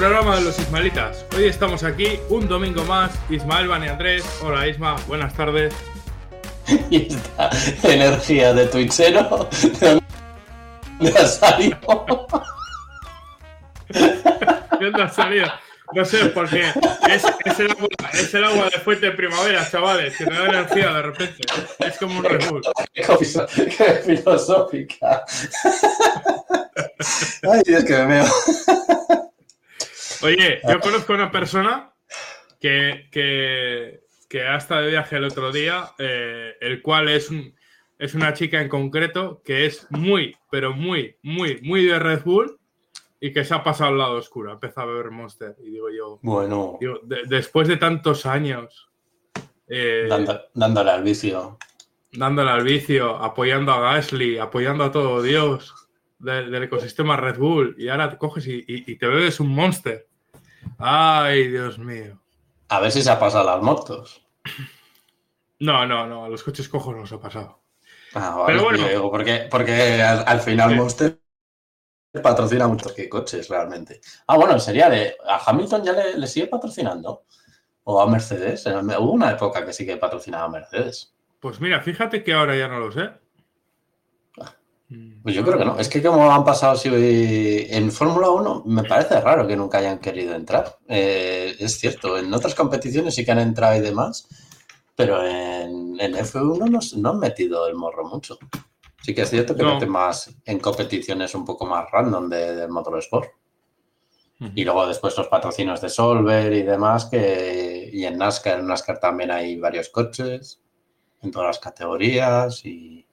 Programa 0.00 0.36
de 0.36 0.44
los 0.44 0.58
Ismaelitas. 0.58 1.26
Hoy 1.36 1.44
estamos 1.44 1.84
aquí 1.84 2.18
un 2.30 2.48
domingo 2.48 2.82
más. 2.84 3.12
Ismael, 3.28 3.68
Van 3.68 3.84
y 3.84 3.88
Andrés. 3.88 4.24
Hola 4.42 4.66
Isma, 4.66 4.96
buenas 5.06 5.34
tardes. 5.34 5.74
Y 6.88 7.12
esta 7.12 7.50
energía 7.82 8.54
de 8.54 8.66
Twitchero, 8.68 9.50
¿de 9.78 10.00
dónde 10.98 11.18
ha 11.18 11.26
salido? 11.26 12.16
¿De 13.90 14.86
dónde 14.86 15.02
has 15.02 15.14
salido? 15.14 15.48
No 15.92 16.04
sé, 16.06 16.26
porque 16.26 16.62
es, 17.10 17.24
es 17.44 17.60
el 17.60 17.70
agua, 17.72 17.88
es 18.14 18.32
el 18.32 18.44
agua 18.44 18.70
de 18.70 18.80
fuente 18.80 19.04
de 19.04 19.12
primavera, 19.12 19.68
chavales, 19.70 20.16
que 20.16 20.24
me 20.24 20.38
da 20.38 20.46
energía 20.46 20.94
de 20.94 21.02
repente. 21.02 21.42
Es 21.78 21.98
como 21.98 22.20
un 22.20 22.24
Red 22.24 22.48
Bull. 22.48 22.62
Qué 22.94 23.04
filosófica. 24.06 25.26
Ay, 27.52 27.62
Dios, 27.66 27.84
que 27.84 27.92
me 27.92 28.06
veo. 28.06 28.24
Oye, 30.22 30.60
yo 30.68 30.80
conozco 30.80 31.12
a 31.12 31.16
una 31.16 31.30
persona 31.30 31.92
que, 32.60 33.08
que, 33.10 34.00
que 34.28 34.42
ha 34.42 34.56
estado 34.56 34.82
de 34.82 34.90
viaje 34.90 35.16
el 35.16 35.24
otro 35.24 35.50
día, 35.52 35.90
eh, 35.98 36.54
el 36.60 36.82
cual 36.82 37.08
es, 37.08 37.30
un- 37.30 37.54
es 37.98 38.14
una 38.14 38.32
chica 38.34 38.60
en 38.60 38.68
concreto 38.68 39.40
que 39.44 39.66
es 39.66 39.86
muy, 39.90 40.36
pero 40.50 40.74
muy, 40.74 41.16
muy, 41.22 41.60
muy 41.62 41.84
de 41.86 41.98
Red 41.98 42.22
Bull 42.24 42.58
y 43.18 43.32
que 43.32 43.44
se 43.44 43.54
ha 43.54 43.62
pasado 43.64 43.90
al 43.90 43.98
lado 43.98 44.14
oscuro. 44.16 44.52
Empieza 44.52 44.82
a 44.82 44.86
beber 44.86 45.10
Monster. 45.10 45.54
Y 45.62 45.70
digo 45.70 45.88
yo, 45.90 46.18
Bueno, 46.22 46.76
digo, 46.80 47.00
de- 47.02 47.24
después 47.26 47.68
de 47.68 47.76
tantos 47.76 48.26
años 48.26 48.90
eh, 49.68 50.06
dando- 50.08 50.40
dándole 50.54 50.90
al 50.90 51.02
vicio. 51.04 51.58
dándole 52.12 52.50
al 52.50 52.64
vicio, 52.64 53.16
apoyando 53.16 53.72
a 53.72 53.80
Gasly, 53.80 54.36
apoyando 54.38 54.84
a 54.84 54.90
todo 54.92 55.22
Dios 55.22 55.74
de- 56.18 56.50
del 56.50 56.62
ecosistema 56.64 57.16
Red 57.16 57.38
Bull, 57.38 57.74
y 57.78 57.88
ahora 57.88 58.10
te 58.10 58.18
coges 58.18 58.46
y, 58.48 58.64
y- 58.66 58.84
y 58.86 58.96
te 58.96 59.06
bebes 59.06 59.38
un 59.40 59.48
Monster. 59.48 60.08
Ay, 60.78 61.48
Dios 61.48 61.78
mío. 61.78 62.18
A 62.68 62.80
ver 62.80 62.90
si 62.92 63.02
se 63.02 63.10
ha 63.10 63.18
pasado 63.20 63.44
las 63.44 63.62
motos. 63.62 64.26
No, 65.60 65.86
no, 65.86 66.06
no, 66.08 66.24
a 66.24 66.28
los 66.28 66.42
coches 66.42 66.68
cojos 66.68 66.96
nos 66.96 67.12
ha 67.12 67.20
pasado. 67.20 67.60
Ah, 68.14 68.36
vale, 68.36 68.46
Pero 68.46 68.64
bueno. 68.64 68.88
digo, 68.88 69.10
porque, 69.10 69.48
porque 69.50 70.02
al, 70.02 70.24
al 70.26 70.40
final 70.40 70.70
Sí. 70.70 70.74
Monster 70.74 71.20
patrocina 72.22 72.68
mucho 72.68 72.94
que 72.94 73.08
coches 73.08 73.48
realmente. 73.48 74.00
Ah, 74.28 74.36
bueno, 74.36 74.58
sería 74.60 74.88
de. 74.90 75.16
¿A 75.26 75.38
Hamilton 75.50 75.84
ya 75.84 75.92
le, 75.92 76.18
le 76.18 76.26
sigue 76.28 76.46
patrocinando? 76.46 77.24
¿O 77.84 78.00
a 78.02 78.08
Mercedes? 78.08 78.66
Hubo 78.66 79.12
una 79.12 79.32
época 79.32 79.64
que 79.66 79.72
sí 79.74 79.86
que 79.86 79.96
patrocinaba 79.98 80.44
a 80.46 80.50
Mercedes. 80.50 81.14
Pues 81.38 81.60
mira, 81.60 81.82
fíjate 81.82 82.24
que 82.24 82.32
ahora 82.32 82.56
ya 82.56 82.66
no 82.68 82.78
lo 82.80 82.92
sé. 82.92 83.10
Pues 85.22 85.34
yo 85.34 85.44
creo 85.44 85.58
que 85.58 85.64
no. 85.64 85.78
Es 85.78 85.88
que 85.88 86.02
como 86.02 86.30
han 86.32 86.44
pasado 86.44 86.76
si 86.76 86.88
en 86.88 87.92
Fórmula 87.92 88.30
1 88.30 88.62
me 88.66 88.84
parece 88.84 89.20
raro 89.20 89.46
que 89.46 89.56
nunca 89.56 89.78
hayan 89.78 89.98
querido 89.98 90.34
entrar. 90.34 90.78
Eh, 90.88 91.54
es 91.58 91.78
cierto, 91.78 92.16
en 92.16 92.32
otras 92.32 92.54
competiciones 92.54 93.14
sí 93.14 93.24
que 93.24 93.32
han 93.32 93.38
entrado 93.38 93.76
y 93.76 93.80
demás, 93.80 94.26
pero 94.96 95.22
en, 95.26 96.00
en 96.00 96.14
F1 96.14 96.68
no, 96.70 96.78
no 97.00 97.10
han 97.10 97.18
metido 97.18 97.66
el 97.68 97.74
morro 97.74 98.04
mucho. 98.08 98.38
Sí 99.02 99.14
que 99.14 99.22
es 99.22 99.30
cierto 99.30 99.54
que 99.54 99.62
No. 99.62 99.74
meten 99.74 99.90
más 99.90 100.30
en 100.44 100.58
competiciones 100.58 101.34
un 101.34 101.44
poco 101.44 101.66
más 101.66 101.90
random 101.90 102.28
de, 102.28 102.54
del 102.56 102.70
motorsport. 102.70 103.30
Y 104.54 104.64
luego 104.64 104.86
después 104.86 105.14
los 105.18 105.28
patrocinios 105.28 105.82
de 105.82 105.90
Solver 105.90 106.50
y 106.54 106.62
demás, 106.62 107.04
que 107.04 107.90
y 107.92 108.06
en 108.06 108.16
NASCAR, 108.16 108.60
en 108.60 108.68
NASCAR 108.68 108.98
también 108.98 109.30
hay 109.30 109.58
varios 109.58 109.90
coches, 109.90 110.62
en 111.20 111.30
todas 111.30 111.48
las 111.48 111.58
categorías 111.58 112.64
y... 112.64 113.06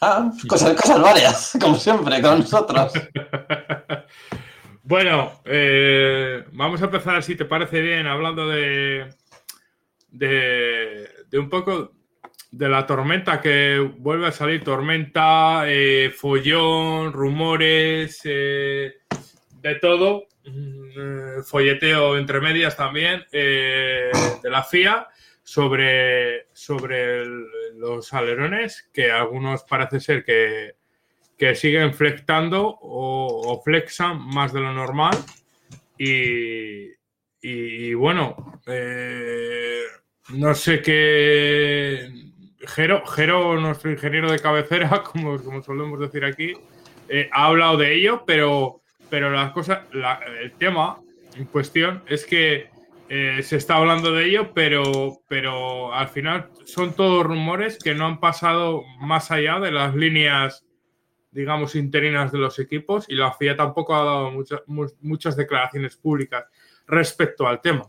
Ah, 0.00 0.30
cosas, 0.48 0.74
cosas 0.74 1.00
varias, 1.00 1.56
como 1.60 1.76
siempre, 1.76 2.20
con 2.20 2.40
nosotros. 2.40 2.92
bueno, 4.82 5.40
eh, 5.44 6.44
vamos 6.52 6.82
a 6.82 6.86
empezar, 6.86 7.22
si 7.22 7.34
te 7.34 7.46
parece 7.46 7.80
bien, 7.80 8.06
hablando 8.06 8.46
de, 8.48 9.08
de, 10.08 11.08
de 11.30 11.38
un 11.38 11.48
poco 11.48 11.92
de 12.50 12.68
la 12.68 12.86
tormenta 12.86 13.40
que 13.40 13.78
vuelve 13.98 14.26
a 14.26 14.32
salir, 14.32 14.62
tormenta, 14.62 15.62
eh, 15.66 16.12
follón, 16.14 17.12
rumores, 17.12 18.20
eh, 18.24 18.96
de 19.62 19.74
todo, 19.76 20.24
mm, 20.44 21.42
folleteo 21.42 22.18
entre 22.18 22.40
medias 22.40 22.76
también, 22.76 23.24
de 23.32 24.10
la 24.44 24.62
FIA 24.62 25.08
sobre, 25.46 26.48
sobre 26.52 27.24
los 27.76 28.12
alerones, 28.12 28.90
que 28.92 29.12
algunos 29.12 29.62
parece 29.62 30.00
ser 30.00 30.24
que, 30.24 30.74
que 31.38 31.54
siguen 31.54 31.94
flexando 31.94 32.66
o, 32.66 33.52
o 33.52 33.62
flexan 33.62 34.20
más 34.26 34.52
de 34.52 34.58
lo 34.60 34.72
normal. 34.72 35.16
Y, 35.96 36.88
y, 37.40 37.94
bueno, 37.94 38.60
eh, 38.66 39.82
no 40.30 40.52
sé 40.56 40.82
qué. 40.82 42.10
Jero, 42.66 43.06
Jero, 43.06 43.60
nuestro 43.60 43.92
ingeniero 43.92 44.28
de 44.32 44.40
cabecera, 44.40 45.00
como, 45.12 45.40
como 45.40 45.62
solemos 45.62 46.00
decir 46.00 46.24
aquí, 46.24 46.54
eh, 47.08 47.30
ha 47.32 47.46
hablado 47.46 47.76
de 47.76 47.94
ello, 47.94 48.24
pero, 48.26 48.80
pero 49.08 49.30
las 49.30 49.52
cosas, 49.52 49.82
la- 49.92 50.20
el 50.40 50.50
tema 50.54 50.98
en 51.36 51.44
cuestión 51.44 52.02
es 52.08 52.26
que 52.26 52.68
eh, 53.08 53.42
se 53.42 53.56
está 53.56 53.76
hablando 53.76 54.12
de 54.12 54.26
ello, 54.26 54.52
pero, 54.54 55.20
pero 55.28 55.92
al 55.92 56.08
final 56.08 56.50
son 56.64 56.92
todos 56.94 57.24
rumores 57.24 57.78
que 57.78 57.94
no 57.94 58.06
han 58.06 58.20
pasado 58.20 58.82
más 59.00 59.30
allá 59.30 59.60
de 59.60 59.70
las 59.70 59.94
líneas, 59.94 60.64
digamos, 61.30 61.74
interinas 61.74 62.32
de 62.32 62.38
los 62.38 62.58
equipos 62.58 63.04
y 63.08 63.14
la 63.14 63.32
FIA 63.32 63.56
tampoco 63.56 63.94
ha 63.94 64.04
dado 64.04 64.30
muchas, 64.30 64.60
mu- 64.66 64.90
muchas 65.00 65.36
declaraciones 65.36 65.96
públicas 65.96 66.44
respecto 66.86 67.46
al 67.46 67.60
tema. 67.60 67.88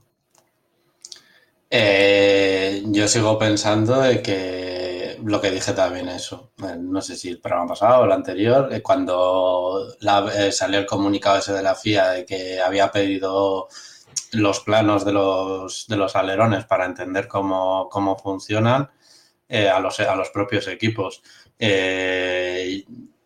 Eh, 1.70 2.84
yo 2.86 3.08
sigo 3.08 3.38
pensando 3.38 4.00
de 4.00 4.22
que 4.22 5.18
lo 5.24 5.42
que 5.42 5.52
dije 5.52 5.74
también 5.74 6.08
eso, 6.08 6.52
eh, 6.64 6.78
no 6.80 7.02
sé 7.02 7.16
si 7.16 7.30
el 7.30 7.42
programa 7.42 7.70
pasado 7.70 8.02
o 8.02 8.06
el 8.06 8.12
anterior, 8.12 8.70
cuando 8.82 9.88
salió 10.52 10.80
el 10.80 10.86
comunicado 10.86 11.40
ese 11.40 11.54
de 11.54 11.64
la 11.64 11.76
FIA 11.76 12.10
de 12.10 12.26
que 12.26 12.62
había 12.62 12.90
pedido 12.92 13.68
los 14.34 14.62
planos 14.62 15.06
de 15.06 15.14
los, 15.14 15.88
de 15.88 15.98
los 15.98 16.16
alerones 16.16 16.66
para 16.66 16.86
entender 16.86 17.28
cómo, 17.28 17.88
cómo 17.90 18.18
funcionan 18.18 18.90
eh, 19.50 19.70
a, 19.70 19.80
los, 19.80 20.00
a 20.00 20.16
los 20.16 20.30
propios 20.30 20.68
equipos. 20.68 21.22
Eh, 21.58 22.84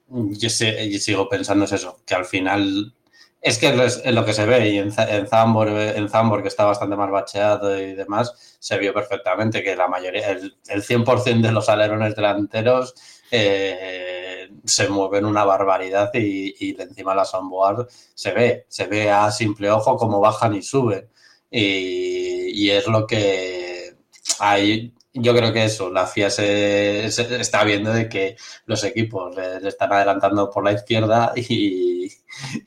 yo, 0.08 0.50
sigo 0.50 1.30
pensando 1.30 1.66
es 1.66 1.72
eso, 1.72 2.02
que 2.06 2.16
al 2.16 2.26
final 2.26 2.94
es 3.42 3.58
que 3.58 3.70
es 3.70 4.14
lo 4.14 4.24
que 4.24 4.34
se 4.34 4.46
ve 4.46 4.70
y 4.70 4.78
en 4.78 4.92
Zambor, 4.92 5.70
en 5.70 6.10
Zambor, 6.10 6.42
que 6.44 6.50
está 6.50 6.66
bastante 6.66 6.96
más 6.96 7.10
bacheado 7.10 7.80
y 7.80 7.96
demás, 7.96 8.58
se 8.60 8.78
vio 8.78 8.94
perfectamente 8.94 9.64
que 9.64 9.76
la 9.76 9.88
mayoría, 9.88 10.30
el, 10.30 10.56
el 10.68 10.84
100% 10.84 11.42
de 11.42 11.52
los 11.52 11.68
alerones 11.70 12.16
delanteros 12.16 12.94
eh, 13.32 14.50
se 14.66 14.90
mueven 14.90 15.26
una 15.26 15.44
barbaridad 15.46 16.12
y, 16.14 16.54
y 16.60 16.82
encima 16.82 17.16
la 17.16 17.26
soundboard 17.26 17.88
se 18.14 18.32
ve, 18.34 18.66
se 18.68 18.88
ve 18.88 19.10
a 19.10 19.32
simple 19.32 19.72
ojo 19.72 19.98
cómo 19.98 20.20
bajan 20.20 20.56
y 20.56 20.62
suben. 20.62 21.10
Y, 21.50 22.66
y 22.66 22.72
es 22.72 22.88
lo 22.88 23.06
que 23.08 23.96
hay, 24.40 24.94
yo 25.14 25.36
creo 25.36 25.52
que 25.54 25.66
eso, 25.66 25.90
la 25.90 26.08
FIA 26.08 26.30
se, 26.30 27.12
se 27.12 27.42
está 27.42 27.64
viendo 27.64 27.92
de 27.94 28.08
que 28.10 28.38
los 28.66 28.84
equipos 28.84 29.36
le, 29.36 29.60
le 29.62 29.70
están 29.70 29.92
adelantando 29.94 30.50
por 30.50 30.64
la 30.64 30.74
izquierda 30.74 31.34
y, 31.36 32.08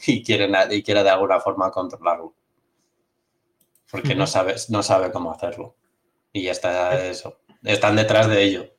y 0.06 0.22
quieren 0.22 0.54
y 0.70 0.82
quiere 0.82 1.02
de 1.02 1.10
alguna 1.10 1.40
forma 1.40 1.70
controlarlo. 1.70 2.34
Porque 3.90 4.14
no 4.14 4.26
sabe, 4.26 4.56
no 4.68 4.82
sabe 4.82 5.10
cómo 5.12 5.32
hacerlo. 5.32 5.76
Y 6.32 6.42
ya 6.44 6.52
está 6.52 7.06
eso. 7.06 7.40
Están 7.62 7.96
detrás 7.96 8.28
de 8.28 8.42
ello. 8.42 8.73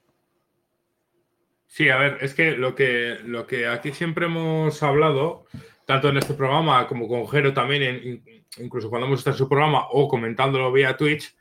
Sí, 1.75 1.89
a 1.89 1.98
ver, 1.98 2.19
es 2.22 2.33
que 2.33 2.51
lo 2.56 2.74
que, 2.74 3.18
lo 3.25 3.45
que 3.45 3.68
aquí 3.68 3.92
siempre 3.92 4.27
hemos 4.27 4.81
hablado, 4.81 5.45
tanto 5.86 6.07
en 6.07 6.16
este 6.16 6.33
programa 6.33 6.88
como 6.88 7.06
con 7.06 7.27
Jero 7.27 7.54
también, 7.54 8.24
incluso 8.60 8.89
cuando 8.89 9.07
hemos 9.07 9.19
estado 9.19 9.33
en 9.33 9.39
su 9.39 9.50
programa 9.50 9.88
o 9.92 10.07
comentándolo 10.07 10.72
vía 10.72 10.95
Twitch, 10.95 11.36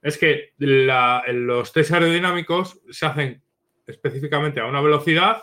es 0.00 0.16
que 0.16 0.52
los 0.58 1.72
test 1.72 1.90
aerodinámicos 1.90 2.80
se 2.88 3.04
hacen 3.04 3.42
específicamente 3.84 4.60
a 4.60 4.66
una 4.66 4.80
velocidad 4.80 5.42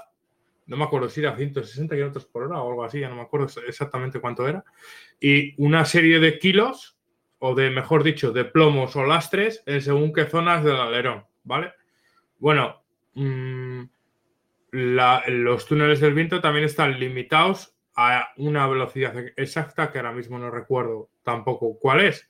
no 0.65 0.77
me 0.77 0.85
acuerdo 0.85 1.09
si 1.09 1.19
era 1.19 1.35
160 1.35 1.93
kilómetros 1.93 2.25
por 2.25 2.43
hora 2.43 2.61
o 2.61 2.69
algo 2.69 2.85
así, 2.85 3.01
ya 3.01 3.09
no 3.09 3.15
me 3.15 3.23
acuerdo 3.23 3.47
exactamente 3.67 4.21
cuánto 4.21 4.47
era, 4.47 4.63
y 5.19 5.61
una 5.61 5.83
serie 5.83 6.19
de 6.19 6.39
kilos, 6.39 6.97
o 7.39 7.53
de, 7.53 7.69
mejor 7.69 8.01
dicho, 8.01 8.31
de 8.31 8.45
plomos 8.45 8.95
o 8.95 9.03
lastres 9.03 9.61
en 9.65 9.81
según 9.81 10.13
qué 10.13 10.25
zonas 10.25 10.63
del 10.63 10.77
alerón, 10.77 11.25
¿vale? 11.43 11.73
Bueno, 12.39 12.81
mmm, 13.13 13.83
los 14.71 15.65
túneles 15.65 15.99
del 15.99 16.13
viento 16.13 16.41
también 16.41 16.65
están 16.65 16.99
limitados 16.99 17.75
a 17.95 18.29
una 18.37 18.67
velocidad 18.67 19.15
exacta 19.35 19.91
que 19.91 19.97
ahora 19.97 20.11
mismo 20.11 20.37
no 20.37 20.51
recuerdo 20.51 21.09
tampoco 21.23 21.79
cuál 21.79 22.01
es, 22.01 22.29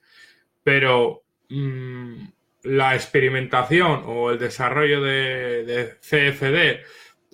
pero 0.62 1.24
mmm, 1.50 2.26
la 2.62 2.94
experimentación 2.94 4.02
o 4.06 4.30
el 4.30 4.38
desarrollo 4.38 5.02
de, 5.02 5.96
CFD 6.00 6.84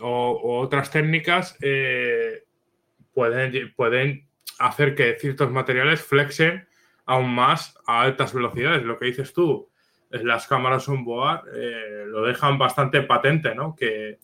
o, 0.01 0.61
otras 0.61 0.91
técnicas 0.91 1.57
eh, 1.61 2.45
pueden, 3.13 3.73
pueden 3.75 4.29
hacer 4.59 4.95
que 4.95 5.17
ciertos 5.19 5.51
materiales 5.51 6.03
flexen 6.03 6.67
aún 7.07 7.35
más 7.35 7.79
a 7.87 8.03
altas 8.03 8.35
velocidades. 8.35 8.83
Lo 8.83 8.99
que 8.99 9.07
dices 9.07 9.33
tú, 9.33 9.71
las 10.11 10.47
cámaras 10.47 10.89
on-board 10.89 11.49
eh, 11.55 12.05
lo 12.07 12.25
dejan 12.25 12.59
bastante 12.59 13.03
patente, 13.03 13.55
¿no? 13.55 13.75
Que, 13.77 14.19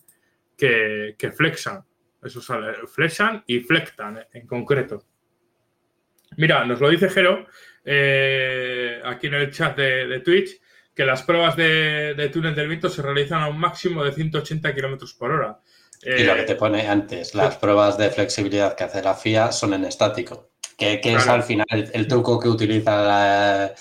que, 0.61 1.15
que 1.17 1.31
flexan. 1.31 1.83
Eso 2.23 2.39
sale, 2.39 2.85
flexan 2.85 3.43
y 3.47 3.61
flectan 3.61 4.27
en 4.31 4.45
concreto. 4.45 5.03
Mira, 6.37 6.63
nos 6.65 6.79
lo 6.79 6.87
dice 6.87 7.09
Jero 7.09 7.47
eh, 7.83 9.01
aquí 9.03 9.25
en 9.25 9.33
el 9.33 9.51
chat 9.51 9.75
de, 9.75 10.05
de, 10.05 10.19
Twitch 10.19 10.61
que 10.93 11.03
las 11.03 11.23
pruebas 11.23 11.55
de, 11.55 12.13
de, 12.13 12.29
túnel 12.29 12.53
del 12.53 12.67
viento 12.67 12.89
se 12.89 13.01
realizan 13.01 13.41
a 13.41 13.47
un 13.47 13.57
máximo 13.57 14.03
de 14.03 14.11
180 14.11 14.75
kilómetros 14.75 15.15
por 15.15 15.31
hora. 15.31 15.59
Eh, 16.03 16.21
y 16.21 16.23
lo 16.25 16.35
que 16.35 16.43
te 16.43 16.55
pone 16.55 16.87
antes, 16.87 17.33
las 17.33 17.57
pruebas 17.57 17.97
de 17.97 18.11
flexibilidad 18.11 18.75
que 18.75 18.83
hace 18.83 19.01
la 19.01 19.15
FIA 19.15 19.51
son 19.51 19.73
en 19.73 19.85
estático, 19.85 20.51
que, 20.77 21.01
que 21.01 21.09
claro. 21.09 21.19
es 21.19 21.27
al 21.27 21.43
final 21.43 21.65
el, 21.71 21.89
el, 21.91 22.07
truco 22.07 22.39
que 22.39 22.49
utiliza 22.49 23.01
la, 23.01 23.73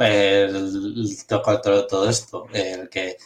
el, 0.00 1.16
todo, 1.26 1.86
todo, 1.86 2.10
esto, 2.10 2.46
el 2.52 2.90
que 2.90 3.16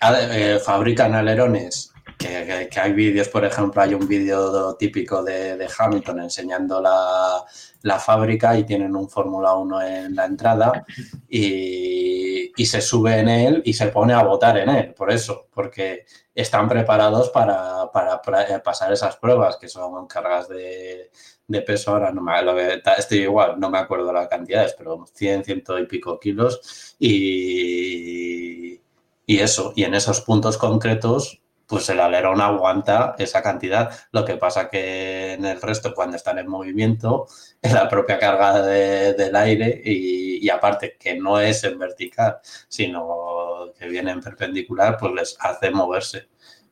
eh, 0.00 0.58
fabrican 0.64 1.14
alerones 1.14 1.92
que, 2.18 2.28
que, 2.46 2.68
que, 2.70 2.80
hay 2.80 2.92
vídeos, 2.92 3.28
por 3.28 3.44
ejemplo, 3.44 3.82
hay 3.82 3.94
un 3.94 4.06
vídeo 4.08 4.74
típico 4.76 5.22
de, 5.22 5.56
de 5.56 5.68
Hamilton 5.78 6.20
enseñando 6.20 6.80
la, 6.80 7.44
la, 7.82 7.98
fábrica 7.98 8.58
y 8.58 8.64
tienen 8.64 8.96
un 8.96 9.08
Fórmula 9.08 9.54
1 9.54 9.82
en 9.82 10.14
la 10.14 10.24
entrada 10.24 10.84
y, 11.28 12.52
y, 12.56 12.66
se 12.66 12.80
sube 12.80 13.18
en 13.18 13.28
él 13.28 13.62
y 13.64 13.72
se 13.74 13.88
pone 13.88 14.14
a 14.14 14.22
votar 14.22 14.56
en 14.58 14.70
él, 14.70 14.94
por 14.94 15.10
eso, 15.10 15.48
porque 15.52 16.06
están 16.34 16.68
preparados 16.68 17.30
para, 17.30 17.90
para, 17.92 18.20
para 18.22 18.62
pasar 18.62 18.92
esas 18.92 19.16
pruebas 19.16 19.56
que 19.56 19.68
son 19.68 20.06
cargas 20.06 20.48
de, 20.48 21.10
de 21.48 21.62
peso. 21.62 21.92
Ahora, 21.92 22.12
no 22.12 22.22
me, 22.22 22.42
lo 22.42 22.54
que, 22.54 22.82
estoy 22.98 23.18
igual, 23.18 23.58
no 23.58 23.70
me 23.70 23.78
acuerdo 23.78 24.12
las 24.12 24.28
cantidades, 24.28 24.74
pero 24.76 25.04
100, 25.12 25.44
ciento 25.44 25.78
y 25.78 25.86
pico 25.86 26.18
kilos 26.18 26.94
y, 26.98 28.80
y 29.26 29.38
eso, 29.38 29.72
y 29.76 29.84
en 29.84 29.94
esos 29.94 30.20
puntos 30.22 30.58
concretos 30.58 31.42
pues 31.66 31.88
el 31.88 32.00
alerón 32.00 32.40
aguanta 32.40 33.14
esa 33.18 33.42
cantidad. 33.42 33.90
Lo 34.12 34.24
que 34.24 34.36
pasa 34.36 34.68
que 34.68 35.32
en 35.34 35.44
el 35.44 35.60
resto, 35.60 35.94
cuando 35.94 36.16
están 36.16 36.38
en 36.38 36.48
movimiento, 36.48 37.26
es 37.62 37.72
la 37.72 37.88
propia 37.88 38.18
carga 38.18 38.62
de, 38.62 39.14
del 39.14 39.36
aire 39.36 39.80
y, 39.84 40.44
y, 40.44 40.50
aparte 40.50 40.96
que 40.98 41.16
no 41.16 41.40
es 41.40 41.64
en 41.64 41.78
vertical, 41.78 42.38
sino 42.68 43.72
que 43.78 43.88
viene 43.88 44.12
en 44.12 44.20
perpendicular, 44.20 44.96
pues 44.98 45.12
les 45.12 45.36
hace 45.40 45.70
moverse, 45.70 46.28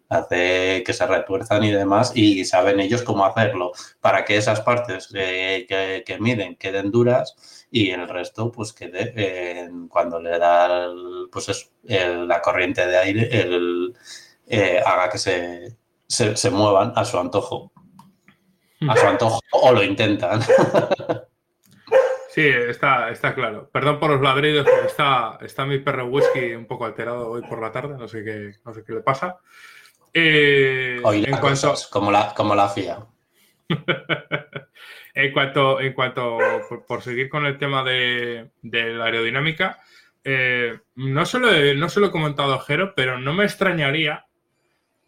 hace 0.08 0.82
que 0.84 0.92
se 0.92 1.06
retuerzan 1.06 1.64
y 1.64 1.72
demás 1.72 2.12
y 2.14 2.44
saben 2.44 2.80
ellos 2.80 3.02
cómo 3.02 3.24
hacerlo 3.24 3.72
para 4.00 4.24
que 4.24 4.36
esas 4.36 4.60
partes 4.60 5.08
eh, 5.14 5.66
que, 5.68 6.02
que, 6.06 6.18
miden 6.20 6.56
queden 6.56 6.90
duras 6.90 7.66
y 7.70 7.90
el 7.90 8.08
resto 8.08 8.52
pues 8.52 8.72
quede 8.72 9.12
eh, 9.16 9.70
cuando 9.88 10.20
le 10.20 10.38
da 10.38 10.84
el, 10.84 11.28
pues 11.32 11.48
eso, 11.48 11.66
el, 11.84 12.28
la 12.28 12.40
corriente 12.40 12.86
de 12.86 12.98
aire, 12.98 13.40
el 13.40 13.94
eh, 14.46 14.82
haga 14.84 15.08
que 15.08 15.18
se, 15.18 15.76
se, 16.06 16.36
se, 16.36 16.50
muevan 16.50 16.92
a 16.96 17.04
su 17.04 17.18
antojo. 17.18 17.72
A 18.88 18.96
su 18.96 19.06
antojo 19.06 19.40
o 19.52 19.72
lo 19.72 19.82
intentan. 19.82 20.40
Sí, 22.34 22.48
está, 22.48 23.10
está 23.10 23.32
claro. 23.32 23.70
Perdón 23.72 24.00
por 24.00 24.10
los 24.10 24.20
ladridos, 24.20 24.66
pero 24.68 24.88
está, 24.88 25.38
está 25.40 25.64
mi 25.64 25.78
perro 25.78 26.06
whisky 26.06 26.54
un 26.54 26.66
poco 26.66 26.84
alterado 26.84 27.30
hoy 27.30 27.42
por 27.42 27.62
la 27.62 27.70
tarde, 27.70 27.96
no 27.96 28.08
sé 28.08 28.24
qué, 28.24 28.54
no 28.64 28.74
sé 28.74 28.82
qué 28.84 28.92
le 28.92 29.02
pasa. 29.02 29.38
Eh, 30.12 30.96
en 30.96 31.36
cuanto... 31.36 31.40
Cosas, 31.40 31.86
como, 31.86 32.10
la, 32.10 32.34
como 32.34 32.56
la 32.56 32.68
FIA. 32.68 33.06
en 35.14 35.32
cuanto, 35.32 35.80
en 35.80 35.92
cuanto 35.92 36.38
por, 36.68 36.84
por, 36.84 37.02
seguir 37.02 37.28
con 37.28 37.46
el 37.46 37.56
tema 37.56 37.84
de, 37.84 38.50
de 38.62 38.94
la 38.94 39.04
aerodinámica, 39.04 39.78
eh, 40.24 40.76
no, 40.96 41.26
se 41.26 41.38
lo 41.38 41.52
he, 41.52 41.76
no 41.76 41.88
se 41.88 42.00
lo 42.00 42.06
he 42.06 42.10
comentado 42.10 42.54
a 42.54 42.62
Jero, 42.62 42.94
pero 42.96 43.16
no 43.16 43.32
me 43.32 43.44
extrañaría 43.44 44.26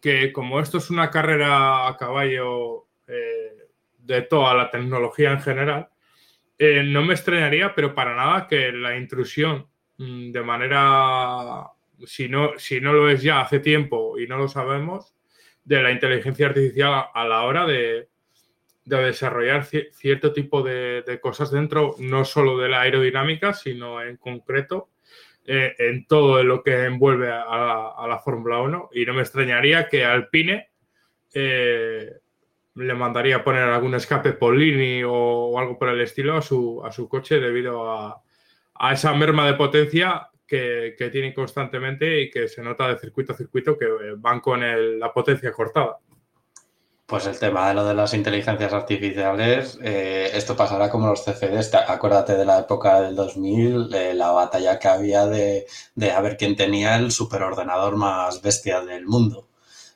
que 0.01 0.31
como 0.31 0.59
esto 0.59 0.77
es 0.77 0.89
una 0.89 1.09
carrera 1.09 1.87
a 1.87 1.97
caballo 1.97 2.87
eh, 3.07 3.67
de 3.99 4.21
toda 4.23 4.53
la 4.53 4.69
tecnología 4.69 5.31
en 5.31 5.41
general, 5.41 5.89
eh, 6.57 6.83
no 6.83 7.03
me 7.03 7.13
extrañaría, 7.13 7.75
pero 7.75 7.93
para 7.93 8.15
nada, 8.15 8.47
que 8.47 8.71
la 8.71 8.97
intrusión 8.97 9.67
mmm, 9.97 10.31
de 10.31 10.41
manera, 10.41 11.67
si 12.05 12.27
no, 12.29 12.57
si 12.57 12.81
no 12.81 12.93
lo 12.93 13.09
es 13.09 13.21
ya 13.21 13.41
hace 13.41 13.59
tiempo 13.59 14.17
y 14.17 14.27
no 14.27 14.37
lo 14.37 14.47
sabemos, 14.47 15.15
de 15.63 15.81
la 15.83 15.91
inteligencia 15.91 16.47
artificial 16.47 17.07
a 17.13 17.27
la 17.27 17.43
hora 17.43 17.65
de, 17.65 18.09
de 18.85 18.97
desarrollar 19.03 19.65
cierto 19.65 20.31
tipo 20.31 20.63
de, 20.63 21.03
de, 21.05 21.19
cosas 21.19 21.51
dentro, 21.51 21.95
no 21.99 22.23
solo 22.23 22.57
de 22.57 22.69
la 22.69 22.81
aerodinámica, 22.81 23.53
sino 23.53 24.01
en 24.01 24.15
concreto 24.15 24.89
eh, 25.49 25.75
en 25.79 26.05
todo 26.07 26.43
lo 26.43 26.61
que 26.61 26.83
envuelve 26.83 27.31
a, 27.31 28.05
la 28.05 28.19
Fórmula 28.19 28.59
1 28.59 28.89
y 28.91 29.05
no 29.05 29.13
me 29.13 29.21
extrañaría 29.21 29.87
que 29.87 30.03
Alpine 30.03 30.67
eh, 31.33 32.17
le 32.75 32.93
mandaría 32.93 33.45
poner 33.45 33.63
algún 33.63 33.95
escape 33.95 34.33
Polini 34.33 35.03
o, 35.03 35.13
o, 35.13 35.57
algo 35.57 35.79
por 35.79 35.87
el 35.87 36.01
estilo 36.01 36.35
a 36.35 36.41
su, 36.41 36.83
a 36.83 36.91
su 36.91 37.07
coche 37.07 37.39
debido 37.39 37.89
a, 37.89 38.21
a 38.75 38.93
esa 38.93 39.13
merma 39.13 39.47
de 39.47 39.53
potencia 39.53 40.27
que, 40.45 40.95
que, 40.97 41.09
tienen 41.09 41.31
constantemente 41.33 42.19
y 42.19 42.29
que 42.29 42.49
se 42.49 42.61
nota 42.61 42.89
de 42.89 42.99
circuito 42.99 43.31
a 43.31 43.37
circuito 43.37 43.77
que 43.77 43.87
van 44.17 44.41
con 44.41 44.59
la 44.99 45.13
potencia 45.13 45.53
cortada. 45.53 45.97
Pues 47.07 47.25
el 47.25 47.39
tema 47.39 47.69
de 47.69 47.73
lo 47.73 47.85
de 47.85 47.93
las 47.93 48.13
inteligencias 48.13 48.73
artificiales, 48.73 49.79
eh, 49.81 50.29
esto 50.33 50.57
pasará 50.57 50.89
como 50.89 51.07
los 51.07 51.23
CFDs. 51.23 51.73
Acuérdate 51.87 52.35
de 52.35 52.43
la 52.43 52.59
época 52.59 52.99
del 53.01 53.15
2000, 53.15 53.93
eh, 53.93 54.13
la 54.13 54.31
batalla 54.31 54.77
que 54.77 54.89
había 54.89 55.25
de, 55.25 55.65
de, 55.95 56.11
a 56.11 56.19
ver 56.19 56.35
quién 56.35 56.57
tenía 56.57 56.97
el 56.97 57.11
superordenador 57.11 57.95
más 57.95 58.41
bestia 58.41 58.81
del 58.81 59.05
mundo 59.05 59.47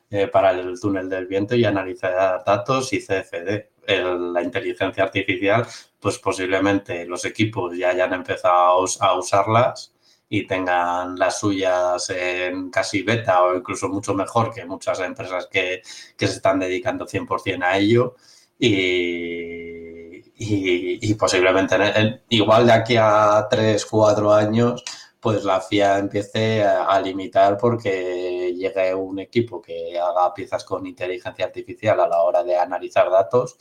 eh, 0.10 0.28
para 0.28 0.52
el 0.52 0.80
túnel 0.80 1.10
del 1.10 1.28
viento 1.28 1.54
y 1.56 1.66
analizar 1.66 2.44
datos 2.46 2.94
y 2.94 3.00
CFD. 3.06 3.68
El, 3.88 4.32
la 4.32 4.42
inteligencia 4.42 5.04
artificial, 5.04 5.68
pues 6.00 6.18
posiblemente 6.18 7.06
los 7.06 7.26
equipos 7.26 7.78
ya 7.78 7.90
hayan 7.90 8.14
empezado 8.14 8.86
a 9.02 9.18
usarlas 9.18 9.94
y 10.34 10.48
tengan 10.48 11.18
las 11.20 11.40
suyas 11.40 12.10
en 12.10 12.70
casi 12.72 13.02
beta 13.02 13.44
o 13.44 13.54
incluso 13.54 13.90
mucho 13.90 14.14
mejor 14.14 14.54
que 14.54 14.66
muchas 14.66 15.02
empresas 15.02 15.48
que, 15.52 15.82
que 16.16 16.28
se 16.28 16.36
están 16.36 16.58
dedicando 16.58 17.06
100% 17.06 17.62
a 17.62 17.78
ello. 17.78 18.16
Y, 18.58 20.22
y, 20.38 21.14
posiblemente 21.16 21.76
en, 21.76 21.82
en, 21.82 22.22
igual 22.30 22.66
de 22.66 22.72
aquí 22.72 22.96
a 22.98 23.46
3, 23.50 23.86
4 23.86 24.34
años, 24.34 24.86
pues 25.20 25.44
la 25.44 25.60
FIA 25.60 26.00
empiece 26.00 26.64
a, 26.64 26.86
a, 26.86 27.02
limitar 27.02 27.58
porque 27.58 28.54
llegue 28.56 28.96
un 28.96 29.20
equipo 29.20 29.62
que 29.62 30.00
haga 30.00 30.34
piezas 30.34 30.64
con 30.64 30.86
inteligencia 30.88 31.44
artificial 31.44 32.00
a 32.00 32.08
la 32.08 32.22
hora 32.22 32.42
de 32.42 32.56
analizar 32.58 33.12
datos, 33.12 33.58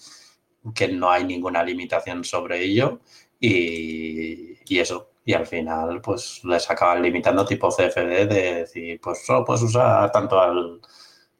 que 0.72 0.86
no 0.86 1.10
hay 1.10 1.24
ninguna 1.24 1.64
limitación 1.64 2.22
sobre 2.22 2.62
ello. 2.62 3.00
Y, 3.40 4.56
y 4.72 4.78
eso, 4.78 5.09
y 5.30 5.32
al 5.32 5.46
final 5.46 6.00
pues 6.02 6.42
les 6.44 6.68
acaban 6.68 7.00
limitando 7.00 7.44
tipo 7.44 7.70
CFD 7.70 8.26
de 8.26 8.54
decir 8.54 9.00
pues 9.00 9.24
solo 9.24 9.44
puedes 9.44 9.62
usar 9.62 10.10
tanto 10.10 10.40
al 10.40 10.80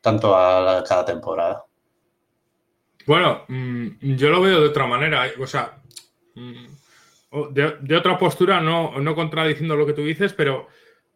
tanto 0.01 0.35
a 0.37 0.85
cada 0.89 1.05
temporada. 1.05 1.65
Bueno, 3.05 3.45
mmm, 3.49 3.89
yo 4.17 4.31
lo 4.31 4.41
veo 4.41 4.61
de 4.61 4.69
otra 4.69 4.87
manera, 4.87 5.27
o 5.41 5.47
sea, 5.47 5.83
mmm, 6.37 6.67
de, 7.51 7.77
de, 7.81 7.97
otra 7.97 8.17
postura, 8.17 8.61
no, 8.61 8.99
no 9.01 9.15
contradiciendo 9.15 9.77
lo 9.77 9.87
que 9.87 9.93
tú 9.93 10.03
dices, 10.03 10.33
pero 10.33 10.69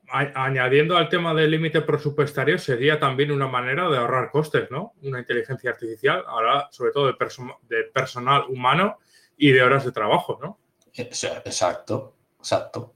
a, 0.08 0.44
añadiendo 0.44 0.96
al 0.96 1.08
tema 1.08 1.32
del 1.32 1.52
límite 1.52 1.80
presupuestario 1.80 2.58
sería 2.58 2.98
también 2.98 3.30
una 3.30 3.46
manera 3.46 3.88
de 3.88 3.98
ahorrar 3.98 4.30
costes, 4.30 4.68
¿no? 4.70 4.94
Una 5.02 5.20
inteligencia 5.20 5.70
artificial, 5.70 6.24
ahora 6.26 6.68
sobre 6.72 6.90
todo 6.90 7.06
de, 7.06 7.14
perso 7.14 7.44
de 7.62 7.84
personal 7.84 8.44
humano 8.48 8.98
y 9.36 9.52
de 9.52 9.62
horas 9.62 9.84
de 9.84 9.92
trabajo, 9.92 10.38
¿no? 10.42 10.58
Exacto. 10.96 12.14
Exacto. 12.44 12.92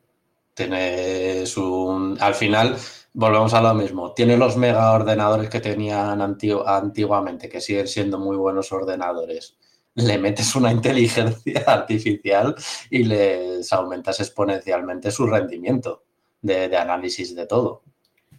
Tienes 0.53 1.57
un. 1.57 2.19
Al 2.21 2.35
final, 2.35 2.77
volvemos 3.15 3.55
a 3.55 3.63
lo 3.63 3.73
mismo. 3.73 4.13
Tiene 4.13 4.37
los 4.37 4.59
mega 4.59 4.93
ordenadores 4.93 5.49
que 5.49 5.61
tenían 5.61 6.21
antiguamente, 6.21 7.49
que 7.49 7.63
siguen 7.63 7.89
siendo 7.89 8.19
muy 8.19 8.37
buenos 8.37 8.71
ordenadores. 8.73 9.57
Le 9.95 10.19
metes 10.19 10.55
una 10.55 10.71
inteligencia 10.79 11.65
artificial 11.67 12.55
y 12.91 13.05
les 13.05 13.73
aumentas 13.73 14.21
exponencialmente 14.21 15.11
su 15.11 15.27
rendimiento 15.27 16.05
de, 16.43 16.77
análisis 16.77 17.35
de 17.35 17.47
todo. 17.47 17.83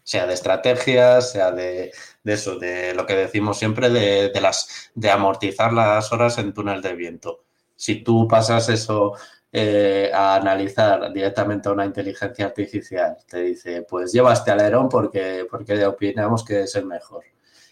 Sea 0.03 0.27
de 0.27 0.35
estrategias, 0.35 1.31
sea 1.31 1.51
de, 1.51 1.91
eso, 2.23 2.59
de 2.59 2.93
lo 2.93 3.07
que 3.07 3.15
decimos 3.15 3.57
siempre, 3.57 3.89
de, 3.89 4.39
las, 4.39 4.91
de 4.93 5.09
amortizar 5.09 5.73
las 5.73 6.11
horas 6.11 6.37
en 6.37 6.53
túnel 6.53 6.83
de 6.83 6.93
viento. 6.93 7.45
Si 7.75 8.03
tú 8.03 8.27
pasas 8.27 8.69
eso 8.69 9.13
eh, 9.51 10.11
a 10.13 10.35
analizar 10.35 11.11
directamente 11.11 11.69
a 11.69 11.71
una 11.71 11.85
inteligencia 11.85 12.45
artificial. 12.45 13.17
Te 13.27 13.41
dice, 13.41 13.81
pues 13.81 14.11
lleva 14.13 14.33
este 14.33 14.51
alerón 14.51 14.87
porque, 14.89 15.47
porque 15.49 15.83
opinamos 15.85 16.45
que 16.45 16.61
es 16.61 16.75
el 16.75 16.85
mejor. 16.85 17.23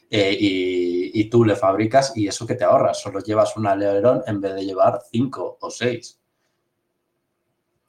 Eh, 0.09 0.35
y, 0.39 1.29
tú 1.29 1.43
le 1.43 1.55
fabricas 1.55 2.13
y 2.15 2.27
eso 2.27 2.47
que 2.47 2.55
te 2.55 2.63
ahorras, 2.63 3.01
solo 3.01 3.19
llevas 3.19 3.57
un 3.57 3.67
alerón 3.67 4.23
en 4.25 4.39
vez 4.39 4.55
de 4.55 4.65
llevar 4.65 5.01
cinco 5.11 5.57
o 5.59 5.69
seis. 5.69 6.19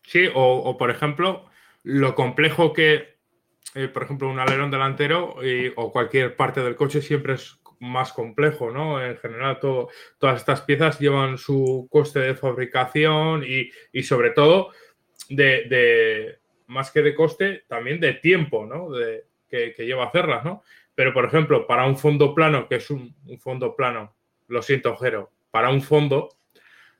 Sí, 0.03 0.29
o, 0.35 0.77
por 0.77 0.91
ejemplo, 0.91 1.47
lo 1.83 2.15
complejo 2.15 2.73
que, 2.73 3.19
eh, 3.75 3.89
por 3.89 4.03
ejemplo, 4.03 4.29
un 4.29 4.41
alerón 4.41 4.71
delantero 4.71 5.37
o 5.77 5.93
cualquier 5.93 6.35
parte 6.37 6.63
del 6.63 6.77
coche 6.77 7.01
siempre 7.01 7.35
es 7.35 7.58
más 7.81 8.13
complejo, 8.13 8.71
¿no? 8.71 9.05
En 9.05 9.17
general, 9.19 9.59
todo, 9.61 9.89
todas 10.19 10.39
estas 10.39 10.63
piezas 10.63 10.99
llevan 10.99 11.39
su 11.39 11.89
coste 11.91 12.21
de 12.21 12.35
fabricación 12.35 13.45
y, 13.45 14.03
sobre 14.03 14.31
todo, 14.31 14.71
de, 15.29 16.39
más 16.67 16.91
que 16.91 17.03
de 17.03 17.15
coste, 17.15 17.65
también 17.69 18.01
de 18.01 18.15
tiempo, 18.15 18.67
¿no? 18.67 18.91
De, 18.91 19.25
que, 19.49 19.73
lleva 19.79 20.05
a 20.05 20.09
hacerlas, 20.09 20.45
¿no? 20.45 20.63
Pero, 20.95 21.13
por 21.13 21.25
ejemplo, 21.25 21.67
para 21.67 21.87
un 21.87 21.97
fondo 21.97 22.35
plano, 22.35 22.69
que 22.69 22.77
es 22.77 22.91
un, 22.91 23.15
fondo 23.41 23.75
plano, 23.77 24.15
lo 24.49 24.63
siento, 24.63 24.97
Jero, 24.97 25.31
para 25.51 25.71
un 25.71 25.83
fondo 25.83 26.29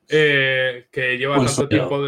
eh, 0.07 0.87
que 0.91 1.17
lleva 1.17 1.37
tanto 1.37 1.67
tiempo 1.67 2.01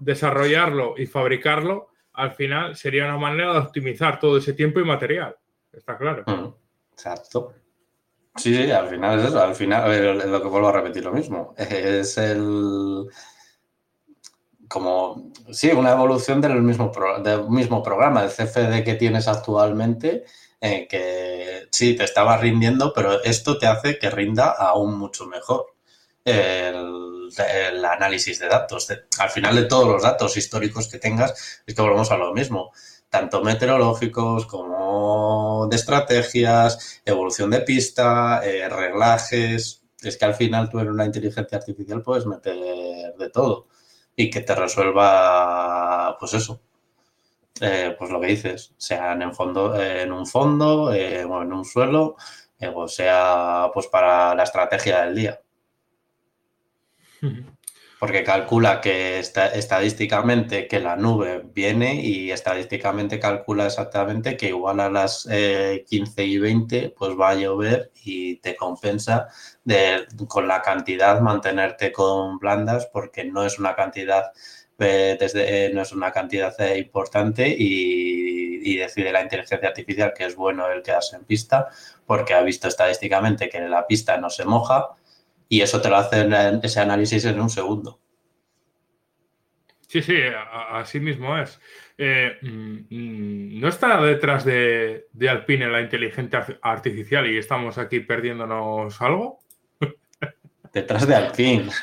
desarrollarlo 0.00 0.94
y 0.96 1.06
fabricarlo, 1.06 1.88
al 2.18 2.32
final 2.32 2.74
sería 2.74 3.04
una 3.04 3.16
manera 3.16 3.52
de 3.52 3.58
optimizar 3.60 4.18
todo 4.18 4.38
ese 4.38 4.52
tiempo 4.52 4.80
y 4.80 4.84
material. 4.84 5.36
Está 5.72 5.96
claro. 5.96 6.24
Mm, 6.26 6.52
exacto. 6.92 7.54
Sí, 8.38 8.54
sí, 8.54 8.70
al 8.70 8.88
final 8.88 9.18
es 9.18 9.26
eso. 9.26 9.42
Al 9.42 9.54
final, 9.54 10.30
lo 10.30 10.42
que 10.42 10.48
vuelvo 10.48 10.68
a 10.68 10.72
repetir 10.72 11.04
lo 11.04 11.12
mismo. 11.12 11.54
Es 11.56 12.16
el. 12.18 13.06
Como. 14.68 15.32
Sí, 15.50 15.70
una 15.70 15.92
evolución 15.92 16.40
del 16.40 16.62
mismo, 16.62 16.92
del 17.22 17.48
mismo 17.48 17.82
programa, 17.82 18.22
el 18.22 18.30
CFD 18.30 18.84
que 18.84 18.94
tienes 18.94 19.28
actualmente, 19.28 20.24
eh, 20.60 20.86
que 20.88 21.68
sí, 21.70 21.96
te 21.96 22.04
estaba 22.04 22.36
rindiendo, 22.36 22.92
pero 22.92 23.22
esto 23.24 23.58
te 23.58 23.66
hace 23.66 23.98
que 23.98 24.10
rinda 24.10 24.50
aún 24.50 24.98
mucho 24.98 25.26
mejor. 25.26 25.66
El, 26.24 27.30
el 27.38 27.84
análisis 27.84 28.38
de 28.38 28.48
datos. 28.48 28.88
al 29.18 29.30
final 29.30 29.56
de 29.56 29.64
todos 29.64 29.88
los 29.88 30.02
datos 30.02 30.36
históricos 30.36 30.88
que 30.88 30.98
tengas, 30.98 31.62
es 31.66 31.74
que 31.74 31.82
volvemos 31.82 32.10
a 32.10 32.18
lo 32.18 32.34
mismo 32.34 32.72
tanto 33.10 33.42
meteorológicos 33.42 34.46
como 34.46 35.66
de 35.68 35.76
estrategias, 35.76 37.00
evolución 37.04 37.50
de 37.50 37.60
pista, 37.60 38.40
eh, 38.44 38.68
reglajes. 38.68 39.82
Es 40.02 40.16
que 40.16 40.24
al 40.24 40.34
final 40.34 40.68
tú 40.70 40.78
en 40.80 40.90
una 40.90 41.06
inteligencia 41.06 41.58
artificial 41.58 42.02
puedes 42.02 42.26
meter 42.26 43.14
de 43.18 43.30
todo 43.30 43.66
y 44.14 44.30
que 44.30 44.40
te 44.40 44.54
resuelva, 44.54 46.16
pues 46.18 46.34
eso, 46.34 46.60
eh, 47.60 47.94
pues 47.98 48.10
lo 48.10 48.20
que 48.20 48.28
dices, 48.28 48.74
sea 48.76 49.12
en, 49.12 49.34
fondo, 49.34 49.80
en 49.80 50.12
un 50.12 50.26
fondo 50.26 50.92
eh, 50.92 51.24
o 51.24 51.42
en 51.42 51.52
un 51.52 51.64
suelo, 51.64 52.16
o 52.74 52.88
sea 52.88 53.70
pues 53.72 53.86
para 53.86 54.34
la 54.34 54.42
estrategia 54.42 55.02
del 55.04 55.14
día 55.14 55.40
porque 57.98 58.22
calcula 58.22 58.80
que 58.80 59.18
estadísticamente 59.18 60.68
que 60.68 60.80
la 60.80 60.96
nube 60.96 61.42
viene 61.52 62.00
y 62.00 62.30
estadísticamente 62.30 63.18
calcula 63.18 63.66
exactamente 63.66 64.36
que 64.36 64.48
igual 64.48 64.80
a 64.80 64.88
las 64.88 65.24
15 65.24 65.32
eh, 65.32 66.24
y 66.24 66.38
20 66.38 66.94
pues 66.96 67.18
va 67.18 67.30
a 67.30 67.34
llover 67.34 67.90
y 68.04 68.36
te 68.36 68.54
compensa 68.54 69.28
de, 69.64 70.06
con 70.28 70.46
la 70.46 70.62
cantidad 70.62 71.20
mantenerte 71.20 71.90
con 71.90 72.38
blandas 72.38 72.86
porque 72.86 73.24
no 73.24 73.44
es 73.44 73.58
una 73.58 73.74
cantidad 73.74 74.32
eh, 74.78 75.16
desde, 75.18 75.66
eh, 75.66 75.74
no 75.74 75.82
es 75.82 75.90
una 75.92 76.12
cantidad 76.12 76.54
importante 76.76 77.48
y, 77.48 78.60
y, 78.62 78.76
decide 78.76 79.10
la 79.10 79.22
inteligencia 79.22 79.66
artificial 79.66 80.12
que 80.16 80.24
es 80.24 80.36
bueno 80.36 80.68
el 80.70 80.82
quedarse 80.82 81.16
en 81.16 81.24
pista 81.24 81.68
porque 82.06 82.34
ha 82.34 82.42
visto 82.42 82.68
estadísticamente 82.68 83.48
que 83.48 83.60
la 83.60 83.88
pista 83.88 84.18
no 84.18 84.30
se 84.30 84.44
moja 84.44 84.94
y 85.48 85.60
eso 85.60 85.80
te 85.80 85.88
lo 85.88 85.96
hace 85.96 86.28
ese 86.62 86.80
análisis 86.80 87.24
en 87.24 87.40
un 87.40 87.50
segundo. 87.50 88.00
Sí, 89.88 90.02
sí, 90.02 90.16
así 90.70 91.00
mismo 91.00 91.38
es. 91.38 91.58
Eh, 91.96 92.36
mm, 92.42 93.58
¿No 93.58 93.68
está 93.68 94.00
detrás 94.02 94.44
de, 94.44 95.06
Alpine 95.28 95.68
la 95.68 95.80
inteligencia 95.80 96.46
artificial 96.60 97.26
y 97.26 97.38
estamos 97.38 97.78
aquí 97.78 98.00
perdiéndonos 98.00 99.00
algo? 99.00 99.40
Detrás 100.72 101.06
de 101.06 101.14
Alpine. 101.14 101.70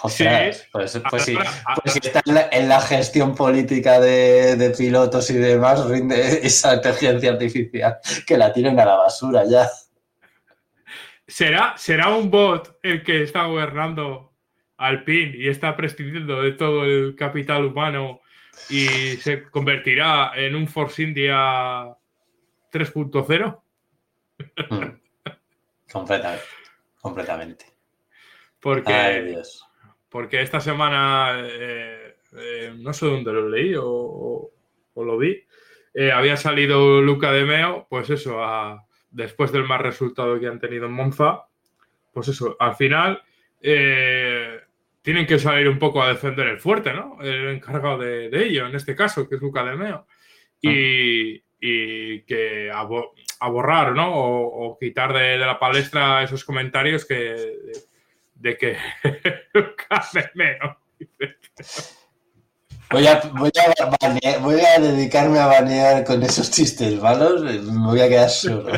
O 0.00 0.08
sea, 0.08 0.48
pues, 0.70 1.00
pues, 1.10 1.22
sí, 1.24 1.36
pues 1.82 1.92
si 1.92 1.98
está 1.98 2.22
en 2.24 2.68
la, 2.68 2.80
gestión 2.80 3.34
política 3.34 3.98
de, 3.98 4.72
pilotos 4.78 5.28
y 5.30 5.34
demás, 5.34 5.84
rinde 5.88 6.46
esa 6.46 6.76
inteligencia 6.76 7.32
artificial 7.32 7.98
que 8.24 8.38
la 8.38 8.52
tienen 8.52 8.78
a 8.78 8.84
la 8.84 8.94
basura 8.94 9.42
ya. 9.44 9.68
¿Será, 11.28 11.76
¿Será 11.76 12.08
un 12.08 12.30
bot 12.30 12.78
el 12.82 13.02
que 13.04 13.22
está 13.22 13.44
gobernando 13.44 14.32
Alpine 14.78 15.36
y 15.36 15.48
está 15.48 15.76
prescindiendo 15.76 16.40
de 16.40 16.52
todo 16.52 16.84
el 16.84 17.14
capital 17.16 17.66
humano 17.66 18.22
y 18.70 18.86
se 19.18 19.42
convertirá 19.42 20.32
en 20.34 20.56
un 20.56 20.66
Force 20.66 21.02
India 21.02 21.94
3.0? 22.72 23.60
Hmm. 24.70 25.00
completamente. 25.92 26.44
Completamente. 26.98 27.66
Porque, 28.58 29.36
porque 30.08 30.40
esta 30.40 30.60
semana, 30.60 31.42
eh, 31.44 32.16
eh, 32.38 32.74
no 32.74 32.94
sé 32.94 33.04
dónde 33.04 33.32
lo 33.34 33.50
leí 33.50 33.74
o, 33.78 34.50
lo 34.96 35.18
vi, 35.18 35.44
eh, 35.92 36.10
había 36.10 36.38
salido 36.38 37.02
Luca 37.02 37.32
de 37.32 37.44
Meo, 37.44 37.86
pues 37.90 38.08
eso, 38.08 38.42
a 38.42 38.87
después 39.10 39.52
del 39.52 39.64
mal 39.64 39.80
resultado 39.80 40.38
que 40.38 40.46
han 40.46 40.60
tenido 40.60 40.86
en 40.86 40.92
Monza, 40.92 41.46
pues 42.12 42.28
eso, 42.28 42.56
al 42.58 42.74
final 42.74 43.22
eh, 43.60 44.60
tienen 45.02 45.26
que 45.26 45.38
salir 45.38 45.68
un 45.68 45.78
poco 45.78 46.02
a 46.02 46.08
defender 46.08 46.48
el 46.48 46.60
fuerte, 46.60 46.92
¿no? 46.92 47.18
El 47.20 47.48
encargado 47.48 47.98
de, 47.98 48.28
ello, 48.32 48.66
en 48.66 48.74
este 48.74 48.94
caso, 48.94 49.28
que 49.28 49.36
es 49.36 49.40
Luca 49.40 49.64
de 49.64 49.76
Meo. 49.76 50.06
Y, 50.60 51.40
que 51.60 52.70
a, 52.72 53.48
borrar, 53.48 53.92
¿no? 53.92 54.12
O, 54.14 54.78
quitar 54.78 55.12
de, 55.12 55.38
la 55.38 55.58
palestra 55.58 56.22
esos 56.22 56.44
comentarios 56.44 57.04
que 57.04 57.52
de, 58.34 58.56
que 58.56 58.76
Luca 59.54 60.04
de 60.12 60.30
Meo. 60.34 60.78
Voy 62.90 63.06
a, 63.06 63.20
voy, 63.34 64.60
a 64.60 64.80
dedicarme 64.80 65.38
a 65.38 65.46
banear 65.46 66.04
con 66.04 66.22
esos 66.22 66.50
chistes 66.50 66.98
malos. 67.00 67.42
Me 67.42 67.86
voy 67.86 68.00
a 68.00 68.08
quedar 68.08 68.30
solo. 68.30 68.72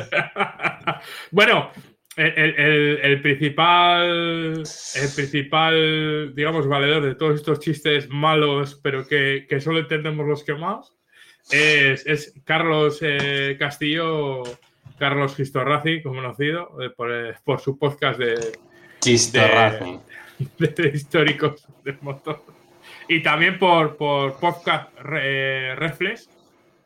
bueno, 1.30 1.70
el, 2.16 3.20
principal, 3.22 4.64
el 4.94 5.08
principal, 5.14 6.34
digamos, 6.34 6.66
valedor 6.66 7.04
de 7.04 7.14
todos 7.14 7.36
estos 7.36 7.60
chistes 7.60 8.08
malos, 8.08 8.80
pero 8.82 9.06
que, 9.06 9.46
solo 9.60 9.78
entendemos 9.78 10.26
los 10.26 10.42
que 10.42 10.54
más, 10.54 10.92
es, 11.52 12.34
Carlos 12.44 12.98
eh, 13.02 13.56
Castillo, 13.60 14.42
Carlos 14.98 15.36
Gistorrazi, 15.36 16.02
conocido 16.02 16.82
eh, 16.82 16.90
por, 16.90 17.12
eh, 17.12 17.34
por, 17.44 17.60
su 17.60 17.78
podcast 17.78 18.18
de, 18.18 18.58
de, 20.58 20.66
de, 20.68 20.88
históricos 20.88 21.64
del 21.84 21.98
motor. 22.02 22.42
Y 23.10 23.24
también 23.24 23.58
por, 23.58 23.96
por 23.96 24.38
podcast 24.38 24.96
Reflex, 25.00 26.30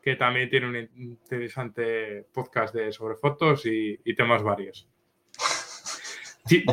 que 0.01 0.15
también 0.15 0.49
tiene 0.49 0.67
un 0.67 0.89
interesante 0.95 2.25
podcast 2.33 2.73
de, 2.73 2.91
sobre 2.91 3.15
fotos 3.15 3.61
y, 3.67 3.99
temas 4.15 4.41
varios. 4.41 4.87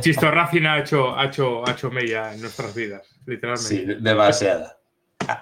Chisto 0.00 0.30
Racing 0.30 0.62
ha 0.62 0.78
hecho, 0.78 1.14
ha, 1.14 1.26
hecho, 1.26 1.68
ha 1.68 1.73
hecho 1.73 1.90
mella 1.90 2.32
en 2.32 2.40
nuestras 2.40 2.75
vidas, 2.75 3.14
literalmente. 3.26 3.68
Sí, 3.68 3.85
demasiada. 4.00 4.78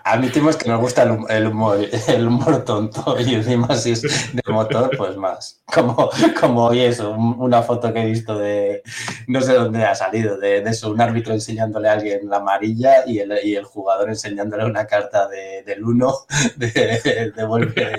A 0.04 0.16
mí 0.16 0.26
es 0.26 0.56
que 0.56 0.68
nos 0.68 0.80
gusta 0.80 1.02
el 1.02 1.46
humor, 1.46 1.78
el 2.08 2.26
humor 2.26 2.64
tonto 2.64 3.16
y 3.20 3.34
encima 3.34 3.74
si 3.76 3.92
es 3.92 4.02
de 4.02 4.42
motor, 4.52 4.90
pues 4.96 5.16
más. 5.16 5.60
Como, 5.66 6.10
como 6.40 6.66
hoy 6.66 6.80
eso, 6.80 7.12
una 7.12 7.62
foto 7.62 7.92
que 7.92 8.02
he 8.02 8.06
visto 8.06 8.36
de, 8.38 8.82
no 9.28 9.40
sé 9.40 9.54
dónde 9.54 9.84
ha 9.84 9.94
salido, 9.94 10.36
de, 10.36 10.58
eso, 10.58 10.90
un 10.90 11.00
árbitro 11.00 11.32
enseñándole 11.32 11.88
a 11.88 11.92
alguien 11.92 12.28
la 12.28 12.38
amarilla 12.38 13.06
y 13.06 13.20
el, 13.20 13.32
y 13.44 13.54
el 13.54 13.64
jugador 13.64 14.08
enseñándole 14.08 14.64
una 14.64 14.86
carta 14.86 15.28
de, 15.28 15.62
del 15.64 15.84
1 15.84 16.14
de, 16.56 17.32
de, 17.36 17.44
vuelve, 17.44 17.84
de, 17.84 17.98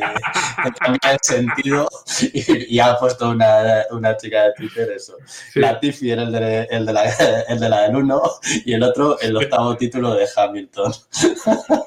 el 1.10 1.18
sentido 1.22 1.88
y, 2.34 2.80
ha 2.80 2.98
puesto 2.98 3.30
una, 3.30 3.86
una, 3.92 4.18
chica 4.18 4.44
de 4.44 4.54
Twitter 4.54 4.92
eso. 4.92 5.16
La 5.56 5.80
Tiffy 5.80 6.12
era 6.12 6.24
el 6.24 6.32
de, 6.32 6.64
el, 6.70 6.86
de 6.86 6.94
la, 6.94 7.04
el 7.48 7.60
de 7.60 7.70
la 7.70 7.82
del 7.84 7.96
1 7.96 8.22
y 8.66 8.74
el 8.74 8.84
otro 8.84 9.20
el 9.22 9.36
octavo 9.38 9.78
título 9.78 10.14
de 10.14 10.28
Hamilton. 10.36 10.92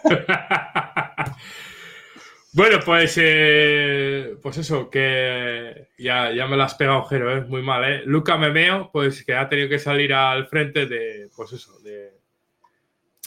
bueno, 2.53 2.79
pues, 2.85 3.19
eh, 3.21 4.37
pues 4.43 4.59
eso, 4.59 4.91
que 4.91 5.89
ya, 5.99 6.33
ya 6.33 6.47
me 6.47 6.57
lo 6.57 6.63
has 6.63 6.75
pegado, 6.75 7.07
es 7.11 7.49
muy 7.49 7.63
mal, 7.63 7.85
¿eh? 7.85 8.03
Luca 8.05 8.37
Memeo, 8.37 8.91
pues 8.93 9.25
que 9.25 9.35
ha 9.35 9.49
tenido 9.49 9.69
que 9.69 9.79
salir 9.79 10.13
al 10.13 10.47
frente 10.47 10.87
de, 10.87 11.29
pues 11.37 11.53
eso, 11.53 11.79
de... 11.81 12.13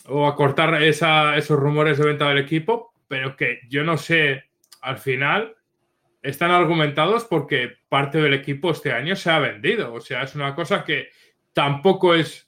O 0.09 0.25
acortar 0.25 0.81
esa, 0.81 1.35
esos 1.35 1.59
rumores 1.59 1.97
de 1.97 2.05
venta 2.05 2.29
del 2.29 2.37
equipo, 2.37 2.93
pero 3.07 3.35
que 3.35 3.59
yo 3.69 3.83
no 3.83 3.97
sé, 3.97 4.45
al 4.81 4.97
final 4.97 5.57
están 6.21 6.51
argumentados 6.51 7.25
porque 7.25 7.77
parte 7.89 8.19
del 8.19 8.33
equipo 8.33 8.71
este 8.71 8.91
año 8.91 9.15
se 9.15 9.31
ha 9.31 9.39
vendido. 9.39 9.93
O 9.93 10.01
sea, 10.01 10.23
es 10.23 10.35
una 10.35 10.55
cosa 10.55 10.83
que 10.83 11.09
tampoco 11.53 12.15
es 12.15 12.47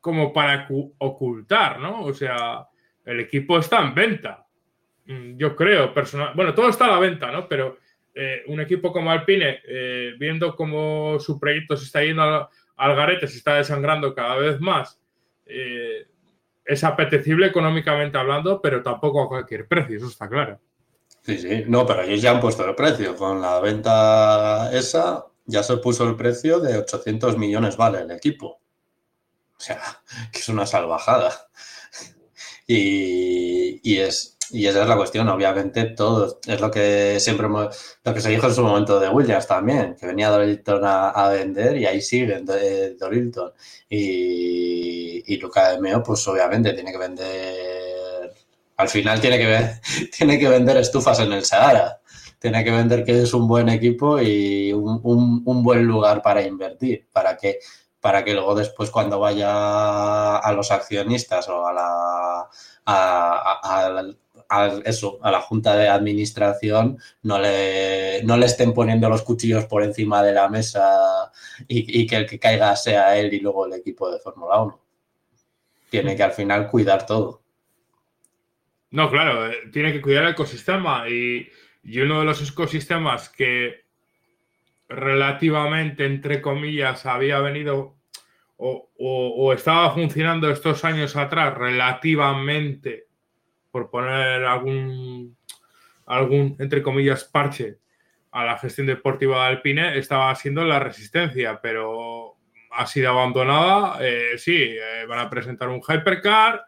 como 0.00 0.32
para 0.32 0.68
ocultar, 0.98 1.80
¿no? 1.80 2.04
O 2.04 2.14
sea, 2.14 2.66
el 3.06 3.20
equipo 3.20 3.58
está 3.58 3.80
en 3.80 3.94
venta. 3.94 4.46
Mm, 5.06 5.36
yo 5.36 5.56
creo, 5.56 5.94
personal. 5.94 6.32
Bueno, 6.34 6.54
todo 6.54 6.68
está 6.68 6.86
a 6.86 6.90
la 6.90 6.98
venta, 6.98 7.30
¿no? 7.30 7.48
Pero 7.48 7.78
eh, 8.14 8.42
un 8.48 8.60
equipo 8.60 8.92
como 8.92 9.10
Alpine, 9.10 9.60
eh, 9.66 10.14
viendo 10.18 10.54
cómo 10.54 11.18
su 11.20 11.38
proyecto 11.38 11.76
se 11.76 11.84
está 11.84 12.02
yendo 12.02 12.48
al, 12.76 12.96
garete, 12.96 13.28
se 13.28 13.38
está 13.38 13.54
desangrando 13.54 14.14
cada 14.14 14.36
vez 14.36 14.60
más, 14.60 15.00
eh, 15.46 16.06
es 16.64 16.82
apetecible 16.82 17.46
económicamente 17.46 18.18
hablando, 18.18 18.60
pero 18.60 18.82
tampoco 18.82 19.22
a 19.22 19.28
cualquier 19.28 19.68
precio, 19.68 19.96
eso 19.96 20.08
está 20.08 20.28
claro. 20.28 20.58
Sí, 21.22 21.38
sí, 21.38 21.64
no, 21.66 21.86
pero 21.86 22.02
ellos 22.02 22.22
ya 22.22 22.30
han 22.32 22.40
puesto 22.40 22.64
el 22.64 22.74
precio. 22.74 23.16
Con 23.16 23.40
la 23.40 23.60
venta 23.60 24.70
esa 24.72 25.26
ya 25.44 25.62
se 25.62 25.76
puso 25.76 26.08
el 26.08 26.16
precio 26.16 26.60
de 26.60 26.78
800 26.78 27.36
millones 27.36 27.76
vale 27.76 28.00
el 28.00 28.10
equipo. 28.10 28.60
O 29.56 29.60
sea, 29.60 29.80
que 30.32 30.38
es 30.38 30.48
una 30.48 30.66
salvajada. 30.66 31.32
Y, 32.66 33.98
es, 33.98 34.36
y 34.50 34.66
esa 34.66 34.82
es 34.82 34.88
la 34.88 34.96
cuestión, 34.96 35.28
obviamente, 35.28 35.84
todo. 35.84 36.40
Es 36.46 36.60
lo 36.60 36.70
que 36.70 37.18
siempre 37.20 37.48
lo 37.48 38.14
que 38.14 38.20
se 38.20 38.30
dijo 38.30 38.46
en 38.46 38.54
su 38.54 38.62
momento 38.62 38.98
de 38.98 39.08
Williams 39.08 39.46
también, 39.46 39.96
que 39.98 40.06
venía 40.06 40.30
Dorilton 40.30 40.80
a, 40.84 41.28
vender 41.30 41.76
y 41.76 41.86
ahí 41.86 42.00
sigue 42.00 42.42
Dorilton. 42.98 43.52
Y, 43.88 45.34
y 45.34 45.36
Luca 45.38 45.70
de 45.72 45.80
Meo, 45.80 46.02
pues 46.02 46.26
obviamente 46.28 46.72
tiene 46.72 46.92
que 46.92 46.98
vender. 46.98 48.32
Al 48.76 48.88
final 48.88 49.20
tiene 49.20 49.38
que, 49.38 50.08
tiene 50.16 50.38
que 50.38 50.48
vender 50.48 50.76
estufas 50.78 51.20
en 51.20 51.32
el 51.32 51.44
Sahara. 51.44 52.00
Tiene 52.38 52.62
que 52.64 52.70
vender 52.70 53.04
que 53.04 53.22
es 53.22 53.32
un 53.32 53.48
buen 53.48 53.68
equipo 53.68 54.20
y 54.20 54.72
un, 54.72 55.00
un 55.44 55.62
buen 55.62 55.84
lugar 55.84 56.20
para 56.22 56.42
invertir, 56.42 57.06
para 57.12 57.36
que 57.36 57.58
para 58.06 58.22
que 58.22 58.34
luego 58.34 58.54
después 58.54 58.88
cuando 58.90 59.18
vaya 59.18 60.36
a 60.36 60.52
los 60.52 60.70
accionistas 60.70 61.48
o 61.48 61.66
a 61.66 61.72
la 61.72 62.48
eso, 64.84 65.18
a 65.22 65.32
la 65.32 65.40
junta 65.40 65.76
de 65.76 65.88
administración 65.88 66.98
no 67.24 67.40
le, 67.40 68.22
no 68.22 68.36
le 68.36 68.46
estén 68.46 68.72
poniendo 68.72 69.08
los 69.08 69.22
cuchillos 69.22 69.64
por 69.64 69.82
encima 69.82 70.22
de 70.22 70.32
la 70.32 70.48
mesa 70.48 71.32
y, 71.66 72.06
que 72.06 72.14
el 72.14 72.26
que 72.26 72.38
caiga 72.38 72.76
sea 72.76 73.18
él 73.18 73.34
y 73.34 73.40
luego 73.40 73.66
el 73.66 73.72
equipo 73.72 74.08
de 74.08 74.20
Fórmula 74.20 74.62
1. 74.62 74.80
Tiene 75.90 76.14
que 76.14 76.22
al 76.22 76.30
final 76.30 76.70
cuidar 76.70 77.06
todo. 77.06 77.42
No, 78.92 79.10
claro, 79.10 79.50
eh, 79.50 79.68
tiene 79.72 79.92
que 79.92 80.00
cuidar 80.00 80.22
el 80.22 80.30
ecosistema 80.30 81.08
y 81.08 81.50
uno 81.82 82.20
de 82.20 82.24
los 82.24 82.48
ecosistemas 82.48 83.30
que 83.30 83.84
relativamente, 84.88 86.06
entre 86.06 86.40
comillas, 86.40 87.04
había 87.04 87.40
venido 87.40 87.95
o, 88.58 89.52
estaba 89.52 89.92
funcionando 89.92 90.50
estos 90.50 90.84
años 90.84 91.16
atrás 91.16 91.56
relativamente, 91.56 93.06
por 93.70 93.90
poner 93.90 94.44
algún, 94.44 95.36
algún, 96.06 96.56
entre 96.58 96.82
comillas, 96.82 97.24
parche 97.24 97.78
a 98.30 98.44
la 98.44 98.58
gestión 98.58 98.86
deportiva 98.86 99.42
de 99.42 99.56
Alpine, 99.56 99.98
estaba 99.98 100.34
siendo 100.34 100.64
la 100.64 100.78
resistencia, 100.78 101.60
pero 101.60 102.36
ha 102.70 102.86
sido 102.86 103.10
abandonada. 103.10 103.98
Eh, 104.00 104.38
sí, 104.38 104.56
eh, 104.56 105.06
van 105.06 105.20
a 105.20 105.30
presentar 105.30 105.68
un 105.68 105.80
hypercar, 105.80 106.64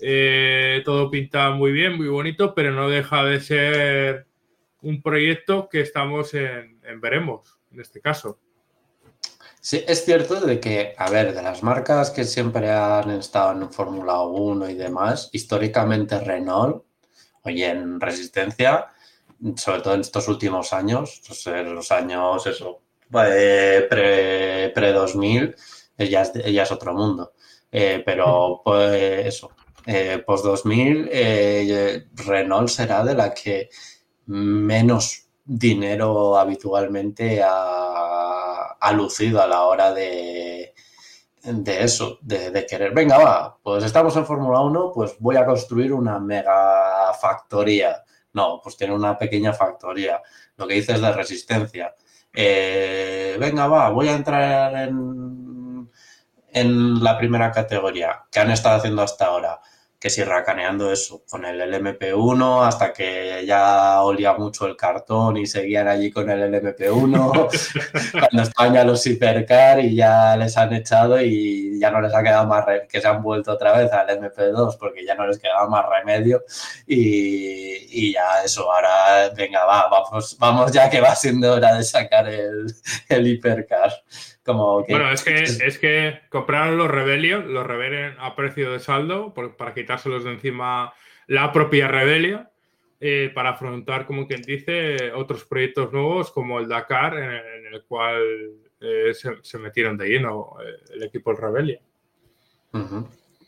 eh, 0.00 0.82
todo 0.84 1.10
pinta 1.10 1.50
muy 1.50 1.72
bien, 1.72 1.96
muy 1.96 2.08
bonito, 2.08 2.54
pero 2.54 2.72
no 2.72 2.88
deja 2.88 3.24
de 3.24 3.40
ser 3.40 4.26
un 4.82 5.02
proyecto 5.02 5.68
que 5.68 5.80
estamos 5.80 6.34
en 6.34 6.80
veremos, 7.00 7.58
en 7.72 7.80
este 7.80 8.00
caso. 8.00 8.40
Sí, 9.60 9.84
es 9.86 10.04
cierto 10.04 10.40
de 10.40 10.60
que, 10.60 10.94
a 10.96 11.10
ver, 11.10 11.34
de 11.34 11.42
las 11.42 11.62
marcas 11.62 12.10
que 12.10 12.24
siempre 12.24 12.70
han 12.70 13.10
estado 13.10 13.52
en 13.52 13.70
Fórmula 13.72 14.22
1 14.22 14.70
y 14.70 14.74
demás, 14.74 15.30
históricamente 15.32 16.20
Renault, 16.20 16.84
oye, 17.42 17.66
en 17.68 18.00
resistencia, 18.00 18.86
sobre 19.56 19.80
todo 19.80 19.94
en 19.94 20.00
estos 20.00 20.28
últimos 20.28 20.72
años, 20.72 21.22
los 21.44 21.90
años, 21.92 22.46
eso, 22.46 22.80
eh, 23.14 23.86
pre-2000, 24.74 25.56
ella, 25.98 26.22
es, 26.22 26.70
otro 26.70 26.94
mundo. 26.94 27.32
Eh, 27.70 28.02
pero, 28.06 28.62
pues, 28.64 29.26
eso, 29.26 29.50
eh, 29.86 30.22
post-2000, 30.24 32.08
Renault 32.14 32.68
será 32.68 33.04
de 33.04 33.14
la 33.14 33.34
que 33.34 33.68
menos 34.26 35.28
dinero 35.44 36.36
habitualmente 36.38 37.42
ha 37.42 38.07
ha 38.80 38.92
lucido 38.92 39.42
a 39.42 39.46
la 39.46 39.62
hora 39.62 39.92
de, 39.92 40.74
de 41.42 41.84
eso, 41.84 42.18
de, 42.22 42.66
querer, 42.68 42.92
venga, 42.92 43.18
va, 43.18 43.58
pues 43.62 43.84
estamos 43.84 44.16
en 44.16 44.26
Fórmula 44.26 44.60
1, 44.60 44.92
pues 44.94 45.16
voy 45.18 45.36
a 45.36 45.46
construir 45.46 45.92
una 45.92 46.18
mega 46.18 47.12
factoría. 47.20 48.04
No, 48.32 48.60
pues 48.62 48.76
tiene 48.76 48.94
una 48.94 49.16
pequeña 49.16 49.52
factoría. 49.52 50.22
Lo 50.56 50.66
que 50.66 50.74
dices 50.74 51.00
de 51.00 51.12
resistencia. 51.12 51.94
Eh, 52.32 53.36
venga, 53.40 53.66
va, 53.66 53.90
voy 53.90 54.08
a 54.08 54.14
entrar 54.14 54.74
en, 54.88 55.90
en 56.52 57.02
la 57.02 57.16
primera 57.18 57.50
categoría 57.50 58.24
que 58.30 58.40
han 58.40 58.50
estado 58.50 58.76
haciendo 58.76 59.02
hasta 59.02 59.26
ahora 59.26 59.60
que 59.98 60.10
si 60.10 60.22
racaneando 60.22 60.92
eso 60.92 61.24
con 61.28 61.44
el 61.44 61.60
LMP1 61.60 62.66
hasta 62.66 62.92
que 62.92 63.44
ya 63.44 64.00
olía 64.02 64.32
mucho 64.34 64.66
el 64.66 64.76
cartón 64.76 65.36
y 65.38 65.46
seguían 65.46 65.88
allí 65.88 66.10
con 66.12 66.30
el 66.30 66.52
LMP1 66.52 68.12
cuando 68.12 68.42
estaban 68.42 68.74
ya 68.74 68.84
los 68.84 69.04
hipercar 69.06 69.80
y 69.80 69.96
ya 69.96 70.36
les 70.36 70.56
han 70.56 70.72
echado 70.72 71.20
y 71.20 71.80
ya 71.80 71.90
no 71.90 72.00
les 72.00 72.14
ha 72.14 72.22
quedado 72.22 72.46
más 72.46 72.64
que 72.88 73.00
se 73.00 73.08
han 73.08 73.22
vuelto 73.22 73.52
otra 73.52 73.76
vez 73.76 73.90
al 73.92 74.08
MP2 74.08 74.76
porque 74.78 75.04
ya 75.04 75.16
no 75.16 75.26
les 75.26 75.38
quedaba 75.38 75.68
más 75.68 75.84
remedio. 75.88 76.44
Y, 76.86 78.12
ya 78.12 78.42
eso 78.44 78.70
ahora 78.72 79.28
venga 79.36 79.64
va 79.64 79.88
vamos 79.90 80.36
vamos 80.38 80.72
ya 80.72 80.88
que 80.88 81.00
va 81.00 81.14
siendo 81.14 81.54
hora 81.54 81.74
de 81.74 81.84
sacar 81.84 82.26
el, 82.28 82.74
el 83.08 83.26
hipercar 83.26 83.92
bueno, 84.54 85.10
es 85.10 85.22
que, 85.22 85.42
es 85.42 85.78
que 85.78 86.20
compraron 86.28 86.78
los 86.78 86.90
Rebellion, 86.90 87.52
los 87.52 87.66
Rebellion 87.66 88.14
a 88.18 88.34
precio 88.34 88.72
de 88.72 88.80
saldo 88.80 89.34
para 89.34 89.74
quitárselos 89.74 90.24
de 90.24 90.32
encima 90.32 90.92
la 91.26 91.52
propia 91.52 91.88
Rebellion 91.88 92.48
eh, 93.00 93.30
para 93.32 93.50
afrontar, 93.50 94.06
como 94.06 94.26
quien 94.26 94.42
dice, 94.42 95.12
otros 95.12 95.44
proyectos 95.44 95.92
nuevos 95.92 96.32
como 96.32 96.58
el 96.58 96.66
Dakar, 96.66 97.16
en, 97.16 97.72
el 97.72 97.84
cual 97.84 98.20
eh, 98.80 99.12
se, 99.14 99.58
metieron 99.58 99.96
de 99.96 100.08
lleno 100.08 100.56
eh, 100.60 100.94
el 100.94 101.04
equipo 101.04 101.30
del 101.30 101.40
Rebellion. 101.40 101.80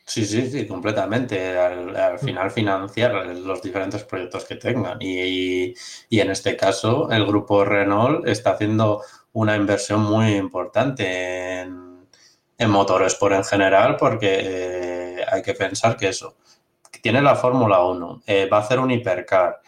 Sí, 0.05 0.25
sí, 0.25 0.51
sí, 0.51 0.67
completamente. 0.67 1.57
Al, 1.57 2.19
final 2.19 2.51
financiar 2.51 3.27
los 3.27 3.63
diferentes 3.63 4.05
proyectos 4.05 4.45
que 4.45 4.57
tengan. 4.57 4.99
Y, 5.01 5.75
y, 6.09 6.21
en 6.21 6.31
este 6.31 6.57
caso, 6.57 7.11
el 7.11 7.27
grupo 7.27 7.65
Renault 7.65 8.27
está 8.29 8.53
haciendo 8.53 9.03
una 9.33 9.57
inversión 9.57 10.03
muy 10.03 10.35
importante 10.37 11.61
en, 11.61 12.07
en 12.59 12.73
por 13.19 13.33
en 13.33 13.45
general, 13.45 13.97
porque 13.97 14.38
eh, 14.43 15.25
hay 15.31 15.43
que 15.43 15.55
pensar 15.55 15.97
que 15.97 16.09
eso, 16.09 16.37
tiene 17.03 17.23
la 17.23 17.35
Fórmula 17.37 17.83
1, 17.85 18.23
eh, 18.27 18.47
va 18.47 18.59
a 18.59 18.61
hacer 18.61 18.79
un 18.79 18.90
hipercar. 18.90 19.61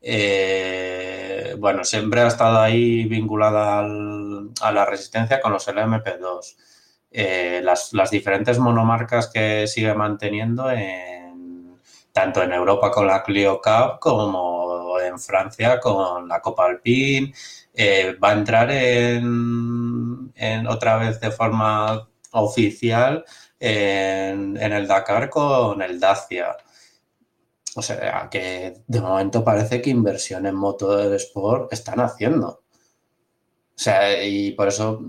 Eh, 0.00 1.54
bueno, 1.58 1.84
siempre 1.84 2.22
ha 2.22 2.26
estado 2.26 2.60
ahí 2.60 3.04
vinculada 3.04 3.80
a 3.80 4.72
la 4.72 4.86
resistencia 4.86 5.40
con 5.40 5.52
los 5.52 5.68
LMP2. 5.68 6.56
Las, 7.62 8.10
diferentes 8.10 8.58
monomarcas 8.58 9.28
que 9.28 9.66
sigue 9.66 9.94
manteniendo 9.94 10.70
en, 10.70 11.76
tanto 12.12 12.42
en 12.42 12.52
Europa 12.52 12.90
con 12.90 13.06
la 13.06 13.22
Clio 13.22 13.60
Cup 13.60 13.98
como 14.00 14.98
en 15.00 15.18
Francia 15.18 15.78
con 15.80 16.28
la 16.28 16.40
Copa 16.40 16.66
Alpine. 16.66 17.32
Eh, 17.82 18.14
va 18.22 18.28
a 18.28 18.32
entrar 18.34 18.70
en, 18.70 20.66
otra 20.68 20.98
vez 20.98 21.18
de 21.18 21.30
forma 21.30 22.10
oficial 22.32 23.24
en, 23.58 24.54
el 24.58 24.86
Dakar 24.86 25.30
con 25.30 25.80
el 25.80 25.98
Dacia. 25.98 26.58
O 27.74 27.80
sea, 27.80 28.28
que 28.30 28.82
de 28.86 29.00
momento 29.00 29.42
parece 29.42 29.80
que 29.80 29.88
inversión 29.88 30.44
en 30.44 30.56
sport 31.14 31.72
están 31.72 32.00
haciendo. 32.00 32.48
O 32.48 33.78
sea, 33.82 34.22
y 34.22 34.52
por 34.52 34.68
eso 34.68 35.02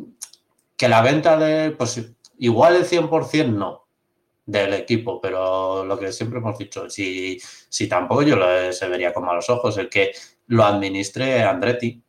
que 0.77 0.87
la 0.87 1.01
venta 1.01 1.35
de, 1.35 1.71
pues 1.71 2.01
igual 2.37 2.77
el 2.77 2.85
100% 2.85 3.49
no 3.53 3.87
del 4.45 4.75
equipo, 4.75 5.19
pero 5.19 5.83
lo 5.83 5.99
que 5.99 6.13
siempre 6.13 6.39
hemos 6.39 6.57
dicho, 6.57 6.89
si, 6.89 7.37
si 7.67 7.89
tampoco 7.89 8.21
yo 8.23 8.37
se 8.71 8.87
vería 8.87 9.13
con 9.13 9.25
malos 9.25 9.49
ojos, 9.49 9.77
el 9.77 9.89
que 9.89 10.13
lo 10.47 10.63
administre 10.63 11.43
Andretti. 11.43 12.01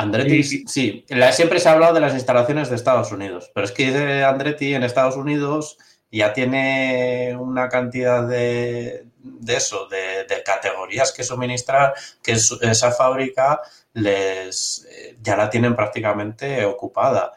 Andretti, 0.00 0.42
sí, 0.42 0.64
sí, 0.66 1.04
siempre 1.32 1.60
se 1.60 1.68
ha 1.68 1.72
hablado 1.72 1.92
de 1.92 2.00
las 2.00 2.14
instalaciones 2.14 2.70
de 2.70 2.76
Estados 2.76 3.12
Unidos, 3.12 3.50
pero 3.54 3.66
es 3.66 3.72
que 3.72 4.24
Andretti 4.24 4.74
en 4.74 4.82
Estados 4.82 5.16
Unidos 5.16 5.76
ya 6.10 6.32
tiene 6.32 7.36
una 7.38 7.68
cantidad 7.68 8.26
de, 8.26 9.04
de 9.18 9.56
eso, 9.56 9.86
de, 9.88 10.24
de, 10.24 10.42
categorías 10.42 11.12
que 11.12 11.22
suministrar, 11.22 11.92
que 12.22 12.32
esa 12.32 12.92
fábrica 12.92 13.60
les 13.92 14.88
ya 15.22 15.36
la 15.36 15.50
tienen 15.50 15.76
prácticamente 15.76 16.64
ocupada. 16.64 17.32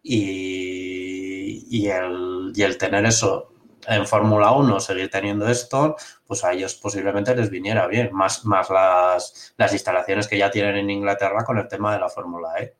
Y, 0.00 1.66
y, 1.68 1.88
el, 1.88 2.52
y 2.54 2.62
el 2.62 2.78
tener 2.78 3.04
eso 3.04 3.55
en 3.86 4.06
Fórmula 4.06 4.52
1, 4.52 4.80
seguir 4.80 5.10
teniendo 5.10 5.48
esto, 5.48 5.96
pues 6.26 6.44
a 6.44 6.52
ellos 6.52 6.74
posiblemente 6.74 7.34
les 7.34 7.50
viniera 7.50 7.86
bien, 7.86 8.10
más, 8.12 8.44
más 8.44 8.70
las, 8.70 9.54
las 9.56 9.72
instalaciones 9.72 10.28
que 10.28 10.38
ya 10.38 10.50
tienen 10.50 10.76
en 10.76 10.90
Inglaterra 10.90 11.44
con 11.44 11.58
el 11.58 11.68
tema 11.68 11.92
de 11.94 12.00
la 12.00 12.08
Fórmula 12.08 12.54
E. 12.58 12.74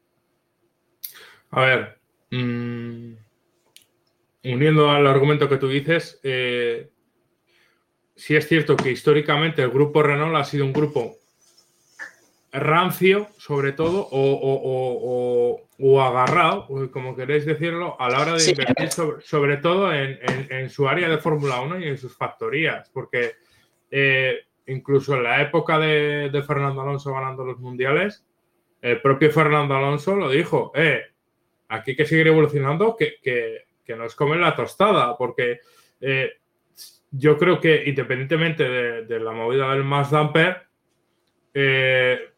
A 1.51 1.61
ver, 1.61 1.99
mmm, 2.31 3.15
uniendo 4.45 4.91
al 4.91 5.07
argumento 5.07 5.49
que 5.49 5.59
tú 5.59 5.69
dices, 5.69 6.21
eh, 6.23 6.91
sí 8.15 8.37
es 8.37 8.49
cierto 8.49 8.77
que 8.77 8.91
históricamente 8.91 9.63
el 9.63 9.71
grupo 9.71 10.03
Renault 10.03 10.37
ha 10.37 10.45
sido 10.45 10.65
un 10.65 10.73
grupo 10.73 11.17
rancio, 12.59 13.29
sobre 13.39 13.73
todo, 13.73 14.09
o, 14.11 14.33
o, 14.33 15.59
o, 15.59 15.69
o, 15.79 16.03
agarrado, 16.03 16.67
como 16.91 17.15
queréis 17.15 17.45
decirlo, 17.45 18.01
a 18.01 18.09
la 18.09 18.21
hora 18.21 18.33
de 18.35 18.41
sí. 18.41 18.51
invertir, 18.53 18.91
sobre, 18.91 19.21
sobre 19.23 19.57
todo 19.59 19.93
en, 19.93 20.19
en, 20.23 20.47
en, 20.51 20.71
su 20.71 20.89
área 20.89 21.09
de 21.09 21.19
Fórmula 21.19 21.61
1 21.61 21.81
y 21.81 21.89
en 21.89 21.99
sus 21.99 22.17
factorías, 22.17 22.91
porque 22.91 23.33
eh, 23.91 24.41
incluso 24.67 25.15
en 25.15 25.23
la 25.23 25.43
época 25.43 25.79
de, 25.79 26.31
de, 26.31 26.43
Fernando 26.43 26.81
Alonso 26.81 27.13
ganando 27.13 27.45
los 27.45 27.59
mundiales, 27.59 28.25
el 28.81 29.01
propio 29.01 29.31
Fernando 29.31 29.75
Alonso 29.75 30.17
lo 30.17 30.31
dijo, 30.31 30.73
eh, 30.75 31.03
aquí 31.69 31.93
hay 31.93 31.97
que 31.97 32.07
seguir 32.07 32.29
evolucionando, 32.29 32.97
que, 32.97 33.17
que, 33.23 33.65
que 33.85 33.97
nos 33.97 34.15
comen 34.15 34.41
la 34.41 34.55
tostada, 34.55 35.17
porque 35.17 35.61
eh, 36.01 36.33
yo 37.11 37.39
creo 37.39 37.61
que 37.61 37.85
independientemente 37.87 38.69
de, 38.69 39.05
de 39.07 39.21
la 39.21 39.33
movida 39.33 39.71
del 39.73 39.85
mass 39.85 40.11
damper, 40.11 40.67
eh, 41.59 42.33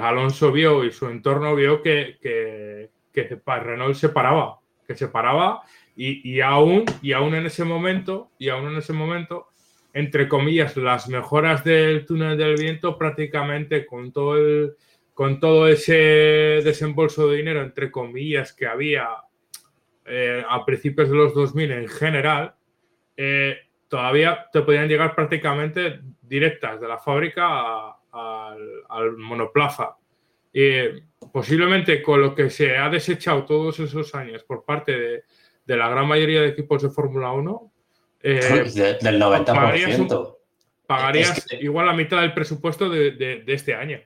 Alonso 0.00 0.52
vio 0.52 0.84
y 0.84 0.92
su 0.92 1.06
entorno 1.08 1.54
vio 1.54 1.82
que, 1.82 2.18
que, 2.20 2.90
que 3.12 3.40
Renault 3.44 3.94
se 3.94 4.08
paraba, 4.08 4.60
que 4.86 4.94
se 4.94 5.08
paraba 5.08 5.62
y, 5.96 6.36
y, 6.36 6.40
aún, 6.40 6.84
y 7.02 7.12
aún 7.12 7.34
en 7.34 7.46
ese 7.46 7.64
momento, 7.64 8.30
y 8.38 8.48
aún 8.48 8.68
en 8.68 8.76
ese 8.76 8.92
momento, 8.92 9.48
entre 9.92 10.28
comillas, 10.28 10.76
las 10.76 11.08
mejoras 11.08 11.64
del 11.64 12.04
túnel 12.04 12.36
del 12.36 12.56
viento 12.56 12.98
prácticamente 12.98 13.86
con 13.86 14.12
todo 14.12 14.36
el, 14.36 14.76
con 15.16 15.40
todo 15.40 15.66
ese 15.66 16.60
desembolso 16.62 17.28
de 17.28 17.38
dinero, 17.38 17.62
entre 17.62 17.90
comillas, 17.90 18.52
que 18.52 18.66
había 18.66 19.08
eh, 20.04 20.44
a 20.46 20.62
principios 20.66 21.08
de 21.08 21.16
los 21.16 21.34
2000 21.34 21.72
en 21.72 21.88
general, 21.88 22.54
eh, 23.16 23.56
todavía 23.88 24.46
te 24.52 24.60
podían 24.60 24.88
llegar 24.88 25.14
prácticamente 25.14 26.00
directas 26.20 26.80
de 26.80 26.88
la 26.88 26.98
fábrica 26.98 27.46
a, 27.48 27.95
al, 28.16 28.82
al, 28.88 29.16
monoplaza. 29.16 29.96
Eh, 30.52 31.02
posiblemente 31.32 32.02
con 32.02 32.20
lo 32.20 32.34
que 32.34 32.48
se 32.50 32.76
ha 32.76 32.88
desechado 32.88 33.44
todos 33.44 33.78
esos 33.78 34.14
años 34.14 34.42
por 34.42 34.64
parte 34.64 34.98
de, 34.98 35.24
de 35.66 35.76
la 35.76 35.88
gran 35.88 36.06
mayoría 36.08 36.40
de 36.40 36.48
equipos 36.48 36.82
de 36.82 36.88
Fórmula 36.88 37.32
1, 37.32 37.72
eh, 38.22 38.70
de, 38.74 38.94
del 38.94 39.20
90%. 39.20 39.44
Pagarías, 39.44 39.98
un, 39.98 40.34
pagarías 40.86 41.38
es 41.38 41.44
que, 41.44 41.56
igual 41.56 41.86
la 41.86 41.92
mitad 41.92 42.20
del 42.22 42.32
presupuesto 42.32 42.88
de, 42.88 43.12
de, 43.12 43.42
de 43.42 43.52
este 43.52 43.74
año. 43.74 44.00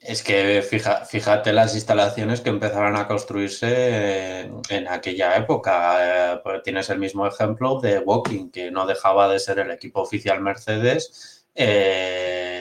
Es 0.00 0.22
que 0.22 0.62
fija, 0.62 1.04
fíjate 1.04 1.52
las 1.52 1.74
instalaciones 1.74 2.40
que 2.40 2.50
empezaron 2.50 2.96
a 2.96 3.08
construirse 3.08 4.40
en, 4.40 4.60
en 4.68 4.88
aquella 4.88 5.36
época. 5.36 6.34
Eh, 6.34 6.40
pues 6.44 6.62
tienes 6.62 6.90
el 6.90 6.98
mismo 6.98 7.26
ejemplo 7.26 7.80
de 7.80 7.98
Walking, 7.98 8.50
que 8.50 8.70
no 8.70 8.86
dejaba 8.86 9.28
de 9.28 9.38
ser 9.38 9.58
el 9.58 9.70
equipo 9.70 10.02
oficial 10.02 10.40
Mercedes. 10.40 11.46
Eh, 11.54 12.55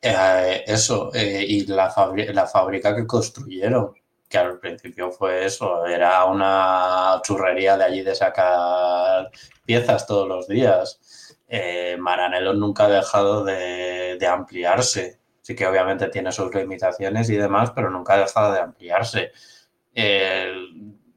eh, 0.00 0.64
eso, 0.66 1.10
eh, 1.14 1.44
y 1.48 1.66
la, 1.66 1.92
la, 2.32 2.46
fábrica 2.46 2.94
que 2.94 3.06
construyeron, 3.06 3.94
que 4.28 4.38
al 4.38 4.58
principio 4.58 5.10
fue 5.10 5.46
eso, 5.46 5.86
era 5.86 6.24
una 6.26 7.20
churrería 7.22 7.76
de 7.76 7.84
allí 7.84 8.02
de 8.02 8.14
sacar 8.14 9.30
piezas 9.64 10.06
todos 10.06 10.28
los 10.28 10.48
días. 10.48 11.00
Eh, 11.48 11.96
Maranello 11.98 12.52
nunca 12.54 12.84
ha 12.86 12.88
dejado 12.88 13.44
de, 13.44 14.16
de, 14.18 14.26
ampliarse. 14.26 15.20
Sí 15.42 15.54
que 15.54 15.66
obviamente 15.66 16.08
tiene 16.08 16.32
sus 16.32 16.54
limitaciones 16.54 17.30
y 17.30 17.36
demás, 17.36 17.72
pero 17.74 17.90
nunca 17.90 18.14
ha 18.14 18.18
dejado 18.18 18.52
de 18.52 18.60
ampliarse. 18.60 19.32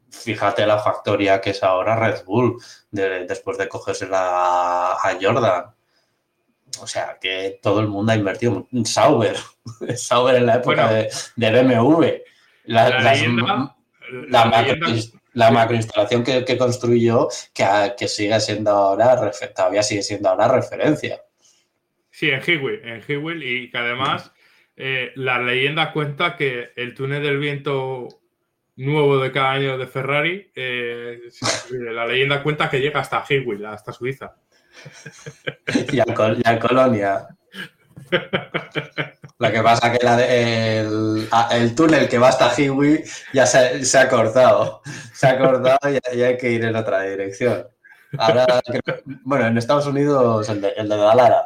fíjate 0.09 0.65
la 0.65 0.79
factoría 0.79 1.41
que 1.41 1.51
es 1.51 1.63
ahora 1.63 1.95
Red 1.95 2.25
Bull, 2.25 2.57
de, 2.91 3.25
después 3.25 3.57
de 3.57 3.67
cogerse 3.69 4.07
la, 4.07 4.93
a 4.93 5.17
Jordan 5.21 5.73
o 6.79 6.87
sea, 6.87 7.17
que 7.19 7.59
todo 7.61 7.79
el 7.79 7.87
mundo 7.87 8.11
ha 8.11 8.15
invertido. 8.15 8.67
Sauber, 8.85 9.35
Sauber 9.95 10.35
en 10.35 10.45
la 10.45 10.55
época 10.55 10.87
bueno, 10.87 11.07
de, 11.35 11.51
de, 11.51 11.63
BMW. 11.63 12.05
La, 12.65 12.89
la, 12.89 13.13
leyenda, 13.13 13.75
la, 14.29 14.45
macro, 14.45 14.75
la 15.33 15.51
macroinstalación 15.51 16.23
que, 16.23 16.45
que, 16.45 16.57
construyó, 16.57 17.29
que, 17.53 17.65
que 17.97 18.07
sigue 18.07 18.39
siendo 18.39 18.71
ahora, 18.71 19.31
todavía 19.55 19.81
sigue 19.81 20.03
siendo 20.03 20.29
ahora 20.29 20.47
referencia. 20.47 21.21
Sí, 22.11 22.29
en 22.29 22.41
Hewitt, 22.45 22.83
en 22.83 23.01
Hewitt 23.07 23.41
y 23.41 23.71
que 23.71 23.77
además 23.77 24.31
eh, 24.75 25.11
la 25.15 25.41
leyenda 25.41 25.93
cuenta 25.93 26.35
que 26.35 26.71
el 26.75 26.93
túnel 26.93 27.23
del 27.23 27.37
viento 27.37 28.07
nuevo 28.75 29.19
de 29.19 29.31
cada 29.31 29.51
año 29.51 29.77
de 29.77 29.87
Ferrari, 29.87 30.51
eh, 30.55 31.19
la 31.71 32.05
leyenda 32.05 32.43
cuenta 32.43 32.69
que 32.69 32.79
llega 32.79 32.99
hasta 32.99 33.23
Hewitt, 33.27 33.63
hasta 33.63 33.93
Suiza. 33.93 34.35
Y, 35.91 35.99
a, 35.99 36.05
Col 36.05 36.41
y 36.43 36.47
a 36.47 36.59
Colonia. 36.59 37.27
Lo 39.39 39.51
que 39.51 39.61
pasa 39.61 39.91
que 39.91 40.03
la 40.03 40.17
de, 40.17 40.79
el, 40.79 41.29
el, 41.51 41.75
túnel 41.75 42.09
que 42.09 42.17
va 42.17 42.29
hasta 42.29 42.53
Hiwi 42.59 43.03
ya 43.33 43.45
se, 43.45 43.85
se, 43.85 43.97
ha 43.97 44.09
cortado. 44.09 44.81
Se 45.13 45.27
ha 45.27 45.37
cortado 45.37 45.79
y, 45.89 46.21
hay 46.21 46.37
que 46.37 46.51
ir 46.51 46.65
en 46.65 46.75
otra 46.75 47.03
dirección. 47.03 47.67
Ahora, 48.17 48.45
bueno, 49.23 49.47
en 49.47 49.57
Estados 49.57 49.85
Unidos 49.85 50.49
el 50.49 50.61
de, 50.61 50.73
el 50.75 50.89
Dalara. 50.89 51.43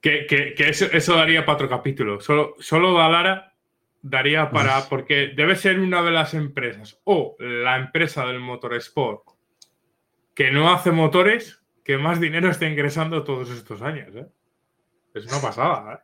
que, 0.00 0.26
que, 0.26 0.54
eso, 0.68 1.16
daría 1.16 1.44
para 1.44 1.56
otro 1.56 1.68
capítulo. 1.68 2.20
Solo, 2.20 2.54
solo 2.60 2.94
Dalara 2.94 3.55
daría 4.08 4.50
para, 4.50 4.88
porque 4.88 5.32
debe 5.34 5.56
ser 5.56 5.80
una 5.80 6.02
de 6.02 6.10
las 6.10 6.34
empresas 6.34 7.00
o 7.04 7.36
la 7.38 7.76
empresa 7.76 8.24
del 8.26 8.40
motorsport 8.40 9.22
que 10.34 10.50
no 10.50 10.72
hace 10.72 10.92
motores 10.92 11.62
que 11.84 11.98
más 11.98 12.20
dinero 12.20 12.50
está 12.50 12.66
ingresando 12.66 13.24
todos 13.24 13.50
estos 13.50 13.82
años. 13.82 14.14
¿eh? 14.14 14.26
Es 15.14 15.26
una 15.26 15.40
pasada. 15.40 15.94
¿eh? 15.94 15.98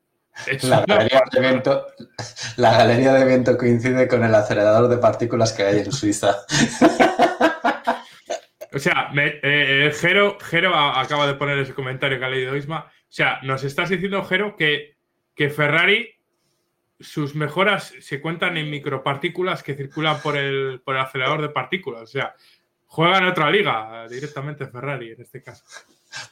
Es 0.47 0.65
la, 0.65 0.79
una 0.79 0.87
galería 0.97 1.21
pasada. 1.21 1.43
De 1.43 1.49
viento, 1.49 1.87
la 2.57 2.79
galería 2.79 3.13
de 3.13 3.25
viento 3.25 3.59
coincide 3.59 4.09
con 4.09 4.25
el 4.25 4.35
acelerador 4.35 4.89
de 4.89 4.99
partículas 4.99 5.53
que 5.53 5.63
hay 5.65 5.79
en 5.81 5.93
Suiza. 5.93 6.35
O 8.75 8.79
sea, 8.79 9.11
me, 9.13 9.39
eh, 9.43 9.93
Jero, 9.95 10.39
Jero 10.41 10.75
acaba 10.75 11.27
de 11.27 11.35
poner 11.35 11.59
ese 11.59 11.75
comentario 11.75 12.19
que 12.19 12.25
ha 12.25 12.31
leído 12.31 12.57
Isma. 12.57 12.87
O 12.87 13.15
sea, 13.15 13.39
nos 13.43 13.63
estás 13.65 13.91
diciendo, 13.91 14.25
Jero, 14.25 14.57
que, 14.57 14.97
que 15.35 15.51
Ferrari 15.51 16.09
sus 16.99 17.35
mejoras 17.35 17.95
se 18.01 18.21
cuentan 18.21 18.57
en 18.57 18.71
micropartículas 18.71 19.63
que 19.63 19.75
circulan 19.75 20.21
por 20.21 20.37
el, 20.37 20.81
por 20.85 20.95
el 20.95 21.03
acelerador 21.03 21.43
de 21.43 21.49
partículas. 21.49 22.03
O 22.03 22.07
sea, 22.07 22.35
juega 22.87 23.19
en 23.19 23.27
otra 23.27 23.51
liga 23.51 24.07
directamente 24.09 24.67
Ferrari 24.67 25.13
en 25.13 25.23
este 25.23 25.43
caso. 25.43 25.65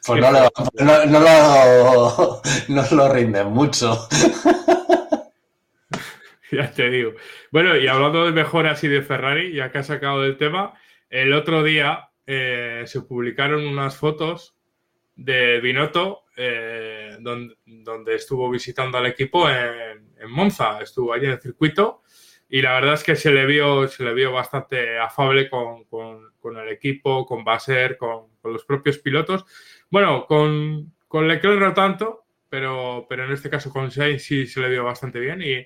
Pues 0.06 0.20
no, 0.20 0.30
lo, 0.30 0.50
no, 0.84 1.06
no, 1.06 1.20
lo, 1.20 2.42
no 2.68 2.84
lo 2.90 3.12
rinden 3.12 3.48
mucho. 3.48 4.08
ya 6.52 6.70
te 6.70 6.90
digo. 6.90 7.12
Bueno, 7.50 7.76
y 7.76 7.88
hablando 7.88 8.26
de 8.26 8.32
mejoras 8.32 8.84
y 8.84 8.88
de 8.88 9.02
Ferrari, 9.02 9.54
ya 9.54 9.72
que 9.72 9.78
has 9.78 9.86
sacado 9.86 10.22
del 10.22 10.36
tema, 10.36 10.74
el 11.08 11.32
otro 11.32 11.62
día 11.62 12.10
eh, 12.26 12.84
se 12.86 13.00
publicaron 13.02 13.66
unas 13.66 13.96
fotos 13.96 14.54
de 15.16 15.60
Binotto 15.60 16.24
eh, 16.36 17.16
donde, 17.20 17.56
estuvo 18.14 18.48
visitando 18.48 18.98
al 18.98 19.06
equipo 19.06 19.50
en, 19.50 20.09
Monza, 20.28 20.80
estuvo 20.80 21.12
allí 21.12 21.26
en 21.26 21.32
el 21.32 21.40
circuito 21.40 22.02
y 22.48 22.62
la 22.62 22.74
verdad 22.74 22.94
es 22.94 23.04
que 23.04 23.14
se 23.14 23.30
le 23.30 23.46
vio, 23.46 23.86
se 23.86 24.02
le 24.02 24.12
vio 24.12 24.32
bastante 24.32 24.98
afable 24.98 25.48
con, 25.48 25.86
el 26.56 26.68
equipo, 26.68 27.24
con 27.24 27.44
Baser, 27.44 27.96
con, 27.96 28.26
con, 28.42 28.52
los 28.52 28.64
propios 28.64 28.98
pilotos. 28.98 29.44
Bueno, 29.88 30.26
con, 30.26 30.92
con 31.06 31.28
Leclerc 31.28 31.60
no 31.60 31.72
tanto, 31.72 32.24
pero, 32.48 33.06
pero 33.08 33.24
en 33.24 33.32
este 33.32 33.48
caso 33.48 33.70
con 33.70 33.90
Sainz 33.92 34.24
sí 34.24 34.46
se 34.46 34.60
le 34.60 34.68
vio 34.68 34.82
bastante 34.82 35.20
bien 35.20 35.40
y, 35.40 35.64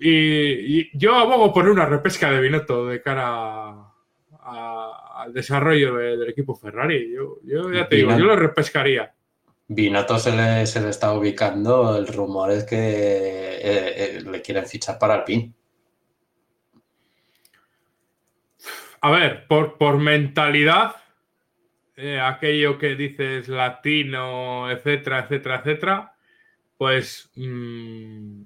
y, 0.00 0.98
yo 0.98 1.14
abogo 1.14 1.52
por 1.52 1.68
una 1.68 1.86
repesca 1.86 2.30
de 2.32 2.40
Binotto 2.40 2.86
de 2.88 3.00
cara 3.00 3.92
al 4.44 5.32
desarrollo 5.32 5.94
del 5.94 6.28
equipo 6.28 6.56
Ferrari. 6.56 7.12
Yo, 7.14 7.38
ya 7.70 7.88
te 7.88 7.96
digo, 7.96 8.10
yo 8.10 8.24
lo 8.24 8.34
repescaría. 8.34 9.14
Binotto 9.74 10.18
se 10.18 10.36
le, 10.36 10.66
se 10.66 10.80
le 10.80 10.90
está 10.90 11.12
ubicando, 11.12 11.96
el 11.96 12.06
rumor 12.06 12.50
es 12.50 12.64
que 12.64 12.76
eh, 12.76 13.60
eh, 13.62 14.22
le 14.22 14.42
quieren 14.42 14.66
fichar 14.66 14.98
para 14.98 15.16
el 15.16 15.24
PIN. 15.24 15.54
A 19.00 19.10
ver, 19.10 19.46
por, 19.48 19.78
por 19.78 19.98
mentalidad, 19.98 20.96
eh, 21.96 22.20
aquello 22.20 22.78
que 22.78 22.94
dices 22.94 23.48
latino, 23.48 24.70
etcétera, 24.70 25.20
etcétera, 25.20 25.56
etcétera, 25.56 26.14
pues 26.76 27.30
mm, 27.36 28.42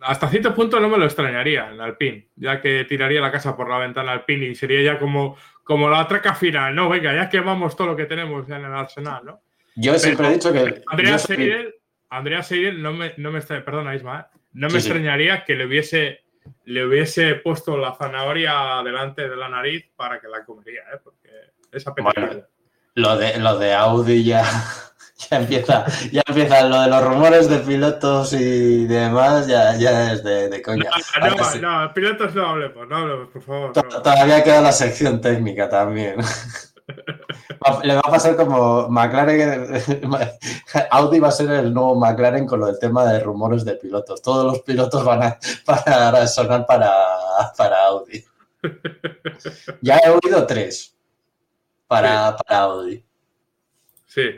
hasta 0.00 0.28
cierto 0.28 0.54
punto 0.54 0.80
no 0.80 0.88
me 0.88 0.98
lo 0.98 1.04
extrañaría 1.04 1.70
en 1.70 1.80
Alpine, 1.80 2.28
ya 2.36 2.60
que 2.60 2.84
tiraría 2.84 3.20
la 3.20 3.32
casa 3.32 3.56
por 3.56 3.68
la 3.68 3.78
ventana 3.78 4.12
Alpine 4.12 4.46
y 4.46 4.54
sería 4.54 4.82
ya 4.82 4.98
como, 4.98 5.36
como 5.64 5.88
la 5.88 6.06
traca 6.06 6.34
final, 6.34 6.74
¿no? 6.74 6.88
Venga, 6.88 7.14
ya 7.14 7.28
quemamos 7.28 7.76
todo 7.76 7.88
lo 7.88 7.96
que 7.96 8.06
tenemos 8.06 8.48
en 8.48 8.64
el 8.64 8.74
arsenal, 8.74 9.24
¿no? 9.24 9.45
Yo 9.76 9.98
siempre 9.98 10.28
he 10.28 10.32
dicho 10.32 10.52
que. 10.52 10.82
Andrea 10.86 11.18
Seidel, 11.18 11.74
Andrea 12.10 12.42
Seidel 12.42 12.82
no 12.82 12.92
me, 12.92 13.12
no 13.18 13.30
me 13.30 13.40
perdona 13.40 13.94
Isma, 13.94 14.20
¿eh? 14.20 14.38
no 14.52 14.68
me 14.68 14.78
extrañaría 14.78 15.44
que 15.44 15.54
le 15.54 15.66
hubiese, 15.66 16.24
le 16.64 16.86
hubiese 16.86 17.34
puesto 17.36 17.76
la 17.76 17.94
zanahoria 17.94 18.82
delante 18.82 19.28
de 19.28 19.36
la 19.36 19.48
nariz 19.48 19.84
para 19.94 20.18
que 20.18 20.28
la 20.28 20.44
comería, 20.44 20.80
¿eh? 20.94 20.98
Porque 21.04 21.30
esa 21.70 21.92
bueno, 21.92 22.42
lo 22.94 23.16
de, 23.18 23.38
lo 23.38 23.58
de 23.58 23.74
Audi 23.74 24.24
ya 24.24 24.44
ya 25.30 25.36
empieza, 25.36 25.84
ya 26.10 26.22
empieza 26.26 26.68
lo 26.68 26.80
de 26.80 26.88
los 26.88 27.04
rumores 27.04 27.48
de 27.50 27.58
pilotos 27.58 28.32
y 28.32 28.86
demás, 28.86 29.46
ya, 29.46 29.76
ya 29.76 30.12
es 30.12 30.24
de, 30.24 30.48
de 30.48 30.62
coña. 30.62 30.90
No, 31.20 31.28
no, 31.60 31.84
no, 31.84 31.94
pilotos 31.94 32.34
no 32.34 32.46
hablemos, 32.48 32.88
no 32.88 32.96
hablemos, 32.96 33.28
por 33.28 33.42
favor. 33.42 33.72
Todavía 33.72 34.42
queda 34.42 34.62
la 34.62 34.72
sección 34.72 35.20
técnica 35.20 35.68
también. 35.68 36.16
Le 37.82 37.94
va 37.94 38.00
a 38.00 38.10
pasar 38.10 38.36
como 38.36 38.88
McLaren, 38.88 39.68
Audi 40.90 41.18
va 41.18 41.28
a 41.28 41.32
ser 41.32 41.50
el 41.50 41.74
nuevo 41.74 41.96
McLaren 41.96 42.46
con 42.46 42.60
lo 42.60 42.66
del 42.66 42.78
tema 42.78 43.04
de 43.10 43.20
rumores 43.20 43.64
de 43.64 43.74
pilotos. 43.74 44.22
Todos 44.22 44.44
los 44.44 44.62
pilotos 44.62 45.04
van 45.04 45.22
a, 45.22 45.38
para 45.66 46.26
sonar 46.26 46.64
para, 46.66 46.92
para 47.56 47.86
Audi. 47.86 48.24
Ya 49.80 49.98
he 49.98 50.10
oído 50.10 50.46
tres 50.46 50.96
para, 51.86 52.36
para 52.36 52.60
Audi. 52.60 53.04
Sí. 54.06 54.30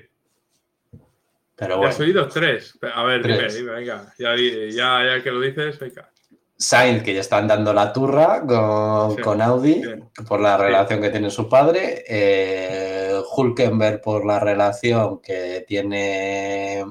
Pero 1.56 1.84
has 1.84 1.98
oído 1.98 2.28
tres. 2.28 2.78
A 2.94 3.02
ver, 3.04 3.22
dime, 3.22 3.72
venga. 3.72 4.14
Ya, 4.18 4.37
ya, 4.37 5.22
que 5.22 5.30
lo 5.30 5.40
dices, 5.40 5.78
venga. 5.78 6.11
Sainz, 6.58 7.04
que 7.04 7.14
ya 7.14 7.20
están 7.20 7.46
dando 7.46 7.72
la 7.72 7.92
turra 7.92 8.44
con, 8.44 9.40
Audi 9.40 9.80
por 10.26 10.40
la 10.40 10.56
relación 10.56 11.00
que 11.00 11.10
tiene 11.10 11.30
su 11.30 11.48
padre. 11.48 12.04
Eh, 12.08 13.20
Hulkenberg 13.36 14.00
por 14.00 14.26
la 14.26 14.40
relación 14.40 15.20
que 15.20 15.64
tiene 15.68 16.84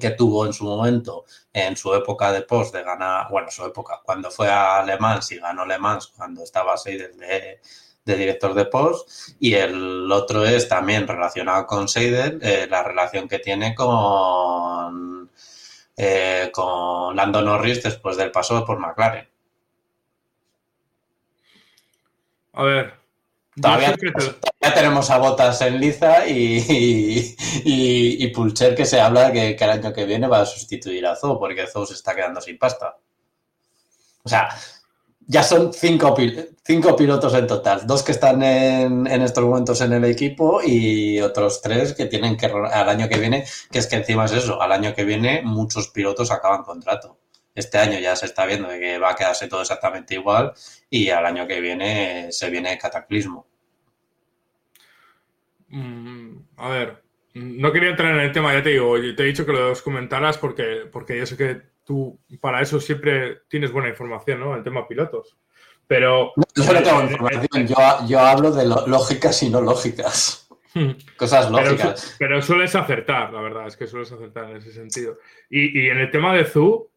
que 0.00 0.10
tuvo 0.10 0.46
en 0.46 0.52
su 0.52 0.64
momento, 0.64 1.24
en 1.52 1.76
su 1.76 1.94
época 1.94 2.32
de 2.32 2.42
post 2.42 2.74
de 2.74 2.82
ganar, 2.82 3.28
bueno, 3.30 3.48
su 3.50 3.64
época, 3.64 4.00
cuando 4.04 4.32
fue 4.32 4.50
a 4.50 4.82
Le 4.84 4.98
Mans 4.98 5.30
y 5.30 5.38
ganó 5.38 5.64
Le 5.64 5.78
Mans, 5.78 6.08
cuando 6.08 6.42
estaba 6.42 6.74
desde 6.84 7.60
de 8.06 8.16
director 8.16 8.54
de 8.54 8.64
post. 8.66 9.36
Y 9.38 9.54
el 9.54 10.10
otro 10.10 10.46
es 10.46 10.68
también 10.68 11.06
relacionado 11.06 11.66
con 11.66 11.88
Seidel, 11.88 12.38
eh, 12.42 12.66
la 12.70 12.82
relación 12.82 13.28
que 13.28 13.40
tiene 13.40 13.74
con, 13.74 15.25
eh, 15.96 16.50
con 16.52 17.16
Lando 17.16 17.42
Norris 17.42 17.82
después 17.82 18.16
del 18.16 18.30
paso 18.30 18.64
por 18.64 18.78
McLaren. 18.78 19.28
A 22.52 22.62
ver. 22.62 22.94
Todavía, 23.60 23.96
tenemos 24.74 25.10
a 25.10 25.16
Botas 25.16 25.62
en 25.62 25.80
liza 25.80 26.26
y, 26.26 27.34
y, 27.64 28.28
Pulcher 28.28 28.74
que 28.74 28.84
se 28.84 29.00
habla 29.00 29.32
que, 29.32 29.56
que, 29.56 29.64
el 29.64 29.70
año 29.70 29.94
que 29.94 30.04
viene 30.04 30.28
va 30.28 30.40
a 30.40 30.46
sustituir 30.46 31.06
a 31.06 31.16
Zou 31.16 31.38
porque 31.38 31.66
Zou 31.66 31.86
se 31.86 31.94
está 31.94 32.14
quedando 32.14 32.40
sin 32.42 32.58
pasta. 32.58 32.98
O 34.22 34.28
sea, 34.28 34.48
ya 35.26 35.42
son 35.42 35.72
cinco, 35.72 36.14
pilotos 36.14 37.34
en 37.34 37.46
total, 37.46 37.86
dos 37.86 38.02
que 38.02 38.12
están 38.12 38.42
en, 38.42 39.06
estos 39.06 39.44
momentos 39.44 39.80
en 39.80 39.92
el 39.92 40.04
equipo 40.04 40.60
y 40.64 41.20
otros 41.20 41.60
tres 41.60 41.94
que 41.94 42.06
tienen 42.06 42.36
que 42.36 42.46
al 42.46 42.88
año 42.88 43.08
que 43.08 43.18
viene, 43.18 43.44
que 43.70 43.78
es 43.80 43.86
que 43.86 43.96
encima 43.96 44.26
es 44.26 44.32
eso, 44.32 44.62
al 44.62 44.72
año 44.72 44.94
que 44.94 45.04
viene 45.04 45.42
muchos 45.42 45.88
pilotos 45.88 46.30
acaban 46.30 46.62
contrato. 46.62 47.18
Este 47.54 47.78
año 47.78 47.98
ya 47.98 48.14
se 48.14 48.26
está 48.26 48.46
viendo 48.46 48.68
que 48.68 48.98
va 48.98 49.12
a 49.12 49.16
quedarse 49.16 49.48
todo 49.48 49.62
exactamente 49.62 50.14
igual 50.14 50.52
y 50.90 51.08
al 51.10 51.26
año 51.26 51.46
que 51.46 51.60
viene 51.60 52.30
se 52.30 52.50
viene 52.50 52.78
cataclismo. 52.78 53.46
Mm, 55.68 56.36
a 56.58 56.68
ver, 56.68 57.02
no 57.34 57.72
quería 57.72 57.90
entrar 57.90 58.14
en 58.14 58.20
el 58.20 58.32
tema, 58.32 58.52
ya 58.54 58.62
te 58.62 58.70
digo, 58.70 58.94
te 59.16 59.22
he 59.22 59.26
dicho 59.26 59.44
que 59.44 59.52
lo 59.52 59.74
comentaras 59.82 60.38
porque, 60.38 60.88
porque 60.92 61.18
yo 61.18 61.26
sé 61.26 61.36
que 61.36 61.75
tú 61.86 62.18
para 62.40 62.60
eso 62.60 62.80
siempre 62.80 63.42
tienes 63.48 63.72
buena 63.72 63.88
información, 63.88 64.40
¿no? 64.40 64.54
El 64.54 64.62
tema 64.62 64.86
pilotos. 64.86 65.36
Pero. 65.86 66.32
No, 66.36 66.44
yo 66.56 66.82
tengo 66.82 67.02
información, 67.02 67.66
yo, 68.08 68.18
hablo 68.20 68.50
de 68.50 68.66
lógicas 68.66 69.42
y 69.42 69.50
no 69.50 69.60
lógicas. 69.60 70.48
Hmm. 70.74 70.90
Cosas 71.16 71.50
lógicas. 71.50 72.16
Pero, 72.18 72.42
sueles 72.42 72.74
acertar, 72.74 73.32
la 73.32 73.40
verdad, 73.40 73.68
es 73.68 73.76
que 73.76 73.86
sueles 73.86 74.10
acertar 74.10 74.50
en 74.50 74.56
ese 74.56 74.72
sentido. 74.72 75.18
Y, 75.48 75.88
en 75.88 75.98
el 75.98 76.10
tema 76.10 76.34
de 76.34 76.44
Zoo, 76.44 76.90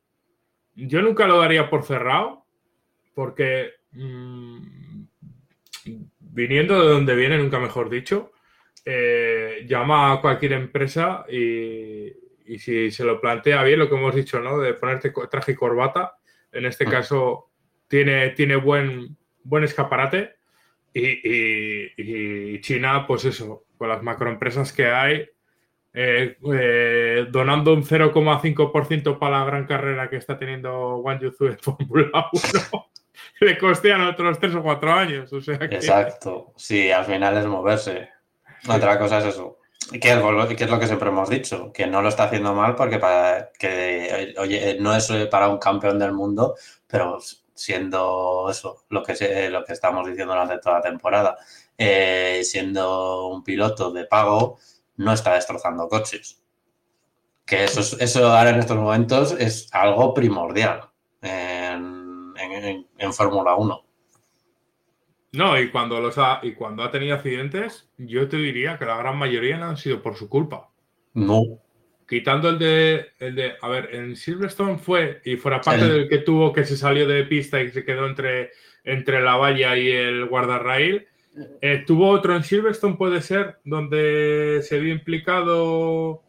yo 0.75 1.01
nunca 1.01 1.27
lo 1.27 1.39
daría 1.39 1.69
por 1.69 1.83
cerrado, 1.83 2.45
porque 3.13 3.73
mm, 3.91 5.03
viniendo 6.19 6.81
de 6.81 6.93
donde 6.93 7.15
viene, 7.15 7.37
nunca 7.37 7.59
mejor 7.59 7.89
dicho, 7.89 8.31
eh, 8.85 9.65
llama 9.67 10.13
a 10.13 10.21
cualquier 10.21 10.53
empresa 10.53 11.25
y, 11.29 12.11
y 12.49 12.57
si 12.57 12.89
se 12.89 13.03
lo 13.03 13.21
plantea 13.21 13.63
bien, 13.63 13.77
lo 13.77 13.87
que 13.87 13.95
hemos 13.95 14.15
dicho, 14.15 14.39
¿no? 14.39 14.57
De 14.57 14.73
ponerte 14.73 15.13
traje 15.29 15.51
y 15.51 15.55
corbata, 15.55 16.15
en 16.51 16.65
este 16.65 16.85
ah. 16.87 16.91
caso 16.91 17.51
tiene, 17.87 18.29
tiene 18.31 18.55
buen, 18.55 19.15
buen 19.43 19.63
escaparate 19.63 20.35
y, 20.91 22.59
China, 22.61 23.05
pues 23.05 23.25
eso, 23.25 23.65
con 23.77 23.87
las 23.87 24.01
macroempresas 24.01 24.73
que 24.73 24.87
hay, 24.87 25.29
eh, 25.93 26.37
eh, 26.53 27.27
donando 27.29 27.73
un 27.73 27.83
0,5% 27.83 29.19
para 29.19 29.39
la 29.39 29.45
gran 29.45 29.67
carrera 29.67 30.09
que 30.09 30.17
está 30.17 30.37
teniendo 30.37 30.97
Wang 30.97 31.19
Yuzu 31.21 31.45
en 31.45 31.57
Fórmula 31.59 32.29
1, 32.33 32.89
le 33.41 33.57
costean 33.59 34.01
otros 34.01 34.39
3 34.39 34.55
o 34.55 34.63
4 34.63 34.91
años. 34.91 35.33
O 35.33 35.41
sea 35.41 35.55
Exacto, 35.55 36.53
sí, 36.57 36.91
al 36.91 37.05
final 37.05 37.37
es 37.37 37.45
moverse. 37.45 38.09
Otra 38.67 38.97
cosa 38.97 39.19
es 39.19 39.25
eso. 39.25 39.58
Que 40.01 40.11
es, 40.11 40.69
lo 40.69 40.79
que 40.79 40.87
siempre 40.87 41.09
hemos 41.09 41.29
dicho, 41.29 41.71
que 41.73 41.87
no 41.87 42.01
lo 42.01 42.09
está 42.09 42.25
haciendo 42.25 42.53
mal 42.53 42.75
porque 42.75 42.99
para 42.99 43.51
que 43.57 44.35
oye, 44.37 44.77
no 44.79 44.95
es 44.95 45.11
para 45.31 45.49
un 45.49 45.57
campeón 45.57 45.97
del 45.97 46.13
mundo, 46.13 46.55
pero 46.85 47.17
siendo 47.55 48.47
eso 48.51 48.85
lo 48.89 49.03
que 49.03 49.49
lo 49.49 49.63
que 49.65 49.73
estamos 49.73 50.07
diciendo 50.07 50.33
durante 50.33 50.59
toda 50.59 50.75
la 50.75 50.81
temporada, 50.81 51.37
eh, 51.77 52.41
siendo 52.43 53.27
un 53.29 53.43
piloto 53.43 53.91
de 53.91 54.05
pago, 54.05 54.59
no 54.97 55.13
está 55.13 55.33
destrozando 55.33 55.87
coches. 55.87 56.39
Que 57.45 57.63
eso, 57.63 57.97
eso 57.99 58.31
ahora 58.31 58.51
en 58.51 58.59
estos 58.59 58.77
momentos 58.77 59.31
es 59.31 59.69
algo 59.73 60.13
primordial 60.13 60.89
en, 61.21 62.35
en 62.97 63.13
Fórmula 63.13 63.55
1. 63.55 63.88
No, 65.31 65.59
y 65.59 65.69
cuando, 65.69 65.99
los 65.99 66.17
ha, 66.17 66.39
y 66.41 66.53
cuando 66.53 66.83
ha 66.83 66.91
tenido 66.91 67.15
accidentes, 67.15 67.87
yo 67.97 68.27
te 68.27 68.37
diría 68.37 68.77
que 68.77 68.85
la 68.85 68.97
gran 68.97 69.17
mayoría 69.17 69.57
no 69.57 69.65
han 69.65 69.77
sido 69.77 70.01
por 70.01 70.15
su 70.15 70.27
culpa. 70.27 70.69
No. 71.13 71.43
Quitando 72.07 72.49
el 72.49 72.57
de, 72.57 73.09
el 73.19 73.35
de 73.35 73.53
a 73.61 73.69
ver, 73.69 73.93
en 73.93 74.15
Silverstone 74.15 74.79
fue, 74.79 75.21
y 75.23 75.35
fuera 75.35 75.61
parte 75.61 75.87
del 75.87 76.09
que 76.09 76.19
tuvo 76.19 76.51
que 76.51 76.65
se 76.65 76.75
salió 76.75 77.07
de 77.07 77.23
pista 77.25 77.61
y 77.61 77.69
se 77.69 77.85
quedó 77.85 78.07
entre, 78.07 78.49
entre 78.83 79.21
la 79.21 79.35
valla 79.35 79.77
y 79.77 79.89
el 79.89 80.25
guardarrail, 80.25 81.07
eh, 81.61 81.83
tuvo 81.85 82.09
otro 82.09 82.35
en 82.35 82.43
Silverstone, 82.43 82.95
puede 82.95 83.21
ser, 83.21 83.59
donde 83.63 84.61
se 84.63 84.79
vio 84.79 84.91
implicado 84.91 86.23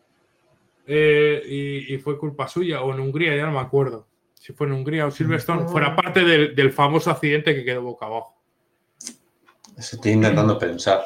eh, 0.87 1.87
y, 1.89 1.97
fue 1.99 2.19
culpa 2.19 2.49
suya, 2.49 2.83
o 2.83 2.93
en 2.93 3.01
Hungría, 3.01 3.35
ya 3.35 3.47
no 3.47 3.53
me 3.53 3.61
acuerdo. 3.61 4.07
Si 4.35 4.53
fue 4.53 4.67
en 4.67 4.75
Hungría 4.75 5.07
o 5.07 5.11
Silverstone, 5.11 5.69
fuera 5.69 5.97
parte 5.97 6.23
del 6.25 6.73
famoso 6.73 7.11
accidente 7.11 7.55
que 7.55 7.65
quedó 7.65 7.83
boca 7.83 8.05
abajo. 8.05 8.40
Estoy 9.79 10.13
intentando 10.13 10.59
pensar. 10.59 11.05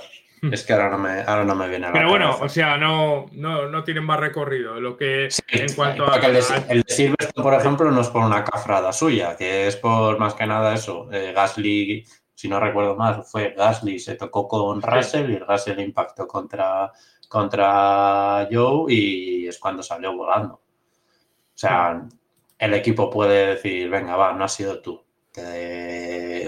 Es 0.52 0.62
que 0.62 0.74
ahora 0.74 0.90
no 0.90 0.98
me, 0.98 1.22
ahora 1.22 1.44
no 1.44 1.54
me 1.54 1.68
viene 1.68 1.86
a 1.86 1.88
la 1.88 1.94
Pero 1.94 2.10
bueno, 2.10 2.26
cabeza. 2.26 2.44
o 2.44 2.48
sea, 2.50 2.76
no, 2.76 3.26
no, 3.32 3.66
no 3.68 3.82
tienen 3.82 4.04
más 4.04 4.20
recorrido. 4.20 4.78
Lo 4.78 4.94
que 4.96 5.28
Sí, 5.30 5.40
en 5.52 5.72
cuanto 5.74 6.06
a. 6.10 6.16
el, 6.16 6.36
el 6.68 6.82
de 6.82 6.94
Silverstone, 6.94 7.42
por 7.42 7.54
ejemplo, 7.54 7.90
no 7.90 8.00
es 8.02 8.08
por 8.08 8.22
una 8.22 8.44
cafrada 8.44 8.92
suya, 8.92 9.36
que 9.36 9.66
es 9.68 9.76
por 9.76 10.18
más 10.18 10.34
que 10.34 10.46
nada 10.46 10.74
eso. 10.74 11.08
Eh, 11.10 11.32
Gasly, 11.34 12.04
si 12.34 12.48
no 12.48 12.60
recuerdo 12.60 12.94
mal, 12.94 13.24
fue 13.24 13.54
Gasly, 13.56 13.98
se 13.98 14.16
tocó 14.16 14.46
con 14.46 14.82
Russell 14.82 15.30
y 15.30 15.38
Russell 15.38 15.80
impactó 15.80 16.26
contra, 16.28 16.92
contra 17.26 18.46
Joe 18.52 18.92
y 18.92 19.46
es 19.46 19.58
cuando 19.58 19.82
salió 19.82 20.14
volando. 20.14 20.54
O 20.54 20.60
sea, 21.56 22.02
el 22.58 22.74
equipo 22.74 23.08
puede 23.08 23.54
decir, 23.54 23.88
venga, 23.88 24.14
va, 24.16 24.32
no 24.34 24.44
has 24.44 24.52
sido 24.52 24.80
tú. 24.82 25.02
te- 25.32 26.46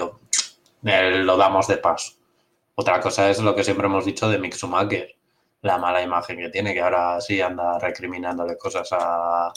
eh, 0.86 1.22
lo 1.24 1.36
damos 1.36 1.68
de 1.68 1.78
paso. 1.78 2.12
Otra 2.74 3.00
cosa 3.00 3.30
es 3.30 3.40
lo 3.40 3.54
que 3.54 3.64
siempre 3.64 3.86
hemos 3.86 4.04
dicho 4.04 4.28
de 4.28 4.38
Mick 4.38 4.54
Schumacher, 4.54 5.16
la 5.62 5.78
mala 5.78 6.02
imagen 6.02 6.38
que 6.38 6.50
tiene, 6.50 6.74
que 6.74 6.80
ahora 6.80 7.20
sí 7.20 7.40
anda 7.40 7.78
recriminándole 7.78 8.56
cosas 8.56 8.88
a, 8.92 9.52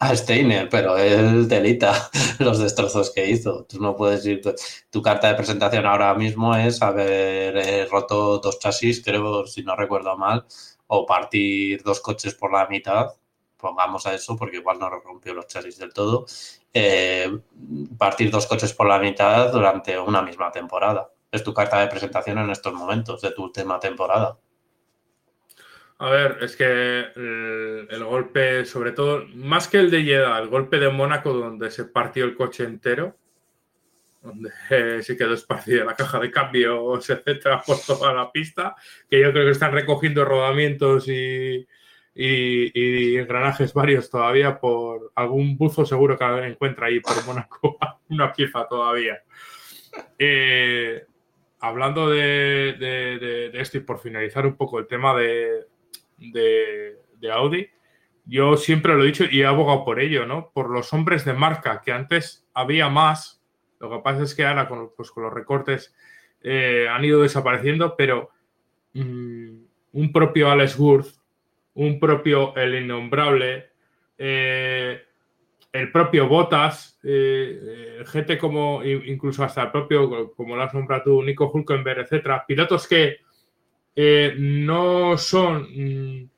a 0.00 0.16
Steiner, 0.16 0.68
pero 0.68 0.96
él 0.96 1.48
delita 1.48 2.10
los 2.38 2.58
destrozos 2.58 3.10
que 3.10 3.28
hizo. 3.28 3.64
Tú 3.64 3.80
no 3.80 3.96
puedes 3.96 4.24
ir. 4.26 4.42
Tu, 4.90 5.02
carta 5.02 5.28
de 5.28 5.34
presentación 5.34 5.86
ahora 5.86 6.14
mismo 6.14 6.54
es 6.56 6.82
haber 6.82 7.56
eh, 7.56 7.86
roto 7.86 8.38
dos 8.38 8.58
chasis, 8.58 9.02
creo, 9.04 9.46
si 9.46 9.62
no 9.62 9.76
recuerdo 9.76 10.16
mal, 10.16 10.46
o 10.86 11.06
partir 11.06 11.82
dos 11.82 12.00
coches 12.00 12.34
por 12.34 12.52
la 12.52 12.66
mitad. 12.68 13.14
Pongamos 13.56 14.06
a 14.06 14.14
eso, 14.14 14.36
porque 14.36 14.58
igual 14.58 14.78
no 14.78 14.88
rompió 14.90 15.34
los 15.34 15.46
chasis 15.48 15.78
del 15.78 15.92
todo. 15.92 16.26
Eh, 16.72 17.38
partir 17.96 18.30
dos 18.30 18.46
coches 18.46 18.72
por 18.72 18.86
la 18.86 18.98
mitad 18.98 19.52
durante 19.52 19.98
una 19.98 20.22
misma 20.22 20.50
temporada. 20.50 21.10
Es 21.30 21.42
tu 21.42 21.52
carta 21.52 21.80
de 21.80 21.88
presentación 21.88 22.38
en 22.38 22.50
estos 22.50 22.72
momentos 22.72 23.20
de 23.20 23.32
tu 23.32 23.44
última 23.44 23.78
temporada. 23.78 24.38
A 25.98 26.10
ver, 26.10 26.38
es 26.42 26.54
que 26.54 27.00
el, 27.16 27.88
el 27.90 28.04
golpe, 28.04 28.64
sobre 28.64 28.92
todo, 28.92 29.26
más 29.34 29.66
que 29.66 29.78
el 29.78 29.90
de 29.90 30.04
Jeddah, 30.04 30.38
el 30.38 30.48
golpe 30.48 30.78
de 30.78 30.90
Mónaco, 30.90 31.32
donde 31.32 31.70
se 31.70 31.86
partió 31.86 32.24
el 32.24 32.36
coche 32.36 32.64
entero, 32.64 33.16
donde 34.22 34.50
eh, 34.70 35.02
se 35.02 35.16
quedó 35.16 35.34
esparcida 35.34 35.84
la 35.84 35.94
caja 35.94 36.18
de 36.20 36.30
cambios, 36.30 37.10
etcétera, 37.10 37.62
por 37.66 37.78
toda 37.80 38.12
la 38.12 38.30
pista, 38.30 38.76
que 39.10 39.20
yo 39.20 39.32
creo 39.32 39.44
que 39.44 39.52
están 39.52 39.72
recogiendo 39.72 40.24
rodamientos 40.24 41.08
y, 41.08 41.66
y, 42.20 43.16
engranajes 43.16 43.72
varios 43.72 44.10
todavía 44.10 44.58
por 44.58 45.12
algún 45.14 45.56
buzo 45.56 45.86
seguro 45.86 46.18
que 46.18 46.24
encuentra 46.24 46.88
ahí 46.88 46.98
por 46.98 47.24
Mónaco 47.24 47.78
una 48.10 48.32
pieza 48.32 48.66
todavía. 48.68 49.22
Eh, 50.18 51.04
hablando 51.60 52.10
de, 52.10 53.50
esto 53.54 53.78
y 53.78 53.80
por 53.80 54.00
finalizar 54.00 54.46
un 54.46 54.56
poco 54.56 54.80
el 54.80 54.88
tema 54.88 55.14
de, 55.16 55.66
Audi, 57.32 57.70
yo 58.24 58.56
siempre 58.56 58.94
lo 58.94 59.04
he 59.04 59.06
dicho 59.06 59.24
y 59.30 59.42
he 59.42 59.46
abogado 59.46 59.84
por 59.84 60.00
ello, 60.00 60.26
¿no? 60.26 60.50
Por 60.52 60.70
los 60.70 60.92
hombres 60.92 61.24
de 61.24 61.34
marca, 61.34 61.80
que 61.84 61.92
antes 61.92 62.48
había 62.52 62.88
más, 62.88 63.40
lo 63.78 63.90
que 63.90 63.98
pasa 64.00 64.24
es 64.24 64.34
que 64.34 64.44
ahora 64.44 64.68
con, 64.68 64.90
pues, 64.96 65.12
con 65.12 65.22
los 65.22 65.32
recortes 65.32 65.94
eh, 66.42 66.88
han 66.90 67.04
ido 67.04 67.22
desapareciendo, 67.22 67.94
pero 67.96 68.30
mmm, 68.94 69.60
un 69.92 70.12
propio 70.12 70.50
Alex 70.50 70.76
Worth, 70.78 71.17
un 71.78 72.00
propio 72.00 72.54
El 72.56 72.74
Innombrable, 72.74 73.70
eh, 74.18 75.00
el 75.72 75.92
propio 75.92 76.26
Bottas, 76.26 76.98
eh, 77.04 78.02
gente 78.06 78.36
como 78.36 78.82
incluso 78.84 79.44
hasta 79.44 79.62
el 79.62 79.70
propio, 79.70 80.32
como 80.32 80.56
lo 80.56 80.62
has 80.62 80.74
nombrado 80.74 81.04
tú, 81.04 81.22
Nico 81.22 81.50
Hulkenberg, 81.52 82.00
etcétera, 82.00 82.44
pilotos 82.46 82.88
que 82.88 83.18
eh, 83.94 84.34
no 84.36 85.16
son 85.16 85.68
mm, 85.70 86.30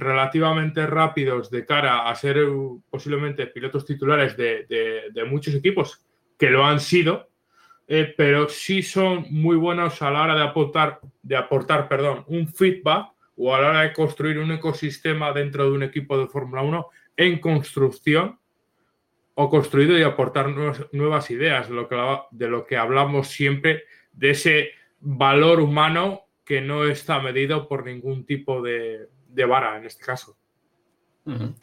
relativamente 0.00 0.84
rápidos 0.86 1.50
de 1.50 1.64
cara 1.64 2.08
a 2.08 2.14
ser 2.16 2.44
uh, 2.44 2.82
posiblemente 2.90 3.46
pilotos 3.46 3.86
titulares 3.86 4.36
de, 4.36 4.66
de, 5.12 5.24
muchos 5.24 5.54
equipos 5.54 6.04
que 6.36 6.50
lo 6.50 6.64
han 6.64 6.80
sido, 6.80 7.28
eh, 7.86 8.12
pero 8.16 8.48
sí 8.48 8.82
son 8.82 9.26
muy 9.30 9.56
buenos 9.56 10.02
a 10.02 10.10
la 10.10 10.22
hora 10.22 10.34
de 10.34 10.42
aportar, 10.42 11.00
de 11.22 11.36
aportar 11.36 11.88
perdón, 11.88 12.24
un 12.26 12.48
feedback 12.48 13.13
o 13.36 13.54
a 13.54 13.60
la 13.60 13.68
hora 13.68 13.80
de 13.82 13.92
construir 13.92 14.38
un 14.38 14.52
ecosistema 14.52 15.32
dentro 15.32 15.64
de 15.64 15.72
un 15.72 15.82
equipo 15.82 16.18
de 16.18 16.26
Fórmula 16.26 16.62
1 16.62 16.86
en 17.16 17.40
construcción 17.40 18.38
o 19.34 19.50
construido 19.50 19.98
y 19.98 20.02
aportar 20.02 20.48
nuevas, 20.48 20.86
nuevas 20.92 21.30
ideas, 21.30 21.68
de 21.68 21.74
lo, 21.74 21.88
que, 21.88 21.96
de 22.30 22.48
lo 22.48 22.66
que 22.66 22.76
hablamos 22.76 23.28
siempre, 23.28 23.82
de 24.12 24.30
ese 24.30 24.70
valor 25.00 25.60
humano 25.60 26.22
que 26.44 26.60
no 26.60 26.84
está 26.84 27.20
medido 27.20 27.66
por 27.66 27.84
ningún 27.84 28.24
tipo 28.24 28.62
de, 28.62 29.08
de 29.28 29.44
vara 29.44 29.76
en 29.76 29.86
este 29.86 30.04
caso. 30.04 30.36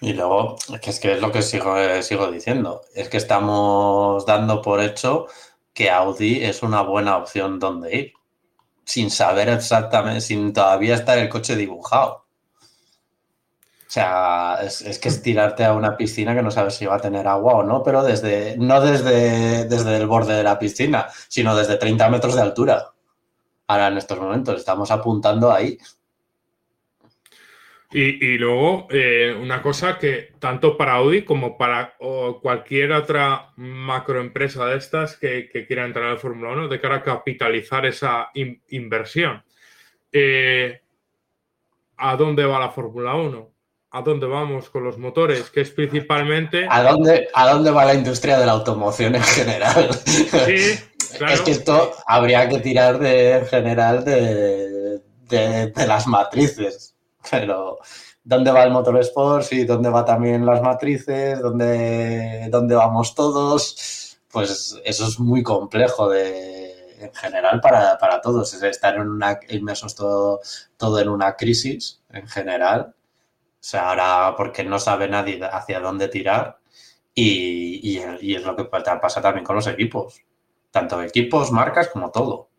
Y 0.01 0.13
luego, 0.13 0.55
que 0.81 0.89
es 0.89 0.99
que 0.99 1.13
es 1.13 1.21
lo 1.21 1.31
que 1.31 1.43
sigo, 1.43 1.75
sigo 2.01 2.31
diciendo, 2.31 2.81
es 2.95 3.09
que 3.09 3.17
estamos 3.17 4.25
dando 4.25 4.59
por 4.61 4.81
hecho 4.81 5.27
que 5.73 5.91
Audi 5.91 6.43
es 6.43 6.63
una 6.63 6.81
buena 6.81 7.17
opción 7.17 7.59
donde 7.59 7.95
ir, 7.95 8.13
sin 8.91 9.09
saber 9.09 9.47
exactamente, 9.47 10.19
sin 10.19 10.51
todavía 10.51 10.95
estar 10.95 11.17
el 11.17 11.29
coche 11.29 11.55
dibujado. 11.55 12.25
O 13.87 13.93
sea, 13.93 14.59
es, 14.61 14.99
que 14.99 15.09
es 15.09 15.21
tirarte 15.21 15.63
a 15.63 15.73
una 15.73 15.95
piscina 15.95 16.35
que 16.35 16.41
no 16.41 16.51
sabes 16.51 16.75
si 16.75 16.85
va 16.85 16.95
a 16.95 16.99
tener 16.99 17.25
agua 17.27 17.55
o 17.55 17.63
no, 17.63 17.83
pero 17.83 18.03
desde, 18.03 18.57
no 18.57 18.81
desde, 18.81 19.65
desde 19.65 19.97
el 19.97 20.07
borde 20.07 20.35
de 20.35 20.43
la 20.43 20.59
piscina, 20.59 21.07
sino 21.29 21.55
desde 21.55 21.77
30 21.77 22.09
metros 22.09 22.35
de 22.35 22.41
altura. 22.41 22.91
Ahora 23.67 23.87
en 23.87 23.97
estos 23.97 24.19
momentos 24.19 24.59
estamos 24.59 24.91
apuntando 24.91 25.51
ahí. 25.51 25.77
Y, 27.93 28.25
y 28.25 28.37
luego, 28.37 28.87
eh, 28.89 29.35
una 29.37 29.61
cosa 29.61 29.97
que 29.97 30.33
tanto 30.39 30.77
para 30.77 30.93
Audi 30.93 31.23
como 31.23 31.57
para 31.57 31.95
cualquier 32.41 32.93
otra 32.93 33.51
macroempresa 33.57 34.65
de 34.65 34.77
estas 34.77 35.17
que, 35.17 35.49
que 35.51 35.67
quiera 35.67 35.85
entrar 35.85 36.05
en 36.05 36.13
la 36.13 36.19
Fórmula 36.19 36.53
1 36.53 36.67
de 36.69 36.79
cara 36.79 36.97
a 36.97 37.03
capitalizar 37.03 37.85
esa 37.85 38.29
in, 38.33 38.61
inversión. 38.69 39.43
Eh, 40.11 40.81
¿A 41.97 42.15
dónde 42.15 42.45
va 42.45 42.59
la 42.59 42.71
Fórmula 42.71 43.15
1? 43.15 43.51
¿A 43.91 44.01
dónde 44.01 44.25
vamos 44.25 44.69
con 44.69 44.85
los 44.85 44.97
motores? 44.97 45.49
Que 45.49 45.61
es 45.61 45.71
principalmente... 45.71 46.65
¿A 46.69 46.83
dónde, 46.83 47.27
¿A 47.33 47.51
dónde 47.51 47.71
va 47.71 47.83
la 47.83 47.93
industria 47.93 48.39
de 48.39 48.45
la 48.45 48.53
automoción 48.53 49.15
en 49.15 49.23
general? 49.23 49.93
Sí, 50.05 50.79
claro. 51.17 51.33
Es 51.33 51.41
que 51.41 51.51
esto 51.51 51.91
habría 52.07 52.47
que 52.47 52.59
tirar 52.59 52.99
de, 52.99 53.33
en 53.33 53.45
general 53.47 54.05
de, 54.05 55.01
de, 55.27 55.67
de 55.67 55.87
las 55.87 56.07
matrices. 56.07 56.90
Pero, 57.29 57.77
¿dónde 58.23 58.51
va 58.51 58.63
el 58.63 58.71
motorsport? 58.71 59.51
Y 59.53 59.65
¿dónde 59.65 59.89
va 59.89 60.05
también 60.05 60.45
las 60.45 60.61
matrices? 60.61 61.39
¿Dónde, 61.39 62.47
¿Dónde 62.49 62.75
vamos 62.75 63.13
todos? 63.15 64.17
Pues 64.29 64.79
eso 64.85 65.07
es 65.07 65.19
muy 65.19 65.43
complejo 65.43 66.09
de, 66.09 67.05
en 67.05 67.13
general 67.13 67.59
para, 67.61 67.97
para 67.97 68.21
todos. 68.21 68.53
Es 68.53 68.63
estar 68.63 68.95
en 68.95 69.09
una, 69.09 69.39
inmersos 69.49 69.95
todo, 69.95 70.39
todo 70.77 70.99
en 70.99 71.09
una 71.09 71.35
crisis 71.35 72.01
en 72.09 72.27
general. 72.27 72.93
O 72.95 73.63
sea, 73.63 73.89
ahora 73.89 74.35
porque 74.35 74.63
no 74.63 74.79
sabe 74.79 75.07
nadie 75.07 75.39
hacia 75.43 75.79
dónde 75.79 76.07
tirar 76.07 76.59
y, 77.13 77.99
y 78.21 78.35
es 78.35 78.43
lo 78.43 78.55
que 78.55 78.65
pasa 78.65 79.21
también 79.21 79.45
con 79.45 79.55
los 79.55 79.67
equipos. 79.67 80.21
Tanto 80.71 81.01
equipos, 81.01 81.51
marcas 81.51 81.89
como 81.89 82.11
todo. 82.11 82.49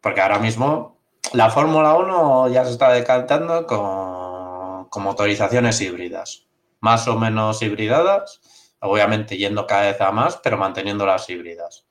Porque 0.00 0.20
ahora 0.20 0.38
mismo 0.38 0.95
la 1.32 1.50
Fórmula 1.50 1.94
1 1.94 2.48
ya 2.48 2.64
se 2.64 2.72
está 2.72 2.90
decantando 2.92 3.66
con, 3.66 4.86
con, 4.88 5.02
motorizaciones 5.02 5.80
híbridas, 5.80 6.46
más 6.80 7.08
o 7.08 7.18
menos 7.18 7.62
hibridadas, 7.62 8.40
obviamente 8.80 9.36
yendo 9.36 9.66
cada 9.66 9.90
vez 9.90 10.00
a 10.00 10.12
más, 10.12 10.36
pero 10.36 10.56
manteniendo 10.56 11.04
las 11.06 11.28
híbridas. 11.28 11.84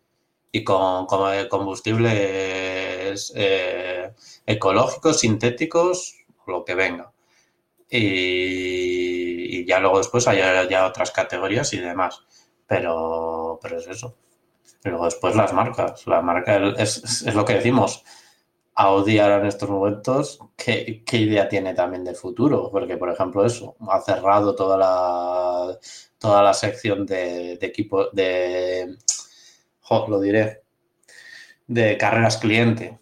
Y 0.52 0.64
con, 0.64 1.06
combustibles 1.50 3.34
eh, 3.36 4.14
ecológicos, 4.46 5.20
sintéticos, 5.20 6.16
lo 6.48 6.64
que 6.64 6.76
venga. 6.76 7.12
Y, 7.90 9.60
y, 9.60 9.66
ya 9.66 9.80
luego 9.80 9.98
después 9.98 10.28
hay 10.28 10.40
ya 10.70 10.86
otras 10.86 11.12
categorías 11.12 11.74
y 11.74 11.80
demás. 11.80 12.22
Pero, 12.68 13.60
pero 13.62 13.80
es 13.80 13.88
eso. 13.88 14.16
Y 14.84 14.90
luego 14.90 15.06
después 15.06 15.36
las 15.36 15.52
marcas. 15.52 16.08
La 16.08 16.22
marca 16.22 16.56
es, 16.78 17.04
es 17.04 17.36
lo 17.36 17.44
que 17.44 17.56
decimos 17.56 18.04
Audi 18.76 19.20
ahora 19.20 19.38
en 19.40 19.46
estos 19.46 19.70
momentos, 19.70 20.40
¿qué, 20.58 21.04
¿qué, 21.06 21.18
idea 21.18 21.48
tiene 21.48 21.74
también 21.74 22.04
de 22.04 22.14
futuro? 22.14 22.70
Porque, 22.72 22.98
por 22.98 23.10
ejemplo, 23.10 23.46
eso, 23.46 23.76
ha 23.90 24.02
cerrado 24.02 24.54
toda 24.56 24.78
la, 24.78 25.80
toda 26.20 26.44
la 26.44 26.54
sección 26.54 27.06
de, 27.06 27.54
equipo, 27.62 28.10
de, 28.12 28.98
lo 30.08 30.20
diré, 30.20 30.64
de 31.68 31.98
carreras 31.98 32.38
cliente, 32.38 33.00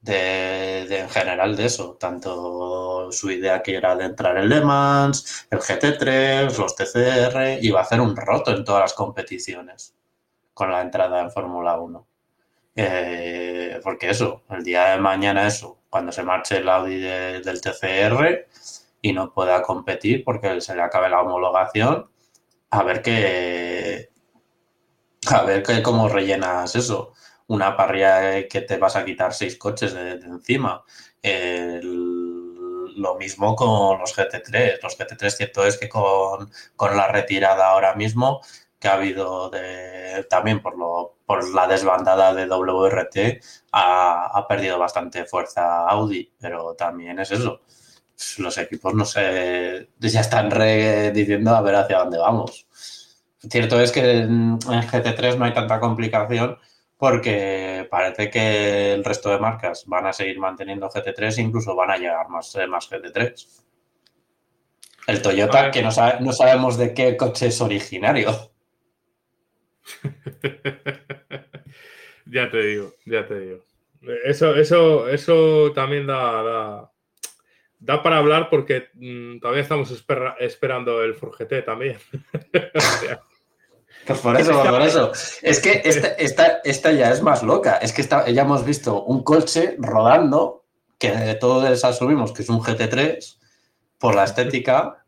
de, 0.00 0.86
de, 0.88 0.98
en 1.00 1.10
general 1.10 1.56
de 1.56 1.66
eso, 1.66 1.96
tanto 1.98 3.10
su 3.12 3.30
idea 3.30 3.62
que 3.62 3.76
era 3.76 3.96
de 3.96 4.04
entrar 4.04 4.36
en 4.36 4.48
Le 4.48 4.60
Mans, 4.60 5.46
el 5.50 5.60
GT3, 5.60 6.58
los 6.58 6.76
TCR, 6.76 7.58
iba 7.62 7.80
a 7.80 7.82
hacer 7.84 8.00
un 8.00 8.16
roto 8.16 8.50
en 8.52 8.64
todas 8.64 8.82
las 8.82 8.94
competiciones 8.94 9.94
con 10.54 10.70
la 10.70 10.82
entrada 10.82 11.22
en 11.22 11.30
Fórmula 11.30 11.78
1. 11.80 12.06
Eh, 12.74 13.80
porque 13.82 14.10
eso, 14.10 14.42
el 14.50 14.64
día 14.64 14.90
de 14.92 14.98
mañana 15.00 15.46
eso, 15.46 15.80
cuando 15.90 16.10
se 16.12 16.22
marche 16.22 16.58
el 16.58 16.68
Audi 16.68 16.98
del 17.00 17.60
TCR 17.60 18.46
y 19.02 19.12
no 19.12 19.32
pueda 19.32 19.62
competir 19.62 20.24
porque 20.24 20.60
se 20.60 20.74
le 20.74 20.82
acabe 20.82 21.10
la 21.10 21.20
homologación, 21.20 22.10
a 22.70 22.82
ver 22.82 23.02
qué, 23.02 24.10
a 25.30 25.42
ver 25.42 25.62
qué, 25.62 25.82
cómo 25.82 26.08
rellenas 26.08 26.74
eso. 26.76 27.12
Una 27.48 27.76
parrilla 27.76 28.48
que 28.48 28.62
te 28.62 28.78
vas 28.78 28.96
a 28.96 29.04
quitar 29.04 29.34
seis 29.34 29.56
coches 29.58 29.92
de, 29.94 30.12
encima. 30.12 30.84
lo 32.96 33.16
mismo 33.16 33.54
con 33.56 33.98
los 33.98 34.16
GT3. 34.16 34.80
Los 34.82 34.98
GT3, 34.98 35.30
cierto 35.30 35.64
es 35.66 35.78
que 35.78 35.88
con, 35.88 36.50
con 36.76 36.96
la 36.96 37.08
retirada 37.08 37.66
ahora 37.66 37.94
mismo 37.94 38.40
que 38.82 38.88
ha 38.88 38.94
habido 38.94 39.48
de, 39.48 40.26
también 40.28 40.60
por, 40.60 40.76
lo, 40.76 41.18
por 41.24 41.48
la 41.54 41.68
desbandada 41.68 42.34
de 42.34 42.46
WRT, 42.46 43.40
ha, 43.70 44.44
perdido 44.48 44.76
bastante 44.76 45.24
fuerza 45.24 45.86
Audi, 45.88 46.32
pero 46.40 46.74
también 46.74 47.20
es 47.20 47.30
eso. 47.30 47.60
Los 48.38 48.58
equipos 48.58 48.92
no 48.94 49.04
sé, 49.04 49.88
ya 50.00 50.20
están 50.20 50.50
re 50.50 51.12
diciendo 51.12 51.54
a 51.54 51.62
ver 51.62 51.76
hacia 51.76 51.98
dónde 51.98 52.18
vamos. 52.18 52.66
Cierto 53.48 53.80
es 53.80 53.92
que 53.92 54.18
en, 54.18 54.58
GT3 54.58 55.36
no 55.38 55.44
hay 55.44 55.54
tanta 55.54 55.78
complicación 55.78 56.58
porque 56.96 57.86
parece 57.88 58.30
que 58.30 58.94
el 58.94 59.04
resto 59.04 59.30
de 59.30 59.38
marcas 59.38 59.84
van 59.86 60.06
a 60.06 60.12
seguir 60.12 60.40
manteniendo 60.40 60.88
GT3 60.88 61.38
e 61.38 61.42
incluso 61.42 61.76
van 61.76 61.92
a 61.92 61.98
llegar 61.98 62.28
más, 62.28 62.56
más 62.68 62.90
GT3. 62.90 63.62
El 65.06 65.22
Toyota, 65.22 65.70
que 65.70 65.82
no, 65.82 65.90
no 66.20 66.32
sabemos 66.32 66.76
de 66.76 66.94
qué 66.94 67.16
coche 67.16 67.46
es 67.46 67.60
originario. 67.60 68.51
ya 72.26 72.50
te 72.50 72.62
digo, 72.62 72.94
ya 73.06 73.26
te 73.26 73.40
digo. 73.40 73.64
Eso, 74.24 74.54
eso, 74.56 75.08
eso 75.08 75.72
también 75.72 76.06
da, 76.06 76.90
da, 77.78 78.02
para 78.02 78.18
hablar 78.18 78.50
porque 78.50 78.88
mm, 78.94 79.38
todavía 79.38 79.62
estamos 79.62 79.90
esperando 80.40 81.02
el 81.02 81.14
Forget 81.14 81.64
también. 81.64 81.98
Pues 84.06 84.18
por 84.18 84.40
eso, 84.40 84.64
por 84.64 84.82
eso. 84.82 85.12
Es 85.42 85.60
que 85.60 85.82
esta, 85.84 86.60
esta, 86.64 86.92
ya 86.92 87.12
es 87.12 87.22
más 87.22 87.42
loca. 87.42 87.76
Es 87.76 87.92
que 87.92 88.02
ya 88.02 88.42
hemos 88.42 88.64
visto 88.64 89.04
un 89.04 89.22
coche 89.22 89.76
rodando 89.78 90.64
que 90.98 91.36
todos 91.40 91.84
asumimos 91.84 92.32
que 92.32 92.42
es 92.42 92.48
un 92.48 92.60
GT3 92.60 93.38
por 93.98 94.14
la 94.14 94.24
estética 94.24 95.01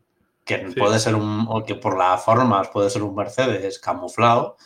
que 0.45 0.59
puede 0.77 0.99
ser 0.99 1.15
un, 1.15 1.47
o 1.49 1.63
que 1.63 1.75
por 1.75 1.97
las 1.97 2.23
formas 2.23 2.69
puede 2.69 2.89
ser 2.89 3.03
un 3.03 3.15
Mercedes 3.15 3.79
camuflado, 3.79 4.57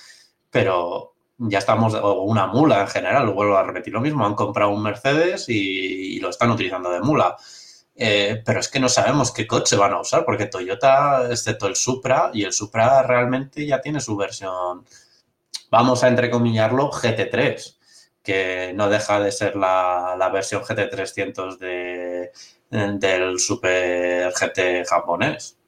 pero 0.52 1.16
ya 1.38 1.60
estamos, 1.60 1.94
o 1.94 2.24
una 2.24 2.48
mula 2.48 2.82
en 2.82 2.88
general, 2.88 3.32
vuelvo 3.32 3.56
a 3.56 3.64
repetir 3.64 3.94
lo 3.94 4.02
mismo, 4.02 4.26
han 4.26 4.36
comprado 4.36 4.72
un 4.72 4.84
Mercedes 4.84 5.46
y, 5.48 6.20
lo 6.20 6.30
están 6.30 6.52
utilizando 6.52 6.92
de 6.92 7.00
mula. 7.00 7.38
Eh, 7.96 8.42
pero 8.46 8.60
es 8.60 8.70
que 8.70 8.80
no 8.80 8.90
sabemos 8.90 9.32
qué 9.32 9.48
coche 9.48 9.76
van 9.78 9.94
a 9.94 10.02
usar, 10.02 10.26
porque 10.26 10.46
Toyota, 10.48 11.28
excepto 11.32 11.68
el 11.68 11.76
Supra, 11.76 12.32
y 12.34 12.44
el 12.44 12.54
Supra 12.54 13.04
realmente 13.04 13.66
ya 13.66 13.82
tiene 13.82 14.02
su 14.02 14.16
versión, 14.18 14.86
vamos 15.72 16.04
a 16.04 16.10
entrecomillarlo, 16.10 16.92
GT3, 16.92 17.78
que 18.24 18.74
no 18.76 18.90
deja 18.90 19.20
de 19.20 19.32
ser 19.32 19.56
la, 19.56 20.16
la 20.18 20.30
versión 20.30 20.62
GT300 20.64 21.58
de, 21.58 22.32
del 22.70 23.40
Super 23.40 24.34
GT 24.34 24.86
japonés. 24.88 25.59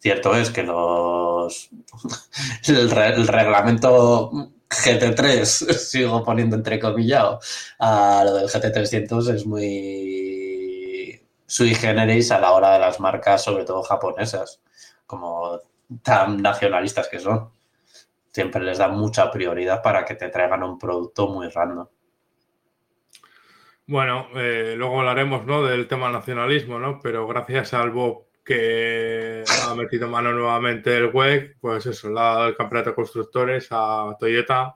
Cierto 0.00 0.34
es 0.34 0.50
que 0.50 0.62
los 0.62 1.70
el, 2.68 2.90
reglamento 3.28 4.30
GT3, 4.68 5.44
sigo 5.44 6.24
poniendo 6.24 6.56
entrecomillado, 6.56 7.40
a 7.78 8.22
lo 8.24 8.34
del 8.34 8.48
GT300 8.48 9.34
es 9.34 9.46
muy 9.46 11.20
sui 11.46 11.74
generis 11.74 12.30
a 12.30 12.38
la 12.38 12.52
hora 12.52 12.74
de 12.74 12.78
las 12.78 13.00
marcas, 13.00 13.42
sobre 13.42 13.64
todo 13.64 13.82
japonesas, 13.82 14.62
como 15.06 15.60
tan 16.02 16.42
nacionalistas 16.42 17.08
que 17.08 17.18
son. 17.18 17.50
Siempre 18.30 18.62
les 18.62 18.78
dan 18.78 18.96
mucha 18.96 19.30
prioridad 19.30 19.82
para 19.82 20.04
que 20.04 20.14
te 20.14 20.28
traigan 20.28 20.62
un 20.62 20.78
producto 20.78 21.28
muy 21.28 21.48
random. 21.48 21.88
Bueno, 23.86 24.28
eh, 24.36 24.74
luego 24.76 25.00
hablaremos 25.00 25.46
¿no? 25.46 25.64
del 25.64 25.88
tema 25.88 26.10
nacionalismo, 26.10 26.78
¿no? 26.78 27.00
pero 27.02 27.26
gracias 27.26 27.72
al 27.72 27.90
Bob 27.90 28.27
que 28.48 29.44
ha 29.66 29.74
metido 29.74 30.08
mano 30.08 30.32
nuevamente 30.32 30.96
el 30.96 31.10
WEC, 31.12 31.58
pues 31.60 31.84
eso, 31.84 32.08
le 32.08 32.18
ha 32.18 32.22
dado 32.22 32.48
el 32.48 32.56
campeonato 32.56 32.90
de 32.90 32.96
constructores 32.96 33.68
a 33.70 34.16
Toyota 34.18 34.74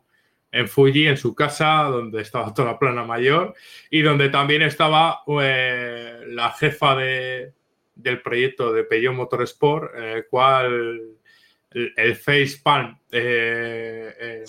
en 0.51 0.69
Fuji, 0.69 1.07
en 1.07 1.17
su 1.17 1.35
casa, 1.35 1.85
donde 1.85 2.21
estaba 2.21 2.53
toda 2.53 2.73
la 2.73 2.79
plana 2.79 3.03
mayor 3.03 3.55
y 3.89 4.03
donde 4.03 4.29
también 4.29 4.61
estaba 4.61 5.23
eh, 5.41 6.21
la 6.27 6.51
jefa 6.51 6.97
de, 6.97 7.55
del 7.95 8.21
proyecto 8.21 8.75
de 8.75 8.85
Peugeot 8.85 9.15
Motorsport, 9.15 9.95
en 9.97 10.05
el 10.05 10.27
cual 10.27 11.01
el, 11.71 12.17
face 12.17 12.61
pan 12.63 13.01
eh, 13.11 14.45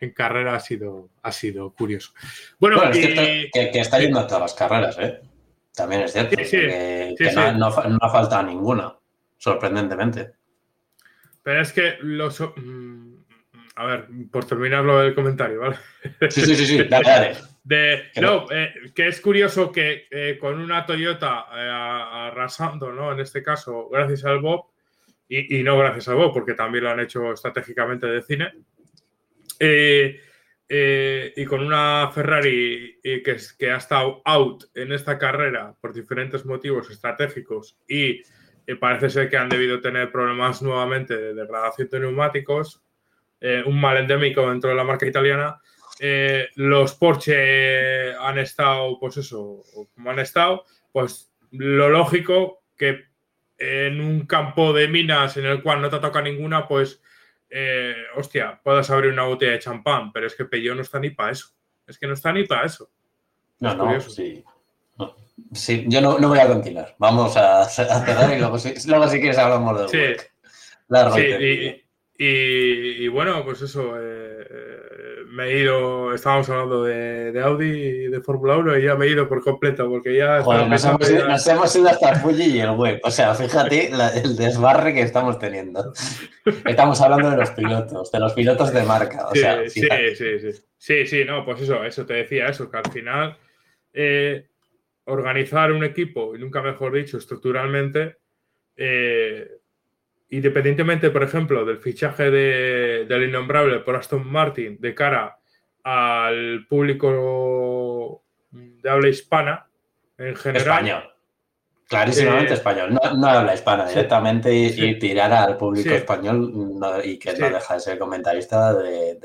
en, 0.00 0.10
carrera 0.12 0.54
ha 0.54 0.60
sido, 0.60 1.10
ha 1.22 1.32
sido 1.32 1.70
curioso. 1.74 2.14
Bueno, 2.58 2.80
que, 2.90 3.50
está 3.74 3.98
yendo 3.98 4.20
a 4.20 4.26
todas 4.26 4.40
las 4.40 4.54
carreras, 4.54 4.98
¿eh? 4.98 5.20
También 5.74 6.02
es 6.02 6.12
cierto. 6.12 6.36
que, 6.36 7.14
no, 7.56 7.66
ha 7.66 8.10
faltado 8.10 8.42
ninguna, 8.44 8.96
sorprendentemente. 9.36 10.32
Pero 11.42 11.60
es 11.60 11.72
que 11.72 11.96
los. 12.00 12.40
Mm, 12.40 13.16
a 13.76 13.86
ver, 13.86 14.06
por 14.30 14.44
terminarlo 14.44 15.02
el 15.02 15.14
comentario, 15.14 15.60
¿vale? 15.60 15.76
Sí, 16.30 16.42
sí, 16.42 16.54
sí, 16.54 16.66
sí. 16.66 16.84
Dale, 16.84 17.36
De, 17.64 18.10
no, 18.20 18.46
eh, 18.50 18.74
que 18.94 19.08
es 19.08 19.22
curioso 19.22 19.72
que 19.72 20.06
eh, 20.10 20.36
con 20.38 20.60
una 20.60 20.84
Toyota 20.84 21.46
eh, 21.50 21.70
arrasando, 21.70 22.92
¿no? 22.92 23.10
En 23.10 23.20
este 23.20 23.42
caso, 23.42 23.88
gracias 23.88 24.26
al 24.26 24.40
Bob, 24.40 24.66
y, 25.26 25.58
y, 25.58 25.62
no 25.62 25.78
gracias 25.78 26.08
al 26.08 26.16
Bob, 26.16 26.34
porque 26.34 26.52
también 26.52 26.84
lo 26.84 26.90
han 26.90 27.00
hecho 27.00 27.32
estratégicamente 27.32 28.06
de 28.06 28.20
cine, 28.20 28.52
eh, 30.68 31.32
y 31.36 31.44
con 31.44 31.60
una 31.60 32.10
Ferrari 32.12 32.98
que, 33.02 33.36
que, 33.58 33.70
ha 33.70 33.76
estado 33.76 34.22
out 34.24 34.64
en 34.74 34.92
esta 34.92 35.18
carrera 35.18 35.74
por 35.78 35.92
diferentes 35.92 36.46
motivos 36.46 36.90
estratégicos 36.90 37.76
y 37.86 38.22
eh, 38.66 38.76
parece 38.80 39.10
ser 39.10 39.28
que 39.28 39.36
han 39.36 39.50
debido 39.50 39.82
tener 39.82 40.10
problemas 40.10 40.62
nuevamente 40.62 41.16
de 41.16 41.34
degradación 41.34 41.88
de 41.90 42.00
neumáticos, 42.00 42.82
eh, 43.40 43.62
un 43.66 43.78
mal 43.78 43.98
endémico 43.98 44.48
dentro 44.48 44.70
de 44.70 44.76
la 44.76 44.84
marca 44.84 45.06
italiana. 45.06 45.60
los 46.56 46.94
Porsche 46.94 48.14
han 48.14 48.38
estado, 48.38 48.98
pues 48.98 49.18
eso, 49.18 49.62
como 49.94 50.10
han 50.10 50.18
estado, 50.18 50.64
pues 50.92 51.30
lo 51.50 51.90
lógico 51.90 52.62
que 52.76 53.04
en 53.58 54.00
un 54.00 54.26
campo 54.26 54.72
de 54.72 54.88
minas 54.88 55.36
en 55.36 55.46
el 55.46 55.62
cual 55.62 55.82
no 55.82 55.90
te 55.90 55.98
toca 55.98 56.22
ninguna, 56.22 56.66
pues 56.66 57.02
eh, 57.56 57.94
hostia, 58.16 58.60
puedas 58.64 58.90
abrir 58.90 59.12
una 59.12 59.22
botella 59.22 59.52
de 59.52 59.60
champán, 59.60 60.12
pero 60.12 60.26
es 60.26 60.34
que 60.34 60.44
Peugeot 60.44 60.74
no 60.74 60.82
está 60.82 60.98
ni 60.98 61.10
para 61.10 61.30
eso. 61.30 61.50
Es 61.86 61.96
que 61.96 62.08
no 62.08 62.14
está 62.14 62.32
ni 62.32 62.44
para 62.44 62.66
eso. 62.66 62.90
No, 63.60 63.76
no, 63.76 64.00
sí. 64.00 64.42
Sí, 65.52 65.84
yo 65.86 66.00
no, 66.00 66.18
voy 66.18 66.40
a 66.40 66.48
continuar. 66.48 66.96
Vamos 66.98 67.36
a, 67.36 67.64
cerrar 67.66 68.36
y 68.36 68.40
luego 68.40 68.58
si, 68.58 68.74
luego 68.88 69.06
si 69.06 69.20
quieres 69.20 69.38
hablamos 69.38 69.92
de 69.92 70.16
sí. 70.16 70.24
La 70.88 71.12
sí, 71.12 71.80
y, 72.16 73.08
bueno, 73.08 73.44
pues 73.44 73.62
eso, 73.62 73.96
eh, 73.98 74.46
eh, 74.50 74.80
me 75.30 75.46
he 75.46 75.60
ido, 75.60 76.14
estábamos 76.14 76.48
hablando 76.48 76.84
de, 76.84 77.40
Audi 77.42 77.66
y 77.66 78.06
de 78.08 78.20
Fórmula 78.20 78.56
1 78.56 78.78
y 78.78 78.84
ya 78.84 78.94
me 78.94 79.06
he 79.06 79.10
ido 79.10 79.28
por 79.28 79.42
completo 79.42 79.88
porque 79.88 80.16
ya... 80.16 80.38
nos, 80.40 80.84
hemos 80.84 81.10
ido, 81.10 81.28
nos, 81.28 81.46
hemos 81.46 81.76
ido, 81.76 81.88
hasta 81.88 82.16
Fuji 82.16 82.56
y 82.56 82.60
el 82.60 82.70
web. 82.70 83.00
O 83.02 83.10
sea, 83.10 83.34
fíjate 83.34 83.90
el 84.22 84.36
desbarre 84.36 84.94
que 84.94 85.02
estamos 85.02 85.38
teniendo. 85.38 85.92
Estamos 86.66 87.00
hablando 87.00 87.30
de 87.30 87.36
los 87.36 87.50
pilotos, 87.50 88.12
de 88.12 88.20
los 88.20 88.32
pilotos 88.32 88.72
de 88.72 88.82
marca. 88.82 89.28
O 89.28 89.34
sea, 89.34 89.68
sí, 89.68 89.80
sí, 89.80 90.16
sí, 90.16 90.52
sí. 90.78 91.06
Sí, 91.06 91.24
no, 91.24 91.44
pues 91.44 91.62
eso, 91.62 91.82
eso 91.84 92.04
te 92.04 92.14
decía, 92.14 92.46
eso, 92.46 92.70
que 92.70 92.76
al 92.76 92.90
final 92.90 93.38
eh, 93.92 94.48
organizar 95.04 95.72
un 95.72 95.84
equipo, 95.84 96.34
y 96.34 96.38
nunca 96.38 96.62
mejor 96.62 96.92
dicho, 96.92 97.18
estructuralmente, 97.18 98.18
eh, 98.76 99.48
independientemente, 100.36 101.10
por 101.10 101.22
ejemplo, 101.22 101.64
del 101.64 101.78
fichaje 101.78 102.30
de, 102.30 103.06
del 103.08 103.28
innombrable 103.28 103.78
por 103.80 103.96
Aston 103.96 104.26
Martin 104.26 104.78
de 104.80 104.94
cara 104.94 105.38
al 105.84 106.66
público 106.68 108.24
de 108.50 108.90
habla 108.90 109.08
hispana 109.08 109.68
en 110.18 110.34
general. 110.34 110.66
Español. 110.66 111.10
Clarísimamente 111.86 112.52
eh, 112.52 112.54
español. 112.54 112.98
No, 113.16 113.26
habla 113.28 113.54
hispana 113.54 113.86
directamente 113.86 114.52
y, 114.54 114.98
tirar 114.98 115.32
al 115.32 115.56
público 115.56 115.90
español 115.90 116.52
y 117.04 117.18
que 117.18 117.34
no 117.34 117.50
deja 117.50 117.74
de 117.74 117.80
ser 117.80 117.98
comentarista 117.98 118.74
de, 118.74 119.18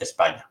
España. 0.00 0.50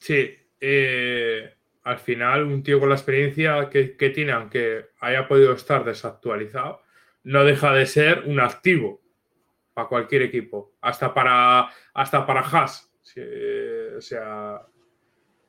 Sí. 0.00 0.36
Eh, 0.60 1.54
al 1.84 1.98
final, 1.98 2.44
un 2.44 2.62
tío 2.62 2.80
con 2.80 2.88
la 2.88 2.94
experiencia 2.94 3.68
que, 3.70 3.96
que 3.96 4.10
tiene, 4.10 4.32
aunque 4.32 4.86
haya 5.00 5.28
podido 5.28 5.52
estar 5.52 5.84
desactualizado, 5.84 6.82
no 7.22 7.44
deja 7.44 7.72
de 7.72 7.86
ser 7.86 8.24
un 8.26 8.40
activo 8.40 9.03
para 9.74 9.88
cualquier 9.88 10.22
equipo, 10.22 10.72
hasta 10.80 11.12
para, 11.12 11.68
hasta 11.92 12.24
para 12.24 12.40
Haas. 12.40 12.90
o 13.96 14.00
sea, 14.00 14.62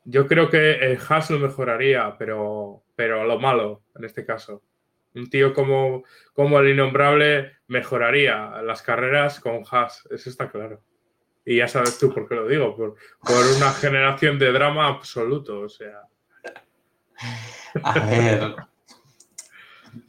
yo 0.04 0.28
creo 0.28 0.50
que 0.50 0.72
el 0.74 1.00
Haas 1.08 1.30
lo 1.30 1.40
mejoraría, 1.40 2.16
pero, 2.18 2.84
pero 2.96 3.22
a 3.22 3.26
lo 3.26 3.40
malo 3.40 3.84
en 3.96 4.06
este 4.06 4.26
caso. 4.26 4.64
Un 5.14 5.30
tío 5.30 5.54
como, 5.54 6.04
como 6.34 6.60
el 6.60 6.70
innombrable 6.70 7.54
mejoraría 7.68 8.62
las 8.64 8.82
carreras 8.82 9.40
con 9.40 9.64
Haas, 9.70 10.08
eso 10.12 10.30
está 10.30 10.50
claro. 10.52 10.82
Y 11.46 11.58
ya 11.58 11.68
sabes 11.68 11.98
tú 12.00 12.14
por 12.14 12.28
qué 12.28 12.36
lo 12.36 12.48
digo, 12.48 12.76
por, 12.76 12.96
por 13.20 13.46
una 13.56 13.72
generación 13.72 14.40
de 14.40 14.52
drama 14.52 14.88
absoluto, 14.88 15.62
o 15.62 15.70
sea. 15.70 16.02
A 17.84 18.00
ver, 18.00 18.56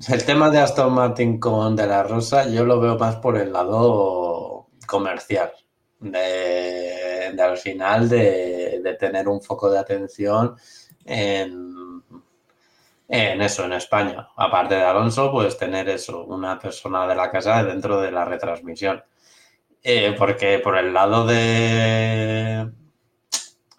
el 0.09 0.25
tema 0.25 0.51
de 0.51 0.59
Aston 0.59 0.93
Martin 0.93 1.39
con 1.39 1.77
De 1.77 1.87
La 1.87 2.03
Rosa, 2.03 2.49
yo 2.49 2.65
lo 2.65 2.81
veo 2.81 2.99
más 2.99 3.17
por 3.17 3.37
el 3.37 3.53
lado 3.53 4.69
comercial. 4.87 5.53
De, 5.99 7.35
al 7.39 7.57
final 7.57 8.09
de, 8.09 8.97
tener 8.99 9.29
un 9.29 9.41
foco 9.41 9.71
de 9.71 9.79
atención 9.79 10.57
en, 11.05 12.03
eso, 13.09 13.65
en 13.65 13.73
España. 13.73 14.29
Aparte 14.37 14.75
de 14.75 14.83
Alonso, 14.83 15.31
pues 15.33 15.57
tener 15.59 15.89
eso, 15.89 16.25
una 16.25 16.59
persona 16.59 17.07
de 17.07 17.15
la 17.15 17.31
casa 17.31 17.63
dentro 17.65 18.01
de 18.01 18.11
la 18.11 18.25
retransmisión. 18.25 19.03
Eh, 19.83 20.15
porque 20.19 20.59
por 20.59 20.77
el 20.77 20.93
lado 20.93 21.27
de, 21.27 22.71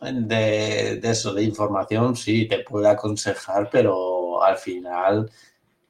de, 0.02 1.00
de, 1.02 1.10
eso, 1.10 1.34
de 1.34 1.44
información, 1.44 2.16
sí, 2.16 2.48
te 2.48 2.60
puede 2.60 2.90
aconsejar, 2.90 3.70
pero 3.70 4.44
al 4.44 4.58
final 4.58 5.30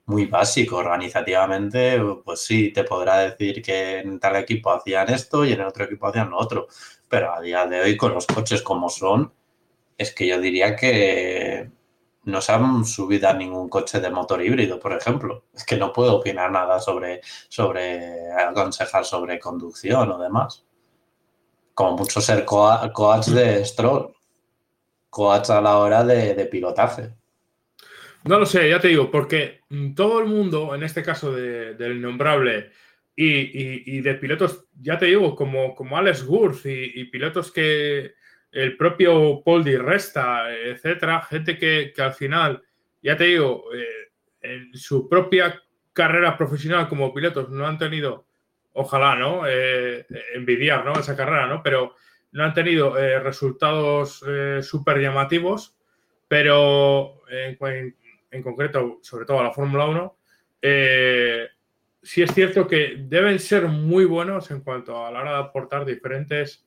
muy 0.08 0.26
básico 0.26 0.78
organizativamente, 0.78 2.00
pues 2.24 2.42
sí, 2.42 2.72
te 2.72 2.84
podrá 2.86 3.20
decir 3.20 3.62
que 3.62 4.00
en 4.00 4.20
tal 4.20 4.38
equipo 4.38 4.72
hacían 4.72 5.10
esto 5.10 5.46
y 5.46 5.52
en 5.52 5.60
el 5.60 5.68
otro 5.68 5.84
equipo 5.84 6.08
hacían 6.08 6.30
lo 6.30 6.38
otro, 6.38 6.68
pero 7.10 7.34
a 7.34 7.42
día 7.42 7.66
de 7.66 7.82
hoy 7.82 7.98
con 7.98 8.14
los 8.14 8.26
coches 8.26 8.62
como 8.62 8.90
son, 8.90 9.34
es 9.98 10.14
que 10.14 10.28
yo 10.28 10.40
diría 10.40 10.76
que 10.78 11.70
no 12.24 12.42
se 12.42 12.52
han 12.54 12.86
subido 12.86 13.28
a 13.30 13.34
ningún 13.34 13.68
coche 13.68 14.00
de 14.00 14.10
motor 14.10 14.42
híbrido, 14.42 14.80
por 14.80 14.94
ejemplo. 14.94 15.46
Es 15.54 15.66
que 15.66 15.78
no 15.78 15.92
puedo 15.94 16.16
opinar 16.18 16.52
nada 16.52 16.80
sobre, 16.80 17.22
sobre 17.50 18.32
aconsejar 18.34 19.06
sobre 19.06 19.40
conducción 19.40 20.12
o 20.12 20.18
demás. 20.18 20.66
Como 21.74 21.98
mucho 21.98 22.22
ser 22.22 22.46
coach 22.46 23.28
de 23.28 23.66
Stroll, 23.66 24.14
coach 25.10 25.50
a 25.50 25.62
la 25.62 25.78
hora 25.78 26.04
de 26.04 26.46
pilotaje. 26.46 27.14
No 28.24 28.40
lo 28.40 28.46
sé, 28.46 28.70
ya 28.70 28.80
te 28.80 28.90
digo, 28.90 29.10
porque 29.10 29.57
todo 29.96 30.20
el 30.20 30.28
mundo, 30.28 30.74
en 30.74 30.84
este 30.84 31.04
caso 31.04 31.32
del 31.32 31.98
innombrable, 31.98 32.72
y, 33.20 34.02
de 34.02 34.14
pilotos, 34.16 34.66
ya 34.80 34.98
te 34.98 35.08
digo, 35.08 35.36
como, 35.36 35.74
como 35.76 35.98
Alex 35.98 36.24
Gurth 36.24 36.66
y, 36.66 37.04
pilotos 37.06 37.52
que 37.52 38.14
el 38.52 38.78
propio 38.78 39.42
Paul 39.44 39.64
Di 39.64 39.76
Resta, 39.76 40.54
etcétera, 40.54 41.22
gente 41.24 41.58
que, 41.58 41.94
al 41.98 42.14
final, 42.14 42.62
ya 43.02 43.18
te 43.18 43.26
digo, 43.26 43.66
eh, 43.74 44.12
en 44.42 44.74
su 44.78 45.10
propia 45.10 45.62
carrera 45.94 46.38
profesional 46.38 46.88
como 46.88 47.14
pilotos 47.14 47.50
no 47.50 47.66
han 47.66 47.80
tenido, 47.80 48.28
ojalá, 48.74 49.16
¿no? 49.16 49.48
Eh, 49.48 50.06
envidiar, 50.36 50.86
¿no? 50.86 50.94
Esa 50.94 51.18
carrera, 51.18 51.48
¿no? 51.48 51.64
Pero 51.64 51.96
no 52.32 52.44
han 52.44 52.54
tenido 52.54 52.98
eh, 52.98 53.20
resultados 53.20 54.24
súper 54.62 55.00
llamativos, 55.00 55.76
pero 56.28 57.24
en, 57.30 57.58
en 57.60 57.96
concreto, 58.44 59.00
sobre 59.02 59.26
todo 59.26 59.40
a 59.40 59.44
la 59.44 59.52
Fórmula 59.52 59.86
1, 59.86 60.18
eh, 60.62 61.48
sí 62.02 62.22
es 62.22 62.34
cierto 62.34 62.68
que 62.68 62.96
deben 63.00 63.40
ser 63.40 63.68
muy 63.68 64.06
buenos 64.06 64.50
en 64.52 64.62
cuanto 64.62 65.06
a 65.06 65.12
la 65.12 65.20
hora 65.22 65.32
de 65.34 65.40
aportar 65.40 65.86
diferentes 65.86 66.66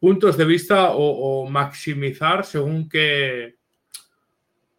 puntos 0.00 0.36
de 0.36 0.44
vista 0.44 0.90
o, 0.92 1.46
maximizar 1.48 2.44
según 2.44 2.88
qué, 2.88 3.56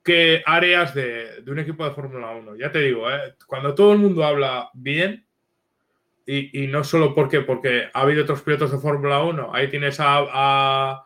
qué 0.03 0.43
áreas 0.45 0.93
de, 0.93 1.43
un 1.47 1.59
equipo 1.59 1.83
de 1.85 1.95
Fórmula 1.95 2.31
1. 2.31 2.55
Ya 2.57 2.71
te 2.71 2.79
digo, 2.81 3.09
eh, 3.09 3.35
cuando 3.47 3.73
todo 3.73 3.93
el 3.93 3.99
mundo 3.99 4.23
habla 4.23 4.69
bien, 4.73 5.25
y, 6.27 6.65
no 6.67 6.83
solo 6.83 7.13
porque, 7.13 7.41
porque 7.41 7.89
ha 7.93 8.01
habido 8.01 8.23
otros 8.23 8.41
pilotos 8.41 8.71
de 8.71 8.79
Fórmula 8.79 9.21
1, 9.21 9.51
ahí 9.53 9.69
tienes 9.69 9.97
a 9.99 11.05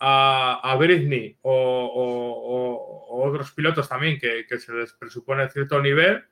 a, 0.00 0.76
Britney 0.78 1.36
o, 1.42 2.89
otros 3.10 3.52
pilotos 3.52 3.88
también 3.88 4.18
que, 4.18 4.44
se 4.58 4.72
les 4.72 4.92
presupone 4.92 5.48
cierto 5.50 5.80
nivel, 5.80 6.24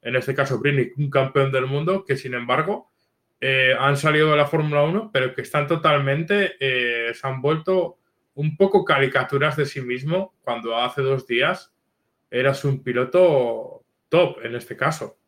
en 0.00 0.16
este 0.16 0.34
caso 0.34 0.58
Britney, 0.58 0.92
un 0.96 1.10
campeón 1.10 1.52
del 1.52 1.66
mundo, 1.66 2.04
que 2.04 2.16
sin 2.16 2.34
embargo 2.34 2.90
eh, 3.40 3.74
han 3.78 3.96
salido 3.96 4.30
de 4.30 4.36
la 4.36 4.46
Fórmula 4.46 4.82
1, 4.82 5.10
pero 5.12 5.34
que 5.34 5.42
están 5.42 5.66
totalmente, 5.66 6.56
eh, 6.60 7.12
se 7.14 7.26
han 7.26 7.40
vuelto 7.40 7.98
un 8.34 8.56
poco 8.56 8.84
caricaturas 8.84 9.56
de 9.56 9.66
sí 9.66 9.80
mismo 9.80 10.34
cuando 10.42 10.76
hace 10.76 11.02
dos 11.02 11.26
días 11.26 11.72
eras 12.30 12.64
un 12.64 12.82
piloto 12.82 13.84
top 14.08 14.38
en 14.44 14.56
este 14.56 14.76
caso. 14.76 15.18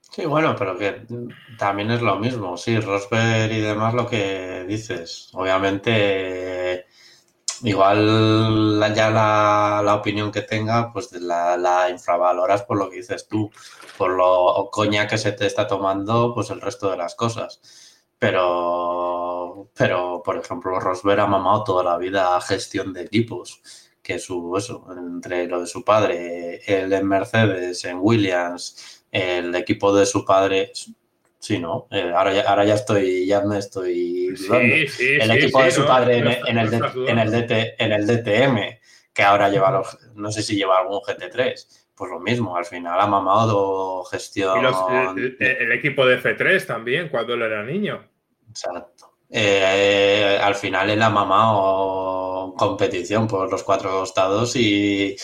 Sí, 0.00 0.24
bueno, 0.24 0.56
pero 0.58 0.76
que 0.78 1.02
también 1.58 1.90
es 1.90 2.00
lo 2.00 2.18
mismo. 2.18 2.56
Sí, 2.56 2.80
Rosberg 2.80 3.52
y 3.52 3.60
demás 3.60 3.92
lo 3.92 4.06
que 4.06 4.64
dices. 4.66 5.30
Obviamente, 5.34 6.67
igual 7.62 8.80
ya 8.94 9.10
la, 9.10 9.94
opinión 9.94 10.32
que 10.32 10.42
tenga, 10.42 10.92
pues 10.92 11.12
la, 11.12 11.88
infravaloras 11.90 12.62
por 12.62 12.78
lo 12.78 12.90
que 12.90 12.96
dices 12.96 13.28
tú, 13.28 13.50
por 13.96 14.10
lo 14.10 14.68
coña 14.72 15.06
que 15.06 15.18
se 15.18 15.32
te 15.32 15.46
está 15.46 15.66
tomando, 15.66 16.34
pues 16.34 16.50
el 16.50 16.60
resto 16.60 16.90
de 16.90 16.96
las 16.96 17.14
cosas. 17.14 17.60
Pero, 18.18 19.70
pero 19.74 20.22
por 20.24 20.36
ejemplo, 20.38 20.80
Rosberg 20.80 21.20
ha 21.20 21.26
mamado 21.26 21.64
toda 21.64 21.84
la 21.84 21.98
vida 21.98 22.36
a 22.36 22.40
gestión 22.40 22.92
de 22.92 23.02
equipos 23.02 23.62
que 24.02 24.18
su 24.18 24.56
eso, 24.56 24.86
entre 24.96 25.46
lo 25.46 25.60
de 25.60 25.66
su 25.66 25.84
padre, 25.84 26.62
él 26.66 26.92
en 26.92 27.06
Mercedes, 27.06 27.84
en 27.84 27.98
Williams, 28.00 29.04
el 29.12 29.54
equipo 29.54 29.94
de 29.94 30.06
su 30.06 30.24
padre. 30.24 30.72
Sí, 31.38 31.58
¿no? 31.58 31.86
Eh, 31.90 32.12
ahora, 32.14 32.32
ya, 32.32 32.42
ahora 32.42 32.64
ya 32.64 32.74
estoy, 32.74 33.26
ya 33.26 33.42
me 33.42 33.58
estoy 33.58 34.34
el 34.50 35.30
equipo 35.30 35.62
de 35.62 35.70
su 35.70 35.86
padre 35.86 36.18
en, 36.18 36.26
el, 36.58 36.74
en, 37.06 37.18
el 37.18 37.30
DT, 37.30 37.76
en 37.78 37.92
el 37.92 38.06
DTM, 38.06 38.78
que 39.12 39.22
ahora 39.22 39.48
lleva 39.48 39.70
los, 39.70 39.98
no 40.14 40.32
sé 40.32 40.42
si 40.42 40.56
lleva 40.56 40.78
algún 40.78 41.00
GT3, 41.00 41.88
pues 41.94 42.10
lo 42.10 42.18
mismo, 42.18 42.56
al 42.56 42.64
final 42.64 43.00
ha 43.00 43.06
mamado 43.06 44.04
gestión. 44.04 44.64
el, 45.16 45.36
el, 45.38 45.72
equipo 45.72 46.04
de 46.06 46.20
F3 46.20 46.66
también, 46.66 47.08
cuando 47.08 47.34
él 47.34 47.42
era 47.42 47.62
niño. 47.62 48.04
Exacto. 48.48 49.12
Eh, 49.30 50.38
al 50.42 50.54
final 50.54 50.88
él 50.90 51.02
ha 51.02 51.10
mamado 51.10 52.17
competición 52.58 53.26
por 53.26 53.50
los 53.50 53.62
cuatro 53.62 53.90
costados 53.90 54.54
y, 54.56 55.16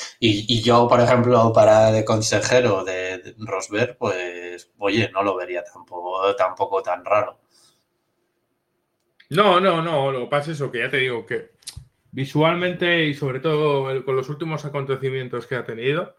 yo, 0.63 0.89
por 0.89 1.01
ejemplo, 1.01 1.53
para 1.53 1.93
de 1.93 2.05
consejero 2.05 2.85
de 2.85 3.35
Rosberg, 3.39 3.99
pues, 3.99 4.73
oye, 4.79 5.11
no 5.13 5.23
lo 5.23 5.37
vería 5.37 5.63
tampoco, 5.63 6.35
tampoco 6.37 6.83
tan 6.83 7.05
raro. 7.05 7.39
No, 9.31 9.61
no, 9.61 9.83
no, 9.83 10.11
lo 10.11 10.21
que 10.21 10.27
pasa 10.27 10.51
es 10.51 10.57
eso, 10.57 10.71
que 10.71 10.79
ya 10.79 10.89
te 10.89 10.99
digo 10.99 11.27
que 11.27 11.53
visualmente 12.13 13.05
y 13.07 13.15
sobre 13.15 13.41
todo 13.41 14.05
con 14.05 14.17
los 14.17 14.29
últimos 14.29 14.65
acontecimientos 14.65 15.47
que 15.47 15.57
ha 15.57 15.65
tenido, 15.65 16.17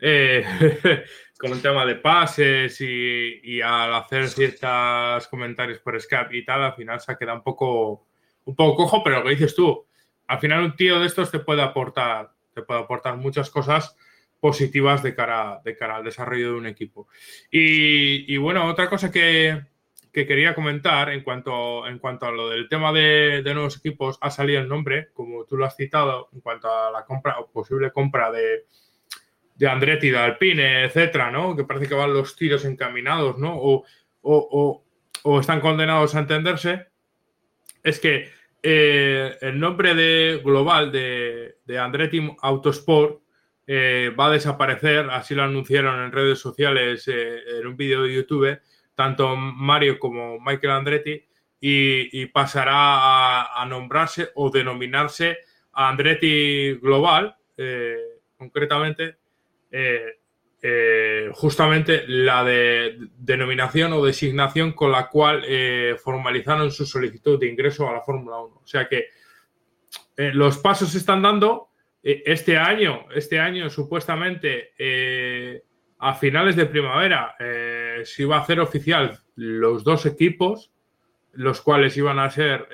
eh, 0.00 0.44
con 1.38 1.52
el 1.52 1.60
tema 1.62 1.84
de 1.84 1.96
pases 1.96 2.80
y, 2.80 3.60
al 3.60 3.94
hacer 3.94 4.28
ciertos 4.28 5.26
comentarios 5.28 5.80
por 5.80 6.00
Skype 6.00 6.36
y 6.36 6.44
tal, 6.44 6.62
al 6.62 6.74
final 6.74 7.00
se 7.00 7.12
ha 7.12 7.16
quedado 7.16 7.38
un 7.38 7.44
poco, 7.44 8.06
un 8.44 8.54
poco 8.54 8.76
cojo, 8.76 9.02
pero 9.02 9.18
lo 9.18 9.24
que 9.24 9.30
dices 9.30 9.54
tú, 9.54 9.86
al 10.26 10.40
final 10.40 10.64
un 10.64 10.76
tío 10.76 11.00
de 11.00 11.06
estos 11.06 11.30
te 11.30 11.38
puede 11.38 11.62
aportar, 11.62 12.32
te 12.54 12.62
puede 12.62 12.80
aportar 12.80 13.16
muchas 13.16 13.50
cosas 13.50 13.96
positivas 14.40 15.02
de 15.02 15.14
cara, 15.14 15.60
de 15.64 15.76
cara 15.76 15.96
al 15.96 16.04
desarrollo 16.04 16.52
de 16.52 16.58
un 16.58 16.66
equipo. 16.66 17.08
Y, 17.50 18.36
bueno, 18.36 18.66
otra 18.66 18.90
cosa 18.90 19.10
que, 19.10 19.62
quería 20.12 20.54
comentar 20.54 21.10
en 21.10 21.22
cuanto, 21.22 21.86
en 21.86 21.98
cuanto 21.98 22.26
a 22.26 22.30
lo 22.30 22.50
del 22.50 22.68
tema 22.68 22.92
de, 22.92 23.42
de, 23.42 23.54
nuevos 23.54 23.78
equipos, 23.78 24.18
ha 24.20 24.30
salido 24.30 24.60
el 24.60 24.68
nombre, 24.68 25.08
como 25.12 25.44
tú 25.44 25.56
lo 25.56 25.64
has 25.64 25.76
citado, 25.76 26.28
en 26.32 26.40
cuanto 26.40 26.70
a 26.70 26.90
la 26.90 27.04
compra 27.04 27.38
o 27.40 27.50
posible 27.50 27.90
compra 27.90 28.30
de, 28.30 28.66
de 29.54 29.68
Andretti, 29.68 30.10
de 30.10 30.18
Alpine, 30.18 30.84
etcétera, 30.84 31.30
¿no? 31.30 31.56
Que 31.56 31.64
parece 31.64 31.88
que 31.88 31.94
van 31.94 32.12
los 32.12 32.36
tiros 32.36 32.64
encaminados, 32.64 33.38
¿no? 33.38 33.54
O, 33.56 34.84
están 35.40 35.60
condenados 35.60 36.14
a 36.14 36.20
entenderse. 36.20 36.86
Es 37.82 38.00
que 38.00 38.30
eh, 38.66 39.36
el 39.42 39.60
nombre 39.60 39.94
de 39.94 40.40
global 40.42 40.90
de, 40.90 41.56
Andretti 41.78 42.34
Autosport 42.40 43.20
eh, 43.66 44.10
va 44.18 44.28
a 44.28 44.30
desaparecer, 44.30 45.10
así 45.10 45.34
lo 45.34 45.42
anunciaron 45.42 46.02
en 46.02 46.10
redes 46.10 46.38
sociales 46.38 47.06
eh, 47.08 47.42
en 47.58 47.66
un 47.66 47.76
vídeo 47.76 48.04
de 48.04 48.14
YouTube, 48.14 48.58
tanto 48.94 49.36
Mario 49.36 49.98
como 49.98 50.40
Michael 50.40 50.72
Andretti, 50.72 51.22
y, 51.60 52.24
pasará 52.26 53.60
a, 53.60 53.66
nombrarse 53.66 54.30
o 54.34 54.48
denominarse 54.50 55.40
Andretti 55.72 56.72
Global, 56.80 57.36
concretamente, 58.38 59.16
eh, 60.66 61.28
justamente 61.34 62.04
la 62.08 62.42
de, 62.42 62.96
denominación 63.18 63.92
o 63.92 64.02
designación 64.02 64.72
con 64.72 64.92
la 64.92 65.10
cual 65.10 65.42
eh, 65.46 65.94
formalizaron 66.02 66.70
su 66.70 66.86
solicitud 66.86 67.38
de 67.38 67.48
ingreso 67.48 67.86
a 67.86 67.92
la 67.92 68.00
Fórmula 68.00 68.38
1. 68.38 68.60
O 68.62 68.66
sea 68.66 68.88
que 68.88 69.08
eh, 70.16 70.30
los 70.32 70.56
pasos 70.56 70.88
se 70.88 70.96
están 70.96 71.20
dando. 71.20 71.68
Este 72.02 72.56
año, 72.56 73.04
este 73.14 73.38
año 73.38 73.68
supuestamente 73.68 74.72
a 75.98 76.14
finales 76.14 76.54
de 76.54 76.66
primavera 76.66 77.34
se 77.38 78.22
iba 78.22 78.36
a 78.36 78.40
hacer 78.40 78.60
oficial 78.60 79.20
los 79.36 79.84
dos 79.84 80.04
equipos, 80.04 80.70
los 81.32 81.62
cuales 81.62 81.96
iban 81.96 82.18
a 82.18 82.28
ser 82.28 82.68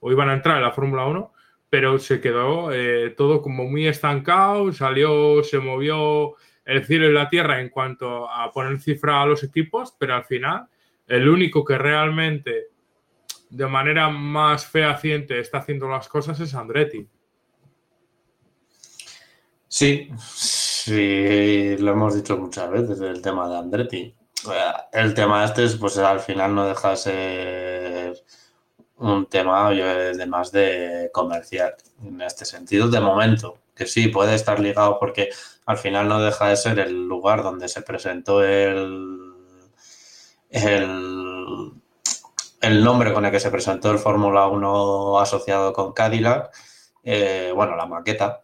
o 0.00 0.10
iban 0.10 0.28
a 0.28 0.34
entrar 0.34 0.56
en 0.56 0.62
la 0.64 0.72
Fórmula 0.72 1.06
1, 1.06 1.32
pero 1.70 1.98
se 1.98 2.20
quedó 2.20 2.70
todo 3.16 3.40
como 3.40 3.64
muy 3.64 3.86
estancado, 3.86 4.72
salió, 4.72 5.42
se 5.44 5.58
movió 5.58 6.34
el 6.64 6.84
cielo 6.84 7.08
y 7.08 7.12
la 7.12 7.28
tierra 7.28 7.60
en 7.60 7.70
cuanto 7.70 8.30
a 8.30 8.52
poner 8.52 8.80
cifra 8.80 9.22
a 9.22 9.26
los 9.26 9.42
equipos, 9.42 9.94
pero 9.98 10.14
al 10.14 10.24
final 10.24 10.66
el 11.06 11.28
único 11.28 11.64
que 11.64 11.78
realmente 11.78 12.66
de 13.48 13.66
manera 13.66 14.08
más 14.10 14.66
fehaciente 14.66 15.40
está 15.40 15.58
haciendo 15.58 15.88
las 15.88 16.08
cosas 16.08 16.38
es 16.40 16.54
Andretti. 16.54 17.08
Sí, 19.66 20.10
sí, 20.18 21.76
lo 21.78 21.92
hemos 21.92 22.14
dicho 22.14 22.36
muchas 22.36 22.70
veces, 22.70 23.00
el 23.00 23.22
tema 23.22 23.48
de 23.48 23.58
Andretti. 23.58 24.14
El 24.92 25.14
tema 25.14 25.44
este, 25.44 25.68
pues 25.78 25.98
al 25.98 26.20
final 26.20 26.54
no 26.54 26.66
deja 26.66 26.90
de 26.90 26.96
ser 26.96 28.24
un 29.00 29.26
tema 29.26 29.70
de 29.70 30.26
más 30.26 30.52
de 30.52 31.10
comercial, 31.12 31.74
en 32.04 32.20
este 32.20 32.44
sentido, 32.44 32.88
de 32.88 33.00
momento, 33.00 33.58
que 33.74 33.86
sí, 33.86 34.08
puede 34.08 34.34
estar 34.34 34.60
ligado 34.60 34.98
porque 34.98 35.30
al 35.66 35.78
final 35.78 36.08
no 36.08 36.20
deja 36.20 36.48
de 36.48 36.56
ser 36.56 36.78
el 36.78 37.06
lugar 37.06 37.42
donde 37.42 37.68
se 37.68 37.82
presentó 37.82 38.44
el, 38.44 39.34
el, 40.50 41.72
el 42.60 42.84
nombre 42.84 43.12
con 43.14 43.24
el 43.24 43.30
que 43.30 43.40
se 43.40 43.50
presentó 43.50 43.90
el 43.90 43.98
Fórmula 43.98 44.46
1 44.48 45.18
asociado 45.18 45.72
con 45.72 45.92
Cadillac, 45.92 46.50
eh, 47.02 47.52
bueno, 47.54 47.76
la 47.76 47.86
maqueta. 47.86 48.42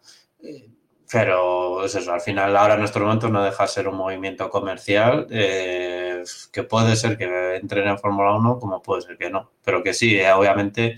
Pero 1.11 1.85
es 1.85 1.95
eso, 1.95 2.11
al 2.13 2.21
final 2.21 2.55
ahora 2.57 2.73
en 2.73 2.81
nuestros 2.81 3.03
momentos 3.03 3.31
no 3.31 3.43
deja 3.43 3.63
de 3.63 3.69
ser 3.69 3.87
un 3.87 3.95
movimiento 3.95 4.49
comercial 4.49 5.27
eh, 5.29 6.23
que 6.51 6.63
puede 6.63 6.95
ser 6.97 7.17
que 7.17 7.55
entren 7.55 7.87
en 7.87 7.97
Fórmula 7.97 8.35
1 8.35 8.59
como 8.59 8.81
puede 8.81 9.01
ser 9.03 9.17
que 9.17 9.29
no. 9.29 9.51
Pero 9.63 9.83
que 9.83 9.93
sí, 9.93 10.15
eh, 10.19 10.31
obviamente 10.33 10.97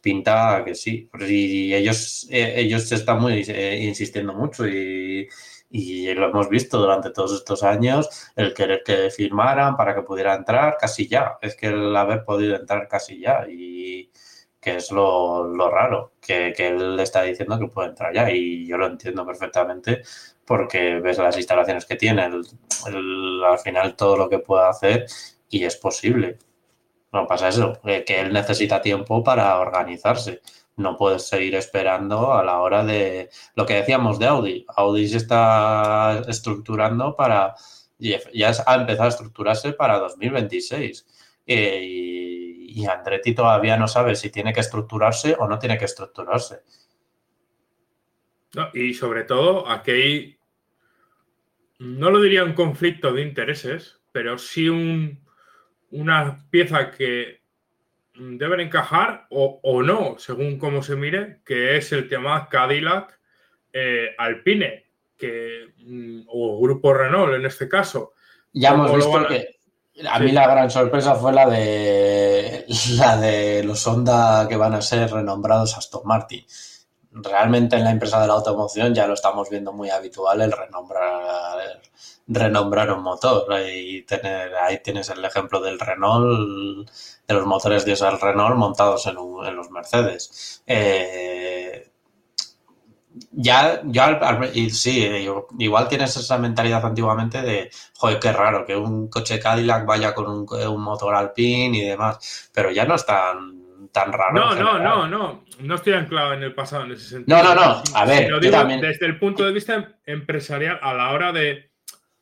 pinta 0.00 0.62
que 0.64 0.74
sí. 0.74 1.10
Y 1.20 1.74
ellos, 1.74 2.26
ellos 2.30 2.90
están 2.92 3.20
muy 3.20 3.40
insistiendo 3.80 4.32
mucho 4.34 4.66
y 4.66 5.28
y 5.70 6.12
lo 6.14 6.28
hemos 6.28 6.48
visto 6.48 6.78
durante 6.78 7.10
todos 7.10 7.32
estos 7.34 7.62
años, 7.62 8.08
el 8.36 8.54
querer 8.54 8.82
que 8.84 9.10
firmaran 9.10 9.76
para 9.76 9.94
que 9.94 10.02
pudiera 10.02 10.34
entrar 10.34 10.76
casi 10.78 11.08
ya. 11.08 11.38
Es 11.42 11.56
que 11.56 11.66
el 11.68 11.94
haber 11.96 12.24
podido 12.24 12.56
entrar 12.56 12.88
casi 12.88 13.20
ya 13.20 13.46
y 13.48 14.10
que 14.60 14.76
es 14.76 14.90
lo, 14.90 15.70
raro, 15.70 16.14
que, 16.26 16.52
que, 16.56 16.68
él 16.68 16.98
está 17.00 17.22
diciendo 17.22 17.58
que 17.58 17.68
puede 17.68 17.88
entrar 17.90 18.12
ya 18.14 18.30
y 18.30 18.66
yo 18.66 18.76
lo 18.76 18.86
entiendo 18.86 19.24
perfectamente 19.26 20.02
porque 20.44 21.00
ves 21.00 21.18
las 21.18 21.36
instalaciones 21.36 21.86
que 21.86 21.96
tiene, 21.96 22.22
al 22.22 23.58
final 23.62 23.96
todo 23.96 24.16
lo 24.16 24.28
que 24.28 24.38
puede 24.38 24.66
hacer 24.68 25.06
y 25.48 25.64
es 25.64 25.76
posible. 25.76 26.38
No 27.12 27.26
pasa 27.26 27.48
eso, 27.48 27.80
que 27.82 28.20
él 28.20 28.32
necesita 28.32 28.80
tiempo 28.80 29.24
para 29.24 29.58
organizarse 29.58 30.42
no 30.76 30.96
puedes 30.96 31.26
seguir 31.26 31.54
esperando 31.54 32.32
a 32.34 32.44
la 32.44 32.60
hora 32.60 32.84
de 32.84 33.30
lo 33.54 33.66
que 33.66 33.74
decíamos 33.74 34.18
de 34.18 34.26
Audi. 34.26 34.66
Audi 34.76 35.08
se 35.08 35.16
está 35.18 36.22
estructurando 36.28 37.16
para, 37.16 37.54
ya 37.98 38.52
ha 38.66 38.74
empezado 38.74 39.04
a 39.04 39.08
estructurarse 39.08 39.72
para 39.72 39.98
2026. 39.98 41.06
Eh, 41.46 41.80
y, 41.82 42.45
y, 42.76 42.86
Andretti 42.86 43.34
todavía 43.34 43.76
no 43.76 43.88
sabe 43.88 44.14
si 44.14 44.30
tiene 44.30 44.52
que 44.52 44.60
estructurarse 44.60 45.34
o 45.38 45.48
no 45.48 45.58
tiene 45.58 45.78
que 45.78 45.86
estructurarse. 45.86 46.60
y 48.74 48.94
sobre 48.94 49.24
todo, 49.24 49.68
aquí 49.68 49.90
hay, 49.90 50.38
no 51.78 52.10
lo 52.10 52.20
diría 52.20 52.44
un 52.44 52.52
conflicto 52.52 53.12
de 53.12 53.22
intereses, 53.22 54.00
pero 54.12 54.38
sí 54.38 54.68
un, 54.68 55.26
una 55.90 56.46
pieza 56.50 56.90
que 56.90 57.40
deben 58.14 58.60
encajar 58.60 59.26
o, 59.30 59.82
no, 59.82 60.16
según 60.18 60.58
cómo 60.58 60.82
se 60.82 60.96
mire, 60.96 61.40
que 61.44 61.76
es 61.76 61.92
el 61.92 62.08
tema 62.08 62.48
Cadillac 62.48 63.18
eh, 63.72 64.14
Alpine, 64.16 64.86
que, 65.16 65.72
mm, 65.78 66.22
o 66.28 66.60
Grupo 66.60 66.94
Renault 66.94 67.34
en 67.34 67.46
este 67.46 67.68
caso. 67.68 68.14
Ya 68.52 68.70
hemos 68.70 68.94
visto 68.94 69.26
que 69.28 69.55
a 70.10 70.18
mí 70.18 70.32
la 70.32 70.46
gran 70.46 70.70
sorpresa 70.70 71.14
fue 71.14 71.32
la 71.32 71.48
de 71.48 72.66
la 72.96 73.16
de 73.16 73.64
los 73.64 73.86
Honda 73.86 74.46
que 74.48 74.56
van 74.56 74.74
a 74.74 74.82
ser 74.82 75.10
renombrados 75.12 75.76
Aston 75.76 76.02
Martin. 76.04 76.44
Realmente 77.12 77.76
en 77.76 77.84
la 77.84 77.90
empresa 77.92 78.20
de 78.20 78.26
la 78.26 78.34
automoción 78.34 78.94
ya 78.94 79.06
lo 79.06 79.14
estamos 79.14 79.48
viendo 79.48 79.72
muy 79.72 79.88
habitual 79.90 80.42
el 80.42 80.52
renombrar 80.52 81.80
renombrar 82.28 82.90
un 82.92 83.02
motor. 83.02 83.46
Y 83.68 84.02
tener, 84.02 84.54
ahí 84.56 84.80
tienes 84.82 85.08
el 85.10 85.24
ejemplo 85.24 85.60
del 85.60 85.78
Renault, 85.78 86.90
de 87.26 87.34
los 87.34 87.46
motores 87.46 87.84
diesel 87.84 88.20
Renault 88.20 88.56
montados 88.56 89.06
en, 89.06 89.14
los 89.14 89.70
Mercedes. 89.70 90.62
Eh, 90.66 91.85
ya, 93.32 93.80
ya 93.84 94.50
y 94.54 94.70
sí, 94.70 95.26
igual 95.58 95.88
tienes 95.88 96.16
esa 96.16 96.38
mentalidad 96.38 96.84
antiguamente 96.84 97.42
de, 97.42 97.70
joder, 97.94 98.18
qué 98.18 98.32
raro 98.32 98.64
que 98.64 98.76
un 98.76 99.08
coche 99.08 99.40
Cadillac 99.40 99.86
vaya 99.86 100.14
con 100.14 100.26
un, 100.28 100.82
motor 100.82 101.14
Alpine 101.14 101.78
y 101.78 101.82
demás, 101.82 102.50
pero 102.52 102.70
ya 102.70 102.84
no 102.84 102.94
es 102.94 103.06
tan, 103.06 103.88
tan 103.92 104.12
raro. 104.12 104.34
No, 104.34 104.54
no, 104.54 104.78
no, 104.78 105.08
no, 105.08 105.44
no 105.60 105.74
estoy 105.74 105.94
anclado 105.94 106.34
en 106.34 106.42
el 106.42 106.54
pasado 106.54 106.84
en 106.84 106.92
ese 106.92 107.08
sentido. 107.08 107.36
No, 107.36 107.42
no, 107.42 107.54
no, 107.54 107.82
a 107.94 108.04
ver, 108.04 108.30
desde 108.40 109.06
el 109.06 109.18
punto 109.18 109.44
de 109.44 109.52
vista 109.52 109.96
empresarial, 110.04 110.78
a 110.82 110.94
la 110.94 111.12
hora 111.12 111.32
de, 111.32 111.70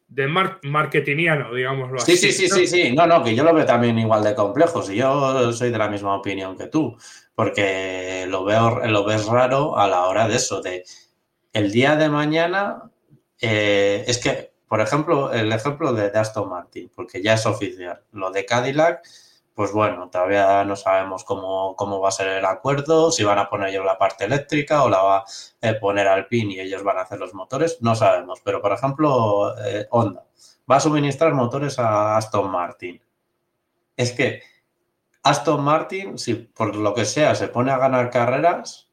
de 0.09 0.29
marketingiano, 0.29 1.53
digámoslo 1.53 1.97
así. 1.97 2.17
Sí, 2.17 2.33
sí, 2.33 2.49
sí, 2.49 2.67
sí, 2.67 2.93
No, 2.93 3.07
no, 3.07 3.23
que 3.25 3.35
yo 3.35 3.43
lo 3.43 3.53
veo 3.53 3.67
también 3.67 3.99
igual 3.99 4.23
de 4.23 4.35
complejo. 4.35 4.83
Si 4.83 4.95
yo 4.95 5.53
soy 5.53 5.71
de 5.71 5.79
la 5.79 5.89
misma 5.89 6.15
opinión 6.15 6.57
que 6.57 6.69
tú, 6.69 6.97
porque 7.35 8.27
lo 8.29 8.45
veo, 8.45 8.87
lo 8.87 9.05
ves 9.05 9.27
raro 9.27 9.79
a 9.79 9.89
la 9.89 10.07
hora 10.07 10.29
de 10.29 10.37
eso, 10.37 10.61
de 10.61 10.85
el 11.53 11.73
día 11.73 11.97
de 11.97 12.09
mañana, 12.09 12.91
eh, 13.41 14.05
es 14.07 14.19
que, 14.19 14.53
por 14.69 14.81
ejemplo, 14.81 15.33
el 15.33 15.53
ejemplo 15.53 15.93
de 15.93 16.07
Aston 16.19 16.49
Martin, 16.49 16.91
porque 16.95 17.23
ya 17.23 17.35
es 17.35 17.47
oficial, 17.47 18.03
lo 18.13 18.31
de 18.31 18.45
Cadillac 18.45 19.03
pues 19.55 19.73
bueno, 19.73 20.11
todavía 20.11 20.65
no 20.65 20.75
sabemos 20.75 21.25
cómo, 21.25 22.01
va 22.01 22.09
a 22.09 22.13
ser 22.13 22.29
el 22.29 22.45
acuerdo, 22.45 23.13
si 23.13 23.23
van 23.23 23.39
a 23.39 23.49
poner 23.49 23.69
ellos 23.69 23.85
la 23.85 23.97
parte 23.97 24.25
eléctrica 24.25 24.83
o 24.83 24.89
la 24.89 25.03
va 25.03 25.19
a 25.19 25.25
eh, 25.61 25.75
poner 25.75 26.09
Alpine 26.09 26.55
y 26.55 26.61
ellos 26.61 26.83
van 26.83 26.99
a 26.99 27.03
hacer 27.03 27.21
los 27.21 27.35
motores, 27.35 27.79
no 27.81 27.95
sabemos. 27.95 28.41
Pero, 28.45 28.61
por 28.61 28.73
ejemplo, 28.73 29.57
eh, 29.65 29.87
Honda 29.91 30.25
va 30.71 30.77
a 30.77 30.81
suministrar 30.81 31.35
motores 31.35 31.79
a 31.79 32.17
Aston 32.17 32.51
Martin. 32.51 33.01
Es 33.97 34.11
que 34.13 34.43
Aston 35.25 35.63
Martin, 35.65 36.19
si 36.19 36.35
por 36.35 36.77
lo 36.77 36.95
que 36.95 37.05
sea 37.05 37.35
se 37.35 37.49
pone 37.49 37.73
a 37.73 37.79
ganar 37.79 38.11
carreras, 38.11 38.91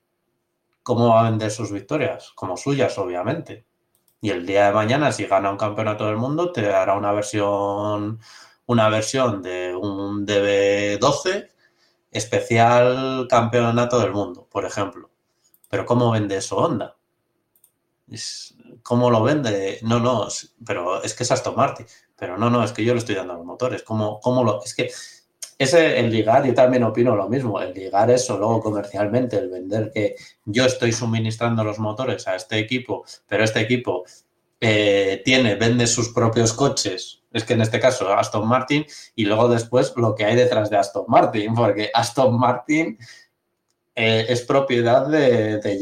¿cómo 0.83 1.09
va 1.09 1.21
a 1.21 1.29
vender 1.29 1.51
sus 1.51 1.71
victorias? 1.71 2.31
Como 2.33 2.57
suyas, 2.57 2.97
obviamente. 2.97 3.65
Y 4.21 4.29
el 4.31 4.45
día 4.45 4.67
de 4.67 4.73
mañana, 4.73 5.11
si 5.11 5.25
gana 5.25 5.51
un 5.51 5.57
campeonato 5.57 6.07
del 6.07 6.17
mundo, 6.17 6.51
te 6.51 6.63
dará 6.63 6.95
una 6.95 7.11
versión 7.11 8.19
una 8.71 8.87
versión 8.87 9.41
de 9.41 9.75
un 9.75 10.25
DB12 10.25 11.49
especial 12.11 13.27
campeonato 13.29 13.99
del 13.99 14.13
mundo, 14.13 14.47
por 14.49 14.65
ejemplo. 14.65 15.11
Pero 15.69 15.85
¿cómo 15.85 16.11
vende 16.11 16.37
eso 16.37 16.57
Honda? 16.57 16.97
¿Cómo 18.83 19.09
lo 19.09 19.23
vende? 19.23 19.79
No, 19.83 19.99
no, 19.99 20.27
pero 20.65 21.03
es 21.03 21.13
que 21.13 21.23
es 21.23 21.31
Aston 21.31 21.55
Martin. 21.55 21.85
Pero 22.15 22.37
no, 22.37 22.49
no, 22.49 22.63
es 22.63 22.71
que 22.71 22.85
yo 22.85 22.93
le 22.93 22.99
estoy 22.99 23.15
dando 23.15 23.33
los 23.33 23.45
motores. 23.45 23.83
¿Cómo, 23.83 24.19
cómo 24.21 24.43
lo...? 24.43 24.63
Es 24.63 24.73
que 24.73 24.91
ese, 25.61 25.99
el 25.99 26.11
ligar, 26.11 26.45
y 26.45 26.53
también 26.53 26.83
opino 26.83 27.15
lo 27.15 27.29
mismo, 27.29 27.61
el 27.61 27.73
ligar 27.73 28.09
eso 28.09 28.37
luego 28.37 28.61
comercialmente, 28.61 29.37
el 29.37 29.49
vender 29.49 29.91
que 29.93 30.15
yo 30.45 30.65
estoy 30.65 30.91
suministrando 30.91 31.63
los 31.63 31.79
motores 31.79 32.27
a 32.27 32.35
este 32.35 32.57
equipo, 32.57 33.05
pero 33.27 33.43
este 33.43 33.59
equipo 33.59 34.03
eh, 34.59 35.21
tiene, 35.25 35.55
vende 35.55 35.87
sus 35.87 36.09
propios 36.09 36.53
coches. 36.53 37.21
Es 37.31 37.45
que 37.45 37.53
en 37.53 37.61
este 37.61 37.79
caso 37.79 38.13
Aston 38.13 38.47
Martin 38.47 38.85
y 39.15 39.25
luego 39.25 39.47
después 39.47 39.93
lo 39.95 40.15
que 40.15 40.25
hay 40.25 40.35
detrás 40.35 40.69
de 40.69 40.77
Aston 40.77 41.05
Martin, 41.07 41.53
porque 41.55 41.89
Aston 41.93 42.37
Martin 42.39 42.97
eh, 43.95 44.25
es 44.29 44.41
propiedad 44.41 45.07
de, 45.07 45.59
de 45.59 45.77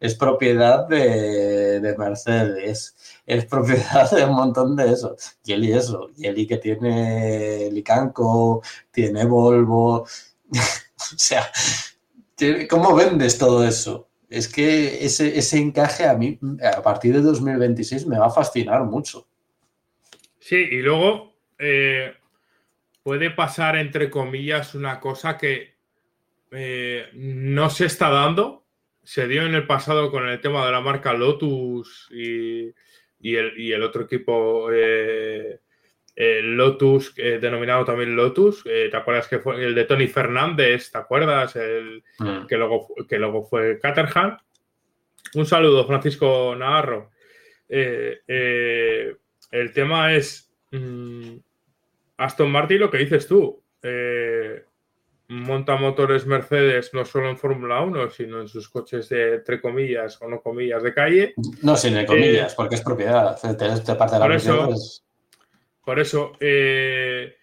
es 0.00 0.14
propiedad 0.14 0.86
de, 0.86 1.94
Mercedes, 1.98 2.96
es 3.28 3.44
propiedad 3.44 4.10
de 4.10 4.24
un 4.24 4.34
montón 4.34 4.74
de 4.74 4.90
eso. 4.90 5.14
Yeli 5.44 5.72
eso, 5.72 6.10
Yeli 6.16 6.46
que 6.46 6.56
tiene 6.56 7.70
Licanco, 7.70 8.62
tiene 8.90 9.26
Volvo, 9.26 9.96
o 10.02 10.08
sea, 10.96 11.50
¿cómo 12.70 12.94
vendes 12.94 13.36
todo 13.36 13.66
eso? 13.68 14.08
Es 14.30 14.48
que 14.48 15.04
ese, 15.04 15.38
ese 15.38 15.58
encaje 15.58 16.06
a 16.06 16.14
mí, 16.14 16.38
a 16.74 16.82
partir 16.82 17.14
de 17.14 17.20
2026, 17.20 18.06
me 18.06 18.18
va 18.18 18.26
a 18.26 18.30
fascinar 18.30 18.84
mucho. 18.84 19.26
Sí, 20.38 20.56
y 20.56 20.80
luego 20.80 21.34
eh, 21.58 22.14
puede 23.02 23.30
pasar, 23.30 23.76
entre 23.76 24.08
comillas, 24.08 24.74
una 24.74 25.00
cosa 25.00 25.36
que 25.36 25.74
eh, 26.50 27.06
no 27.12 27.68
se 27.68 27.84
está 27.84 28.08
dando. 28.08 28.64
Se 29.02 29.28
dio 29.28 29.44
en 29.44 29.54
el 29.54 29.66
pasado 29.66 30.10
con 30.10 30.26
el 30.28 30.40
tema 30.40 30.64
de 30.64 30.72
la 30.72 30.80
marca 30.80 31.12
Lotus 31.12 32.08
y, 32.10 32.72
el, 33.20 33.82
otro 33.82 34.02
equipo, 34.02 34.70
eh, 34.72 35.60
Lotus, 36.42 37.14
denominado 37.14 37.84
también 37.84 38.16
Lotus. 38.16 38.64
¿Te 38.64 38.96
acuerdas 38.96 39.28
que 39.28 39.38
fue 39.38 39.64
el 39.64 39.74
de 39.74 39.84
Tony 39.84 40.08
Fernández? 40.08 40.90
¿Te 40.90 40.98
acuerdas? 40.98 41.54
El, 41.56 42.02
mm. 42.18 42.46
que, 42.46 42.56
luego, 42.56 42.88
que 43.08 43.18
luego 43.18 43.44
fue 43.44 43.78
Caterham. 43.78 44.36
Un 45.34 45.46
saludo, 45.46 45.86
Francisco 45.86 46.54
Navarro. 46.56 47.10
el 47.68 49.16
tema 49.72 50.14
es 50.14 50.52
mm, 50.72 51.36
Aston 52.18 52.50
Martin, 52.50 52.80
lo 52.80 52.90
que 52.90 52.98
dices 52.98 53.26
tú. 53.26 53.62
Eh, 53.82 54.64
monta 55.28 55.76
motores 55.76 56.26
Mercedes 56.26 56.92
no 56.94 57.04
solo 57.04 57.28
en 57.28 57.36
Fórmula 57.36 57.82
1, 57.82 58.10
sino 58.10 58.40
en 58.40 58.48
sus 58.48 58.68
coches 58.68 59.08
de, 59.10 59.34
entre 59.34 59.60
comillas 59.60 60.20
o 60.22 60.28
no 60.28 60.40
comillas, 60.40 60.82
de 60.82 60.94
calle. 60.94 61.34
No, 61.62 61.76
sin 61.76 61.94
de 61.94 62.06
comillas, 62.06 62.52
eh, 62.52 62.54
porque 62.56 62.76
es 62.76 62.82
propiedad. 62.82 63.38
parte 63.38 64.14
de 64.14 64.18
la 64.18 64.26
por 64.26 64.32
eso, 64.32 64.70
por 65.84 66.00
eso 66.00 66.32
eh, 66.40 67.36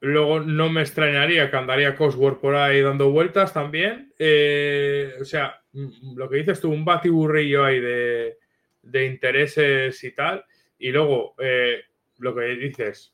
luego 0.00 0.40
no 0.40 0.70
me 0.70 0.82
extrañaría 0.82 1.50
que 1.50 1.56
andaría 1.56 1.96
Cosworth 1.96 2.40
por 2.40 2.54
ahí 2.54 2.80
dando 2.80 3.10
vueltas 3.10 3.52
también. 3.52 4.14
Eh, 4.16 5.14
o 5.20 5.24
sea, 5.24 5.60
mm, 5.72 6.16
lo 6.16 6.28
que 6.28 6.36
dices 6.36 6.60
tú, 6.60 6.70
un 6.70 6.84
batiburrillo 6.84 7.64
ahí 7.64 7.80
de, 7.80 8.38
de 8.82 9.06
intereses 9.06 10.02
y 10.04 10.12
tal. 10.12 10.44
Y 10.78 10.92
luego, 10.92 11.34
lo 12.18 12.34
que 12.34 12.42
dices, 12.54 13.12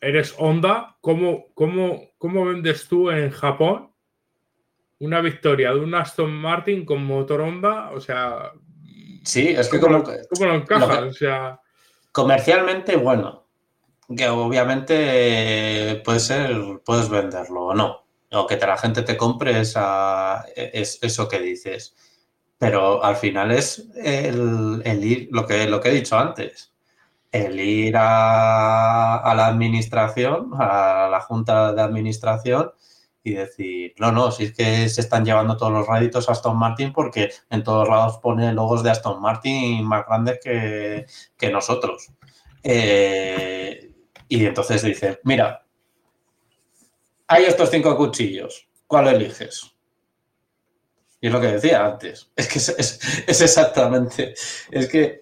eres 0.00 0.34
Honda, 0.38 0.96
¿cómo, 1.00 1.46
cómo, 1.54 2.10
cómo 2.18 2.44
vendes 2.46 2.88
tú 2.88 3.10
en 3.10 3.30
Japón 3.30 3.92
una 4.98 5.20
victoria 5.20 5.72
de 5.72 5.80
un 5.80 5.94
Aston 5.94 6.32
Martin 6.32 6.84
con 6.84 7.04
motor 7.04 7.40
Honda? 7.42 7.90
O 7.90 8.00
sea, 8.00 8.52
sí, 9.24 9.48
es 9.48 9.68
que 9.68 9.80
¿cómo, 9.80 9.98
lo 9.98 10.54
encajas? 10.54 11.02
o 11.02 11.12
sea, 11.12 11.60
comercialmente, 12.12 12.96
bueno, 12.96 13.46
que 14.16 14.28
obviamente 14.28 16.02
puede 16.04 16.20
ser, 16.20 16.80
puedes 16.84 17.08
venderlo 17.08 17.66
o 17.66 17.74
no, 17.74 18.04
o 18.32 18.46
que 18.46 18.56
la 18.56 18.78
gente 18.78 19.02
te 19.02 19.16
compre 19.16 19.60
esa, 19.60 20.44
es, 20.56 20.98
eso 21.02 21.28
que 21.28 21.40
dices. 21.40 21.96
Pero 22.58 23.02
al 23.02 23.16
final 23.16 23.52
es 23.52 23.88
el, 23.96 24.82
el 24.84 25.04
ir, 25.04 25.28
lo 25.32 25.46
que, 25.46 25.66
lo 25.66 25.80
que 25.80 25.88
he 25.88 25.92
dicho 25.92 26.18
antes 26.18 26.69
el 27.32 27.60
ir 27.60 27.94
a, 27.96 29.32
la 29.36 29.46
administración, 29.46 30.50
a 30.58 31.08
la 31.10 31.20
junta 31.20 31.72
de 31.72 31.82
administración 31.82 32.72
y 33.22 33.34
decir, 33.34 33.94
no, 33.98 34.10
no, 34.12 34.30
si 34.30 34.44
es 34.44 34.52
que 34.52 34.88
se 34.88 35.00
están 35.02 35.24
llevando 35.24 35.56
todos 35.56 35.72
los 35.72 35.86
réditos 35.86 36.28
a 36.28 36.32
Aston 36.32 36.56
Martin 36.56 36.92
porque 36.92 37.30
en 37.50 37.62
todos 37.62 37.88
lados 37.88 38.18
pone 38.18 38.52
logos 38.52 38.82
de 38.82 38.90
Aston 38.90 39.20
Martin 39.20 39.84
más 39.84 40.06
grandes 40.06 40.40
que, 40.42 41.50
nosotros. 41.50 42.08
Eh, 42.62 43.92
y 44.28 44.46
entonces 44.46 44.82
dice, 44.82 45.20
mira, 45.24 45.64
hay 47.26 47.44
estos 47.44 47.70
cinco 47.70 47.96
cuchillos, 47.96 48.68
¿cuál 48.86 49.08
eliges? 49.08 49.70
Y 51.20 51.26
es 51.26 51.32
lo 51.32 51.40
que 51.40 51.48
decía 51.48 51.84
antes, 51.84 52.30
es 52.36 52.48
que 52.48 52.58
es, 52.58 53.24
es 53.26 53.40
exactamente, 53.40 54.34
es 54.70 54.88
que 54.88 55.20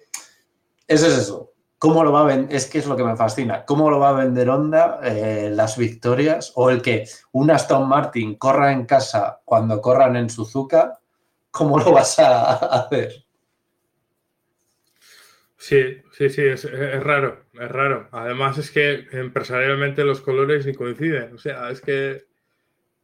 eso 0.87 1.05
es 1.05 1.17
eso. 1.17 1.48
¿Cómo 1.79 2.03
lo 2.03 2.11
va 2.11 2.21
a 2.21 2.25
vender? 2.25 2.53
Es 2.53 2.65
que 2.65 2.79
es 2.79 2.87
lo 2.87 2.97
que 2.97 3.05
me 3.05 3.15
fascina. 3.15 3.63
¿Cómo 3.63 3.89
lo 3.89 3.99
va 3.99 4.09
a 4.09 4.13
vender 4.25 4.49
Honda 4.49 4.99
eh, 5.01 5.49
las 5.49 5.77
victorias? 5.77 6.51
O 6.55 6.69
el 6.69 6.81
que 6.81 7.05
un 7.31 7.49
Aston 7.49 7.87
Martin 7.87 8.35
corra 8.35 8.73
en 8.73 8.85
casa 8.85 9.39
cuando 9.45 9.81
corran 9.81 10.17
en 10.17 10.29
Suzuka. 10.29 10.99
¿Cómo 11.51 11.79
lo 11.79 11.93
vas 11.93 12.19
a 12.19 12.53
hacer? 12.83 13.23
Sí, 15.55 16.01
sí, 16.11 16.29
sí, 16.29 16.41
es, 16.41 16.65
raro, 17.01 17.45
es 17.53 17.69
raro. 17.69 18.09
Además 18.11 18.57
es 18.57 18.71
que 18.71 19.07
empresarialmente 19.13 20.03
los 20.03 20.19
colores 20.19 20.65
ni 20.65 20.73
coinciden. 20.73 21.33
O 21.33 21.37
sea, 21.37 21.69
es 21.69 21.79
que 21.79 22.25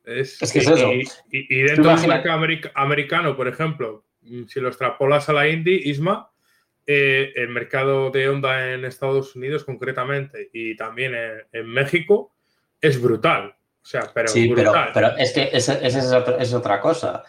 es, 0.04 0.42
es 0.42 0.52
que 0.52 0.60
es 0.60 0.68
eso. 0.68 0.92
Y, 1.32 1.62
dentro 1.64 1.96
del 1.96 2.08
mercado 2.10 2.44
americano, 2.76 3.38
por 3.38 3.48
ejemplo, 3.48 4.04
si 4.48 4.60
lo 4.60 4.68
extrapolas 4.68 5.30
a 5.30 5.34
la 5.34 5.48
Indy, 5.48 5.82
Isma, 5.86 6.30
eh, 6.88 7.34
el 7.36 7.50
mercado 7.50 8.12
de 8.12 8.30
Honda 8.30 8.74
en 8.74 8.86
Estados 8.86 9.36
Unidos 9.36 9.64
concretamente 9.64 10.50
y 10.54 10.76
también 10.76 11.14
en, 11.52 11.68
México 11.68 12.36
es 12.80 13.02
brutal. 13.02 13.56
O 13.82 13.88
sea, 13.88 14.12
pero 14.14 14.28
sí, 14.28 14.50
brutal. 14.50 14.92
Pero, 14.94 15.18
es 15.18 15.34
que 15.34 15.50
esa 15.52 15.74
es, 15.80 16.54
otra 16.54 16.80
cosa. 16.80 17.24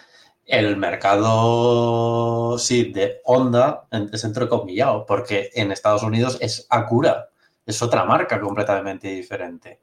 El 0.45 0.77
mercado, 0.77 2.59
sí, 2.59 2.93
de 2.93 3.21
Honda 3.25 3.87
es 4.13 4.25
entrecomillado, 4.25 5.07
porque 5.07 5.51
en 5.55 5.73
Estados 5.73 6.03
Unidos 6.03 6.39
es 6.41 6.67
Acura, 6.71 7.31
es 7.65 7.81
otra 7.83 8.05
marca 8.05 8.39
completamente 8.39 9.09
diferente. 9.09 9.81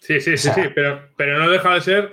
Sí, 0.00 0.20
sí, 0.20 0.36
sí, 0.36 0.50
sí, 0.54 0.62
pero, 0.74 1.10
pero 1.16 1.38
no 1.38 1.50
deja 1.50 1.74
de 1.74 1.80
ser 1.80 2.10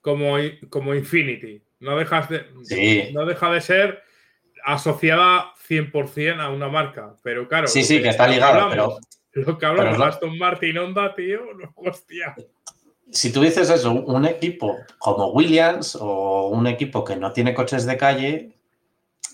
como, 0.00 0.36
como 0.70 0.94
Infinity. 0.94 1.62
No, 1.80 1.96
dejas 1.96 2.28
de, 2.28 3.10
no 3.12 3.24
deja 3.26 3.50
de 3.50 3.60
ser 3.60 4.02
asociada 4.64 5.52
100% 5.68 6.40
a 6.40 6.50
una 6.50 6.68
marca. 6.68 7.14
Pero 7.22 7.46
claro. 7.48 7.66
Sí, 7.66 7.82
sí, 7.82 8.02
que 8.02 8.08
está 8.08 8.26
ligado, 8.26 8.68
pero. 8.70 8.98
Lo 9.32 9.58
que 9.58 9.66
hablamos, 9.66 10.00
Aston 10.00 10.36
Martin 10.38 10.78
Honda, 10.78 11.14
tío, 11.14 11.40
no, 11.58 11.72
hostia. 11.76 12.34
Si 13.10 13.32
tú 13.32 13.40
dices 13.40 13.70
eso, 13.70 13.92
un 13.92 14.26
equipo 14.26 14.76
como 14.98 15.28
Williams 15.28 15.96
o 15.98 16.48
un 16.48 16.66
equipo 16.66 17.04
que 17.04 17.16
no 17.16 17.32
tiene 17.32 17.54
coches 17.54 17.86
de 17.86 17.96
calle, 17.96 18.58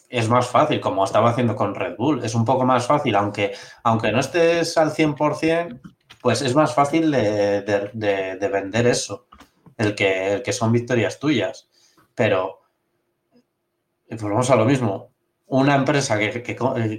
es 0.09 0.29
más 0.29 0.47
fácil, 0.47 0.81
como 0.81 1.05
estaba 1.05 1.31
haciendo 1.31 1.57
con 1.57 1.75
Red 1.75 1.97
Bull. 1.97 2.23
Es 2.23 2.35
un 2.35 2.45
poco 2.45 2.65
más 2.65 2.87
fácil, 2.87 3.17
aunque, 3.17 3.55
aunque 3.83 4.13
no 4.13 4.21
estés 4.21 4.77
al 4.77 4.93
100%, 4.93 5.81
pues 6.21 6.43
es 6.43 6.55
más 6.55 6.75
fácil 6.75 7.11
de, 7.11 8.49
vender 8.53 8.87
eso, 8.87 9.27
el 9.77 9.95
que, 9.95 10.35
el 10.35 10.43
que 10.43 10.53
son 10.53 10.71
victorias 10.71 11.19
tuyas. 11.19 11.69
Pero, 12.15 12.61
volvemos 14.11 14.51
a 14.51 14.57
lo 14.57 14.67
mismo 14.67 15.14
una 15.47 15.75
empresa 15.75 16.19
que, 16.19 16.43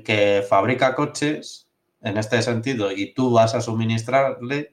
que, 0.03 0.45
fabrica 0.47 0.95
coches 0.95 1.67
en 2.01 2.17
este 2.17 2.41
sentido 2.41 2.91
y 2.91 3.13
tú 3.13 3.31
vas 3.31 3.55
a 3.55 3.61
suministrarle, 3.61 4.71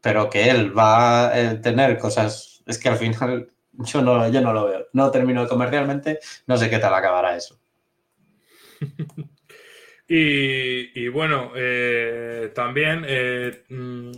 pero 0.00 0.28
que 0.28 0.50
él 0.50 0.76
va 0.76 1.28
a 1.28 1.60
tener 1.60 1.98
cosas, 1.98 2.62
es 2.66 2.78
que 2.78 2.88
al 2.88 2.96
final 2.96 3.50
yo 3.72 4.02
no, 4.02 4.28
yo 4.30 4.40
no 4.40 4.52
lo 4.52 4.66
veo. 4.66 4.86
No 4.92 5.10
termino 5.10 5.46
comercialmente, 5.48 6.20
no 6.46 6.56
sé 6.56 6.68
qué 6.68 6.78
tal 6.78 6.94
acabará 6.94 7.36
eso. 7.36 7.58
y, 10.08 11.08
bueno, 11.08 11.52
eh, 11.54 12.52
también 12.54 13.04
eh, 13.06 13.64
mm, 13.68 14.12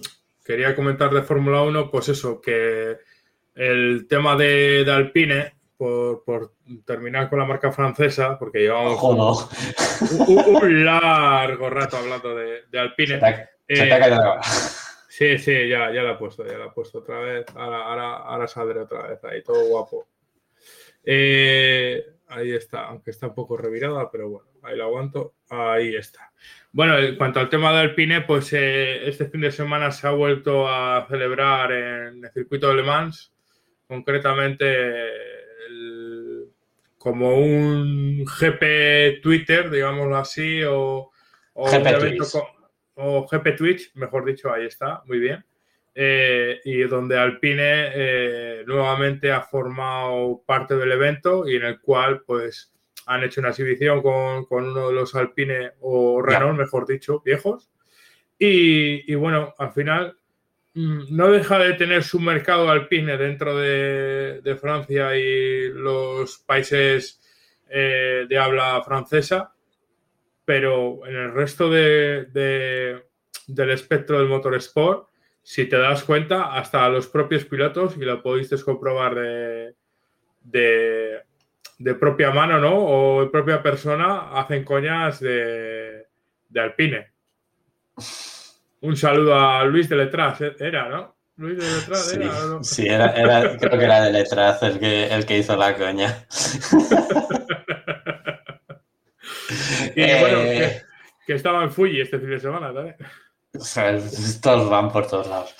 quería 0.44 0.74
comentar 0.74 1.10
de 1.10 1.22
Fórmula 1.22 1.62
1, 1.62 1.90
pues 1.90 2.08
eso, 2.08 2.40
que 2.40 2.98
el 3.54 4.06
tema 4.08 4.36
de 4.36 4.84
Alpine 4.88 5.61
por, 5.82 6.52
terminar 6.84 7.28
con 7.28 7.40
la 7.40 7.44
marca 7.44 7.72
francesa, 7.72 8.38
porque 8.38 8.60
llevamos 8.60 9.48
un, 10.28 10.84
largo 10.84 11.70
rato 11.70 11.96
hablando 11.96 12.34
de, 12.36 12.78
Alpine. 12.78 13.20
Eh, 13.66 13.90
sí, 15.08 15.38
sí, 15.38 15.68
ya, 15.68 15.92
ya 15.92 16.02
la 16.02 16.12
he 16.12 16.16
puesto, 16.16 16.46
ya 16.46 16.58
la 16.58 16.66
he 16.66 16.70
puesto 16.70 16.98
otra 16.98 17.18
vez. 17.20 17.46
Ahora, 17.54 18.16
ahora, 18.18 18.46
saldré 18.46 18.80
otra 18.80 19.08
vez, 19.08 19.24
ahí 19.24 19.42
todo 19.42 19.66
guapo. 19.66 20.06
Eh, 21.04 22.04
ahí 22.28 22.52
está, 22.52 22.84
aunque 22.86 23.10
está 23.10 23.26
un 23.26 23.34
poco 23.34 23.56
revirada, 23.56 24.08
pero 24.10 24.28
bueno, 24.28 24.48
ahí 24.62 24.76
la 24.76 24.84
aguanto. 24.84 25.34
Ahí 25.50 25.96
está. 25.96 26.32
Bueno, 26.70 26.96
en 26.98 27.16
cuanto 27.16 27.40
al 27.40 27.48
tema 27.48 27.72
de 27.72 27.80
Alpine, 27.80 28.20
pues 28.22 28.52
eh, 28.52 29.08
este 29.08 29.26
fin 29.26 29.40
de 29.40 29.50
semana 29.50 29.90
se 29.90 30.06
ha 30.06 30.12
vuelto 30.12 30.68
a 30.68 31.06
celebrar 31.08 31.72
en 31.72 32.24
el 32.24 32.30
circuito 32.32 32.68
de 32.68 32.76
Le 32.76 32.82
Mans, 32.84 33.32
concretamente 33.88 35.42
como 36.98 37.36
un 37.36 38.24
GP 38.24 39.20
Twitter, 39.22 39.70
digámoslo 39.70 40.16
así, 40.16 40.62
o, 40.64 41.10
GP 43.30 43.56
Twitch, 43.56 43.92
mejor 43.94 44.24
dicho, 44.24 44.52
ahí 44.52 44.66
está, 44.66 45.02
muy 45.06 45.18
bien. 45.18 45.44
Eh, 45.94 46.60
y 46.64 46.82
donde 46.84 47.18
Alpine 47.18 47.90
eh, 47.94 48.64
nuevamente 48.66 49.30
ha 49.30 49.42
formado 49.42 50.42
parte 50.46 50.76
del 50.76 50.92
evento 50.92 51.46
y 51.46 51.56
en 51.56 51.64
el 51.64 51.80
cual 51.80 52.22
pues 52.22 52.72
han 53.06 53.24
hecho 53.24 53.40
una 53.40 53.50
exhibición 53.50 54.00
con, 54.00 54.46
uno 54.48 54.88
de 54.88 54.94
los 54.94 55.14
Alpine 55.14 55.72
o 55.80 56.22
Renault, 56.22 56.58
mejor 56.58 56.86
dicho, 56.86 57.20
viejos. 57.24 57.70
y, 58.38 59.14
bueno, 59.16 59.54
al 59.58 59.72
final 59.72 60.16
no 60.74 61.30
deja 61.30 61.58
de 61.58 61.74
tener 61.74 62.02
su 62.02 62.18
mercado 62.18 62.70
alpine 62.70 63.16
dentro 63.16 63.56
de, 63.56 64.58
Francia 64.60 65.16
y 65.16 65.68
los 65.68 66.38
países 66.38 67.20
eh, 67.68 68.26
de 68.28 68.38
habla 68.38 68.82
francesa, 68.82 69.54
pero 70.44 71.06
en 71.06 71.16
el 71.16 71.32
resto 71.32 71.70
del 71.70 73.02
espectro 73.46 74.18
del 74.18 74.28
motorsport 74.28 75.12
si 75.42 75.66
te 75.66 75.76
das 75.76 76.04
cuenta, 76.04 76.54
hasta 76.54 76.88
los 76.88 77.08
propios 77.08 77.44
pilotos, 77.44 77.96
y 77.96 78.00
lo 78.00 78.22
pudiste 78.22 78.56
comprobar 78.62 79.14
de, 79.16 79.74
de, 81.78 81.94
propia 81.94 82.30
mano, 82.30 82.58
¿no? 82.60 82.76
O 82.76 83.24
de 83.24 83.30
propia 83.30 83.62
persona, 83.62 84.30
hacen 84.38 84.64
coñas 84.64 85.18
de, 85.20 86.06
de 86.48 86.60
Alpine. 86.60 87.12
Un 88.82 88.96
saludo 88.96 89.38
a 89.38 89.64
Luis 89.64 89.88
de 89.88 89.96
Letras, 89.96 90.40
¿eh? 90.40 90.56
era, 90.58 90.88
¿no? 90.88 91.14
Luis 91.36 91.56
de 91.56 91.64
Letras 91.64 92.04
sí, 92.04 92.16
era. 92.16 92.46
¿no? 92.46 92.64
Sí, 92.64 92.86
era, 92.86 93.12
era, 93.12 93.56
creo 93.56 93.78
que 93.78 93.84
era 93.84 94.02
de 94.02 94.12
Letras 94.12 94.60
el 94.64 94.80
que, 94.80 95.06
el 95.06 95.24
que 95.24 95.38
hizo 95.38 95.56
la 95.56 95.76
coña. 95.76 96.26
y 99.94 100.20
bueno, 100.20 100.42
que, 100.42 100.82
que, 101.26 101.34
estaba 101.34 101.62
en 101.62 101.70
Fuji 101.70 102.00
este 102.00 102.18
fin 102.18 102.30
de 102.30 102.40
semana 102.40 102.74
también. 102.74 102.96
Todos 104.42 104.68
van 104.68 104.90
por 104.90 105.06
todos 105.06 105.28
lados. 105.28 105.54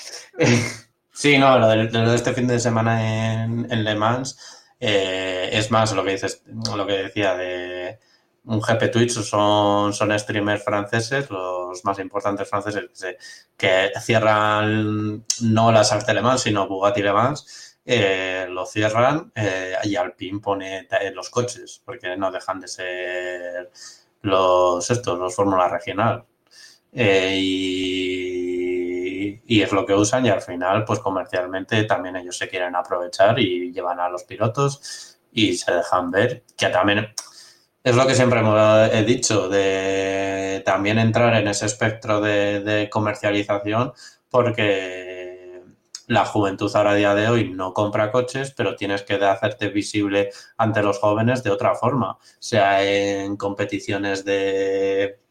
Sí, 1.12 1.38
no, 1.38 1.60
lo 1.60 1.68
de, 1.68 1.84
lo 1.84 2.10
de 2.10 2.16
este 2.16 2.32
fin 2.32 2.48
de 2.48 2.58
semana 2.58 3.44
en, 3.44 3.70
en 3.70 3.84
Le 3.84 3.94
Mans 3.94 4.64
eh, 4.80 5.48
es 5.52 5.70
más 5.70 5.94
lo 5.94 6.02
que 6.02 6.10
dices, 6.10 6.42
lo 6.74 6.84
que 6.84 6.94
decía 6.94 7.36
de 7.36 8.00
un 8.45 8.61
GP 8.61 8.90
Twitch 8.90 9.12
son, 9.12 9.93
son 9.93 10.18
streamers 10.18 10.64
franceses, 10.64 11.30
los 11.30 11.84
más 11.84 11.99
importantes 12.01 12.49
franceses 12.49 12.90
que 13.57 13.90
cierran 14.01 15.24
no 15.43 15.72
las 15.72 15.93
Arte 15.93 16.14
Le 16.14 16.22
Mans, 16.22 16.43
sino 16.43 16.66
Bugatti 16.66 17.03
Le 17.03 17.12
Mans, 17.12 17.78
eh, 17.84 18.47
lo 18.49 18.66
cierran 18.66 19.32
eh, 19.34 19.76
y 19.84 19.97
Alpine 19.97 20.40
pone 20.40 20.88
los 21.14 21.30
coches, 21.30 21.82
porque 21.84 22.16
no 22.16 22.30
dejan 22.32 22.61
de 22.61 22.68
ser 22.68 23.70
los 24.22 24.90
estos, 24.90 25.18
los 25.18 25.34
Fórmula 25.34 25.68
Regional. 25.68 26.24
Eh, 26.95 27.36
y, 27.38 29.40
y, 29.47 29.62
es 29.62 29.72
lo 29.72 29.86
que 29.86 29.95
usan 29.95 30.26
y 30.26 30.28
al 30.28 30.43
final, 30.43 30.84
pues 30.84 30.99
comercialmente 31.01 31.84
también 31.84 32.16
ellos 32.16 32.36
se 32.36 32.49
quieren 32.49 32.76
aprovechar 32.76 33.38
y 33.38 33.72
llevan 33.72 33.99
a 33.99 34.11
los 34.11 34.24
pilotos 34.24 35.18
y 35.32 35.55
se 35.55 35.72
dejan 35.72 36.11
ver, 36.11 36.45
que 36.57 36.68
también 36.68 37.14
es 37.85 37.97
lo 37.97 38.07
que 38.07 38.14
siempre 38.14 38.41
he 38.93 39.05
dicho, 39.05 39.49
de 39.49 40.62
también 40.64 40.99
entrar 40.99 41.35
en 41.35 41.49
ese 41.49 41.66
espectro 41.66 42.20
de, 42.20 42.61
de 42.61 42.89
comercialización, 42.91 43.93
porque 44.30 45.62
la 46.07 46.24
juventud 46.24 46.70
ahora 46.74 46.93
a 46.93 46.95
día 46.95 47.14
de 47.14 47.28
hoy 47.28 47.51
no 47.51 47.72
compra 47.72 48.12
coches, 48.12 48.53
pero 48.57 48.76
tienes 48.76 49.03
que 49.03 49.14
hacerte 49.14 49.68
visible 49.68 50.30
ante 50.57 50.83
los 50.83 50.99
jóvenes 50.99 51.43
de 51.43 51.51
otra 51.51 51.74
forma, 51.74 52.18
sea 52.39 52.85
en 52.85 53.37
competiciones 53.37 54.24
de 54.24 55.21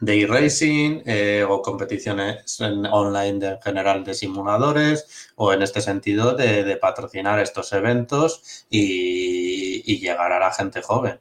de 0.00 0.22
e-racing 0.22 1.02
eh, 1.06 1.44
o 1.48 1.60
competiciones 1.62 2.60
online 2.60 3.38
de, 3.38 3.48
en 3.48 3.60
general 3.62 4.04
de 4.04 4.14
simuladores 4.14 5.30
o 5.36 5.52
en 5.52 5.62
este 5.62 5.80
sentido 5.80 6.34
de, 6.34 6.76
patrocinar 6.76 7.40
estos 7.40 7.72
eventos 7.72 8.66
y, 8.70 9.98
llegar 9.98 10.32
a 10.32 10.38
la 10.38 10.52
gente 10.52 10.80
joven 10.80 11.20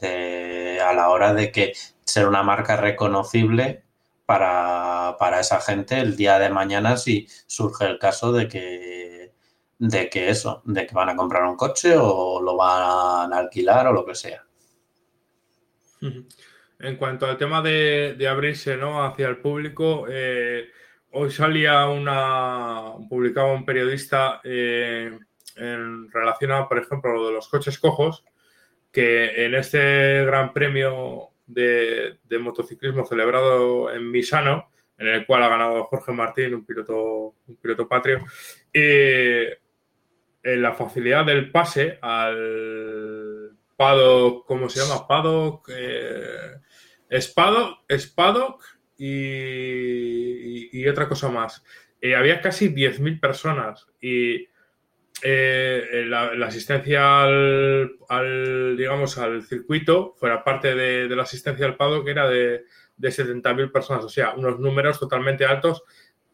a 0.00 0.92
la 0.92 1.10
hora 1.10 1.34
de 1.34 1.50
que 1.52 1.72
ser 2.04 2.28
una 2.28 2.42
marca 2.42 2.76
reconocible 2.76 3.84
para, 4.24 5.16
para, 5.18 5.40
esa 5.40 5.60
gente 5.60 5.98
el 5.98 6.16
día 6.16 6.38
de 6.38 6.50
mañana 6.50 6.96
si 6.96 7.28
surge 7.46 7.86
el 7.86 7.98
caso 7.98 8.32
de 8.32 8.48
que 8.48 9.34
de 9.78 10.08
que 10.08 10.30
eso, 10.30 10.62
de 10.64 10.86
que 10.86 10.94
van 10.94 11.10
a 11.10 11.16
comprar 11.16 11.44
un 11.44 11.56
coche 11.56 11.94
o 11.96 12.40
lo 12.40 12.56
van 12.56 13.32
a 13.32 13.38
alquilar 13.38 13.86
o 13.88 13.92
lo 13.92 14.06
que 14.06 14.14
sea. 14.14 14.44
En 16.78 16.96
cuanto 16.96 17.26
al 17.26 17.38
tema 17.38 17.62
de, 17.62 18.26
abrirse 18.28 18.76
¿no? 18.76 19.04
hacia 19.04 19.28
el 19.28 19.38
público, 19.38 20.06
eh, 20.08 20.68
hoy 21.12 21.30
salía 21.30 21.86
una, 21.88 22.92
publicaba 23.08 23.52
un 23.52 23.64
periodista 23.64 24.40
eh, 24.44 25.18
en 25.56 26.10
relación 26.12 26.52
a, 26.52 26.68
por 26.68 26.78
ejemplo, 26.78 27.14
lo 27.14 27.26
de 27.28 27.32
los 27.32 27.48
coches 27.48 27.78
cojos, 27.78 28.24
que 28.92 29.44
en 29.44 29.54
este 29.54 30.24
gran 30.24 30.52
premio 30.52 31.30
de, 31.46 32.18
de 32.24 32.38
motociclismo 32.38 33.06
celebrado 33.06 33.90
en 33.92 34.10
Misano, 34.10 34.70
en 34.98 35.08
el 35.08 35.26
cual 35.26 35.42
ha 35.42 35.48
ganado 35.48 35.84
Jorge 35.84 36.12
Martín, 36.12 36.54
un 36.54 36.64
piloto, 36.64 37.34
un 37.46 37.56
piloto 37.56 37.88
patrio, 37.88 38.24
eh, 38.72 39.58
en 40.42 40.62
la 40.62 40.74
facilidad 40.74 41.26
del 41.26 41.50
pase 41.50 41.98
al 42.00 43.56
paddock, 43.76 44.46
¿cómo 44.46 44.68
se 44.68 44.80
llama? 44.80 45.06
Paddock, 45.06 45.68
eh, 45.70 46.60
Spaddock, 47.12 47.84
Spaddock 47.90 48.64
y, 48.98 50.86
otra 50.88 51.08
cosa 51.08 51.28
más. 51.28 51.64
Eh, 52.00 52.14
había 52.14 52.40
casi 52.40 52.68
10.000 52.68 53.20
personas 53.20 53.86
y 54.00 54.48
eh, 55.22 56.04
la, 56.06 56.30
asistencia 56.46 57.24
al, 57.24 58.76
digamos, 58.76 59.18
al 59.18 59.42
circuito, 59.42 60.14
fuera 60.18 60.44
parte 60.44 60.74
de, 60.74 61.08
de 61.08 61.16
la 61.16 61.22
asistencia 61.22 61.66
al 61.66 61.76
paddock, 61.76 62.06
era 62.08 62.28
de, 62.28 62.64
de 62.96 63.08
70.000 63.08 63.72
personas, 63.72 64.04
o 64.04 64.08
sea, 64.08 64.34
unos 64.34 64.58
números 64.58 64.98
totalmente 64.98 65.44
altos. 65.44 65.84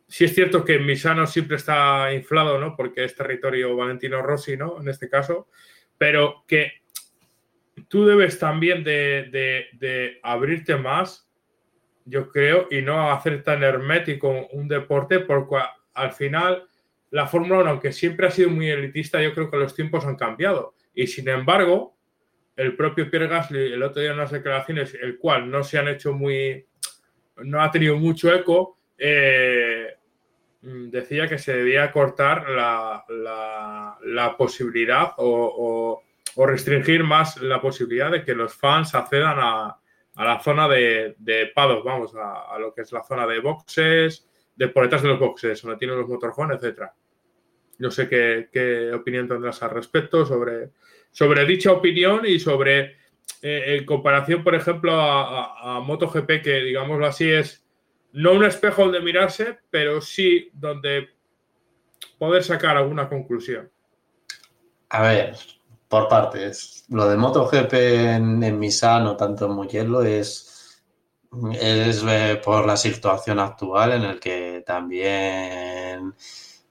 Sí 0.07 0.25
es 0.25 0.35
cierto 0.35 0.65
que 0.65 0.79
Misano 0.79 1.27
siempre 1.27 1.57
está 1.57 2.13
inflado, 2.13 2.59
¿no? 2.59 2.77
Porque 2.77 3.05
es 3.05 3.15
territorio 3.15 3.77
Valentino 3.77 4.23
Rossi, 4.23 4.57
¿no? 4.57 4.81
En 4.81 4.89
este 4.89 5.09
caso, 5.09 5.49
pero 5.97 6.45
que 6.47 6.82
tú 7.89 8.07
debes 8.07 8.39
también 8.39 8.85
de, 8.85 9.29
de, 9.31 9.67
de, 9.79 10.21
abrirte 10.23 10.77
más, 10.77 11.29
yo 12.05 12.31
creo, 12.31 12.69
y 12.71 12.83
no 12.83 13.13
hacer 13.13 13.43
tan 13.43 13.63
hermético 13.63 14.49
un 14.53 14.69
deporte, 14.69 15.21
porque 15.21 15.57
al 15.95 16.13
final 16.13 16.67
la 17.11 17.27
Fórmula 17.27 17.61
1, 17.61 17.71
aunque 17.71 17.93
siempre 17.93 18.27
ha 18.27 18.31
sido 18.31 18.51
muy 18.51 18.71
elitista, 18.71 19.23
yo 19.23 19.35
creo 19.35 19.51
que 19.51 19.59
los 19.59 19.75
tiempos 19.75 20.05
han 20.05 20.17
cambiado. 20.17 20.75
Y 20.95 21.07
sin 21.07 21.29
embargo, 21.29 21.97
el 22.57 22.77
propio 22.77 23.11
Pierre 23.11 23.29
Gasly, 23.29 23.73
el 23.73 23.83
otro 23.83 24.01
día 24.01 24.11
en 24.11 24.19
unas 24.19 24.31
declaraciones, 24.31 24.95
el 25.01 25.19
cual 25.19 25.51
no 25.51 25.63
se 25.63 25.79
han 25.79 25.89
hecho 25.89 26.13
muy, 26.13 26.67
no 27.37 27.63
ha 27.63 27.71
tenido 27.71 27.97
mucho 27.97 28.33
eco, 28.35 28.79
eh, 28.99 29.95
decía 30.63 31.29
que 31.29 31.39
se 31.39 31.57
debía 31.57 31.91
cortar 31.91 32.49
la, 32.51 33.05
la, 33.09 33.99
la 34.05 34.37
posibilidad 34.37 35.13
o, 35.17 35.55
o 35.57 36.03
o 36.37 36.47
restringir 36.47 37.05
más 37.05 37.41
la 37.41 37.61
posibilidad 37.61 38.11
de 38.11 38.25
que 38.25 38.35
los 38.35 38.55
fans 38.55 38.95
accedan 38.95 39.39
a, 39.39 39.79
a 40.15 40.25
la 40.25 40.41
zona 40.41 40.69
de, 40.69 41.15
de 41.19 41.47
paddock, 41.55 41.85
vamos, 41.85 42.15
a, 42.15 42.55
a, 42.55 42.59
lo 42.59 42.75
que 42.75 42.83
es 42.83 42.93
la 42.93 43.03
zona 43.03 43.27
de 43.27 43.41
boxes, 43.41 44.29
de 44.55 44.69
por 44.69 44.85
detrás 44.85 45.03
de 45.03 45.09
los 45.09 45.19
boxes, 45.19 45.63
donde 45.63 45.79
tienen 45.79 45.99
los 45.99 46.09
motorhomes, 46.09 46.57
etcétera. 46.57 46.95
No 47.79 47.91
sé 47.91 48.09
qué, 48.09 48.49
qué, 48.53 48.93
opinión 48.93 49.27
tendrás 49.27 49.63
al 49.63 49.71
respecto 49.71 50.25
sobre, 50.27 50.71
sobre 51.11 51.45
dicha 51.47 51.73
opinión 51.73 52.23
y 52.25 52.39
sobre, 52.39 52.97
eh, 53.41 53.77
en 53.79 53.85
comparación, 53.87 54.45
por 54.45 54.55
ejemplo, 54.55 54.93
a, 55.01 55.77
a, 55.77 55.81
MotoGP, 55.81 56.43
que 56.43 56.63
digámoslo 56.63 57.07
así 57.07 57.31
es 57.31 57.63
no 58.13 58.33
un 58.33 58.45
espejo 58.45 58.83
donde 58.83 59.01
mirarse, 59.01 59.59
pero 59.71 60.01
sí 60.01 60.51
donde 60.53 61.09
poder 62.19 62.45
sacar 62.45 62.77
alguna 62.77 63.09
conclusión. 63.09 63.71
A 64.91 65.03
ver, 65.03 65.35
por 65.93 66.09
partes. 66.09 66.87
Lo 66.89 67.07
de 67.07 67.19
MotoGP 67.19 67.75
en, 67.75 68.43
en 68.43 69.17
tanto 69.19 69.45
en 69.45 69.53
Mugello, 69.53 70.03
es, 70.03 70.81
es 71.61 72.03
por 72.43 72.67
la 72.67 72.79
situación 72.79 73.39
actual 73.39 73.93
en 73.93 74.03
el 74.05 74.19
que 74.19 74.63
también 74.65 76.15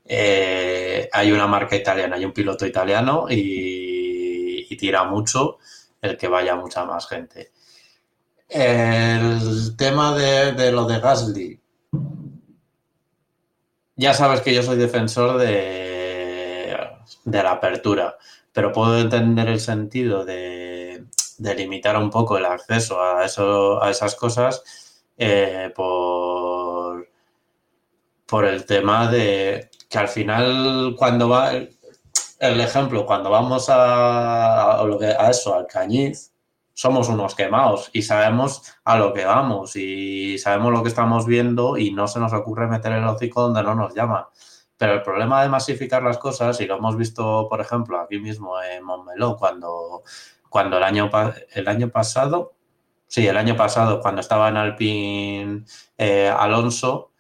eh, 0.06 1.08
hay 1.14 1.32
una 1.32 1.46
marca 1.46 1.76
italiana, 1.76 2.16
hay 2.16 2.26
un 2.26 2.34
piloto 2.34 2.66
italiano 2.66 3.28
y, 3.30 4.66
y, 4.68 4.76
tira 4.76 5.04
mucho 5.04 5.60
el 6.02 6.18
que 6.18 6.28
vaya 6.28 6.56
mucha 6.56 6.84
más 6.86 7.08
gente. 7.08 7.52
El 8.50 9.78
tema 9.78 10.16
de, 10.18 10.54
de 10.54 10.72
lo 10.72 10.86
de 10.86 11.00
Gasly. 11.00 11.62
Ya 13.98 14.16
sabes 14.16 14.42
que 14.42 14.56
yo 14.56 14.64
soy 14.64 14.78
defensor 14.78 15.38
de, 15.38 16.76
de 17.24 17.44
la 17.44 17.52
apertura 17.52 18.18
pero 18.54 18.72
puedo 18.72 19.00
entender 19.00 19.48
el 19.48 19.60
sentido 19.60 20.26
de, 20.26 21.06
de 21.38 21.56
limitar 21.56 21.98
un 21.98 22.10
poco 22.10 22.38
el 22.38 22.46
acceso 22.46 23.02
a, 23.02 23.26
eso, 23.26 23.82
a 23.82 23.90
esas 23.90 24.16
cosas 24.16 24.64
eh, 25.18 25.72
por, 25.76 27.08
por 28.26 28.46
el 28.46 28.66
tema 28.66 29.10
de 29.10 29.70
que 29.90 29.98
al 29.98 30.08
final 30.08 30.96
cuando 30.98 31.30
va 31.30 31.52
el 31.54 32.60
ejemplo, 32.60 33.06
cuando 33.06 33.30
vamos 33.30 33.70
a, 33.70 34.74
a, 34.74 34.82
a 34.82 35.30
eso, 35.30 35.54
al 35.54 35.68
cañiz, 35.68 36.32
somos 36.74 37.10
unos 37.10 37.36
quemados 37.36 37.90
y 37.94 38.02
sabemos 38.02 38.64
a 38.84 38.98
lo 38.98 39.14
que 39.14 39.26
vamos 39.26 39.76
y 39.76 40.38
sabemos 40.40 40.72
lo 40.74 40.82
que 40.82 40.90
estamos 40.90 41.26
viendo 41.26 41.78
y 41.78 41.92
no 41.92 42.08
se 42.08 42.20
nos 42.20 42.34
ocurre 42.34 42.68
meter 42.68 42.94
el 42.94 43.06
hocico 43.06 43.44
donde 43.44 43.62
no 43.62 43.76
nos 43.76 43.94
llaman. 43.94 44.26
Pero 44.82 44.94
el 44.96 45.04
problema 45.04 45.44
de 45.44 45.50
masificar 45.50 46.02
las 46.02 46.18
cosas, 46.18 46.60
y 46.60 46.66
lo 46.66 46.78
hemos 46.78 46.98
visto, 46.98 47.46
por 47.48 47.62
ejemplo, 47.62 48.00
aquí 48.00 48.18
mismo 48.18 48.60
en 48.64 48.84
Montmeló, 48.84 49.38
cuando, 49.38 50.02
cuando 50.50 50.78
el, 50.78 50.84
año, 50.84 51.08
el 51.54 51.68
año 51.68 51.90
pasado, 51.90 52.54
sí, 53.06 53.28
el 53.28 53.38
año 53.38 53.56
pasado, 53.56 54.02
cuando 54.02 54.22
estaba 54.22 54.50
en 54.50 54.58
Alpine 54.58 55.66
eh, 56.00 56.34
Alonso, 56.36 57.12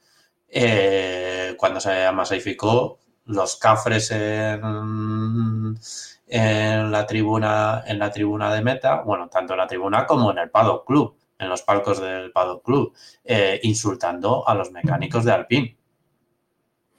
eh, 0.48 1.54
cuando 1.56 1.80
se 1.80 2.12
masificó, 2.12 2.98
los 3.26 3.58
cafres 3.58 4.10
en, 4.10 5.78
en, 6.26 6.92
la 6.92 7.06
tribuna, 7.06 7.84
en 7.86 8.00
la 8.00 8.10
tribuna 8.10 8.52
de 8.52 8.64
meta, 8.64 9.04
bueno, 9.04 9.30
tanto 9.30 9.54
en 9.54 9.60
la 9.60 9.68
tribuna 9.68 10.08
como 10.08 10.32
en 10.32 10.40
el 10.40 10.50
Paddock 10.50 10.88
Club, 10.88 11.16
en 11.38 11.48
los 11.48 11.62
palcos 11.62 12.02
del 12.02 12.32
Paddock 12.32 12.66
Club, 12.66 12.96
eh, 13.24 13.60
insultando 13.62 14.48
a 14.50 14.56
los 14.56 14.72
mecánicos 14.72 15.26
de 15.26 15.32
Alpine. 15.32 15.78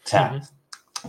O 0.05 0.09
sea, 0.09 0.40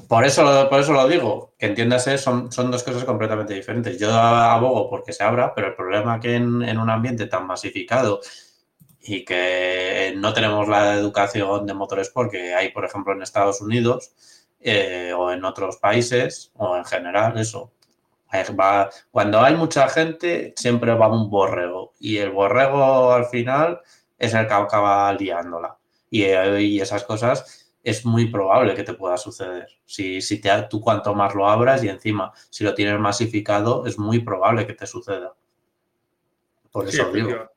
por 0.07 0.25
eso, 0.25 0.43
lo, 0.43 0.69
por 0.69 0.79
eso 0.79 0.93
lo 0.93 1.07
digo, 1.07 1.53
que 1.57 1.67
entiéndase, 1.67 2.17
son, 2.17 2.51
son 2.51 2.71
dos 2.71 2.83
cosas 2.83 3.05
completamente 3.05 3.53
diferentes. 3.53 3.99
Yo 3.99 4.11
abogo 4.11 4.89
porque 4.89 5.13
se 5.13 5.23
abra, 5.23 5.53
pero 5.53 5.67
el 5.67 5.75
problema 5.75 6.19
que 6.19 6.35
en, 6.35 6.63
en 6.63 6.79
un 6.79 6.89
ambiente 6.89 7.27
tan 7.27 7.45
masificado 7.45 8.19
y 9.01 9.25
que 9.25 10.13
no 10.17 10.33
tenemos 10.33 10.67
la 10.67 10.95
educación 10.95 11.67
de 11.67 11.73
motores 11.73 12.09
porque 12.09 12.55
hay, 12.55 12.71
por 12.71 12.85
ejemplo, 12.85 13.13
en 13.13 13.21
Estados 13.21 13.61
Unidos 13.61 14.13
eh, 14.61 15.13
o 15.15 15.31
en 15.31 15.43
otros 15.45 15.77
países 15.77 16.51
o 16.55 16.77
en 16.77 16.85
general, 16.85 17.37
eso. 17.37 17.71
Va, 18.59 18.89
cuando 19.11 19.41
hay 19.41 19.55
mucha 19.55 19.87
gente, 19.89 20.53
siempre 20.55 20.95
va 20.95 21.07
un 21.07 21.29
borrego 21.29 21.93
y 21.99 22.17
el 22.17 22.31
borrego 22.31 23.11
al 23.11 23.25
final 23.25 23.81
es 24.17 24.33
el 24.33 24.47
que 24.47 24.53
acaba 24.53 25.13
liándola. 25.13 25.77
Y, 26.09 26.23
y 26.23 26.81
esas 26.81 27.03
cosas 27.03 27.62
es 27.83 28.05
muy 28.05 28.27
probable 28.27 28.75
que 28.75 28.83
te 28.83 28.93
pueda 28.93 29.17
suceder. 29.17 29.67
Si, 29.85 30.21
si 30.21 30.39
te, 30.39 30.49
tú 30.69 30.79
cuanto 30.79 31.13
más 31.13 31.35
lo 31.35 31.47
abras 31.47 31.83
y 31.83 31.89
encima, 31.89 32.31
si 32.49 32.63
lo 32.63 32.73
tienes 32.73 32.97
masificado, 32.99 33.85
es 33.85 33.99
muy 33.99 34.19
probable 34.19 34.65
que 34.65 34.73
te 34.73 34.87
suceda. 34.87 35.33
Por 36.71 36.87
eso 36.87 37.11
digo. 37.11 37.51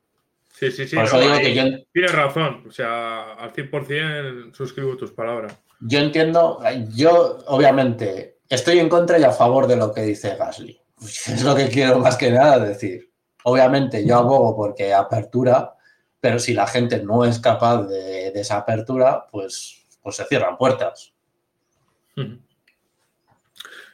Sí, 0.52 0.70
sí, 0.72 0.88
sí. 0.88 0.96
Por 0.96 1.04
eso 1.04 1.20
digo 1.20 1.38
que 1.38 1.54
yo... 1.54 1.62
Tienes 1.92 2.12
razón. 2.12 2.64
O 2.66 2.72
sea, 2.72 3.34
al 3.34 3.52
100% 3.52 4.52
suscribo 4.52 4.96
tus 4.96 5.12
palabras. 5.12 5.56
Yo 5.80 6.00
entiendo, 6.00 6.60
yo 6.94 7.38
obviamente 7.46 8.38
estoy 8.48 8.78
en 8.80 8.88
contra 8.88 9.18
y 9.18 9.24
a 9.24 9.30
favor 9.30 9.66
de 9.66 9.76
lo 9.76 9.92
que 9.92 10.02
dice 10.02 10.36
Gasly. 10.36 10.80
Es 11.00 11.44
lo 11.44 11.54
que 11.54 11.68
quiero 11.68 11.98
más 11.98 12.16
que 12.16 12.30
nada 12.30 12.58
decir. 12.58 13.12
Obviamente 13.44 14.04
yo 14.04 14.16
abogo 14.16 14.56
porque 14.56 14.92
apertura, 14.92 15.74
pero 16.18 16.38
si 16.38 16.52
la 16.52 16.66
gente 16.66 17.02
no 17.02 17.24
es 17.24 17.38
capaz 17.38 17.82
de, 17.82 18.32
de 18.32 18.40
esa 18.40 18.56
apertura, 18.56 19.26
pues 19.30 19.85
pues 20.06 20.14
se 20.14 20.24
cierran 20.26 20.56
puertas. 20.56 21.12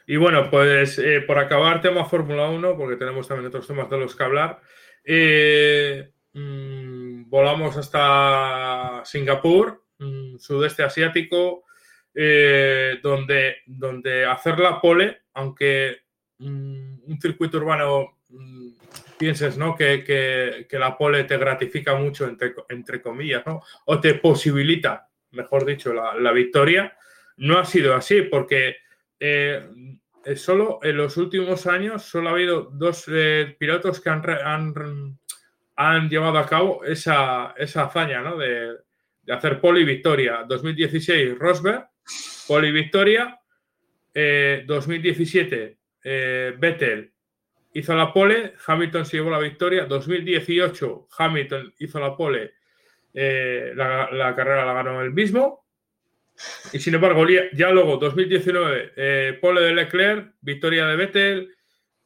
Y 0.05 0.15
bueno, 0.15 0.47
pues 0.51 0.99
eh, 0.99 1.21
por 1.25 1.39
acabar 1.39 1.81
tema 1.81 2.05
Fórmula 2.05 2.51
1, 2.51 2.77
porque 2.77 2.97
tenemos 2.97 3.27
también 3.27 3.47
otros 3.47 3.65
temas 3.65 3.89
de 3.89 3.97
los 3.97 4.15
que 4.15 4.23
hablar, 4.23 4.61
eh, 5.03 6.11
mm, 6.33 7.27
volamos 7.31 7.77
hasta 7.77 9.01
Singapur, 9.05 9.85
mm, 9.97 10.37
sudeste 10.37 10.83
asiático, 10.83 11.63
eh, 12.13 12.99
donde, 13.01 13.63
donde 13.65 14.27
hacer 14.27 14.59
la 14.59 14.79
pole, 14.79 15.23
aunque 15.33 15.97
mm, 16.37 17.05
un 17.07 17.19
circuito 17.19 17.57
urbano 17.57 18.19
pienses 19.17 19.57
¿no? 19.57 19.75
Que, 19.75 20.67
la 20.73 20.95
pole 20.95 21.23
te 21.23 21.39
gratifica 21.39 21.95
mucho, 21.95 22.27
entre, 22.27 22.53
entre 22.69 23.01
comillas, 23.01 23.43
¿no? 23.47 23.63
o 23.85 23.99
te 23.99 24.13
posibilita 24.13 25.09
mejor 25.33 25.65
dicho, 25.65 25.93
la, 25.93 26.31
victoria. 26.31 26.95
No 27.37 27.59
ha 27.59 27.65
sido 27.65 27.95
así 27.95 28.21
porque 28.23 28.77
eh, 29.19 29.67
eh, 30.25 30.35
solo 30.35 30.79
en 30.83 30.97
los 30.97 31.17
últimos 31.17 31.67
años 31.67 32.03
solo 32.03 32.29
ha 32.29 32.33
habido 32.33 32.69
dos 32.71 33.05
eh, 33.07 33.55
pilotos 33.59 33.99
que 33.99 34.09
han, 34.09 35.17
han, 35.75 36.09
llevado 36.09 36.37
a 36.37 36.45
cabo 36.45 36.83
esa, 36.83 37.53
esa 37.57 37.83
hazaña 37.83 38.21
¿no? 38.21 38.37
de, 38.37 38.77
hacer 39.29 39.59
poli 39.59 39.83
victoria. 39.83 40.45
2016 40.47 41.37
Rosberg, 41.37 41.87
poli 42.47 42.71
victoria. 42.71 43.39
2017 44.15 45.79
Vettel 46.59 47.11
hizo 47.73 47.95
la 47.95 48.13
pole, 48.13 48.53
Hamilton 48.67 49.05
se 49.07 49.17
llevó 49.17 49.31
la 49.31 49.39
victoria. 49.39 49.85
2018 49.85 51.07
Hamilton 51.17 51.73
hizo 51.79 51.99
la 51.99 52.15
pole 52.15 52.53
eh, 53.13 53.73
la, 53.75 54.33
carrera 54.35 54.65
la 54.65 54.73
ganó 54.73 55.01
él 55.01 55.11
mismo. 55.11 55.65
Y 56.71 56.79
sin 56.79 56.95
embargo, 56.95 57.25
ya 57.53 57.69
luego, 57.69 57.97
2019, 57.97 58.93
eh, 58.95 59.37
pole 59.39 59.61
de 59.61 59.73
Leclerc, 59.73 60.33
victoria 60.41 60.87
de 60.87 60.95
Vettel. 60.95 61.55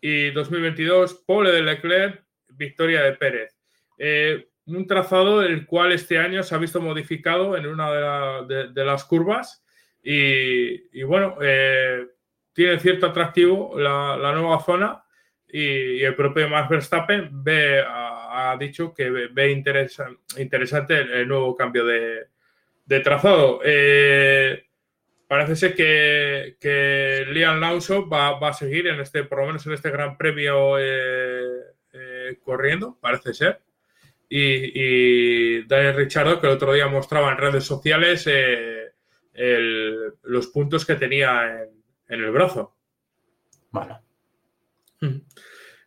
Y 0.02 0.32
2022, 0.32 1.24
pole 1.26 1.52
de 1.52 1.62
Leclerc, 1.62 2.24
victoria 2.50 3.02
de 3.04 3.14
Pérez. 3.14 3.58
Eh, 3.98 4.50
un 4.66 4.86
trazado 4.86 5.42
el 5.42 5.66
cual 5.66 5.94
este 5.94 6.20
año 6.20 6.44
se 6.44 6.54
ha 6.54 6.58
visto 6.58 6.82
modificado 6.82 7.56
en 7.56 7.66
una 7.68 8.44
de, 8.44 8.86
las 8.86 9.06
curvas. 9.06 9.64
Y, 10.04 11.04
bueno, 11.04 11.38
tiene 12.54 12.80
cierto 12.80 13.08
atractivo 13.08 13.80
la, 13.80 14.34
nueva 14.34 14.60
zona. 14.60 15.04
Y, 15.48 16.04
el 16.04 16.16
propio 16.16 16.50
Max 16.50 16.70
Verstappen 16.70 17.30
ve 17.32 17.80
a, 17.80 18.17
ha 18.38 18.56
dicho 18.58 18.94
que 18.94 19.10
ve 19.10 19.52
interesante 19.52 20.96
el, 20.96 21.28
nuevo 21.28 21.56
cambio 21.56 21.86
de, 21.86 23.00
trazado. 23.02 23.62
Eh, 23.64 24.66
parece 25.28 25.56
ser 25.56 25.76
que, 25.76 26.58
que 26.60 27.26
Liam 27.30 27.60
Lawson 27.60 28.08
va, 28.12 28.38
a 28.38 28.54
seguir 28.54 28.88
en 28.88 29.00
este, 29.00 29.24
por 29.24 29.40
lo 29.40 29.48
menos 29.48 29.66
en 29.66 29.74
este 29.74 29.90
gran 29.90 30.18
premio 30.18 30.78
eh, 30.80 31.62
eh, 31.94 32.40
corriendo, 32.44 32.98
parece 33.02 33.34
ser. 33.34 33.62
Y, 34.30 35.64
Daniel 35.68 35.96
Richardo, 35.96 36.40
que 36.40 36.48
el 36.48 36.54
otro 36.54 36.74
día 36.74 36.88
mostraba 36.88 37.32
en 37.32 37.38
redes 37.38 37.64
sociales 37.64 38.30
los 40.24 40.48
puntos 40.48 40.86
que 40.86 40.96
tenía 40.96 41.64
en, 42.08 42.24
el 42.24 42.32
brazo. 42.32 42.76
Bueno. 43.72 44.07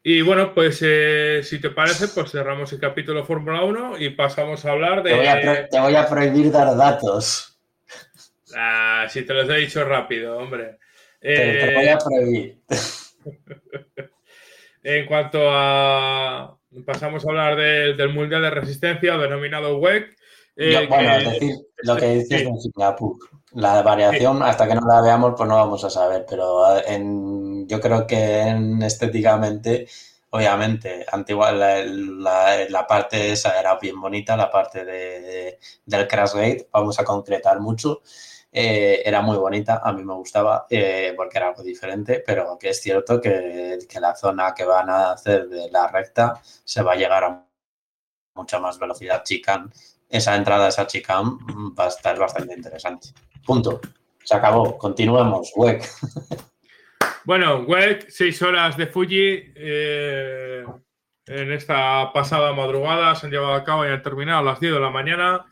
Y 0.03 0.23
bueno, 0.23 0.55
pues 0.55 0.81
eh, 0.83 1.43
si 1.45 1.61
te 1.61 1.71
parece, 1.71 2.09
pues 2.09 2.31
cerramos 2.31 2.73
el 2.73 2.81
capítulo 2.81 3.25
Fórmula 3.25 3.65
1 3.65 3.99
y 3.99 4.11
pasamos 4.11 4.65
a 4.65 4.73
hablar 4.73 5.03
de... 5.03 5.11
Te 5.71 5.79
voy 5.79 5.95
a, 5.95 6.09
prohibir 6.09 6.51
dar 6.51 6.75
datos. 6.75 7.59
Ah, 8.57 9.07
si 9.11 9.23
te 9.23 9.35
los 9.35 9.49
he 9.51 9.57
dicho 9.57 9.85
rápido, 9.85 10.39
hombre. 10.39 10.79
te, 11.21 11.75
voy 11.75 11.87
a 11.87 11.93
eh, 11.93 11.99
prohibir. 12.03 12.59
en 14.83 15.07
cuanto 15.07 15.41
a... 15.51 16.57
Pasamos 16.87 17.27
a 17.27 17.29
hablar 17.29 17.57
del 17.57 18.15
Mundial 18.15 18.43
de 18.43 18.51
Resistencia, 18.51 19.19
denominado 19.19 19.77
WEC. 19.79 20.17
Eh, 20.57 20.87
bueno, 20.89 21.17
es 21.17 21.33
decir, 21.33 21.57
lo 21.83 21.97
que 21.97 22.15
dices 22.15 22.43
en 22.43 22.61
Singapur. 22.61 23.17
La 23.53 23.83
variación, 23.83 24.43
hasta 24.43 24.69
que 24.69 24.75
no 24.77 24.83
la 24.87 25.03
veamos, 25.03 25.35
pues 25.37 25.49
no 25.49 25.57
vamos 25.57 25.83
a 25.85 25.91
saber, 25.91 26.25
pero 26.29 26.79
en, 26.87 27.50
yo 27.71 27.81
creo 27.81 28.07
que 28.07 28.41
en, 28.41 28.83
estéticamente, 28.83 29.87
obviamente, 30.31 31.07
antigua, 31.11 31.53
la, 31.53 31.85
la, 32.69 32.87
parte 32.87 33.33
esa 33.33 33.59
era 33.59 33.77
bien 33.79 34.01
bonita, 34.01 34.37
la 34.37 34.51
parte 34.51 34.85
de, 34.85 35.59
del 35.87 36.09
Crash 36.09 36.35
Gate, 36.35 36.69
vamos 36.73 36.99
a 36.99 37.05
concretar 37.05 37.61
mucho, 37.61 38.03
eh, 38.53 39.03
era 39.05 39.23
muy 39.23 39.37
bonita, 39.37 39.81
a 39.85 39.93
mí 39.93 40.03
me 40.05 40.15
gustaba 40.15 40.67
eh, 40.69 41.15
porque 41.17 41.39
era 41.39 41.49
algo 41.49 41.63
diferente, 41.63 42.23
pero 42.27 42.59
que 42.59 42.71
es 42.71 42.81
cierto 42.81 43.21
que, 43.21 43.79
que 43.89 44.01
la 44.01 44.17
zona 44.17 44.53
que 44.55 44.65
van 44.65 44.91
a 44.91 45.13
hacer 45.13 45.49
de 45.49 45.71
la 45.71 45.87
recta 45.89 46.41
se 46.65 46.83
va 46.83 46.93
a 46.93 46.97
llegar 46.97 47.25
a 47.25 47.47
mucha 48.35 48.59
más 48.59 48.79
velocidad 48.79 49.23
chican 49.25 49.73
esa 50.11 50.35
entrada, 50.35 50.69
esa 50.69 50.87
chicane 50.87 51.31
va 51.79 51.85
a 51.85 51.89
estar 51.89 52.19
bastante 52.19 52.55
interesante. 52.55 53.09
Punto. 53.47 53.81
Se 54.25 54.35
acabó. 54.35 54.77
Continuemos. 54.77 55.53
WEC. 55.57 55.89
Bueno, 57.31 57.61
WEC, 57.61 58.07
seis 58.09 58.43
horas 58.43 58.77
de 58.77 58.89
Fuji. 58.89 59.53
Eh, 59.55 60.65
en 61.27 61.53
esta 61.53 62.13
pasada 62.13 62.53
madrugada 62.53 63.15
se 63.15 63.27
han 63.27 63.33
llevado 63.33 63.55
a 63.55 63.63
cabo 63.63 63.85
y 63.85 63.89
han 63.89 64.03
terminado 64.03 64.43
las 64.43 64.59
10 64.59 64.73
de 64.73 64.81
la 64.81 64.91
mañana. 64.91 65.45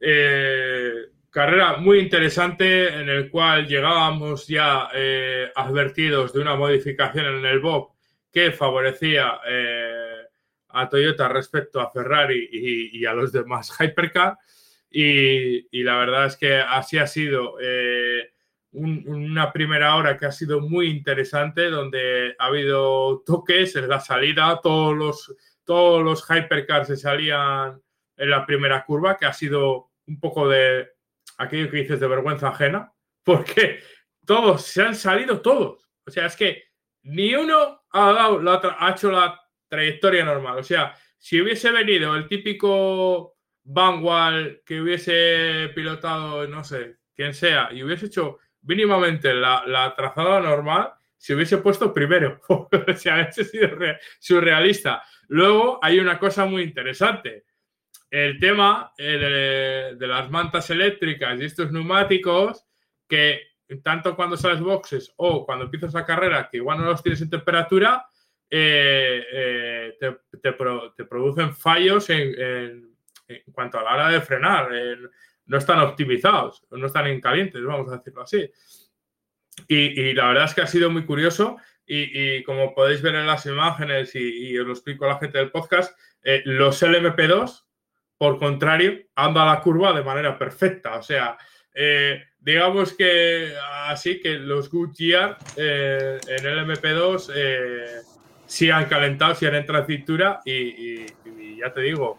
Eh, 0.00 0.92
carrera 1.28 1.76
muy 1.76 1.98
interesante 1.98 2.88
en 2.88 3.08
el 3.10 3.28
cual 3.28 3.66
llegábamos 3.66 4.46
ya 4.46 4.88
eh, 4.94 5.50
advertidos 5.54 6.32
de 6.32 6.40
una 6.40 6.54
modificación 6.54 7.26
en 7.26 7.44
el 7.44 7.60
Bob 7.60 7.90
que 8.32 8.52
favorecía 8.52 9.40
a 10.68 10.88
Toyota 10.88 11.28
respecto 11.28 11.80
a 11.80 11.90
Ferrari 11.90 12.48
y, 12.50 13.04
a 13.04 13.12
los 13.12 13.30
demás 13.30 13.76
Hypercar. 13.78 14.38
Y, 14.88 15.82
la 15.82 15.96
verdad 15.98 16.26
es 16.26 16.36
que 16.36 16.54
así 16.54 16.96
ha 16.96 17.06
sido 17.06 17.56
una 18.72 19.52
primera 19.52 19.96
hora 19.96 20.16
que 20.16 20.26
ha 20.26 20.32
sido 20.32 20.60
muy 20.60 20.88
interesante, 20.88 21.70
donde 21.70 22.34
ha 22.38 22.46
habido 22.46 23.22
toques 23.26 23.74
en 23.76 23.88
la 23.88 24.00
salida, 24.00 24.60
todos 24.62 24.96
los, 24.96 25.36
todos 25.64 26.02
los 26.02 26.24
Hypercars 26.28 26.88
se 26.88 26.96
salían 26.96 27.82
en 28.16 28.30
la 28.30 28.46
primera 28.46 28.84
curva, 28.84 29.16
que 29.16 29.26
ha 29.26 29.32
sido 29.32 29.90
un 30.06 30.20
poco 30.20 30.48
de 30.48 30.88
aquello 31.38 31.70
que 31.70 31.78
dices 31.78 32.00
de 32.00 32.08
vergüenza 32.08 32.48
ajena, 32.48 32.92
porque 33.24 33.80
todos 34.24 34.62
se 34.62 34.82
han 34.82 34.94
salido 34.94 35.40
todos. 35.40 35.88
O 36.06 36.10
sea, 36.10 36.26
es 36.26 36.36
que 36.36 36.64
ni 37.02 37.34
uno 37.34 37.82
ha, 37.90 38.12
dado 38.12 38.74
ha 38.78 38.90
hecho 38.90 39.10
la 39.10 39.40
trayectoria 39.68 40.24
normal. 40.24 40.58
O 40.58 40.62
sea, 40.62 40.94
si 41.18 41.40
hubiese 41.40 41.70
venido 41.70 42.14
el 42.14 42.28
típico 42.28 43.36
Vanwall 43.64 44.62
que 44.64 44.80
hubiese 44.80 45.70
pilotado, 45.74 46.46
no 46.46 46.64
sé, 46.64 46.96
quién 47.14 47.34
sea, 47.34 47.70
y 47.72 47.82
hubiese 47.82 48.06
hecho 48.06 48.38
mínimamente 48.62 49.34
la, 49.34 49.64
la 49.66 49.94
trazada 49.94 50.40
normal, 50.40 50.92
se 51.20 51.34
hubiese 51.34 51.58
puesto 51.58 51.92
primero. 51.92 52.40
o 52.48 52.68
sea, 52.96 53.20
ese 53.20 53.42
ha 53.42 53.44
sido 53.44 53.68
surrealista. 54.18 55.02
Luego 55.28 55.78
hay 55.82 56.00
una 56.00 56.18
cosa 56.18 56.46
muy 56.46 56.62
interesante. 56.62 57.44
El 58.10 58.40
tema 58.40 58.90
de, 58.96 59.94
las 60.00 60.30
mantas 60.30 60.70
eléctricas 60.70 61.38
y 61.38 61.44
estos 61.44 61.70
neumáticos 61.70 62.66
que 63.06 63.42
tanto 63.84 64.16
cuando 64.16 64.36
sales 64.36 64.60
boxes 64.60 65.12
o 65.16 65.44
cuando 65.44 65.66
empiezas 65.66 65.92
la 65.92 66.06
carrera, 66.06 66.48
que 66.50 66.56
igual 66.56 66.78
no 66.78 66.86
los 66.86 67.02
tienes 67.02 67.20
en 67.20 67.30
temperatura, 67.30 68.08
eh, 68.48 69.22
eh, 69.30 69.98
te, 70.42 70.52
producen 71.04 71.54
fallos 71.54 72.08
en, 72.10 72.96
cuanto 73.52 73.78
a 73.78 73.84
la 73.84 73.94
hora 73.94 74.08
de 74.08 74.20
frenar. 74.22 74.70
No 75.50 75.58
están 75.58 75.80
optimizados, 75.80 76.64
no 76.70 76.86
están 76.86 77.08
en 77.08 77.20
calientes, 77.20 77.60
vamos 77.64 77.92
a 77.92 77.96
decirlo 77.96 78.22
así. 78.22 78.48
Y, 79.66 80.14
la 80.14 80.28
verdad 80.28 80.44
es 80.44 80.54
que 80.54 80.60
ha 80.62 80.66
sido 80.66 80.90
muy 80.90 81.04
curioso 81.04 81.56
y, 81.84 82.42
como 82.44 82.72
podéis 82.72 83.02
ver 83.02 83.16
en 83.16 83.26
las 83.26 83.44
imágenes 83.46 84.14
y, 84.14 84.56
os 84.56 84.66
lo 84.66 84.72
explico 84.72 85.04
a 85.04 85.08
la 85.08 85.18
gente 85.18 85.38
del 85.38 85.50
podcast, 85.50 85.98
eh, 86.22 86.42
los 86.44 86.80
LMP2, 86.82 87.64
por 88.16 88.38
contrario, 88.38 89.00
andan 89.16 89.48
a 89.48 89.54
la 89.54 89.60
curva 89.60 89.92
de 89.92 90.04
manera 90.04 90.38
perfecta. 90.38 90.96
O 90.98 91.02
sea, 91.02 91.36
eh, 91.74 92.22
digamos 92.38 92.92
que 92.92 93.52
así 93.86 94.20
que 94.20 94.38
los 94.38 94.70
Goodyear 94.70 95.36
eh, 95.56 96.20
en 96.28 96.46
el 96.46 96.58
MP2 96.60 97.32
eh, 97.34 98.02
sí 98.46 98.70
han 98.70 98.86
calentado, 98.86 99.34
sí 99.34 99.46
han 99.46 99.56
entrado 99.56 99.82
en 99.82 99.86
cintura 99.88 100.40
y, 100.44 101.06
ya 101.56 101.72
te 101.72 101.80
digo, 101.80 102.18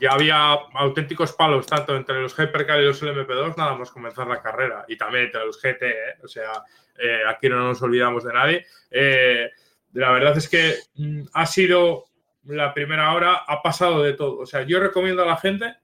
ya 0.00 0.10
había 0.12 0.52
auténticos 0.74 1.32
palos 1.32 1.66
tanto 1.66 1.96
entre 1.96 2.20
los 2.20 2.34
Hypercar 2.38 2.80
y 2.80 2.84
los 2.84 3.02
LMP2 3.02 3.56
nada 3.56 3.74
más 3.74 3.90
comenzar 3.90 4.26
la 4.26 4.42
carrera 4.42 4.84
y 4.88 4.96
también 4.96 5.24
entre 5.24 5.44
los 5.46 5.60
GT, 5.60 6.22
o 6.22 6.28
sea, 6.28 6.62
aquí 7.28 7.48
no 7.48 7.56
nos 7.56 7.80
olvidamos 7.82 8.24
de 8.24 8.32
nadie. 8.32 8.66
la 9.92 10.10
verdad 10.10 10.36
es 10.36 10.48
que 10.48 10.74
mm, 10.96 11.22
ha 11.32 11.46
sido 11.46 12.04
la 12.46 12.74
primera 12.74 13.14
hora, 13.14 13.42
ha 13.46 13.62
pasado 13.62 14.02
de 14.02 14.12
todo. 14.12 14.38
O 14.38 14.46
sea, 14.46 14.62
yo 14.62 14.80
recomiendo 14.80 15.22
a 15.22 15.26
la 15.26 15.36
gente 15.36 15.76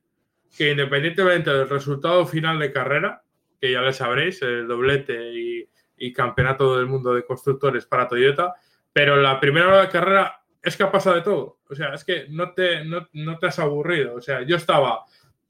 que 0.57 0.71
independientemente 0.71 1.51
del 1.51 1.69
resultado 1.69 2.27
final 2.27 2.59
de 2.59 2.73
carrera, 2.73 3.23
que 3.61 3.73
ya 3.73 3.81
le 3.81 3.93
sabréis, 3.93 4.43
el 4.43 4.67
doblete 4.67 5.33
y, 5.33 5.69
campeonato 6.15 6.79
del 6.79 6.87
mundo 6.87 7.15
de 7.15 7.25
constructores 7.25 7.85
para 7.85 8.09
Toyota, 8.09 8.55
pero 8.93 9.17
la 9.17 9.39
primera 9.39 9.69
hora 9.69 9.83
de 9.83 9.89
carrera 9.91 10.40
es 10.63 10.77
que 10.77 10.83
ha 10.83 10.93
pasado 10.93 11.17
de 11.17 11.23
todo. 11.23 11.59
O 11.69 11.75
sea, 11.75 11.95
es 11.95 12.05
que 12.05 12.27
no 12.29 12.53
te, 12.53 12.85
no, 12.85 13.39
te 13.39 13.47
has 13.47 13.59
aburrido. 13.59 14.15
O 14.15 14.21
sea, 14.21 14.43
yo 14.43 14.57
estaba 14.57 15.05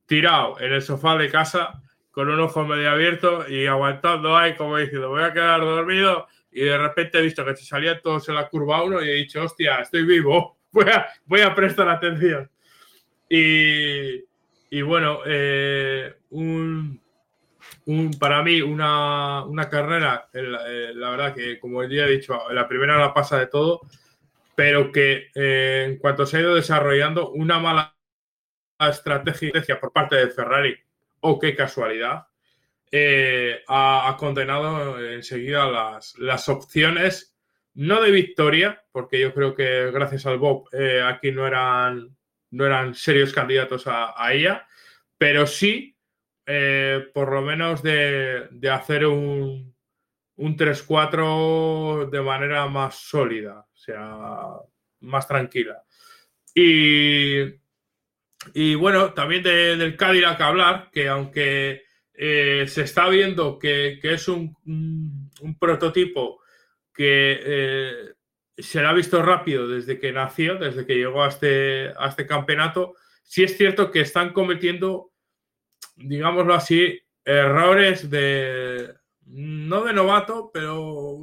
tirado 0.07 0.61
en 0.61 0.73
el 0.73 0.83
sofá 0.83 1.17
de 1.17 1.31
casa 1.31 1.83
con 2.11 2.29
un 2.29 2.41
ojo 2.41 2.65
medio 2.65 2.91
abierto 2.91 3.49
y 3.49 3.67
aguantando 3.67 4.37
ahí 4.37 4.57
como 4.57 4.77
diciendo, 4.77 5.11
voy 5.11 5.23
a 5.23 5.33
quedar 5.33 5.61
dormido 5.61 6.27
y 6.51 6.63
de 6.63 6.77
repente 6.77 7.19
he 7.19 7.23
visto 7.23 7.45
que 7.45 7.55
se 7.55 7.65
salían 7.65 8.01
todos 8.03 8.29
en 8.29 8.35
la 8.35 8.49
curva 8.49 8.83
1 8.83 9.03
y 9.03 9.09
he 9.09 9.15
dicho, 9.15 9.43
hostia, 9.43 9.81
estoy 9.81 10.05
vivo, 10.05 10.59
voy 10.73 10.87
a, 10.89 11.07
voy 11.27 11.41
a 11.43 11.55
prestar 11.55 11.89
atención. 11.89 12.51
Y, 13.29 14.25
y 14.71 14.83
bueno, 14.83 15.21
eh, 15.25 16.17
un, 16.31 17.01
para 18.19 18.43
mí 18.43 18.61
una, 18.61 19.69
carrera, 19.71 20.29
eh, 20.33 20.93
la, 20.95 21.11
verdad 21.11 21.35
que 21.35 21.59
como 21.59 21.83
ya 21.85 22.05
he 22.05 22.11
dicho, 22.11 22.39
la 22.51 22.69
primera 22.69 22.99
la 22.99 23.15
pasa 23.15 23.39
de 23.39 23.47
todo, 23.47 23.81
pero 24.61 24.93
que 24.93 25.31
eh, 25.35 25.87
en 25.89 25.97
cuanto 25.97 26.27
se 26.27 26.37
ha 26.37 26.41
ido 26.41 26.55
desarrollando 26.55 27.31
una 27.31 27.59
mala 27.59 27.97
estrategia 28.79 29.81
por 29.81 29.91
parte 29.91 30.17
de 30.17 30.29
Ferrari, 30.29 30.77
o 31.21 31.39
qué 31.39 31.57
casualidad, 31.57 32.27
ha, 33.69 34.17
condenado 34.19 35.03
enseguida 35.03 35.67
las, 35.67 36.15
las 36.19 36.51
opciones, 36.51 37.35
no 37.73 38.03
de 38.03 38.11
victoria, 38.11 38.85
porque 38.93 39.19
yo 39.19 39.33
creo 39.33 39.55
que 39.55 39.91
gracias 39.93 40.27
al 40.27 40.37
Bob 40.37 40.69
aquí 41.07 41.33
no 41.33 41.47
eran 41.47 42.15
no 42.51 42.67
eran 42.67 42.95
serios 42.95 43.33
candidatos 43.33 43.85
a, 43.87 44.15
ella, 44.31 44.67
pero 45.17 45.47
sí, 45.47 45.97
eh, 46.45 47.09
por 47.15 47.33
lo 47.33 47.41
menos 47.41 47.83
de, 47.83 48.51
hacer 48.71 49.07
un, 49.07 49.75
un 50.37 50.57
3-4 50.59 52.11
de 52.11 52.21
manera 52.21 52.67
más 52.67 52.97
sólida, 52.97 53.67
más 55.01 55.29
tranquila. 55.29 55.83
Y, 56.55 57.41
y 58.55 58.75
bueno, 58.75 59.13
también 59.13 59.43
del 59.43 59.97
Cadillac 59.97 60.41
hablar, 60.41 60.91
que 60.93 61.09
aunque 61.09 61.83
eh, 62.15 62.67
se 62.69 62.83
está 62.83 63.09
viendo 63.09 63.59
que, 63.59 63.99
es 64.03 64.29
un, 64.29 64.55
un, 64.67 65.59
prototipo 65.59 66.43
que 66.93 67.41
eh, 67.43 68.15
se 68.59 68.81
le 68.81 68.87
ha 68.89 68.93
visto 68.93 69.23
rápido 69.23 69.67
desde 69.67 69.99
que 69.99 70.13
nació, 70.13 70.57
desde 70.57 70.85
que 70.85 70.97
llegó 70.97 71.23
a 71.23 71.29
este, 71.29 71.93
a 71.99 72.09
este 72.09 72.27
campeonato. 72.27 72.95
Sí 73.23 73.45
es 73.45 73.57
cierto 73.57 73.91
que 73.91 74.01
están 74.01 74.35
cometiendo, 74.35 75.13
digámoslo 75.97 76.53
así, 76.53 77.01
errores 77.25 78.11
de, 78.11 78.93
no 79.25 79.85
de 79.85 79.93
novato, 79.93 80.51
pero 80.53 81.17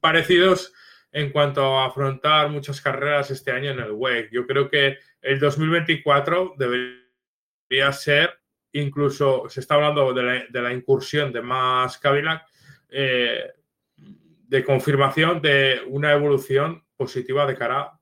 parecidos 0.00 0.72
en 1.18 1.30
cuanto 1.32 1.76
a 1.76 1.86
afrontar 1.86 2.48
muchas 2.48 2.80
carreras 2.80 3.30
este 3.32 3.50
año 3.50 3.72
en 3.72 3.80
el 3.80 3.90
WEC. 3.90 4.30
Yo 4.30 4.46
creo 4.46 4.70
que 4.70 4.98
el 5.20 5.40
2024 5.40 6.54
debería 6.56 7.92
ser, 7.92 8.38
incluso 8.72 9.48
se 9.48 9.58
está 9.58 9.74
hablando 9.74 10.12
de 10.14 10.46
la, 10.52 10.72
incursión 10.72 11.32
de 11.32 11.42
más 11.42 11.98
Cadillac, 11.98 12.44
eh, 12.88 13.50
de 13.96 14.64
confirmación 14.64 15.42
de 15.42 15.82
una 15.88 16.12
evolución 16.12 16.84
positiva 16.96 17.46
de 17.46 17.56
cara 17.56 17.98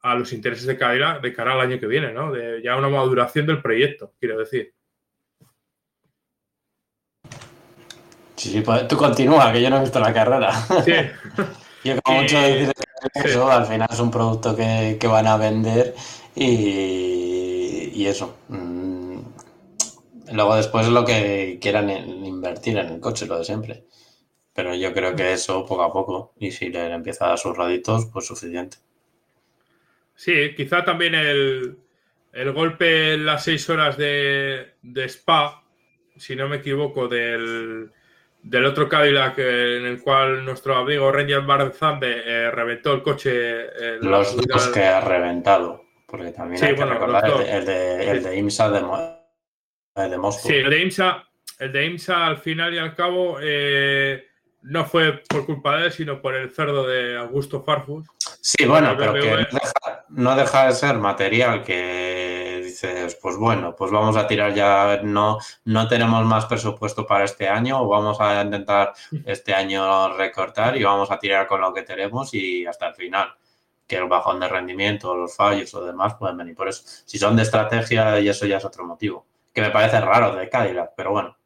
a 0.00 0.14
los 0.14 0.32
intereses 0.32 0.66
de 0.66 0.78
Cadillac 0.78 1.20
de 1.20 1.34
cara 1.34 1.52
al 1.52 1.60
año 1.60 1.78
que 1.78 1.86
viene, 1.86 2.12
¿no? 2.12 2.32
De 2.32 2.62
ya 2.62 2.76
una 2.76 2.88
maduración 2.88 3.46
del 3.46 3.60
proyecto, 3.60 4.14
quiero 4.18 4.38
decir. 4.38 4.74
Sí, 8.36 8.62
pues 8.62 8.88
tú 8.88 8.96
continúa, 8.96 9.52
que 9.52 9.62
yo 9.62 9.68
no 9.68 9.76
he 9.76 9.80
visto 9.82 10.00
la 10.00 10.14
carrera. 10.14 10.50
Sí. 10.82 10.92
yo 11.84 12.00
como 12.02 12.22
mucho 12.22 12.40
decir 12.40 12.72
eso, 13.14 13.50
al 13.50 13.66
final 13.66 13.88
es 13.90 14.00
un 14.00 14.10
producto 14.10 14.54
que, 14.54 14.98
van 15.02 15.26
a 15.26 15.36
vender 15.36 15.94
y, 16.34 17.90
y 17.94 18.06
eso. 18.06 18.36
Mm, 18.48 19.18
luego 20.32 20.56
después 20.56 20.88
lo 20.88 21.04
que 21.04 21.58
quieran 21.60 21.90
invertir 21.90 22.78
en 22.78 22.88
el 22.88 23.00
coche, 23.00 23.26
lo 23.26 23.38
de 23.38 23.44
siempre. 23.44 23.84
Pero 24.54 24.74
yo 24.74 24.92
creo 24.92 25.16
que 25.16 25.32
eso 25.32 25.64
poco 25.64 25.82
a 25.82 25.92
poco, 25.92 26.34
y 26.38 26.50
si 26.50 26.68
le 26.68 26.92
empieza 26.92 27.24
a 27.24 27.28
dar 27.30 27.38
sus 27.38 27.56
raditos, 27.56 28.06
pues 28.12 28.26
suficiente. 28.26 28.76
Sí, 30.14 30.54
quizá 30.54 30.84
también 30.84 31.14
el, 31.14 31.78
golpe 32.52 33.14
en 33.14 33.24
las 33.26 33.44
seis 33.44 33.68
horas 33.70 33.96
de, 33.96 34.74
Spa, 35.08 35.64
si 36.16 36.36
no 36.36 36.48
me 36.48 36.56
equivoco, 36.56 37.08
del, 37.08 37.90
otro 38.66 38.88
Cadillac 38.88 39.38
en 39.38 39.86
el 39.86 40.00
cual 40.02 40.44
nuestro 40.44 40.76
amigo 40.76 41.10
Ranger 41.10 41.42
Barzande 41.42 42.22
eh, 42.24 42.50
reventó 42.50 42.92
el 42.92 43.02
coche. 43.02 43.66
los 44.00 44.36
dos 44.36 44.68
que 44.68 44.84
ha 44.84 45.00
reventado, 45.00 45.84
porque 46.06 46.30
también 46.30 46.64
hay 46.64 46.74
que 46.74 46.84
recordar 46.84 47.24
el, 47.48 47.66
de, 47.66 48.10
el 48.10 48.22
de 48.22 48.36
IMSA 48.36 48.70
de, 48.70 50.08
de 50.08 50.18
Moscú. 50.18 50.48
Sí, 50.48 50.54
el 50.54 50.70
de 50.70 50.82
IMSA, 50.82 51.24
el 51.58 51.72
de 51.72 51.86
IMSA 51.86 52.26
al 52.26 52.38
final 52.38 52.74
y 52.74 52.78
al 52.78 52.94
cabo 52.94 53.38
eh, 53.40 54.24
no 54.62 54.84
fue 54.84 55.22
por 55.28 55.44
culpa 55.44 55.76
de 55.76 55.86
él, 55.86 55.92
sino 55.92 56.20
por 56.20 56.34
el 56.34 56.50
cerdo 56.50 56.86
de 56.86 57.16
Augusto 57.18 57.62
Farfus. 57.62 58.06
Sí, 58.40 58.64
bueno, 58.64 58.94
pero 58.96 59.14
que 59.14 59.46
no 60.08 60.36
deja, 60.36 60.66
de 60.66 60.72
ser 60.72 60.96
material 60.96 61.62
que 61.62 62.21
dices, 62.88 63.18
pues 63.20 63.36
bueno, 63.36 63.74
pues 63.76 63.90
vamos 63.90 64.16
a 64.16 64.26
tirar 64.26 64.54
ya, 64.54 65.00
no, 65.02 65.38
no 65.64 65.88
tenemos 65.88 66.24
más 66.24 66.46
presupuesto 66.46 67.06
para 67.06 67.24
este 67.24 67.48
año, 67.48 67.86
vamos 67.86 68.20
a 68.20 68.42
intentar 68.42 68.92
este 69.26 69.54
año 69.54 70.16
recortar 70.16 70.76
y 70.76 70.82
vamos 70.82 71.10
a 71.10 71.18
tirar 71.18 71.46
con 71.46 71.60
lo 71.60 71.72
que 71.72 71.82
tenemos 71.82 72.34
y 72.34 72.66
hasta 72.66 72.88
el 72.88 72.94
final. 72.94 73.34
Que 73.86 73.96
el 73.96 74.08
bajón 74.08 74.40
de 74.40 74.48
rendimiento, 74.48 75.14
los 75.14 75.36
fallos 75.36 75.74
o 75.74 75.84
demás 75.84 76.14
pueden 76.14 76.36
venir 76.36 76.54
por 76.54 76.68
eso. 76.68 76.82
Si 77.04 77.18
son 77.18 77.36
de 77.36 77.42
estrategia, 77.42 78.20
y 78.20 78.28
eso 78.28 78.46
ya 78.46 78.56
es 78.56 78.64
otro 78.64 78.86
motivo. 78.86 79.26
Que 79.52 79.60
me 79.60 79.70
parece 79.70 80.00
raro 80.00 80.34
de 80.34 80.48
Cadillac, 80.48 80.92
pero 80.96 81.10
bueno. 81.10 81.36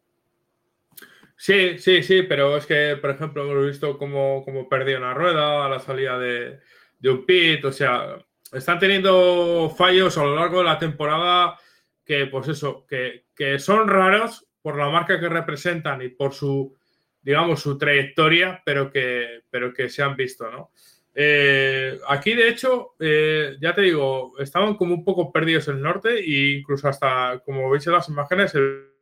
Sí, 1.36 1.78
sí, 1.78 2.02
sí, 2.02 2.22
pero 2.22 2.56
es 2.56 2.66
que, 2.66 2.96
por 3.00 3.10
ejemplo, 3.10 3.42
hemos 3.42 3.66
visto 3.66 3.98
cómo, 3.98 4.42
cómo 4.44 4.68
perdió 4.68 4.96
una 4.96 5.12
rueda 5.12 5.66
a 5.66 5.68
la 5.68 5.78
salida 5.80 6.18
de, 6.18 6.60
un 7.04 7.26
pit, 7.26 7.64
o 7.64 7.72
sea, 7.72 8.16
están 8.52 8.78
teniendo 8.78 9.72
fallos 9.76 10.16
a 10.18 10.24
lo 10.24 10.36
largo 10.36 10.58
de 10.58 10.64
la 10.64 10.78
temporada 10.78 11.58
que, 12.04 12.26
pues 12.26 12.48
eso, 12.48 12.86
que, 12.86 13.24
son 13.58 13.88
raros 13.88 14.46
por 14.62 14.78
la 14.78 14.88
marca 14.88 15.20
que 15.20 15.28
representan 15.28 16.02
y 16.02 16.08
por 16.08 16.32
su, 16.32 16.76
digamos, 17.22 17.60
su 17.60 17.76
trayectoria, 17.76 18.62
pero 18.64 18.90
que, 18.90 19.42
pero 19.50 19.72
que 19.72 19.88
se 19.88 20.02
han 20.02 20.16
visto, 20.16 20.50
¿no? 20.50 20.70
Eh, 21.18 21.98
aquí, 22.08 22.34
de 22.34 22.48
hecho, 22.48 22.94
eh, 23.00 23.56
ya 23.58 23.74
te 23.74 23.80
digo, 23.80 24.38
estaban 24.38 24.74
como 24.74 24.94
un 24.94 25.04
poco 25.04 25.32
perdidos 25.32 25.66
en 25.68 25.76
el 25.76 25.82
norte 25.82 26.18
e 26.18 26.58
incluso 26.58 26.88
hasta, 26.88 27.40
como 27.44 27.70
veis 27.70 27.86
en 27.86 27.94
las 27.94 28.08
imágenes, 28.08 28.54
el, 28.54 28.92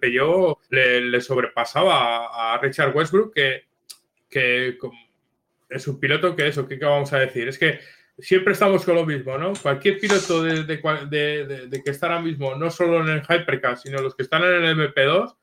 Peugeot 0.00 0.58
le, 0.70 1.20
sobrepasaba 1.20 2.54
a, 2.54 2.58
Richard 2.58 2.96
Westbrook, 2.96 3.34
que, 3.34 3.64
que 4.30 4.78
es 5.68 5.86
un 5.86 6.00
piloto 6.00 6.34
que 6.34 6.48
eso, 6.48 6.66
¿qué, 6.66 6.76
vamos 6.76 7.12
a 7.12 7.18
decir? 7.18 7.48
Es 7.48 7.58
que 7.58 7.80
siempre 8.18 8.52
estamos 8.52 8.84
con 8.84 8.94
lo 8.94 9.06
mismo, 9.06 9.36
¿no? 9.38 9.52
Cualquier 9.54 9.98
piloto 9.98 10.42
de, 10.42 10.64
de, 10.64 11.82
que 11.82 11.90
está 11.90 12.06
ahora 12.06 12.20
mismo, 12.20 12.54
no 12.54 12.70
solo 12.70 13.00
en 13.00 13.08
el 13.08 13.22
Hypercar, 13.22 13.78
sino 13.78 14.00
los 14.00 14.14
que 14.14 14.22
están 14.22 14.42
en 14.44 14.64
el 14.64 14.76
MP2, 14.76 15.36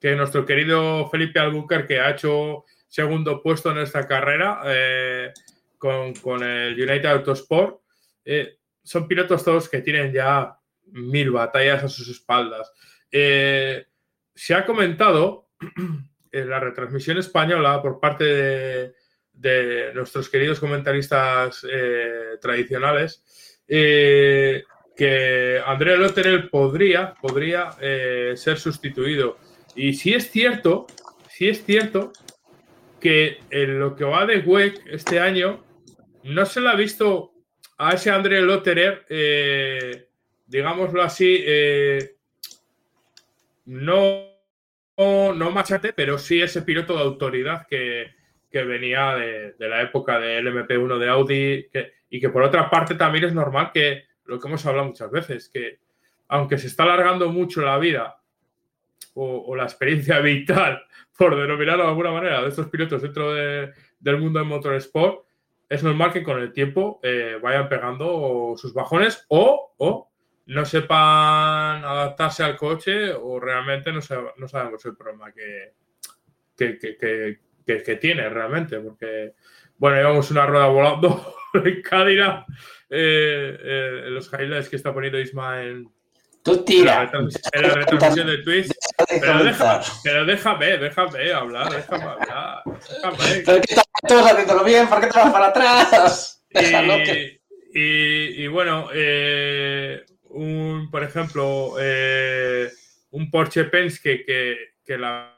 que 0.00 0.16
nuestro 0.16 0.44
querido 0.44 1.08
Felipe 1.10 1.40
Albuquerque 1.40 2.00
ha 2.00 2.10
hecho 2.10 2.64
segundo 2.88 3.42
puesto 3.42 3.70
en 3.72 3.78
esta 3.78 4.06
carrera 4.06 4.62
eh, 4.66 5.32
con, 5.78 6.42
el 6.42 6.74
United 6.74 7.06
Autosport, 7.06 7.80
eh, 8.24 8.58
son 8.82 9.08
pilotos 9.08 9.44
todos 9.44 9.68
que 9.68 9.80
tienen 9.80 10.12
ya 10.12 10.56
mil 10.92 11.30
batallas 11.30 11.84
a 11.84 11.88
sus 11.88 12.08
espaldas. 12.08 12.70
Eh, 13.10 13.86
se 14.34 14.54
ha 14.54 14.64
comentado 14.64 15.48
en 16.32 16.50
la 16.50 16.60
retransmisión 16.60 17.18
española 17.18 17.82
por 17.82 18.00
parte 18.00 18.24
de, 18.24 18.94
de 19.34 19.92
nuestros 19.94 20.28
queridos 20.28 20.60
comentaristas 20.60 21.66
eh, 21.70 22.38
tradicionales, 22.40 23.60
eh, 23.68 24.64
que 24.96 25.60
Andrea 25.64 25.96
Lotterel 25.96 26.48
podría, 26.48 27.14
podría 27.14 27.70
eh, 27.80 28.34
ser 28.36 28.58
sustituido. 28.58 29.38
Y 29.74 29.94
si 29.94 30.14
es 30.14 30.30
cierto, 30.30 30.86
si 31.28 31.48
es 31.48 31.64
cierto 31.64 32.12
que 33.00 33.38
en 33.50 33.80
lo 33.80 33.96
que 33.96 34.04
va 34.04 34.24
de 34.24 34.38
WEC 34.38 34.80
este 34.86 35.20
año 35.20 35.62
no 36.22 36.46
se 36.46 36.60
le 36.60 36.68
ha 36.70 36.74
visto 36.74 37.32
a 37.76 37.92
ese 37.94 38.10
André 38.10 38.40
Lotterer, 38.40 39.04
digámoslo 40.46 41.02
así, 41.02 41.44
no, 43.66 44.30
no, 44.96 45.34
no 45.34 45.50
machate, 45.50 45.92
pero 45.92 46.18
sí 46.18 46.40
ese 46.40 46.62
piloto 46.62 46.94
de 46.94 47.02
autoridad 47.02 47.66
que, 47.68 48.13
que 48.54 48.62
venía 48.62 49.16
de, 49.16 49.54
la 49.58 49.82
época 49.82 50.20
del 50.20 50.46
MP1 50.46 50.98
de 50.98 51.08
Audi 51.08 51.66
y 52.08 52.20
que 52.20 52.28
por 52.28 52.44
otra 52.44 52.70
parte 52.70 52.94
también 52.94 53.24
es 53.24 53.34
normal 53.34 53.72
que, 53.74 54.04
lo 54.26 54.38
que 54.38 54.46
hemos 54.46 54.64
hablado 54.64 54.86
muchas 54.86 55.10
veces, 55.10 55.48
que 55.48 55.80
aunque 56.28 56.56
se 56.56 56.68
está 56.68 56.84
alargando 56.84 57.30
mucho 57.30 57.62
la 57.62 57.76
vida 57.78 58.16
o, 59.14 59.56
la 59.56 59.64
experiencia 59.64 60.20
vital, 60.20 60.84
por 61.18 61.34
denominarlo 61.34 61.82
de 61.82 61.88
alguna 61.88 62.12
manera, 62.12 62.42
de 62.42 62.48
estos 62.48 62.68
pilotos 62.68 63.02
dentro 63.02 63.34
del 63.34 64.20
mundo 64.20 64.38
del 64.38 64.46
motorsport, 64.46 65.26
es 65.68 65.82
normal 65.82 66.12
que 66.12 66.22
con 66.22 66.38
el 66.38 66.52
tiempo 66.52 67.00
eh, 67.02 67.36
vayan 67.42 67.68
pegando 67.68 68.54
sus 68.56 68.72
bajones 68.72 69.26
o, 69.30 69.74
o, 69.78 70.12
no 70.46 70.64
sepan 70.64 71.84
adaptarse 71.84 72.44
al 72.44 72.56
coche 72.56 73.12
o 73.12 73.40
realmente 73.40 73.90
no, 73.90 74.00
sabemos 74.00 74.84
el 74.84 74.94
problema 74.94 75.32
que, 75.32 75.74
que, 76.56 77.40
tiene 78.00 78.28
realmente, 78.28 78.78
porque, 78.78 79.34
bueno, 79.78 79.96
llevamos 79.96 80.30
una 80.30 80.46
rueda 80.46 80.66
volando 80.66 81.36
en 81.54 81.82
Cadillac, 81.82 82.44
eh, 82.90 83.58
eh, 83.60 84.02
los 84.10 84.30
highlights 84.32 84.68
que 84.68 84.76
está 84.76 84.92
poniendo 84.92 85.18
Isma 85.18 85.62
en, 85.62 85.88
Tú 86.44 86.62
tira. 86.62 87.10
En 87.14 87.62
la, 87.62 87.74
retransmisión 87.74 88.26
de 88.26 88.38
Twitch. 88.42 88.70
Pero, 89.08 89.44
déjame, 89.44 89.84
pero 90.02 90.26
déjame, 90.26 90.76
déjame 90.76 91.32
hablar, 91.32 91.70
déjame 91.72 92.04
hablar. 92.04 92.62
Déjame. 92.66 93.42
Pero 93.46 93.60
que 93.62 93.74
estás 93.74 93.86
haciéndolo 94.30 94.62
bien, 94.62 94.86
¿por 94.86 95.00
qué 95.00 95.06
te 95.06 95.18
vas 95.18 95.32
para 95.32 95.46
atrás? 95.46 96.44
Y, 96.50 96.60
y, 97.74 98.44
y 98.44 98.46
bueno, 98.48 98.90
eh, 98.92 100.04
un, 100.24 100.90
por 100.90 101.02
ejemplo, 101.02 101.76
eh, 101.80 102.70
un 103.12 103.30
Porsche 103.30 103.64
Penske 103.64 104.22
que, 104.26 104.56
que 104.84 104.98
la 104.98 105.33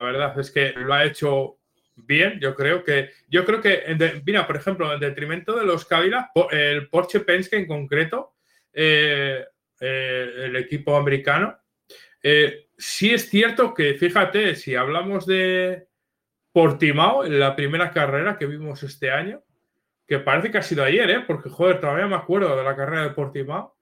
la 0.00 0.06
verdad 0.06 0.38
es 0.38 0.50
que 0.50 0.72
lo 0.72 0.94
ha 0.94 1.04
hecho 1.04 1.58
bien, 1.94 2.40
yo 2.40 2.54
creo 2.54 2.82
que, 2.82 3.10
yo 3.28 3.44
creo 3.44 3.60
que, 3.60 4.22
mira, 4.24 4.46
por 4.46 4.56
ejemplo, 4.56 4.92
en 4.92 5.00
detrimento 5.00 5.54
de 5.54 5.66
los 5.66 5.84
Cadillac, 5.84 6.30
el 6.50 6.88
Porsche 6.88 7.20
Penske 7.20 7.56
en 7.56 7.66
concreto, 7.66 8.34
eh, 8.72 9.44
eh, 9.78 10.32
el 10.44 10.56
equipo 10.56 10.96
americano, 10.96 11.58
eh, 12.22 12.68
sí 12.78 13.12
es 13.12 13.28
cierto 13.28 13.74
que, 13.74 13.94
fíjate, 13.94 14.56
si 14.56 14.74
hablamos 14.74 15.26
de 15.26 15.86
Portimao, 16.52 17.24
en 17.24 17.38
la 17.38 17.54
primera 17.54 17.90
carrera 17.90 18.38
que 18.38 18.46
vimos 18.46 18.82
este 18.82 19.10
año, 19.10 19.42
que 20.06 20.18
parece 20.18 20.50
que 20.50 20.58
ha 20.58 20.62
sido 20.62 20.82
ayer, 20.82 21.10
¿eh? 21.10 21.24
porque, 21.26 21.50
joder, 21.50 21.78
todavía 21.78 22.06
me 22.06 22.16
acuerdo 22.16 22.56
de 22.56 22.64
la 22.64 22.74
carrera 22.74 23.02
de 23.02 23.10
Portimao, 23.10 23.76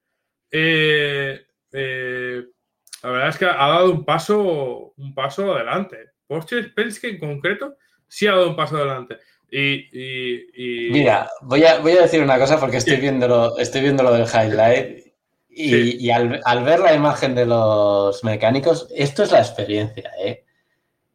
la 3.03 3.09
verdad 3.11 3.29
es 3.29 3.37
que 3.37 3.45
ha 3.45 3.67
dado 3.67 3.91
un 3.91 4.05
paso, 4.05 4.93
un 4.97 5.13
paso 5.13 5.53
adelante. 5.53 5.97
Porsche 6.27 6.63
Penske 6.75 7.09
en 7.09 7.19
concreto 7.19 7.75
sí 8.07 8.27
ha 8.27 8.31
dado 8.31 8.49
un 8.49 8.55
paso 8.55 8.77
adelante. 8.77 9.17
Y, 9.51 10.89
Mira, 10.91 11.29
voy 11.41 11.63
a, 11.63 11.79
voy 11.79 11.93
a 11.93 12.03
decir 12.03 12.21
una 12.21 12.37
cosa 12.37 12.59
porque 12.59 12.77
estoy, 12.77 12.97
viendo 12.97 13.57
estoy 13.57 13.81
viendo 13.81 14.03
lo 14.03 14.13
del 14.13 14.27
highlight 14.27 15.09
y, 15.49 16.09
al, 16.11 16.63
ver 16.63 16.79
la 16.79 16.93
imagen 16.93 17.35
de 17.35 17.45
los 17.45 18.23
mecánicos, 18.23 18.87
esto 18.95 19.23
es 19.23 19.31
la 19.31 19.39
experiencia, 19.39 20.11
¿eh? 20.23 20.45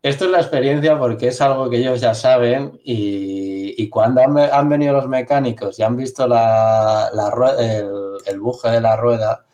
Esto 0.02 0.26
es 0.26 0.32
la 0.32 0.40
experiencia 0.40 0.98
porque 0.98 1.28
es 1.28 1.40
algo 1.40 1.70
que 1.70 1.78
ellos 1.78 2.00
ya 2.00 2.14
saben 2.14 2.78
y, 2.84 3.88
cuando 3.88 4.20
han, 4.22 4.68
venido 4.68 4.92
los 4.92 5.08
mecánicos 5.08 5.78
y 5.78 5.82
han 5.82 5.96
visto 5.96 6.26
la, 6.26 7.10
el, 7.58 7.88
el, 8.26 8.40
buje 8.40 8.68
de 8.68 8.80
la 8.80 8.96
rueda, 8.96 9.46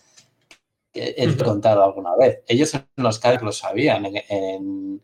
he 0.95 1.37
contado 1.37 1.85
alguna 1.85 2.17
vez. 2.17 2.43
Ellos 2.47 2.75
en 2.75 2.85
los 2.97 3.19
CAD 3.19 3.43
lo 3.43 3.53
sabían 3.53 4.07
en, 4.07 5.03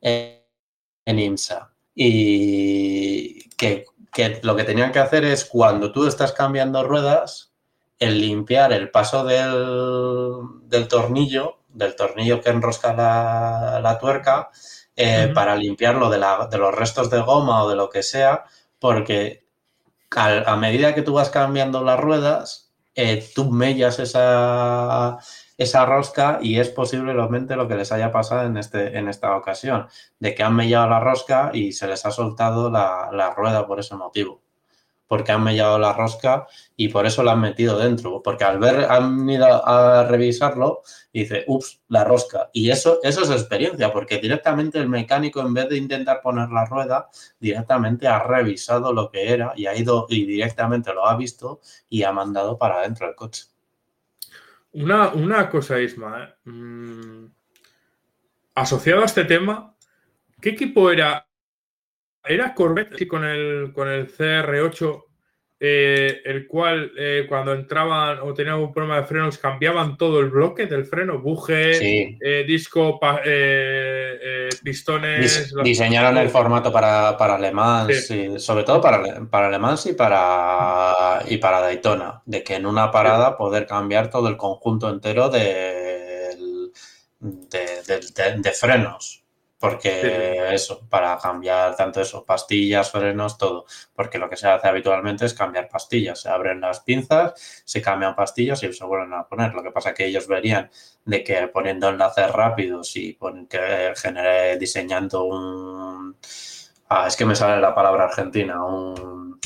en, 0.00 1.18
IMSA. 1.18 1.72
Y 1.94 3.48
que, 3.50 3.86
lo 4.42 4.56
que 4.56 4.64
tenían 4.64 4.92
que 4.92 4.98
hacer 4.98 5.24
es 5.24 5.44
cuando 5.44 5.92
tú 5.92 6.06
estás 6.06 6.32
cambiando 6.32 6.82
ruedas, 6.84 7.52
el 7.98 8.20
limpiar 8.20 8.72
el 8.72 8.90
paso 8.90 9.24
del, 9.24 10.88
tornillo, 10.88 11.58
del 11.68 11.96
tornillo 11.96 12.40
que 12.40 12.50
enrosca 12.50 12.92
la, 12.92 13.98
tuerca, 14.00 14.50
eh, 14.96 15.30
para 15.34 15.56
limpiarlo 15.56 16.10
de, 16.10 16.18
de, 16.50 16.58
los 16.58 16.74
restos 16.74 17.10
de 17.10 17.20
goma 17.20 17.64
o 17.64 17.68
de 17.68 17.76
lo 17.76 17.90
que 17.90 18.02
sea, 18.02 18.44
porque 18.78 19.44
a 20.16 20.56
medida 20.56 20.94
que 20.94 21.02
tú 21.02 21.14
vas 21.14 21.30
cambiando 21.30 21.82
las 21.82 21.98
ruedas, 21.98 22.63
eh, 22.94 23.24
tú 23.34 23.50
mellas 23.50 23.98
esa, 23.98 25.18
esa 25.58 25.86
rosca 25.86 26.38
y 26.42 26.58
es 26.58 26.70
posiblemente 26.70 27.56
lo 27.56 27.68
que 27.68 27.76
les 27.76 27.92
haya 27.92 28.12
pasado 28.12 28.46
en, 28.46 28.56
este, 28.56 28.96
en 28.98 29.08
esta 29.08 29.36
ocasión, 29.36 29.88
de 30.18 30.34
que 30.34 30.42
han 30.42 30.54
mellado 30.54 30.88
la 30.88 31.00
rosca 31.00 31.50
y 31.52 31.72
se 31.72 31.86
les 31.88 32.04
ha 32.06 32.10
soltado 32.10 32.70
la 32.70 33.34
rueda 33.36 33.66
por 33.66 33.80
ese 33.80 33.96
motivo 33.96 34.43
porque 35.06 35.32
han 35.32 35.44
mellado 35.44 35.78
la 35.78 35.92
rosca 35.92 36.46
y 36.76 36.88
por 36.88 37.06
eso 37.06 37.22
la 37.22 37.32
han 37.32 37.40
metido 37.40 37.78
dentro. 37.78 38.22
Porque 38.22 38.44
al 38.44 38.58
ver, 38.58 38.86
han 38.90 39.28
ido 39.28 39.66
a 39.66 40.04
revisarlo 40.04 40.82
y 41.12 41.20
dice, 41.20 41.44
ups, 41.46 41.80
la 41.88 42.04
rosca. 42.04 42.50
Y 42.52 42.70
eso, 42.70 43.00
eso 43.02 43.22
es 43.22 43.30
experiencia, 43.30 43.92
porque 43.92 44.18
directamente 44.18 44.78
el 44.78 44.88
mecánico, 44.88 45.40
en 45.40 45.54
vez 45.54 45.68
de 45.68 45.76
intentar 45.76 46.20
poner 46.20 46.48
la 46.50 46.64
rueda, 46.64 47.08
directamente 47.38 48.08
ha 48.08 48.20
revisado 48.20 48.92
lo 48.92 49.10
que 49.10 49.32
era 49.32 49.52
y 49.56 49.66
ha 49.66 49.76
ido 49.76 50.06
y 50.08 50.24
directamente 50.24 50.92
lo 50.92 51.06
ha 51.06 51.16
visto 51.16 51.60
y 51.88 52.02
ha 52.02 52.12
mandado 52.12 52.58
para 52.58 52.76
adentro 52.76 53.06
del 53.06 53.14
coche. 53.14 53.44
Una, 54.72 55.08
una 55.10 55.48
cosa, 55.48 55.80
Isma, 55.80 56.24
¿eh? 56.24 56.50
mm, 56.50 57.26
asociado 58.56 59.02
a 59.02 59.04
este 59.04 59.24
tema, 59.24 59.76
¿qué 60.40 60.50
equipo 60.50 60.90
era 60.90 61.23
era 62.26 62.54
Corvette 62.54 63.06
con 63.06 63.24
el, 63.24 63.72
con 63.72 63.88
el 63.88 64.08
CR8, 64.08 65.04
eh, 65.60 66.20
el 66.24 66.46
cual 66.46 66.92
eh, 66.98 67.24
cuando 67.28 67.54
entraban 67.54 68.18
o 68.20 68.34
tenían 68.34 68.56
un 68.56 68.72
problema 68.72 69.00
de 69.00 69.06
frenos 69.06 69.38
cambiaban 69.38 69.96
todo 69.96 70.20
el 70.20 70.28
bloque 70.28 70.66
del 70.66 70.84
freno, 70.84 71.20
buje, 71.20 72.16
eh, 72.20 72.44
disco, 72.44 73.00
pistones. 74.62 75.54
diseñaron 75.62 76.18
el 76.18 76.28
formato 76.28 76.70
para, 76.72 77.16
para 77.16 77.38
Le 77.38 77.52
Mans, 77.52 78.12
sobre 78.36 78.64
todo 78.64 78.80
para, 78.80 79.26
para 79.30 79.48
Le 79.48 79.58
Mans 79.58 79.86
y 79.86 79.94
para, 79.94 81.22
y 81.28 81.38
para 81.38 81.60
Daytona, 81.60 82.20
de 82.26 82.42
que 82.42 82.56
en 82.56 82.66
una 82.66 82.90
parada 82.90 83.36
poder 83.36 83.66
cambiar 83.66 84.10
todo 84.10 84.28
el 84.28 84.36
conjunto 84.36 84.90
entero 84.90 85.30
de, 85.30 86.36
de 87.20 88.52
frenos. 88.52 89.23
Porque 89.70 90.54
eso, 90.54 90.86
para 90.88 91.16
cambiar 91.18 91.74
tanto 91.74 92.00
eso, 92.00 92.24
pastillas, 92.24 92.90
frenos, 92.90 93.38
todo. 93.38 93.64
Porque 93.94 94.18
lo 94.18 94.28
que 94.28 94.36
se 94.36 94.46
hace 94.46 94.68
habitualmente 94.68 95.24
es 95.24 95.34
cambiar 95.34 95.68
pastillas. 95.68 96.20
Se 96.20 96.28
abren 96.28 96.60
las 96.60 96.80
pinzas, 96.80 97.62
se 97.64 97.80
cambian 97.80 98.14
pastillas 98.14 98.62
y 98.62 98.72
se 98.72 98.84
vuelven 98.84 99.14
a 99.14 99.26
poner. 99.26 99.54
Lo 99.54 99.62
que 99.62 99.70
pasa 99.70 99.90
es 99.90 99.94
que 99.94 100.06
ellos 100.06 100.26
verían 100.26 100.70
de 101.04 101.24
que 101.24 101.48
poniendo 101.48 101.88
enlaces 101.88 102.30
rápidos 102.30 102.94
y 102.96 103.18
que 103.48 103.92
genere 103.96 104.58
diseñando 104.58 105.24
un, 105.24 106.16
Ah, 106.88 107.06
es 107.08 107.16
que 107.16 107.24
me 107.24 107.34
sale 107.34 107.60
la 107.60 107.74
palabra 107.74 108.04
argentina. 108.04 108.64
Un... 108.64 109.40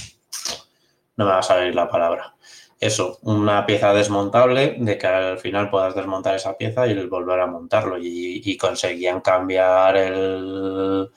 No 1.17 1.25
me 1.25 1.31
va 1.31 1.39
a 1.39 1.43
salir 1.43 1.75
la 1.75 1.89
palabra. 1.89 2.35
Eso, 2.81 3.19
una 3.23 3.67
pieza 3.67 3.93
desmontable 3.93 4.77
de 4.79 4.99
que 4.99 5.07
al 5.09 5.39
final 5.39 5.69
puedas 5.69 5.97
desmontar 5.97 6.37
esa 6.37 6.57
pieza 6.57 6.87
y 6.87 7.07
volver 7.07 7.41
a 7.41 7.47
montarlo. 7.47 7.97
Y, 8.01 8.57
conseguían 8.57 9.21
cambiar 9.21 9.97
el, 9.97 11.11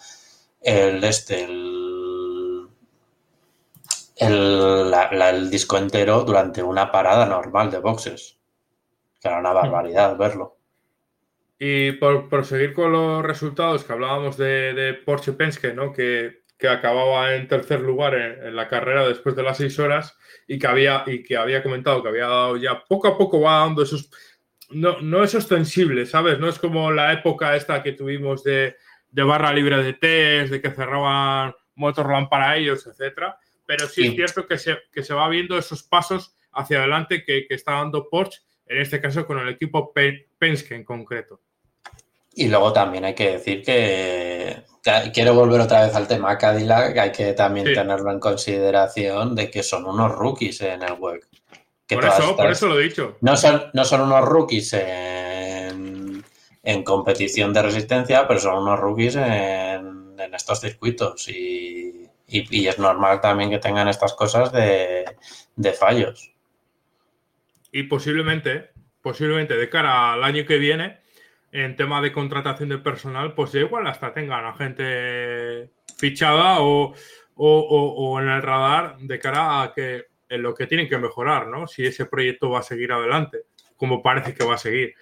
el 0.62 1.04
este, 1.04 1.44
el, 1.44 2.68
el, 4.22 5.50
disco 5.50 5.78
entero 5.78 6.24
durante 6.24 6.64
una 6.64 6.92
parada 6.92 7.26
normal 7.28 7.70
de 7.70 7.80
boxes. 7.80 8.40
Que 9.20 9.28
era 9.28 9.40
una 9.40 9.54
barbaridad 9.54 10.18
verlo. 10.18 10.58
Y 11.60 11.92
por 11.94 12.28
proseguir 12.28 12.74
con 12.74 12.92
los 12.92 13.24
resultados 13.24 13.84
que 13.84 13.94
hablábamos 13.94 14.36
de, 14.36 15.00
Porsche 15.06 15.34
Penske, 15.34 15.76
¿no? 15.76 15.94
Que, 15.94 16.41
acababa 16.68 17.36
en 17.36 17.48
tercer 17.48 17.82
lugar 17.82 18.16
en, 18.16 18.56
la 18.56 18.68
carrera 18.68 19.08
después 19.08 19.36
de 19.36 19.44
las 19.44 19.58
seis 19.58 19.78
horas 19.80 20.18
y 20.48 20.60
que 20.60 20.68
había, 20.68 21.04
y 21.08 21.24
que 21.24 21.38
había 21.38 21.64
comentado 21.64 22.02
que 22.02 22.10
había 22.10 22.28
dado 22.28 22.58
ya 22.58 22.84
poco 22.84 23.08
a 23.08 23.18
poco 23.18 23.42
va 23.42 23.60
dando 23.60 23.84
esos. 23.84 24.10
No, 24.70 25.02
no 25.02 25.24
es 25.24 25.36
ostensible, 25.36 26.06
¿sabes? 26.06 26.40
No 26.40 26.48
es 26.48 26.58
como 26.58 26.92
la 26.92 27.12
época 27.14 27.56
esta 27.56 27.84
que 27.84 27.92
tuvimos 27.92 28.44
de, 28.44 28.76
barra 29.12 29.54
libre 29.54 29.84
de 29.84 29.94
test, 29.94 30.52
de 30.52 30.62
que 30.62 30.72
cerraban 30.72 31.54
Motorland 31.76 32.30
para 32.30 32.56
ellos, 32.56 32.88
etcétera. 32.88 33.38
Pero 33.66 33.88
sí, 33.88 34.08
es 34.08 34.16
cierto 34.16 34.48
que 34.48 34.58
se, 34.58 34.78
que 34.92 35.04
se 35.04 35.14
va 35.14 35.28
viendo 35.28 35.58
esos 35.58 35.84
pasos 35.84 36.36
hacia 36.54 36.80
adelante 36.80 37.24
que, 37.26 37.48
que 37.48 37.56
está 37.56 37.74
dando 37.74 38.10
Porsche, 38.10 38.42
en 38.66 38.82
este 38.82 39.02
caso 39.02 39.26
con 39.26 39.40
el 39.40 39.50
equipo 39.50 39.94
Penske 39.94 40.76
en 40.76 40.86
concreto. 40.86 41.42
Y 42.34 42.48
luego 42.48 42.72
también 42.72 43.04
hay 43.06 43.14
que 43.14 43.34
decir 43.34 43.62
que, 43.62 44.64
quiero 45.14 45.34
volver 45.34 45.62
otra 45.62 45.86
vez 45.86 45.96
al 45.96 46.08
tema 46.08 46.38
Cadillac, 46.38 46.98
hay 46.98 47.12
que 47.12 47.34
también 47.34 47.74
tenerlo 47.74 48.12
en 48.12 48.20
consideración 48.20 49.36
de 49.36 49.52
que 49.52 49.64
son 49.64 49.86
unos 49.86 50.12
rookies 50.14 50.62
en 50.62 50.82
el 50.82 50.94
web. 50.94 51.22
por, 51.88 52.06
eso, 52.06 52.36
por 52.36 52.50
eso 52.50 52.68
lo 52.68 52.80
he 52.80 52.84
dicho. 52.84 53.18
No 53.22 53.36
son, 53.36 53.66
no 53.74 53.84
son 53.84 54.02
unos 54.02 54.24
rookies 54.24 54.74
en, 54.74 56.24
competición 56.86 57.54
de 57.54 57.62
resistencia, 57.62 58.28
pero 58.28 58.40
son 58.40 58.64
unos 58.64 58.80
rookies 58.80 59.16
en, 59.18 60.16
estos 60.34 60.62
circuitos. 60.62 61.28
Y, 61.28 62.10
es 62.28 62.80
normal 62.80 63.20
también 63.20 63.50
que 63.50 63.58
tengan 63.58 63.90
estas 63.90 64.14
cosas 64.14 64.54
de, 64.54 65.04
de 65.58 65.74
fallos. 65.74 66.32
Y 67.74 67.84
posiblemente, 67.84 68.70
posiblemente 69.02 69.58
de 69.58 69.70
cara 69.70 70.14
al 70.14 70.24
año 70.24 70.46
que 70.46 70.58
viene, 70.58 71.01
en 71.52 71.76
tema 71.76 72.02
de 72.02 72.12
contratación 72.12 72.70
de 72.70 72.78
personal, 72.78 73.34
pues 73.34 73.54
igual 73.56 73.88
hasta 73.88 74.14
tengan 74.14 74.46
a 74.46 74.54
gente 74.54 75.70
fichada 75.98 76.58
o, 76.60 76.94
en 78.20 78.30
el 78.30 78.42
radar 78.42 78.98
de 79.00 79.20
cara 79.20 79.64
a 79.64 79.74
que 79.74 80.06
en 80.30 80.42
lo 80.42 80.54
que 80.54 80.68
tienen 80.68 80.88
que 80.88 80.98
mejorar, 80.98 81.48
¿no? 81.48 81.68
Si 81.68 81.86
ese 81.86 82.06
proyecto 82.06 82.50
va 82.50 82.60
a 82.60 82.64
seguir 82.64 82.94
adelante, 82.94 83.40
como 83.76 84.02
parece 84.02 84.34
que 84.34 84.46
va 84.46 84.56
a 84.56 84.58
seguir. 84.58 84.96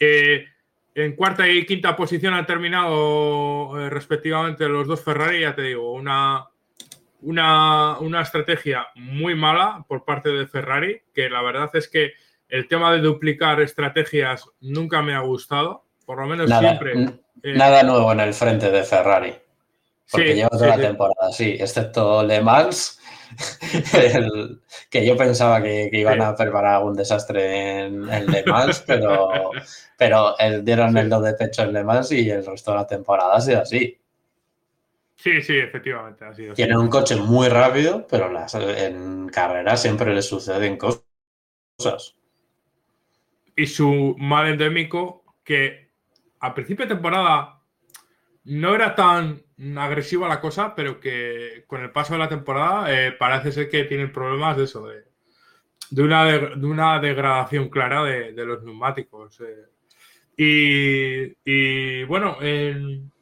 Eh, 0.00 0.46
en 0.94 1.14
cuarta 1.14 1.48
y 1.48 1.64
quinta 1.64 1.94
posición 1.94 2.34
han 2.34 2.46
terminado 2.46 3.80
eh, 3.80 3.88
respectivamente 3.88 4.68
los 4.68 4.88
dos 4.88 5.02
Ferrari, 5.02 5.40
ya 5.40 5.54
te 5.54 5.62
digo, 5.62 5.92
una, 5.92 6.48
una, 7.20 7.98
una 7.98 8.20
estrategia 8.20 8.88
muy 8.96 9.36
mala 9.36 9.84
por 9.86 10.04
parte 10.04 10.30
de 10.30 10.48
Ferrari, 10.48 11.00
que 11.14 11.30
la 11.30 11.42
verdad 11.42 11.70
es 11.74 11.88
que 11.88 12.12
el 12.48 12.66
tema 12.66 12.92
de 12.92 13.00
duplicar 13.00 13.60
estrategias 13.60 14.50
nunca 14.60 15.00
me 15.00 15.14
ha 15.14 15.20
gustado 15.20 15.81
por 16.06 16.18
lo 16.20 16.26
menos 16.26 16.48
nada, 16.48 16.60
siempre. 16.60 16.92
Eh, 17.42 17.56
nada 17.56 17.82
nuevo 17.82 18.12
en 18.12 18.20
el 18.20 18.34
frente 18.34 18.70
de 18.70 18.82
Ferrari. 18.84 19.34
Porque 20.10 20.34
lleva 20.34 20.50
toda 20.50 20.76
la 20.76 20.78
temporada, 20.78 21.32
sí, 21.32 21.56
excepto 21.58 22.22
Le 22.22 22.42
Mans, 22.42 23.00
que 24.90 25.06
yo 25.06 25.16
pensaba 25.16 25.62
que, 25.62 25.88
iban 25.90 26.20
a 26.20 26.34
preparar 26.34 26.84
un 26.84 26.94
desastre 26.94 27.86
en, 27.86 28.06
Le 28.06 28.44
Mans, 28.44 28.84
pero, 28.86 29.50
pero 29.96 30.34
dieron 30.62 30.96
el 30.98 31.08
do 31.08 31.20
de 31.20 31.32
pecho 31.32 31.62
en 31.62 31.72
Le 31.72 31.82
Mans 31.82 32.12
y 32.12 32.28
el 32.28 32.44
resto 32.44 32.72
de 32.72 32.76
la 32.76 32.86
temporada 32.86 33.36
ha 33.36 33.40
sido 33.40 33.62
así. 33.62 33.98
Sí, 35.16 35.40
sí, 35.40 35.56
efectivamente 35.56 36.24
ha 36.24 36.34
sido. 36.34 36.54
Tienen 36.54 36.76
un 36.76 36.88
coche 36.88 37.16
muy 37.16 37.48
rápido, 37.48 38.06
pero 38.08 38.30
en 38.58 39.28
carrera 39.28 39.76
siempre 39.76 40.12
les 40.12 40.26
suceden 40.26 40.76
cosas. 40.76 42.16
Y 43.56 43.66
su 43.66 44.16
mal 44.18 44.48
endémico, 44.48 45.24
que 45.44 45.81
a 46.42 46.54
principio 46.54 46.84
de 46.84 46.94
temporada 46.94 47.60
no 48.44 48.74
era 48.74 48.94
tan 48.96 49.42
agresiva 49.76 50.28
la 50.28 50.40
cosa, 50.40 50.74
pero 50.74 50.98
que 50.98 51.64
con 51.68 51.82
el 51.82 51.92
paso 51.92 52.14
de 52.14 52.18
la 52.18 52.28
temporada 52.28 52.92
eh, 52.92 53.12
parece 53.12 53.52
ser 53.52 53.70
que 53.70 53.84
tienen 53.84 54.12
problemas 54.12 54.56
de 54.56 54.64
eso, 54.64 54.88
de, 54.88 56.02
una, 56.02 56.24
de, 56.24 56.66
una, 56.66 56.98
degradación 56.98 57.68
clara 57.68 58.02
de, 58.02 58.32
los 58.44 58.64
neumáticos. 58.64 59.40
Eh. 59.40 61.36
Y, 61.44 62.02
bueno, 62.04 62.38
en, 62.40 63.12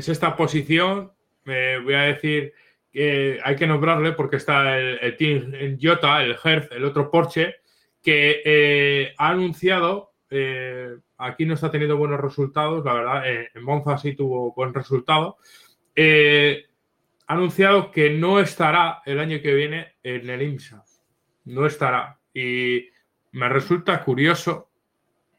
sexta 0.00 0.36
posición, 0.36 1.12
me 1.44 1.78
voy 1.78 1.94
a 1.94 2.02
decir 2.02 2.52
que 2.92 3.40
hay 3.42 3.56
que 3.56 3.66
nombrarle 3.66 4.12
porque 4.12 4.36
está 4.36 4.78
el, 4.78 5.16
team 5.16 5.54
en 5.54 5.78
Jota, 5.80 6.22
el 6.22 6.36
Hertz, 6.44 6.72
el 6.72 6.84
otro 6.84 7.10
Porsche, 7.10 7.56
que 8.02 8.42
eh, 8.44 9.14
ha 9.16 9.30
anunciado 9.30 10.12
aquí 11.18 11.46
no 11.46 11.54
está 11.54 11.70
teniendo 11.70 11.96
buenos 11.96 12.20
resultados, 12.20 12.84
la 12.84 12.92
verdad, 12.92 13.30
eh, 13.30 13.50
en 13.54 13.62
Monza 13.62 13.98
sí 13.98 14.14
tuvo 14.14 14.52
buen 14.52 14.74
resultado. 14.74 15.38
Eh, 15.94 16.66
ha 17.26 17.34
anunciado 17.34 17.90
que 17.90 18.10
no 18.10 18.40
estará 18.40 19.02
el 19.04 19.18
año 19.18 19.40
que 19.42 19.54
viene 19.54 19.96
en 20.02 20.28
el 20.28 20.42
IMSA. 20.42 20.84
No 21.44 21.66
estará. 21.66 22.18
Y 22.32 22.88
me 23.32 23.48
resulta 23.48 24.02
curioso, 24.04 24.70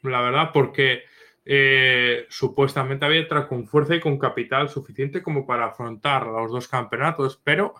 la 0.01 0.21
verdad, 0.21 0.49
porque 0.53 1.03
eh, 1.45 2.25
supuestamente 2.29 3.05
había 3.05 3.21
entrado 3.21 3.47
con 3.47 3.67
fuerza 3.67 3.95
y 3.95 3.99
con 3.99 4.17
capital 4.17 4.69
suficiente 4.69 5.21
como 5.21 5.45
para 5.45 5.67
afrontar 5.67 6.25
los 6.27 6.51
dos 6.51 6.67
campeonatos, 6.67 7.39
pero... 7.43 7.75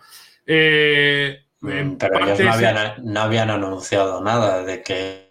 Pero 1.60 2.28
ellos 2.28 2.56
no 3.02 3.20
habían 3.20 3.50
anunciado 3.50 4.22
nada 4.22 4.64
de 4.64 4.82
que 4.82 5.27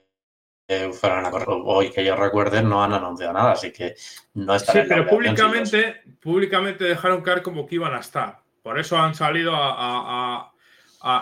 fueran 0.94 1.26
a 1.26 1.32
correr. 1.32 1.48
Hoy 1.50 1.92
que 1.92 2.04
yo 2.04 2.16
recuerde, 2.16 2.62
no 2.62 2.84
han 2.84 2.94
anunciado 2.94 3.34
nada, 3.34 3.52
así 3.54 3.72
que 3.72 3.96
no 4.34 4.56
está 4.56 4.74
Sí, 4.74 4.80
pero 4.88 5.08
públicamente, 5.08 6.02
públicamente 6.22 6.84
dejaron 6.84 7.22
caer 7.22 7.42
como 7.42 7.66
que 7.66 7.76
iban 7.76 7.94
a 7.94 8.00
estar. 8.00 8.40
Por 8.62 8.78
eso 8.78 8.98
han 8.98 9.16
salido 9.16 9.54
a, 9.56 10.52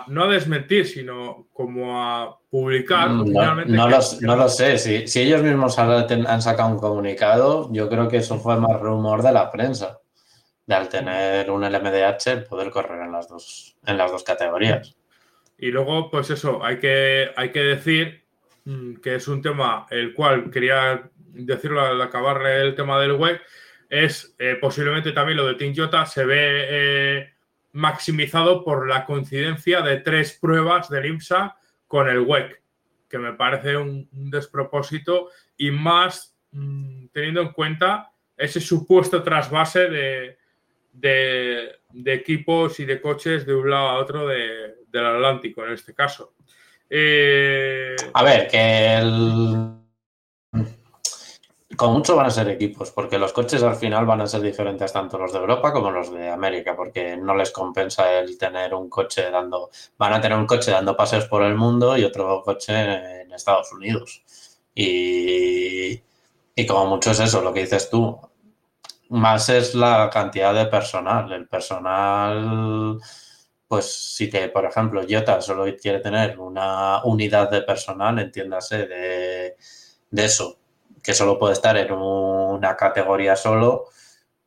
no 0.08 0.24
a 0.24 0.28
desmentir, 0.28 0.86
sino 0.86 1.46
como 1.52 2.02
a 2.02 2.38
publicar. 2.50 3.10
Mm, 3.10 3.32
no, 3.68 4.36
lo, 4.36 4.48
sé. 4.48 4.78
Si, 4.78 5.06
si, 5.06 5.20
ellos 5.20 5.42
mismos 5.42 5.78
han 5.78 6.42
sacado 6.42 6.70
un 6.70 6.78
comunicado, 6.78 7.72
yo 7.72 7.88
creo 7.88 8.08
que 8.08 8.16
eso 8.16 8.38
fue 8.40 8.56
más 8.56 8.80
rumor 8.80 9.22
de 9.22 9.32
la 9.32 9.50
prensa. 9.50 10.00
De 10.66 10.74
al 10.74 10.88
tener 10.88 11.48
un 11.52 11.62
LMDH, 11.62 12.26
el 12.26 12.44
poder 12.44 12.70
correr 12.70 13.02
en 13.02 13.12
las 13.12 13.28
dos, 13.28 13.76
en 13.86 13.96
las 13.96 14.10
dos 14.10 14.24
categorías. 14.24 14.96
Y 15.56 15.68
luego, 15.68 16.10
pues 16.10 16.30
eso, 16.30 16.64
hay 16.64 16.80
que, 16.80 17.30
hay 17.36 17.52
que 17.52 17.60
decir 17.60 18.25
que 19.02 19.14
es 19.14 19.28
un 19.28 19.42
tema 19.42 19.86
el 19.90 20.12
cual 20.12 20.50
quería 20.50 21.08
decirlo 21.18 21.80
al 21.80 22.00
acabar 22.00 22.44
el 22.46 22.74
tema 22.74 23.00
del 23.00 23.12
web, 23.12 23.40
es 23.88 24.34
eh, 24.38 24.56
posiblemente 24.60 25.12
también 25.12 25.36
lo 25.36 25.46
de 25.46 25.54
Team 25.54 25.74
Jota 25.76 26.04
se 26.06 26.24
ve 26.24 26.66
eh, 26.68 27.30
maximizado 27.72 28.64
por 28.64 28.88
la 28.88 29.04
coincidencia 29.04 29.82
de 29.82 29.98
tres 29.98 30.38
pruebas 30.40 30.88
del 30.88 31.06
IMSA 31.06 31.56
con 31.86 32.08
el 32.08 32.20
WEC, 32.20 32.60
que 33.08 33.18
me 33.18 33.34
parece 33.34 33.76
un, 33.76 34.08
despropósito 34.10 35.28
y 35.56 35.70
más 35.70 36.36
mm, 36.50 37.06
teniendo 37.12 37.42
en 37.42 37.52
cuenta 37.52 38.10
ese 38.36 38.60
supuesto 38.60 39.22
trasvase 39.22 39.88
de, 39.88 40.38
de, 40.92 42.12
equipos 42.12 42.80
y 42.80 42.84
de 42.84 43.00
coches 43.00 43.46
de 43.46 43.54
un 43.54 43.70
lado 43.70 43.88
a 43.88 43.98
otro 43.98 44.26
del 44.26 44.76
Atlántico 44.92 45.64
en 45.64 45.72
este 45.72 45.94
caso. 45.94 46.34
Eh, 46.88 47.96
a 48.12 48.22
ver, 48.22 48.48
que 48.48 48.96
el... 48.96 49.72
Con 51.76 51.92
mucho 51.92 52.16
van 52.16 52.26
a 52.26 52.30
ser 52.30 52.48
equipos, 52.48 52.90
porque 52.90 53.18
los 53.18 53.34
coches 53.34 53.62
al 53.62 53.76
final 53.76 54.06
van 54.06 54.22
a 54.22 54.26
ser 54.26 54.40
diferentes 54.40 54.92
tanto 54.92 55.18
los 55.18 55.32
de 55.32 55.40
Europa 55.40 55.72
como 55.72 55.90
los 55.90 56.10
de 56.10 56.30
América, 56.30 56.74
porque 56.74 57.18
no 57.18 57.34
les 57.34 57.50
compensa 57.50 58.18
el 58.18 58.38
tener 58.38 58.72
un 58.72 58.88
coche 58.88 59.30
dando, 59.30 59.68
van 59.98 60.14
a 60.14 60.20
tener 60.20 60.38
un 60.38 60.46
coche 60.46 60.70
dando 60.70 60.96
paseos 60.96 61.26
por 61.26 61.42
el 61.42 61.54
mundo 61.54 61.96
y 61.98 62.04
otro 62.04 62.42
coche 62.42 63.22
en 63.22 63.32
Estados 63.32 63.72
Unidos. 63.72 64.22
Y, 64.74 66.00
y 66.54 66.66
como 66.66 66.86
mucho 66.86 67.10
es 67.10 67.20
eso, 67.20 67.42
lo 67.42 67.52
que 67.52 67.60
dices 67.60 67.90
tú, 67.90 68.18
más 69.10 69.48
es 69.48 69.74
la 69.74 70.08
cantidad 70.10 70.54
de 70.54 70.66
personal. 70.66 71.30
El 71.32 71.46
personal 71.46 72.98
pues 73.68 74.14
si 74.14 74.28
te, 74.28 74.48
por 74.48 74.64
ejemplo, 74.64 75.04
Jota 75.08 75.40
solo 75.40 75.64
quiere 75.76 76.00
tener 76.00 76.38
una 76.38 77.04
unidad 77.04 77.50
de 77.50 77.62
personal, 77.62 78.18
entiéndase, 78.18 78.86
de, 78.86 79.56
eso, 80.12 80.58
que 81.02 81.14
solo 81.14 81.38
puede 81.38 81.54
estar 81.54 81.76
en 81.76 81.92
una 81.92 82.76
categoría 82.76 83.36
solo, 83.36 83.86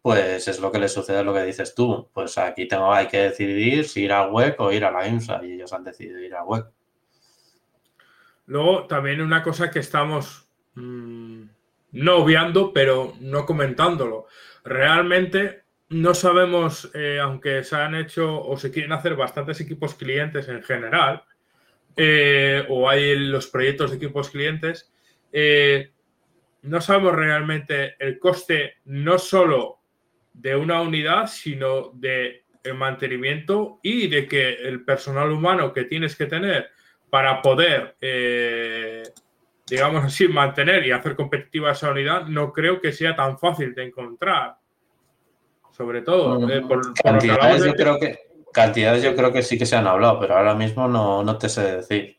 pues 0.01 0.47
es 0.47 0.59
lo 0.59 0.71
que 0.71 0.79
le 0.79 0.87
sucede 0.87 1.17
a 1.17 1.23
lo 1.23 1.33
que 1.33 1.43
dices 1.43 1.75
tú. 1.75 2.09
Pues 2.13 2.37
aquí 2.37 2.67
tengo, 2.67 2.93
hay 2.93 3.07
que 3.07 3.23
decidir 3.23 3.87
si 3.87 4.03
ir 4.03 4.13
al 4.13 4.31
WEC 4.31 4.59
o 4.59 4.71
ir 4.71 4.85
a 4.85 4.91
la 4.91 5.07
IMSA 5.07 5.41
y 5.43 5.53
ellos 5.53 5.73
han 5.73 5.83
decidido 5.83 6.19
ir 6.19 6.33
al 6.35 6.45
WEC. 6.45 6.65
Luego, 8.45 8.87
también 8.87 9.21
una 9.21 9.43
cosa 9.43 9.69
que 9.69 9.79
estamos 9.79 10.47
mmm, 10.75 11.43
no 11.91 12.17
obviando, 12.17 12.71
pero 12.73 13.13
no 13.19 13.45
comentándolo. 13.45 14.27
Realmente 14.63 15.58
no 15.89 16.13
sabemos, 16.13 16.91
eh, 16.93 17.19
aunque 17.19 17.63
se 17.63 17.75
han 17.75 17.95
hecho 17.95 18.41
o 18.41 18.57
se 18.57 18.71
quieren 18.71 18.91
hacer 18.91 19.15
bastantes 19.15 19.59
equipos 19.59 19.95
clientes 19.95 20.47
en 20.47 20.61
general, 20.61 21.23
eh, 21.95 22.63
o 22.69 22.87
hay 22.87 23.17
los 23.17 23.47
proyectos 23.47 23.89
de 23.89 23.97
equipos 23.97 24.29
clientes, 24.29 24.91
eh, 25.31 25.91
no 26.61 26.79
sabemos 26.81 27.15
realmente 27.15 27.95
el 27.99 28.19
coste 28.19 28.75
no 28.85 29.17
solo 29.17 29.79
de 30.33 30.55
una 30.55 30.81
unidad, 30.81 31.27
sino 31.27 31.91
de 31.93 32.43
el 32.63 32.75
mantenimiento 32.75 33.79
y 33.81 34.07
de 34.07 34.27
que 34.27 34.53
el 34.53 34.83
personal 34.83 35.31
humano 35.31 35.73
que 35.73 35.85
tienes 35.85 36.15
que 36.15 36.25
tener 36.25 36.69
para 37.09 37.41
poder, 37.41 37.95
digamos 39.67 40.03
así, 40.03 40.27
mantener 40.27 40.85
y 40.85 40.91
hacer 40.91 41.15
competitiva 41.15 41.71
esa 41.71 41.89
unidad, 41.89 42.27
no 42.27 42.51
creo 42.51 42.81
que 42.81 42.91
sea 42.91 43.15
tan 43.15 43.39
fácil 43.39 43.73
de 43.73 43.85
encontrar. 43.85 44.58
Sobre 45.79 46.01
todo, 46.01 46.49
eh, 46.49 46.59
por, 46.59 46.93
cantidades, 46.93 47.63
yo 47.63 47.73
creo 47.73 47.97
que, 47.97 48.19
cantidades 48.51 49.01
yo 49.01 49.15
creo 49.15 49.31
que 49.31 49.41
sí 49.41 49.57
que 49.57 49.65
se 49.65 49.77
han 49.77 49.87
hablado, 49.87 50.19
pero 50.19 50.35
ahora 50.35 50.53
mismo 50.53 50.89
no, 50.89 51.23
no 51.23 51.37
te 51.37 51.47
sé 51.47 51.77
decir. 51.77 52.17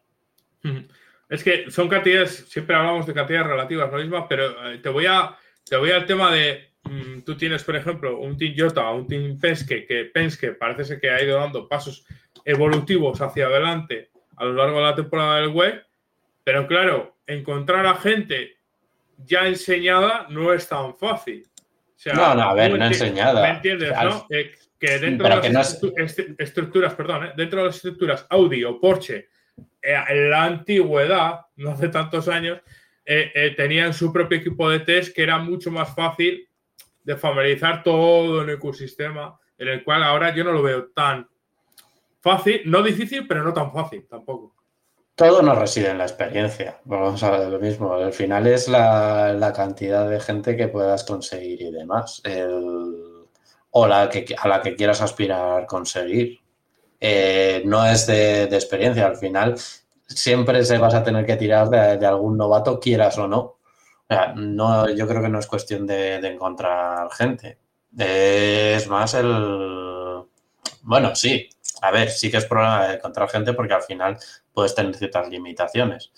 Es 1.28 1.44
que 1.44 1.70
son 1.70 1.86
cantidades, 1.86 2.46
siempre 2.48 2.74
hablamos 2.74 3.06
de 3.06 3.12
cantidades 3.12 3.48
relativas, 3.48 3.92
no 3.92 3.98
mismas, 3.98 4.24
pero 4.30 4.46
eh, 4.66 4.78
te 4.78 4.88
voy 4.88 5.04
a 5.04 5.36
te 5.68 5.76
voy 5.76 5.90
al 5.90 6.06
tema 6.06 6.32
de 6.32 6.70
mm, 6.84 7.20
tú 7.20 7.36
tienes, 7.36 7.62
por 7.62 7.76
ejemplo, 7.76 8.18
un 8.18 8.38
Team 8.38 8.54
Jota 8.56 8.88
o 8.88 8.96
un 8.96 9.06
Team 9.06 9.38
Penske, 9.38 9.84
que 9.84 10.06
Penske 10.06 10.52
parece 10.52 10.86
ser 10.86 10.98
que 10.98 11.10
ha 11.10 11.22
ido 11.22 11.38
dando 11.38 11.68
pasos 11.68 12.06
evolutivos 12.46 13.20
hacia 13.20 13.44
adelante 13.44 14.08
a 14.36 14.46
lo 14.46 14.54
largo 14.54 14.78
de 14.78 14.84
la 14.84 14.94
temporada 14.94 15.36
del 15.36 15.50
web, 15.50 15.84
pero 16.44 16.66
claro, 16.66 17.18
encontrar 17.26 17.84
a 17.84 17.96
gente 17.96 18.56
ya 19.18 19.46
enseñada 19.46 20.26
no 20.30 20.54
es 20.54 20.66
tan 20.66 20.96
fácil. 20.96 21.46
No, 22.06 22.34
no, 22.34 22.42
a 22.42 22.54
ver, 22.54 22.78
no 22.78 22.86
enseñada. 22.86 23.42
¿Me 23.42 23.50
entiendes, 23.50 23.92
no? 24.02 24.26
que 24.80 24.98
dentro 24.98 25.28
de 25.28 25.52
las 25.52 25.78
estructuras, 26.38 26.94
perdón, 26.94 27.26
¿eh? 27.26 27.32
dentro 27.36 27.60
de 27.60 27.66
las 27.66 27.76
estructuras 27.76 28.26
Audi 28.30 28.64
o 28.64 28.80
Porsche 28.80 29.28
eh, 29.82 30.04
en 30.08 30.30
la 30.30 30.44
antigüedad, 30.44 31.40
no 31.56 31.70
hace 31.72 31.90
tantos 31.90 32.28
años, 32.28 32.60
eh, 33.04 33.30
eh, 33.34 33.54
tenían 33.56 33.92
su 33.92 34.10
propio 34.10 34.38
equipo 34.38 34.70
de 34.70 34.80
test 34.80 35.14
que 35.14 35.22
era 35.22 35.38
mucho 35.38 35.70
más 35.70 35.94
fácil 35.94 36.48
de 37.02 37.16
familiarizar 37.16 37.82
todo 37.82 38.42
el 38.42 38.50
ecosistema, 38.50 39.38
en 39.58 39.68
el 39.68 39.84
cual 39.84 40.02
ahora 40.02 40.34
yo 40.34 40.44
no 40.44 40.52
lo 40.52 40.62
veo 40.62 40.86
tan 40.94 41.28
fácil, 42.20 42.62
no 42.64 42.82
difícil, 42.82 43.26
pero 43.26 43.44
no 43.44 43.52
tan 43.52 43.72
fácil 43.72 44.06
tampoco. 44.08 44.54
Todo 45.20 45.42
no 45.42 45.54
reside 45.54 45.90
en 45.90 45.98
la 45.98 46.04
experiencia. 46.04 46.80
Vamos 46.84 47.22
a 47.22 47.30
ver 47.32 47.50
lo 47.50 47.58
mismo. 47.58 47.92
Al 47.92 48.14
final 48.14 48.46
es 48.46 48.68
la, 48.68 49.52
cantidad 49.54 50.08
de 50.08 50.18
gente 50.18 50.56
que 50.56 50.68
puedas 50.68 51.04
conseguir 51.04 51.60
y 51.60 51.70
demás. 51.70 52.22
o 53.72 53.86
la 53.86 54.08
que, 54.08 54.34
a 54.34 54.48
la 54.48 54.62
que 54.62 54.74
quieras 54.74 55.02
aspirar 55.02 55.66
conseguir. 55.66 56.40
Eh, 56.98 57.60
no 57.66 57.84
es 57.84 58.06
de, 58.06 58.44
experiencia. 58.44 59.06
Al 59.06 59.16
final, 59.16 59.56
siempre 60.06 60.64
se 60.64 60.78
vas 60.78 60.94
a 60.94 61.04
tener 61.04 61.26
que 61.26 61.36
tirar 61.36 61.68
de, 61.68 62.06
algún 62.06 62.38
novato, 62.38 62.80
quieras 62.80 63.18
o 63.18 63.28
no. 63.28 63.58
no. 64.36 64.88
Yo 64.88 65.06
creo 65.06 65.20
que 65.20 65.28
no 65.28 65.38
es 65.38 65.46
cuestión 65.46 65.86
de, 65.86 66.14
encontrar 66.16 67.10
gente. 67.12 67.58
Es 67.94 68.88
más 68.88 69.12
el. 69.12 70.24
Bueno, 70.80 71.14
sí. 71.14 71.46
A 71.82 71.90
ver, 71.90 72.10
sí 72.10 72.30
que 72.30 72.36
es 72.36 72.46
problema 72.46 72.86
de 72.86 72.94
encontrar 72.94 73.28
gente 73.28 73.52
porque 73.52 73.74
al 73.74 73.82
final 73.82 74.18
puedes 74.52 74.74
tener 74.74 74.94
ciertas 74.94 75.28
limitaciones, 75.28 76.12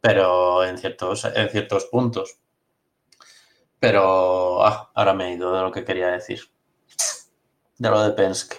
pero 0.00 0.64
en 0.64 0.78
ciertos, 0.78 1.24
en 1.24 1.48
ciertos 1.50 1.86
puntos. 1.86 2.38
Pero 3.78 4.64
ah, 4.64 4.90
ahora 4.94 5.12
me 5.14 5.28
he 5.28 5.34
ido 5.34 5.54
de 5.54 5.62
lo 5.62 5.72
que 5.72 5.84
quería 5.84 6.08
decir. 6.08 6.40
De 7.78 7.90
lo 7.90 8.02
de 8.02 8.12
Penske. 8.12 8.56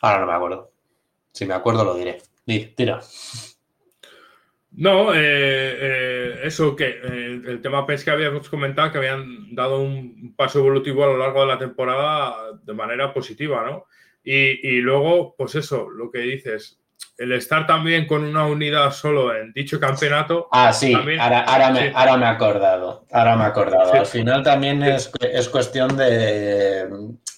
Ahora 0.00 0.20
no 0.20 0.26
me 0.26 0.34
acuerdo. 0.34 0.70
Si 1.32 1.46
me 1.46 1.54
acuerdo 1.54 1.84
lo 1.84 1.94
diré. 1.94 2.22
Tira. 2.76 3.00
No, 4.72 5.12
eh, 5.12 5.18
eh, 5.20 6.40
eso 6.44 6.76
que 6.76 6.88
eh, 6.88 7.42
el 7.46 7.60
tema 7.60 7.86
pesca 7.86 8.12
habíamos 8.12 8.48
comentado 8.48 8.92
que 8.92 8.98
habían 8.98 9.54
dado 9.54 9.80
un 9.80 10.34
paso 10.36 10.60
evolutivo 10.60 11.04
a 11.04 11.08
lo 11.08 11.18
largo 11.18 11.40
de 11.40 11.46
la 11.46 11.58
temporada 11.58 12.52
de 12.62 12.74
manera 12.74 13.12
positiva, 13.12 13.64
¿no? 13.64 13.86
Y, 14.30 14.80
luego, 14.80 15.34
pues 15.36 15.54
eso, 15.54 15.88
lo 15.88 16.10
que 16.10 16.18
dices, 16.18 16.78
el 17.16 17.32
estar 17.32 17.66
también 17.66 18.06
con 18.06 18.24
una 18.24 18.46
unidad 18.46 18.92
solo 18.92 19.34
en 19.34 19.52
dicho 19.54 19.80
campeonato. 19.80 20.48
Ah, 20.52 20.72
sí, 20.72 20.92
ahora, 20.92 21.70
me, 21.70 21.86
he 21.86 22.26
acordado. 22.26 23.06
Ahora 23.10 23.36
me 23.36 23.44
he 23.44 23.46
acordado. 23.46 23.92
Al 23.94 24.06
final 24.06 24.42
también 24.42 24.82
es, 24.82 25.10
es 25.20 25.48
cuestión 25.48 25.96
de 25.96 26.88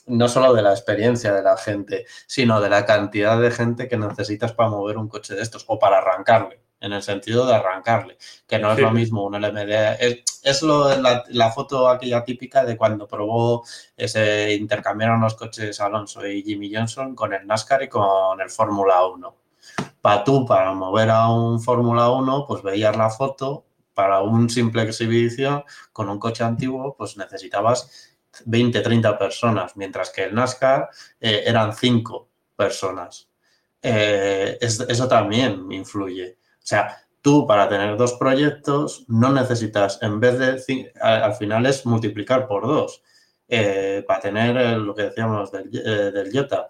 no 0.06 0.28
solo 0.28 0.52
de 0.52 0.62
la 0.62 0.72
experiencia 0.72 1.32
de 1.32 1.42
la 1.42 1.56
gente, 1.56 2.06
sino 2.26 2.60
de 2.60 2.68
la 2.68 2.84
cantidad 2.84 3.40
de 3.40 3.52
gente 3.52 3.88
que 3.88 3.96
necesitas 3.96 4.52
para 4.52 4.70
mover 4.70 4.96
un 4.96 5.08
coche 5.08 5.34
de 5.34 5.42
estos 5.42 5.64
o 5.68 5.78
para 5.78 5.98
arrancarle, 5.98 6.60
en 6.80 6.92
el 6.92 7.02
sentido 7.02 7.46
de 7.46 7.54
arrancarle, 7.54 8.16
que 8.46 8.58
no 8.58 8.72
es 8.72 8.78
lo 8.78 8.90
mismo 8.90 9.24
un 9.24 9.40
LMD. 9.40 9.70
Es, 10.42 10.62
lo, 10.62 10.96
la, 10.96 11.22
la, 11.28 11.52
foto 11.52 11.88
aquella 11.88 12.24
típica 12.24 12.64
de 12.64 12.76
cuando 12.76 13.06
probó, 13.06 13.64
ese 13.96 14.54
intercambiaron 14.54 15.20
los 15.20 15.34
coches 15.34 15.80
Alonso 15.80 16.26
y 16.26 16.42
Jimmy 16.42 16.74
Johnson 16.74 17.14
con 17.14 17.34
el 17.34 17.46
NASCAR 17.46 17.82
y 17.82 17.88
con 17.88 18.40
el 18.40 18.48
Fórmula 18.48 19.04
1. 19.06 19.36
Para 20.00 20.24
tú, 20.24 20.46
para 20.46 20.72
mover 20.72 21.10
a 21.10 21.28
un 21.28 21.60
Fórmula 21.60 22.10
1, 22.10 22.46
pues 22.48 22.62
veías 22.62 22.96
la 22.96 23.10
foto, 23.10 23.66
para 23.92 24.22
un 24.22 24.48
simple 24.48 24.82
exhibición 24.82 25.62
con 25.92 26.08
un 26.08 26.18
coche 26.18 26.42
antiguo, 26.42 26.94
pues 26.96 27.18
necesitabas 27.18 28.16
20, 28.46 28.80
30 28.80 29.18
personas, 29.18 29.76
mientras 29.76 30.10
que 30.10 30.24
el 30.24 30.34
NASCAR 30.34 30.88
eh, 31.20 31.42
eran 31.44 31.74
5 31.74 32.28
personas. 32.56 33.28
Eh, 33.82 34.58
eso 34.60 35.08
también 35.08 35.70
influye. 35.70 36.39
O 36.62 36.66
sea, 36.66 36.98
tú 37.22 37.46
para 37.46 37.68
tener 37.68 37.96
dos 37.96 38.14
proyectos 38.14 39.04
no 39.08 39.32
necesitas, 39.32 39.98
en 40.02 40.20
vez 40.20 40.38
de, 40.38 40.92
al 41.00 41.34
final 41.34 41.66
es 41.66 41.84
multiplicar 41.86 42.46
por 42.46 42.66
dos. 42.66 43.02
Eh, 43.48 44.04
para 44.06 44.20
tener 44.20 44.78
lo 44.78 44.94
que 44.94 45.02
decíamos 45.04 45.50
del, 45.50 45.70
del 45.70 46.32
IOTA, 46.32 46.68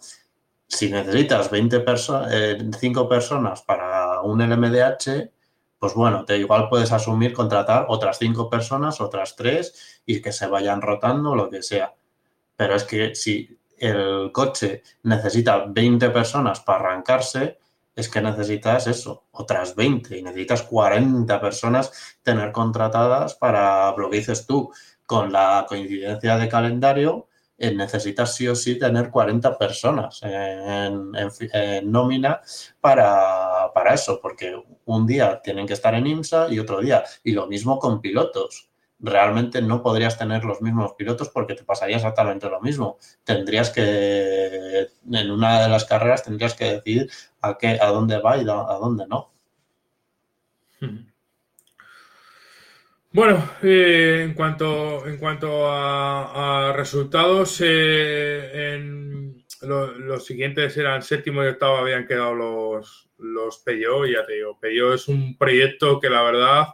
si 0.67 0.91
necesitas 0.91 1.51
20 1.51 1.81
personas, 1.81 2.33
5 2.79 3.09
personas 3.09 3.61
para 3.63 4.23
un 4.23 4.41
LMDH, 4.41 5.31
pues 5.81 5.95
bueno, 5.95 6.27
te 6.27 6.37
igual 6.37 6.69
puedes 6.69 6.93
asumir 6.93 7.33
contratar 7.33 7.87
otras 7.89 8.19
cinco 8.19 8.51
personas, 8.51 9.01
otras 9.01 9.35
tres 9.35 10.03
y 10.05 10.21
que 10.21 10.31
se 10.31 10.47
vayan 10.47 10.83
rotando, 10.83 11.35
lo 11.35 11.49
que 11.49 11.63
sea. 11.63 11.95
Pero 12.55 12.75
es 12.75 12.85
que 12.85 13.15
si 13.15 13.59
el 13.79 14.31
coche 14.31 14.83
necesita 15.05 15.65
20 15.67 16.11
personas 16.11 16.61
para 16.61 16.81
arrancarse, 16.81 17.60
es 18.01 18.09
que 18.09 18.21
necesitas 18.21 18.87
eso, 18.87 19.27
otras 19.31 19.75
20 19.77 20.19
y 20.19 20.23
necesitas 20.23 20.63
40 20.63 21.41
personas 21.41 21.93
tener 22.23 22.53
contratadas 22.53 23.35
para 23.35 23.95
lo 23.97 24.11
que 24.11 24.19
dices 24.19 24.47
tú, 24.47 24.73
con 25.07 25.33
la 25.33 25.67
coincidencia 25.69 26.37
de 26.37 26.49
calendario, 26.49 27.29
eh, 27.59 27.75
necesitas 27.75 28.35
sí 28.35 28.49
o 28.49 28.55
sí 28.55 28.79
tener 28.79 29.11
40 29.11 29.59
personas 29.59 30.21
en, 30.23 31.13
nómina 31.91 32.41
para, 32.81 33.71
para, 33.75 33.93
eso, 33.93 34.19
porque 34.23 34.55
un 34.87 35.07
día 35.07 35.41
tienen 35.43 35.67
que 35.67 35.75
estar 35.75 35.95
en 35.95 36.07
IMSA 36.07 36.49
y 36.51 36.59
otro 36.59 36.81
día. 36.81 37.05
Y 37.23 37.33
lo 37.33 37.47
mismo 37.47 37.79
con 37.79 38.01
pilotos. 38.01 38.70
Realmente 39.03 39.63
no 39.63 39.83
podrías 39.83 40.19
tener 40.19 40.45
los 40.45 40.61
mismos 40.61 40.93
pilotos 40.95 41.31
porque 41.31 41.55
te 41.55 41.65
pasaría 41.65 41.97
exactamente 41.97 42.49
lo 42.49 42.61
mismo. 42.61 42.99
Tendrías 43.25 43.71
que, 43.71 44.89
en 45.11 45.31
una 45.31 45.63
de 45.63 45.69
las 45.69 45.85
carreras, 45.85 46.25
tendrías 46.25 46.55
que 46.55 46.73
decidir 46.73 47.11
a, 47.41 47.57
qué, 47.57 47.79
a 47.81 47.87
dónde 47.87 48.19
va 48.19 48.37
y 48.37 48.43
a 48.43 48.45
dónde 48.45 49.07
no. 49.07 49.33
Bueno, 53.13 53.43
eh, 53.63 54.23
en 54.25 54.35
cuanto, 54.35 55.05
en 55.07 55.19
cuanto 55.19 55.67
a, 55.67 56.73
resultados, 56.77 57.61
eh, 57.61 58.81
los 59.63 60.25
siguientes 60.25 60.77
eran 60.77 61.03
séptimo 61.03 61.43
y 61.43 61.49
octavo, 61.49 61.79
habían 61.79 62.07
quedado 62.07 62.35
los, 62.35 63.11
los 63.19 63.63
y 63.67 64.13
ya 64.13 64.25
te 64.25 64.35
digo, 64.35 64.59
Peyo 64.61 64.95
es 64.95 65.09
un 65.09 65.37
proyecto 65.37 65.99
que 65.99 66.09
la 66.09 66.23
verdad 66.23 66.69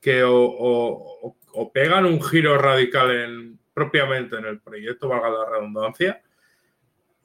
que 0.00 0.24
o, 0.24 1.36
pegan 1.72 2.04
un 2.06 2.22
giro 2.22 2.58
radical 2.58 3.10
en, 3.10 3.58
propiamente 3.74 4.36
en 4.36 4.46
el 4.46 4.60
proyecto, 4.60 5.08
valga 5.08 5.30
la 5.30 5.50
redundancia, 5.50 6.22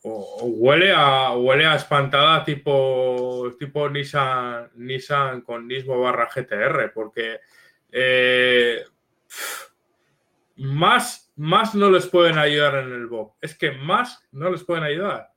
o, 0.03 0.45
huele 0.45 0.93
a 0.95 1.31
huele 1.31 1.65
a 1.65 1.75
espantada 1.75 2.43
tipo, 2.43 3.51
tipo 3.57 3.89
Nissan, 3.89 4.69
Nissan 4.75 5.41
con 5.41 5.67
Nismo 5.67 5.99
barra 5.99 6.29
GTR, 6.33 6.91
porque 6.93 7.39
eh, 7.91 8.83
más 10.57 11.23
más 11.35 11.73
no 11.73 11.89
les 11.89 12.07
pueden 12.07 12.37
ayudar 12.37 12.75
en 12.75 12.91
el 12.91 13.07
Bob. 13.07 13.33
Es 13.41 13.55
que 13.55 13.71
más 13.71 14.23
no 14.31 14.49
les 14.49 14.63
pueden 14.63 14.83
ayudar. 14.83 15.31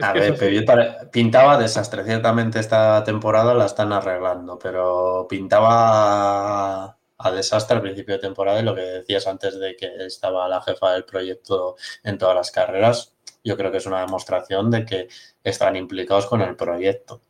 a 0.00 0.12
ver, 0.12 0.36
pero 0.38 1.10
pintaba 1.10 1.58
desastre. 1.58 2.04
Ciertamente 2.04 2.60
esta 2.60 3.02
temporada 3.04 3.54
la 3.54 3.66
están 3.66 3.92
arreglando, 3.92 4.58
pero 4.58 5.26
pintaba 5.28 6.96
a 7.18 7.30
desastre 7.30 7.76
al 7.76 7.82
principio 7.82 8.14
de 8.14 8.20
temporada 8.20 8.60
y 8.60 8.64
lo 8.64 8.74
que 8.74 8.82
decías 8.82 9.26
antes 9.26 9.58
de 9.58 9.76
que 9.76 10.06
estaba 10.06 10.48
la 10.48 10.60
jefa 10.62 10.92
del 10.92 11.04
proyecto 11.04 11.76
en 12.02 12.18
todas 12.18 12.34
las 12.34 12.50
carreras, 12.50 13.14
yo 13.44 13.56
creo 13.56 13.70
que 13.70 13.78
es 13.78 13.86
una 13.86 14.00
demostración 14.00 14.70
de 14.70 14.84
que 14.84 15.08
están 15.42 15.76
implicados 15.76 16.26
con 16.26 16.40
el 16.40 16.56
proyecto. 16.56 17.20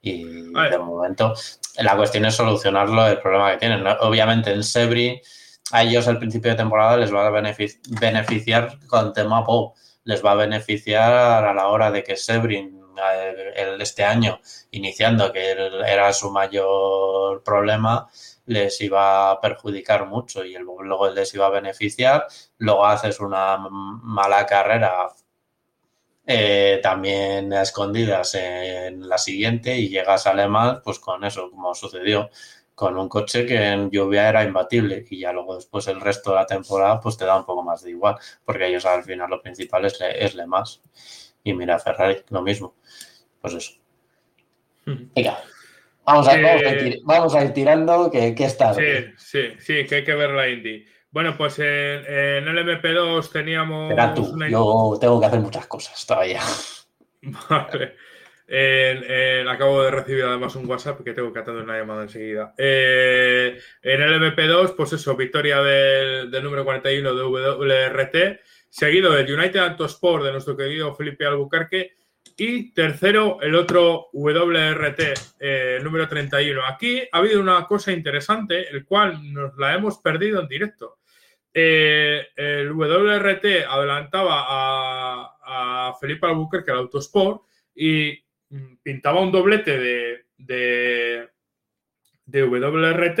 Y 0.00 0.24
de 0.24 0.78
momento, 0.78 1.34
la 1.78 1.96
cuestión 1.96 2.24
es 2.24 2.34
solucionarlo 2.34 3.06
el 3.06 3.20
problema 3.20 3.52
que 3.52 3.58
tienen. 3.58 3.86
Obviamente 4.00 4.52
en 4.52 4.64
Sebri, 4.64 5.22
a 5.70 5.84
ellos 5.84 6.08
al 6.08 6.18
principio 6.18 6.50
de 6.50 6.56
temporada 6.56 6.96
les 6.96 7.14
va 7.14 7.24
a 7.24 7.30
beneficiar 7.30 8.78
con 8.88 9.12
tema 9.12 9.44
POW. 9.44 9.74
Les 10.04 10.24
va 10.24 10.32
a 10.32 10.34
beneficiar 10.34 11.44
a 11.44 11.54
la 11.54 11.68
hora 11.68 11.92
de 11.92 12.02
que 12.02 12.16
Sebring 12.16 12.82
este 13.78 14.04
año, 14.04 14.40
iniciando, 14.72 15.32
que 15.32 15.52
era 15.86 16.12
su 16.12 16.30
mayor 16.32 17.44
problema, 17.44 18.08
les 18.46 18.80
iba 18.80 19.30
a 19.30 19.40
perjudicar 19.40 20.06
mucho 20.06 20.44
y 20.44 20.54
luego 20.54 21.08
les 21.10 21.34
iba 21.34 21.46
a 21.46 21.50
beneficiar. 21.50 22.26
Luego 22.58 22.86
haces 22.86 23.20
una 23.20 23.58
mala 23.58 24.46
carrera 24.46 25.08
eh, 26.26 26.80
también 26.82 27.52
a 27.52 27.62
escondidas 27.62 28.34
en 28.34 29.08
la 29.08 29.18
siguiente 29.18 29.76
y 29.76 29.88
llegas 29.88 30.26
a 30.26 30.30
Alemán, 30.30 30.80
pues 30.84 30.98
con 30.98 31.24
eso, 31.24 31.50
como 31.50 31.74
sucedió, 31.74 32.30
con 32.74 32.96
un 32.96 33.08
coche 33.08 33.44
que 33.46 33.56
en 33.56 33.90
lluvia 33.90 34.28
era 34.28 34.44
imbatible 34.44 35.04
y 35.10 35.20
ya 35.20 35.32
luego 35.32 35.56
después 35.56 35.86
el 35.88 36.00
resto 36.00 36.30
de 36.30 36.36
la 36.36 36.46
temporada 36.46 37.00
pues 37.00 37.16
te 37.16 37.24
da 37.24 37.36
un 37.36 37.44
poco 37.44 37.62
más 37.62 37.82
de 37.82 37.90
igual, 37.90 38.16
porque 38.44 38.66
ellos 38.66 38.86
al 38.86 39.04
final 39.04 39.30
lo 39.30 39.42
principal 39.42 39.84
es, 39.84 39.98
es 40.00 40.34
Le 40.34 40.46
Más. 40.46 40.80
Y 41.44 41.54
mira, 41.54 41.78
Ferrari, 41.78 42.22
lo 42.30 42.42
mismo. 42.42 42.74
Pues 43.40 43.54
eso. 43.54 43.72
Venga, 44.86 45.38
vamos 46.04 46.28
a, 46.28 46.38
ir, 46.38 47.00
vamos 47.04 47.34
a 47.34 47.44
ir, 47.44 47.52
tirando 47.52 48.10
que, 48.10 48.34
que 48.34 48.44
está. 48.44 48.74
Sí, 48.74 48.82
sí, 49.16 49.52
sí, 49.58 49.86
que 49.86 49.96
hay 49.96 50.04
que 50.04 50.14
ver 50.14 50.30
la 50.30 50.48
Indy. 50.48 50.84
Bueno, 51.12 51.36
pues 51.36 51.58
en, 51.58 51.66
el 51.66 52.58
MP2 52.58 53.30
teníamos. 53.30 53.90
Espera 53.90 54.14
tú, 54.14 54.34
yo 54.48 54.96
tengo 54.98 55.20
que 55.20 55.26
hacer 55.26 55.40
muchas 55.40 55.66
cosas 55.66 56.06
todavía. 56.06 56.40
Vale. 57.50 57.96
acabo 59.48 59.82
de 59.82 59.90
recibir 59.90 60.24
además 60.24 60.56
un 60.56 60.68
WhatsApp 60.68 61.04
que 61.04 61.12
tengo 61.12 61.32
que 61.32 61.40
atender 61.40 61.64
una 61.64 61.78
llamada 61.78 62.04
enseguida. 62.04 62.54
Eh, 62.56 63.58
en 63.82 64.02
el 64.02 64.22
MP2, 64.22 64.74
pues 64.74 64.94
eso, 64.94 65.14
victoria 65.14 65.60
del, 65.60 66.30
número 66.42 66.64
41 66.64 67.14
de 67.14 67.24
WRT, 67.24 68.40
seguido 68.70 69.12
del 69.12 69.30
United 69.30 69.60
Autosport 69.60 70.24
de 70.24 70.32
nuestro 70.32 70.56
querido 70.56 70.94
Felipe 70.94 71.26
Albuquerque 71.26 71.92
y 72.36 72.72
tercero 72.72 73.38
el 73.40 73.54
otro 73.54 74.08
WRT, 74.12 75.00
eh, 75.40 75.80
número 75.82 76.08
31. 76.08 76.64
Aquí 76.64 77.02
ha 77.10 77.18
habido 77.18 77.40
una 77.40 77.66
cosa 77.66 77.92
interesante, 77.92 78.68
el 78.68 78.84
cual 78.84 79.32
nos 79.32 79.56
la 79.56 79.74
hemos 79.74 79.98
perdido 79.98 80.40
en 80.40 80.48
directo. 80.48 80.98
Eh, 81.54 82.28
el 82.34 82.72
WRT 82.72 83.66
adelantaba 83.68 84.46
a, 84.48 85.94
Felipe 86.00 86.26
Albuquerque 86.26 86.70
al 86.70 86.78
Autosport 86.78 87.42
y 87.74 88.18
mm, 88.48 88.76
pintaba 88.82 89.20
un 89.20 89.30
doblete 89.30 89.78
de, 89.78 90.24
de, 90.38 91.28
WRT 92.26 93.18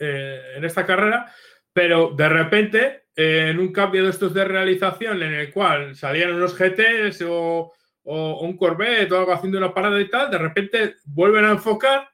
eh, 0.00 0.42
en 0.56 0.64
esta 0.64 0.84
carrera, 0.84 1.32
pero 1.72 2.12
de 2.16 2.28
repente, 2.28 3.04
eh, 3.14 3.48
en 3.50 3.60
un 3.60 3.72
cambio 3.72 4.04
de 4.04 4.10
estos 4.10 4.34
de 4.34 4.44
realización 4.44 5.22
en 5.22 5.34
el 5.34 5.52
cual 5.52 5.94
salían 5.94 6.34
unos 6.34 6.58
GTs 6.58 7.22
o, 7.28 7.72
un 8.14 8.56
Corvette 8.56 9.12
o 9.12 9.18
algo 9.18 9.32
haciendo 9.32 9.58
una 9.58 9.74
parada 9.74 10.00
y 10.00 10.08
tal, 10.08 10.30
de 10.30 10.38
repente 10.38 10.96
vuelven 11.04 11.44
a 11.44 11.52
enfocar 11.52 12.08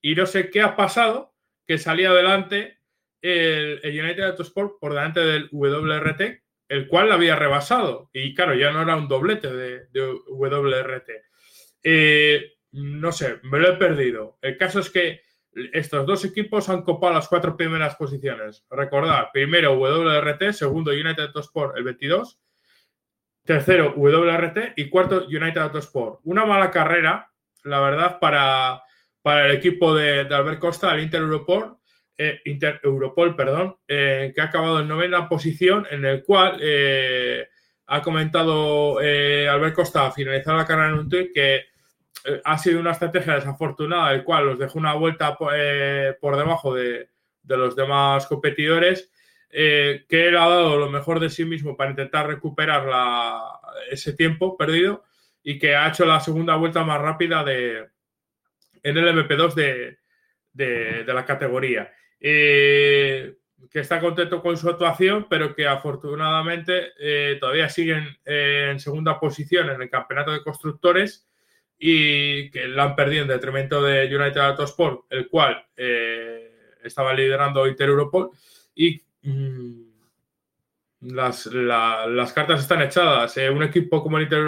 y 0.00 0.14
no 0.14 0.26
sé 0.26 0.50
qué 0.50 0.62
ha 0.62 0.76
pasado, 0.76 1.34
que 1.66 1.78
salía 1.78 2.10
adelante 2.10 2.78
el, 3.22 3.80
United 3.84 4.22
Autosport 4.22 4.78
por 4.80 4.94
delante 4.94 5.20
del 5.20 5.48
WRT, 5.52 6.42
el 6.68 6.88
cual 6.88 7.08
la 7.08 7.16
había 7.16 7.36
rebasado. 7.36 8.10
Y 8.12 8.34
claro, 8.34 8.54
ya 8.54 8.70
no 8.70 8.82
era 8.82 8.96
un 8.96 9.08
doblete 9.08 9.52
de, 9.52 9.88
WRT. 10.28 11.10
Eh, 11.82 12.52
no 12.72 13.12
sé, 13.12 13.40
me 13.42 13.58
lo 13.58 13.70
he 13.70 13.76
perdido. 13.76 14.38
El 14.42 14.56
caso 14.56 14.80
es 14.80 14.90
que 14.90 15.20
estos 15.72 16.06
dos 16.06 16.24
equipos 16.24 16.68
han 16.68 16.82
copado 16.82 17.14
las 17.14 17.28
cuatro 17.28 17.56
primeras 17.56 17.96
posiciones. 17.96 18.64
Recordad, 18.70 19.28
primero 19.32 19.74
WRT, 19.74 20.52
segundo 20.52 20.92
United 20.92 21.24
Autosport 21.24 21.76
el 21.76 21.84
22, 21.84 22.40
tercero 23.50 23.94
WRT 23.96 24.74
y 24.76 24.88
cuarto 24.88 25.26
United 25.26 25.58
Autosport. 25.58 26.20
Una 26.22 26.46
mala 26.46 26.70
carrera, 26.70 27.28
la 27.64 27.80
verdad, 27.80 28.20
para, 28.20 28.80
para 29.22 29.46
el 29.46 29.56
equipo 29.56 29.92
de, 29.92 30.22
de 30.22 30.34
Albert 30.36 30.60
Costa, 30.60 30.94
el 30.94 31.02
Inter 31.02 31.22
Europort, 31.22 31.80
eh, 32.16 32.40
Inter 32.44 32.80
Europol, 32.84 33.34
perdón, 33.34 33.76
eh, 33.88 34.30
que 34.32 34.40
ha 34.40 34.44
acabado 34.44 34.78
en 34.78 34.86
novena 34.86 35.28
posición, 35.28 35.84
en 35.90 36.04
el 36.04 36.22
cual 36.22 36.58
eh, 36.60 37.48
ha 37.88 38.00
comentado 38.02 38.98
Albert 38.98 39.74
Costa 39.74 40.06
a 40.06 40.12
finalizar 40.12 40.54
la 40.54 40.64
carrera 40.64 40.90
en 40.90 40.98
un 41.00 41.08
tweet 41.08 41.32
que 41.34 41.64
ha 42.44 42.56
sido 42.56 42.78
una 42.78 42.92
estrategia 42.92 43.34
desafortunada, 43.34 44.12
el 44.12 44.22
cual 44.22 44.46
los 44.46 44.60
dejó 44.60 44.78
una 44.78 44.94
vuelta 44.94 45.36
por 45.36 46.36
debajo 46.36 46.72
de, 46.72 47.08
los 47.42 47.74
demás 47.74 48.28
competidores, 48.28 49.10
que 49.50 50.06
él 50.10 50.36
ha 50.36 50.48
dado 50.48 50.78
lo 50.78 50.90
mejor 50.90 51.20
de 51.20 51.30
sí 51.30 51.44
mismo 51.44 51.76
para 51.76 51.90
intentar 51.90 52.26
recuperar 52.26 52.88
ese 53.90 54.12
tiempo 54.12 54.56
perdido 54.56 55.04
y 55.42 55.58
que 55.58 55.74
ha 55.74 55.88
hecho 55.88 56.04
la 56.06 56.20
segunda 56.20 56.56
vuelta 56.56 56.84
más 56.84 57.00
rápida 57.00 57.42
de, 57.42 57.88
en 58.82 58.96
el 58.96 59.08
MP2 59.08 59.54
de, 59.54 59.98
de 60.52 61.12
la 61.12 61.24
categoría. 61.24 61.90
Eh, 62.20 63.36
que 63.70 63.80
está 63.80 64.00
contento 64.00 64.42
con 64.42 64.56
su 64.56 64.68
actuación, 64.68 65.26
pero 65.28 65.54
que 65.54 65.66
afortunadamente 65.66 66.92
eh, 66.98 67.36
todavía 67.38 67.68
siguen 67.68 68.06
eh, 68.24 68.68
en 68.70 68.80
segunda 68.80 69.18
posición 69.18 69.70
en 69.70 69.80
el 69.80 69.90
campeonato 69.90 70.32
de 70.32 70.42
constructores 70.42 71.28
y 71.78 72.50
que 72.50 72.68
la 72.68 72.84
han 72.84 72.96
perdido 72.96 73.22
en 73.22 73.28
detrimento 73.28 73.82
de 73.82 74.04
United 74.14 74.40
Autosport, 74.40 75.04
el 75.10 75.28
cual 75.28 75.66
estaba 76.82 77.14
liderando 77.14 77.66
Inter 77.66 77.88
Europol 77.88 78.30
y 78.74 79.02
mm, 79.22 79.82
las, 81.00 81.46
las, 81.46 82.32
cartas 82.32 82.60
están 82.60 82.82
echadas. 82.82 83.36
un 83.36 83.62
equipo 83.62 84.02
como 84.02 84.18
el 84.18 84.24
Inter 84.24 84.46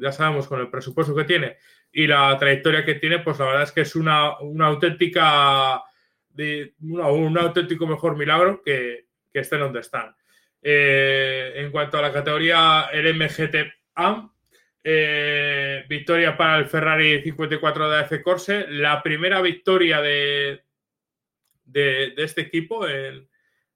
ya 0.00 0.12
sabemos, 0.12 0.46
con 0.46 0.60
el 0.60 0.70
presupuesto 0.70 1.14
que 1.14 1.24
tiene 1.24 1.56
y 1.92 2.06
la 2.06 2.36
trayectoria 2.38 2.84
que 2.84 2.94
tiene, 2.96 3.20
pues 3.20 3.38
la 3.38 3.46
verdad 3.46 3.62
es 3.62 3.72
que 3.72 3.80
es 3.82 3.96
una, 3.96 4.38
una 4.40 4.66
auténtica 4.66 5.82
de 6.28 6.74
un 6.80 7.38
auténtico 7.38 7.86
mejor 7.86 8.16
milagro 8.16 8.62
que, 8.62 9.06
que 9.32 9.40
estén 9.40 9.60
donde 9.60 9.80
están. 9.80 10.14
Eh, 10.62 11.52
en 11.56 11.70
cuanto 11.70 11.98
a 11.98 12.02
la 12.02 12.12
categoría 12.12 12.88
LMGT 12.92 13.54
eh, 14.84 15.84
victoria 15.88 16.36
para 16.36 16.58
el 16.58 16.66
Ferrari 16.66 17.22
54 17.22 17.90
de 17.90 17.98
AF 17.98 18.12
Corse, 18.22 18.66
la 18.68 19.02
primera 19.02 19.40
victoria 19.40 20.00
de, 20.00 20.62
de, 21.64 22.14
este 22.16 22.42
equipo, 22.42 22.86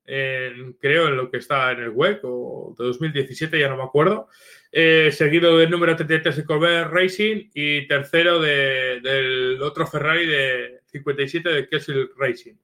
creo 0.04 1.08
en 1.08 1.16
lo 1.16 1.30
que 1.30 1.38
está 1.38 1.72
en 1.72 1.80
el 1.80 1.90
web, 1.90 2.20
o 2.24 2.74
de 2.78 2.84
2017, 2.84 3.58
ya 3.58 3.68
no 3.68 3.76
me 3.76 3.84
acuerdo. 3.84 4.28
Eh, 4.74 5.10
seguido 5.12 5.58
del 5.58 5.70
número 5.70 5.94
33 5.94 6.34
de 6.34 6.44
Colbert 6.44 6.90
Racing 6.90 7.50
y 7.52 7.86
tercero 7.86 8.40
del 8.40 9.60
otro 9.60 9.86
Ferrari 9.86 10.26
de 10.26 10.80
57 10.86 11.48
de 11.48 11.68
Kessel 11.68 12.10
Racing. 12.16 12.54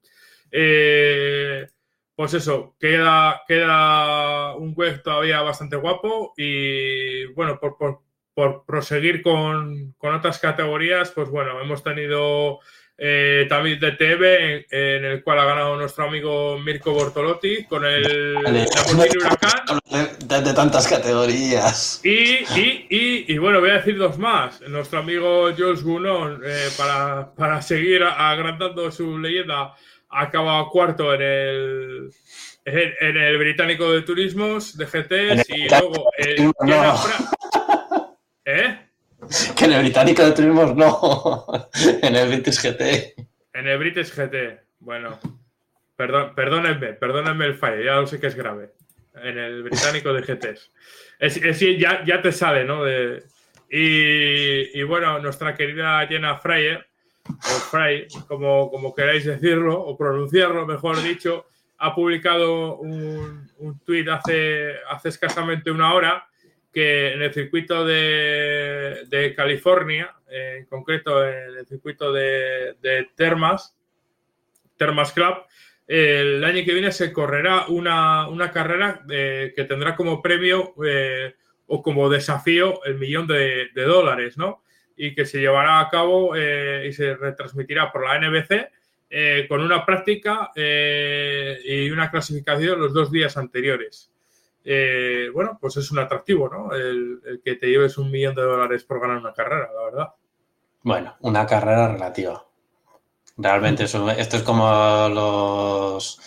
Eh, 0.51 1.67
pues 2.15 2.33
eso, 2.33 2.77
queda, 2.81 3.43
queda 3.47 4.57
un 4.57 4.73
web 4.75 5.03
todavía 5.03 5.43
bastante 5.43 5.77
guapo 5.77 6.33
y 6.37 7.27
bueno, 7.35 7.61
por, 7.61 7.77
por, 7.77 8.65
proseguir 8.65 9.21
con, 9.21 9.93
con, 9.99 10.15
otras 10.15 10.39
categorías, 10.39 11.11
pues 11.11 11.29
bueno, 11.29 11.61
hemos 11.61 11.83
tenido 11.85 12.61
eh, 13.01 13.47
también 13.49 13.79
de 13.79 13.93
TV, 13.93 14.67
en, 14.69 15.05
el 15.05 15.23
cual 15.23 15.39
ha 15.39 15.45
ganado 15.45 15.77
nuestro 15.77 16.07
amigo 16.07 16.59
Mirko 16.59 16.93
Bortolotti 16.93 17.65
con 17.65 17.85
el 17.85 18.37
Huracán. 18.37 19.79
De, 20.29 20.53
tantas 20.53 20.87
categorías. 20.87 22.01
Y, 22.05 22.45
y, 22.59 23.25
y, 23.29 23.39
bueno, 23.39 23.61
voy 23.61 23.71
a 23.71 23.75
decir 23.75 23.97
dos 23.97 24.19
más. 24.19 24.61
Nuestro 24.63 24.99
amigo 24.99 25.51
Jules 25.57 25.83
Gunon, 25.83 26.43
eh, 26.45 26.69
para, 26.77 27.33
para, 27.35 27.63
seguir 27.63 28.03
agrandando 28.03 28.91
su 28.91 29.17
leyenda, 29.19 29.75
ha 30.11 30.23
acabado 30.23 30.69
cuarto 30.69 31.15
en 31.15 31.23
el, 31.23 32.11
en, 32.65 33.17
el 33.17 33.39
británico 33.39 33.91
de 33.93 34.03
turismos 34.03 34.77
de 34.77 34.85
GTs 34.87 35.49
y 35.51 35.69
luego 35.69 36.11
el, 36.19 36.53
¿Eh? 38.45 38.88
Que 39.57 39.65
en 39.65 39.73
el 39.73 39.83
británico 39.83 40.25
de 40.25 40.33
turismos 40.33 40.75
no, 40.77 41.47
en 42.03 42.17
el 42.17 42.29
British 42.29 42.63
GT. 42.63 43.15
En 43.53 43.67
el 43.67 43.79
British 43.79 44.15
GT, 44.15 44.61
bueno. 44.81 45.19
Perdón, 45.97 46.33
perdónenme, 46.35 46.93
perdónenme 46.93 47.47
el 47.47 47.57
fallo, 47.57 47.83
ya 47.83 47.97
lo 47.97 48.07
sé 48.07 48.21
que 48.21 48.29
es 48.29 48.37
grave. 48.37 48.71
en 49.17 49.37
el 49.37 49.65
británico 49.65 50.13
de 50.13 50.23
GTs. 50.23 50.71
Es, 51.19 51.61
ya, 51.61 52.05
ya, 52.05 52.23
te 52.23 52.31
sale, 52.31 52.65
¿no? 52.65 52.85
y, 53.69 54.83
bueno, 54.85 55.19
nuestra 55.19 55.57
querida 55.57 56.07
Jenna 56.07 56.37
Fryer, 56.37 56.87
o 57.29 57.59
Fry, 57.71 58.07
como, 58.29 58.71
como 58.71 58.95
queráis 58.95 59.25
decirlo, 59.25 59.79
o 59.79 59.97
pronunciarlo, 59.97 60.65
mejor 60.67 61.03
dicho, 61.03 61.47
ha 61.79 61.95
publicado 61.95 62.77
un, 62.77 63.51
un 63.59 63.79
tuit 63.81 64.09
hace, 64.09 64.75
hace 64.89 65.09
escasamente 65.09 65.73
una 65.73 65.93
hora 65.93 66.28
en 66.81 67.23
el 67.23 67.33
circuito 67.33 67.85
de, 67.85 69.33
California, 69.37 70.15
en 70.29 70.67
concreto 70.67 71.27
en 71.27 71.57
el 71.59 71.67
circuito 71.67 72.13
de, 72.13 72.77
Termas, 73.15 73.77
Termas 74.77 75.13
Club, 75.13 75.35
el 75.87 76.45
año 76.45 76.65
que 76.65 76.75
viene 76.75 76.93
se 76.93 77.13
correrá 77.13 77.67
una, 77.69 78.51
carrera 78.53 79.03
eh, 79.09 79.53
que 79.57 79.65
tendrá 79.65 79.97
como 79.97 80.21
premio 80.21 80.75
eh, 80.85 81.35
o 81.67 81.83
como 81.83 82.11
desafío 82.11 82.85
el 82.85 82.99
millón 82.99 83.27
de, 83.27 83.71
dólares, 83.75 84.37
¿no? 84.37 84.63
Y 84.97 85.15
que 85.15 85.25
se 85.25 85.41
llevará 85.41 85.81
a 85.81 85.89
cabo 85.89 86.35
eh, 86.37 86.87
y 86.89 86.93
se 86.93 87.17
retransmitirá 87.17 87.91
por 87.91 88.05
la 88.05 88.19
NBC 88.19 89.49
con 89.49 89.63
una 89.63 89.87
práctica 89.87 90.51
y 90.55 91.91
una 91.91 92.11
clasificación 92.11 92.79
los 92.79 92.93
dos 92.93 93.11
días 93.11 93.39
anteriores. 93.39 94.13
Bueno, 95.33 95.59
pues 95.61 95.77
es 95.77 95.91
un 95.91 95.99
atractivo, 95.99 96.49
¿no? 96.49 96.75
El, 96.75 97.21
el 97.25 97.41
que 97.43 97.55
te 97.55 97.69
lleves 97.69 97.99
un 97.99 98.11
millón 98.11 98.35
de 98.35 98.43
dólares 98.43 98.85
por 98.85 99.01
ganar 99.01 99.19
una 99.19 99.33
carrera, 99.33 99.71
la 99.75 99.83
verdad. 99.85 100.15
Bueno, 100.83 101.17
una 101.21 101.47
carrera 101.47 101.89
relativa. 101.89 102.45
Realmente 103.37 103.85
esto 103.85 104.11
es 104.11 104.43
como 104.43 105.09
los 105.09 106.21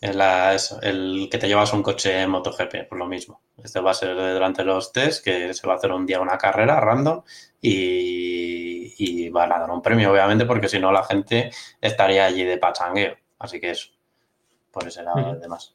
el 0.00 1.28
que 1.30 1.38
te 1.38 1.48
llevas 1.48 1.72
un 1.72 1.82
coche 1.82 2.20
en 2.20 2.30
MotoGP, 2.30 2.88
por 2.88 2.98
lo 2.98 3.06
mismo. 3.06 3.40
Este 3.62 3.80
va 3.80 3.92
a 3.92 3.94
ser 3.94 4.14
durante 4.14 4.62
los 4.62 4.92
test, 4.92 5.24
que 5.24 5.54
se 5.54 5.66
va 5.66 5.74
a 5.74 5.76
hacer 5.76 5.92
un 5.92 6.04
día 6.04 6.20
una 6.20 6.36
carrera 6.36 6.78
random 6.78 7.22
y, 7.60 8.94
y 8.98 9.30
van 9.30 9.52
a 9.52 9.58
dar 9.58 9.70
un 9.70 9.80
premio, 9.80 10.12
obviamente, 10.12 10.44
porque 10.44 10.68
si 10.68 10.78
no 10.78 10.92
la 10.92 11.04
gente 11.04 11.50
estaría 11.80 12.26
allí 12.26 12.44
de 12.44 12.58
pachangueo. 12.58 13.16
Así 13.38 13.60
que 13.60 13.70
eso, 13.70 13.88
por 14.70 14.86
ese 14.86 15.02
lado, 15.02 15.36
demás. 15.36 15.74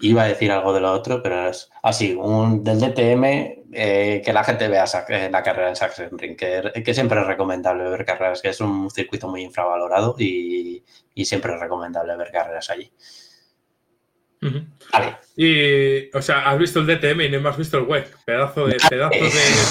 Iba 0.00 0.24
a 0.24 0.28
decir 0.28 0.52
algo 0.52 0.72
de 0.72 0.80
lo 0.80 0.92
otro, 0.92 1.22
pero 1.22 1.48
es 1.48 1.70
así, 1.82 2.14
un 2.14 2.62
del 2.62 2.80
DTM, 2.80 3.24
eh, 3.72 4.22
que 4.24 4.32
la 4.32 4.44
gente 4.44 4.68
vea 4.68 4.84
eh, 5.08 5.28
la 5.30 5.42
carrera 5.42 5.70
en 5.70 5.76
Sachsenring, 5.76 6.36
que, 6.36 6.82
que 6.84 6.94
siempre 6.94 7.20
es 7.20 7.26
recomendable 7.26 7.88
ver 7.88 8.04
carreras, 8.04 8.42
que 8.42 8.50
es 8.50 8.60
un 8.60 8.90
circuito 8.90 9.28
muy 9.28 9.42
infravalorado 9.42 10.14
y, 10.18 10.84
y 11.14 11.24
siempre 11.24 11.54
es 11.54 11.60
recomendable 11.60 12.16
ver 12.16 12.30
carreras 12.30 12.70
allí. 12.70 12.92
Vale. 14.92 15.16
Y, 15.36 16.16
o 16.16 16.22
sea, 16.22 16.48
has 16.48 16.58
visto 16.58 16.80
el 16.80 16.86
DTM 16.86 17.22
y 17.22 17.30
no 17.30 17.48
has 17.48 17.56
visto 17.56 17.78
el 17.78 17.84
web. 17.84 18.06
Pedazo 18.24 18.66
de, 18.66 18.76
pedazo 18.88 19.18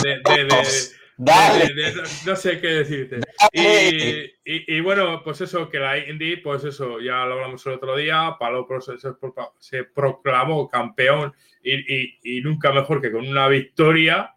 de, 0.03 0.21
no 1.17 2.35
sé 2.35 2.59
qué 2.59 2.67
decirte. 2.67 3.19
Y, 4.43 4.79
bueno, 4.81 5.21
pues 5.23 5.41
eso, 5.41 5.69
que 5.69 5.79
la 5.79 5.97
Indy, 5.97 6.37
pues 6.37 6.63
eso, 6.63 6.99
ya 6.99 7.25
lo 7.25 7.33
hablamos 7.33 7.65
el 7.65 7.73
otro 7.73 7.95
día, 7.95 8.35
Palo 8.39 8.67
se, 8.81 8.93
se 9.59 9.83
proclamó 9.83 10.67
campeón 10.67 11.33
y, 11.63 12.41
nunca 12.41 12.71
mejor 12.71 13.01
que 13.01 13.11
con 13.11 13.27
una 13.27 13.47
victoria. 13.47 14.31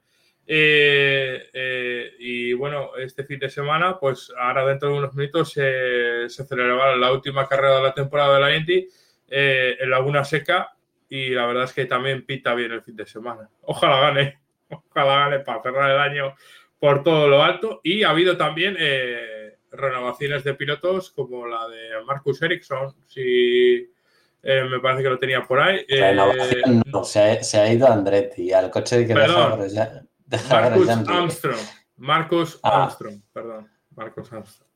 Eh, 0.50 1.50
eh, 1.52 2.12
y 2.18 2.52
bueno, 2.54 2.96
este 2.96 3.24
fin 3.24 3.38
de 3.38 3.50
semana, 3.50 3.98
pues 3.98 4.32
ahora 4.38 4.64
dentro 4.64 4.88
de 4.88 4.98
unos 4.98 5.14
minutos 5.14 5.52
se, 5.52 6.28
se 6.30 6.46
celebrará 6.46 6.96
la 6.96 7.12
última 7.12 7.46
carrera 7.46 7.76
de 7.76 7.82
la 7.82 7.92
temporada 7.92 8.34
de 8.34 8.40
la 8.40 8.56
Indy 8.56 8.88
eh, 9.28 9.76
en 9.78 9.90
Laguna 9.90 10.24
Seca 10.24 10.72
y 11.10 11.30
la 11.30 11.44
verdad 11.44 11.64
es 11.64 11.74
que 11.74 11.84
también 11.84 12.24
pita 12.24 12.54
bien 12.54 12.72
el 12.72 12.82
fin 12.82 12.96
de 12.96 13.04
semana. 13.04 13.48
Ojalá 13.62 14.00
gane, 14.00 14.38
ojalá 14.70 15.28
gane 15.28 15.40
para 15.40 15.62
cerrar 15.62 15.90
el 15.90 15.98
año 15.98 16.34
por 16.78 17.02
todo 17.02 17.28
lo 17.28 17.42
alto. 17.42 17.80
Y 17.82 18.02
ha 18.02 18.10
habido 18.10 18.36
también 18.36 18.76
eh, 18.78 19.58
renovaciones 19.70 20.44
de 20.44 20.54
pilotos 20.54 21.10
como 21.10 21.46
la 21.46 21.68
de 21.68 22.04
Marcus 22.06 22.42
Ericsson, 22.42 22.94
si 23.06 23.90
eh, 24.42 24.64
me 24.70 24.80
parece 24.80 25.02
que 25.02 25.10
lo 25.10 25.18
tenía 25.18 25.42
por 25.42 25.60
ahí. 25.60 25.84
no, 26.86 27.04
se 27.04 27.58
ha, 27.58 27.72
ido 27.72 27.88
Andretti 27.88 28.52
al 28.52 28.70
coche 28.70 29.06
que 29.06 29.14
perdón, 29.14 29.60
Marcus 30.50 30.88
Armstrong. 30.88 31.60
Marcus 31.96 32.60
ah. 32.62 32.82
Armstrong, 32.84 33.20
perdón. 33.32 33.68
Marcus 33.96 34.32
Armstrong. 34.32 34.68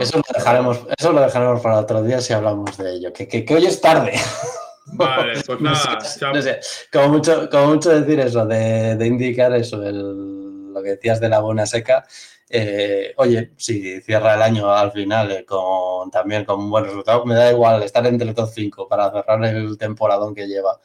Eso 0.00 0.18
lo, 0.18 0.24
dejaremos, 0.34 0.80
eso 0.98 1.12
lo 1.12 1.20
dejaremos 1.20 1.60
para 1.60 1.78
otro 1.78 2.02
día 2.02 2.20
si 2.20 2.32
hablamos 2.32 2.76
de 2.76 2.94
ello. 2.94 3.12
Que, 3.12 3.26
que, 3.28 3.54
hoy 3.54 3.66
es 3.66 3.80
tarde. 3.80 4.12
Vale, 4.92 5.40
pues 5.46 5.60
nada. 5.60 5.98
no, 6.34 6.42
sé, 6.42 6.60
como, 6.92 7.08
mucho, 7.08 7.48
como 7.48 7.68
mucho 7.68 7.90
decir 7.90 8.18
eso, 8.18 8.44
de, 8.46 8.96
de 8.96 9.06
indicar 9.06 9.54
eso, 9.54 9.82
el, 9.84 10.39
lo 10.80 10.84
que 10.84 10.96
decías 10.96 11.20
de 11.20 11.28
la 11.28 11.40
buena 11.40 11.66
seca. 11.66 12.06
Eh, 12.48 13.14
oye, 13.16 13.52
si 13.56 14.00
cierra 14.00 14.34
el 14.34 14.42
año 14.42 14.72
al 14.72 14.90
final 14.90 15.30
eh, 15.30 15.44
con 15.44 16.10
también 16.10 16.44
con 16.44 16.58
un 16.58 16.70
buen 16.70 16.84
resultado, 16.84 17.24
me 17.24 17.34
da 17.36 17.52
igual 17.52 17.82
estar 17.82 18.04
entre 18.06 18.26
los 18.26 18.34
top 18.34 18.50
5 18.52 18.88
para 18.88 19.12
cerrar 19.12 19.44
el 19.44 19.78
temporadón 19.78 20.34
que 20.34 20.48
lleva. 20.48 20.80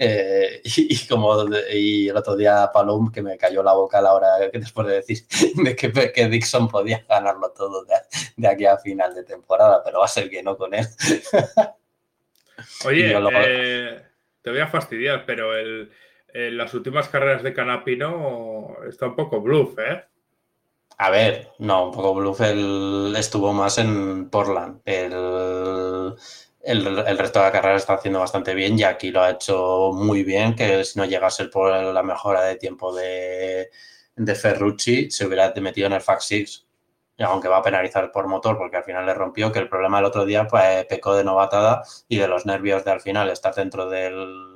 Eh, 0.00 0.62
y, 0.64 1.08
como 1.08 1.44
y 1.72 2.08
el 2.08 2.16
otro 2.16 2.36
día 2.36 2.70
Palum 2.72 3.10
que 3.10 3.20
me 3.20 3.36
cayó 3.36 3.64
la 3.64 3.72
boca 3.72 3.98
a 3.98 4.02
la 4.02 4.14
hora 4.14 4.28
que 4.52 4.60
después 4.60 4.86
de 4.86 4.94
decir 4.94 5.26
de 5.56 5.74
que, 5.74 5.90
que 6.12 6.28
Dixon 6.28 6.68
podía 6.68 7.04
ganarlo 7.08 7.50
todo 7.50 7.84
de, 8.36 8.48
aquí 8.48 8.64
a 8.64 8.78
final 8.78 9.12
de 9.14 9.24
temporada, 9.24 9.82
pero 9.84 9.98
va 9.98 10.04
a 10.04 10.08
ser 10.08 10.30
que 10.30 10.42
no 10.42 10.56
con 10.56 10.72
él. 10.74 10.86
Oye, 12.86 13.12
eh, 13.12 14.02
te 14.42 14.50
voy 14.50 14.60
a 14.60 14.68
fastidiar, 14.68 15.24
pero 15.26 15.56
el, 15.56 15.90
las 16.32 16.74
últimas 16.74 17.08
carreras 17.08 17.42
de 17.42 17.54
Canapino 17.54 18.76
está 18.88 19.06
un 19.06 19.16
poco 19.16 19.40
bluff, 19.40 19.78
¿eh? 19.78 20.04
A 20.98 21.10
ver, 21.10 21.52
no, 21.58 21.86
un 21.86 21.92
poco 21.92 22.14
bluff. 22.14 22.40
Estuvo 23.16 23.52
más 23.52 23.78
en 23.78 24.28
Portland. 24.30 24.80
El 24.84 26.16
el, 26.68 27.18
resto 27.18 27.38
de 27.38 27.46
la 27.46 27.52
carrera 27.52 27.76
está 27.76 27.94
haciendo 27.94 28.20
bastante 28.20 28.54
bien 28.54 28.78
y 28.78 28.82
aquí 28.82 29.10
lo 29.10 29.22
ha 29.22 29.30
hecho 29.30 29.90
muy 29.94 30.22
bien, 30.24 30.54
que 30.54 30.84
si 30.84 30.98
no 30.98 31.04
llegase 31.06 31.46
por 31.46 31.72
la 31.72 32.02
mejora 32.02 32.42
de 32.42 32.56
tiempo 32.56 32.94
de, 32.94 33.70
Ferrucci, 34.36 35.10
se 35.10 35.26
hubiera 35.26 35.52
metido 35.60 35.86
en 35.86 35.94
el 35.94 36.00
FAC 36.00 36.20
6. 36.20 36.66
aunque 37.20 37.48
va 37.48 37.58
a 37.58 37.62
penalizar 37.62 38.12
por 38.12 38.28
motor 38.28 38.58
porque 38.58 38.76
al 38.76 38.84
final 38.84 39.06
le 39.06 39.14
rompió, 39.14 39.52
que 39.52 39.60
el 39.60 39.68
problema 39.68 39.98
el 39.98 40.04
otro 40.04 40.24
día 40.26 40.46
pues, 40.46 40.84
pecó 40.86 41.14
de 41.16 41.24
novatada 41.24 41.82
y 42.08 42.18
de 42.18 42.28
los 42.28 42.46
nervios 42.46 42.84
de 42.84 42.90
al 42.92 43.00
final 43.00 43.30
estar 43.30 43.54
dentro 43.54 43.88
del, 43.88 44.47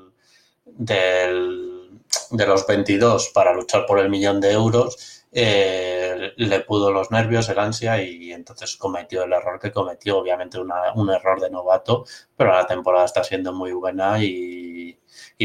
de 0.65 2.47
los 2.47 2.67
22 2.67 3.31
para 3.35 3.53
luchar 3.53 3.87
por 3.87 3.99
el 3.99 4.11
millón 4.11 4.41
de 4.41 4.53
euros 4.53 5.23
eh, 5.35 6.33
le 6.37 6.61
pudo 6.61 6.93
los 6.93 7.11
nervios, 7.11 7.49
el 7.49 7.59
ansia 7.59 8.03
y 8.03 8.33
entonces 8.33 8.77
cometió 8.77 9.25
el 9.25 9.33
error 9.33 9.59
que 9.59 9.73
cometió, 9.73 10.19
obviamente 10.19 10.59
un 10.61 11.11
error 11.11 11.41
de 11.41 11.49
novato, 11.49 12.05
pero 12.37 12.53
la 12.53 12.67
temporada 12.67 13.07
está 13.07 13.25
siendo 13.25 13.53
muy 13.55 13.73
buena 13.73 14.23
y, 14.23 14.99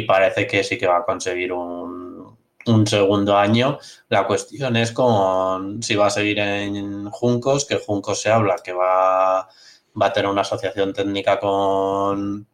parece 0.07 0.45
que 0.45 0.64
sí 0.64 0.77
que 0.77 0.88
va 0.88 0.98
a 0.98 1.06
conseguir 1.06 1.52
un, 1.53 2.38
segundo 2.85 3.38
año. 3.38 3.80
La 4.10 4.27
cuestión 4.27 4.76
es 4.76 4.91
con 4.91 5.81
si 5.81 5.95
va 5.95 6.07
a 6.07 6.10
seguir 6.10 6.39
en 6.39 7.10
Juncos, 7.10 7.65
que 7.65 7.77
Juncos 7.77 8.22
se 8.22 8.30
habla 8.30 8.57
que 8.64 8.73
va, 8.73 9.48
va 9.99 10.06
a 10.06 10.14
tener 10.14 10.30
una 10.30 10.41
asociación 10.41 10.94
técnica 10.94 11.39
con, 11.39 12.48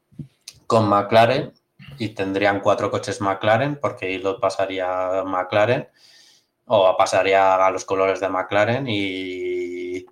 con 0.68 0.88
McLaren 0.88 1.52
y 1.98 2.10
tendrían 2.10 2.60
cuatro 2.61 2.91
coches 2.91 3.22
McLaren 3.22 3.80
porque 3.80 4.18
lo 4.20 4.40
pasaría 4.40 5.20
a 5.20 5.24
McLaren 5.24 5.90
o 6.65 6.95
pasaría 6.98 7.56
a 7.65 7.72
los 7.72 7.86
colores 7.86 8.20
de 8.20 8.30
McLaren 8.30 8.88
y, 8.88 10.06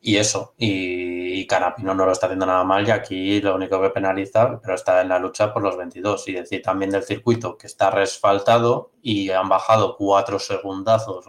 y 0.00 0.16
eso. 0.16 0.54
Y, 0.58 1.46
Canapino 1.46 1.94
no 1.94 2.06
lo 2.06 2.12
está 2.12 2.26
haciendo 2.26 2.46
nada 2.46 2.64
mal 2.64 2.88
y 2.88 2.90
aquí 2.90 3.40
lo 3.40 3.54
único 3.54 3.80
que 3.80 3.90
penaliza, 3.90 4.58
pero 4.60 4.74
está 4.74 5.00
en 5.00 5.10
la 5.10 5.18
lucha 5.18 5.52
por 5.52 5.62
los 5.62 5.76
22. 5.76 6.28
Y 6.28 6.32
decir 6.32 6.62
también 6.62 6.90
del 6.90 7.04
circuito 7.04 7.56
que 7.56 7.66
está 7.68 7.90
resfaltado 7.90 8.92
y 9.02 9.30
han 9.30 9.48
bajado 9.48 9.96
cuatro 9.96 10.38
segundazos 10.38 11.26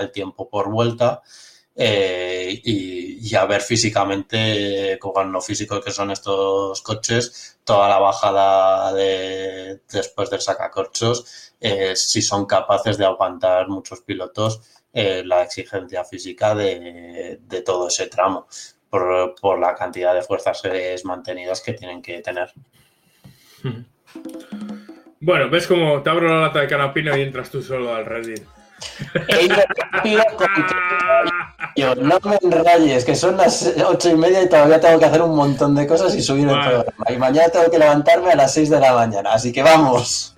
el 0.00 0.12
tiempo 0.12 0.48
por 0.48 0.70
vuelta. 0.70 1.22
Eh, 1.80 2.60
y, 2.64 3.34
a 3.36 3.46
ver 3.46 3.60
físicamente, 3.60 4.98
con 4.98 5.30
lo 5.30 5.40
físico 5.40 5.80
que 5.80 5.92
son 5.92 6.10
estos 6.10 6.82
coches, 6.82 7.60
toda 7.62 7.88
la 7.88 7.98
bajada 8.00 8.92
de, 8.92 9.80
después 9.88 10.28
del 10.28 10.40
sacacorchos, 10.40 11.54
eh, 11.60 11.94
si 11.94 12.20
son 12.20 12.46
capaces 12.46 12.98
de 12.98 13.04
aguantar 13.04 13.68
muchos 13.68 14.00
pilotos 14.00 14.60
eh, 14.92 15.22
la 15.24 15.42
exigencia 15.44 16.02
física 16.04 16.54
de, 16.56 17.38
todo 17.64 17.86
ese 17.86 18.08
tramo, 18.08 18.48
por, 18.90 19.58
la 19.60 19.74
cantidad 19.76 20.14
de 20.14 20.22
fuerzas 20.22 20.60
mantenidas 21.04 21.60
que 21.60 21.74
tienen 21.74 22.02
que 22.02 22.20
tener. 22.22 22.52
Bueno, 25.20 25.48
ves 25.48 25.68
como 25.68 26.02
te 26.02 26.10
abro 26.10 26.28
la 26.28 26.46
lata 26.46 26.60
de 26.60 26.66
canapino 26.66 27.16
y 27.16 27.22
entras 27.22 27.50
tú 27.50 27.62
solo 27.62 27.94
al 27.94 28.04
Reddit. 28.04 28.57
He 29.28 29.44
ido 29.44 29.56
rápido 29.92 30.22
con 30.36 30.48
Yo, 31.76 31.94
no 31.94 32.18
me 32.24 32.38
enrayes, 32.42 33.04
que 33.04 33.14
son 33.14 33.36
las 33.36 33.74
ocho 33.86 34.10
y 34.10 34.16
media 34.16 34.42
y 34.42 34.48
todavía 34.48 34.80
tengo 34.80 34.98
que 34.98 35.04
hacer 35.04 35.22
un 35.22 35.36
montón 35.36 35.74
de 35.74 35.86
cosas 35.86 36.14
y 36.14 36.22
subir 36.22 36.48
el 36.48 36.54
Vale. 36.54 36.68
programa. 36.68 37.04
Y 37.10 37.16
mañana 37.16 37.48
tengo 37.48 37.70
que 37.70 37.78
levantarme 37.78 38.32
a 38.32 38.36
las 38.36 38.54
6 38.54 38.70
de 38.70 38.80
la 38.80 38.94
mañana, 38.94 39.32
así 39.32 39.52
que 39.52 39.62
vamos. 39.62 40.34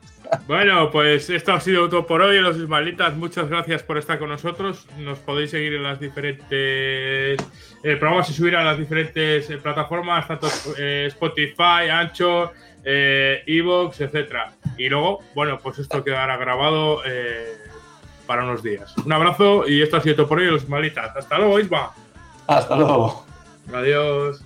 Bueno, 0.47 0.91
pues 0.91 1.29
esto 1.29 1.53
ha 1.53 1.61
sido 1.61 1.89
todo 1.89 2.07
por 2.07 2.23
hoy, 2.23 2.39
los 2.41 2.57
Ismaelitas. 2.57 3.15
Muchas 3.17 3.49
gracias 3.49 3.83
por 3.83 3.99
estar 3.99 4.19
con 4.19 4.29
nosotros. 4.29 4.87
Nos 4.99 5.19
podéis 5.19 5.51
seguir 5.51 5.75
en 5.75 5.83
las 5.83 5.99
diferentes. 5.99 7.41
El 7.83 7.99
programa 7.99 8.23
se 8.23 8.33
subirá 8.33 8.61
a 8.61 8.65
las 8.65 8.79
diferentes 8.79 9.51
eh, 9.51 9.57
plataformas, 9.59 10.29
tanto 10.29 10.49
eh, 10.79 11.07
Spotify, 11.09 11.89
Ancho, 11.91 12.53
eh, 12.85 13.43
Evox, 13.47 14.01
etcétera. 14.01 14.53
Y 14.77 14.89
luego, 14.89 15.21
bueno, 15.35 15.59
pues 15.63 15.79
esto 15.79 16.05
quedará 16.05 16.37
grabado 16.37 17.03
eh, 17.05 17.57
para 18.31 18.45
unos 18.45 18.63
días. 18.63 18.97
Un 19.05 19.13
abrazo 19.13 19.67
y 19.67 19.83
esto 19.83 19.97
ha 19.97 20.01
sido 20.01 20.15
todo 20.15 20.29
por 20.29 20.39
hoy, 20.39 20.47
los 20.47 20.69
malitas. 20.69 21.17
Hasta 21.17 21.37
luego, 21.37 21.59
Isma. 21.59 21.91
Hasta 22.47 22.77
luego. 22.77 23.27
Adiós. 23.75 24.41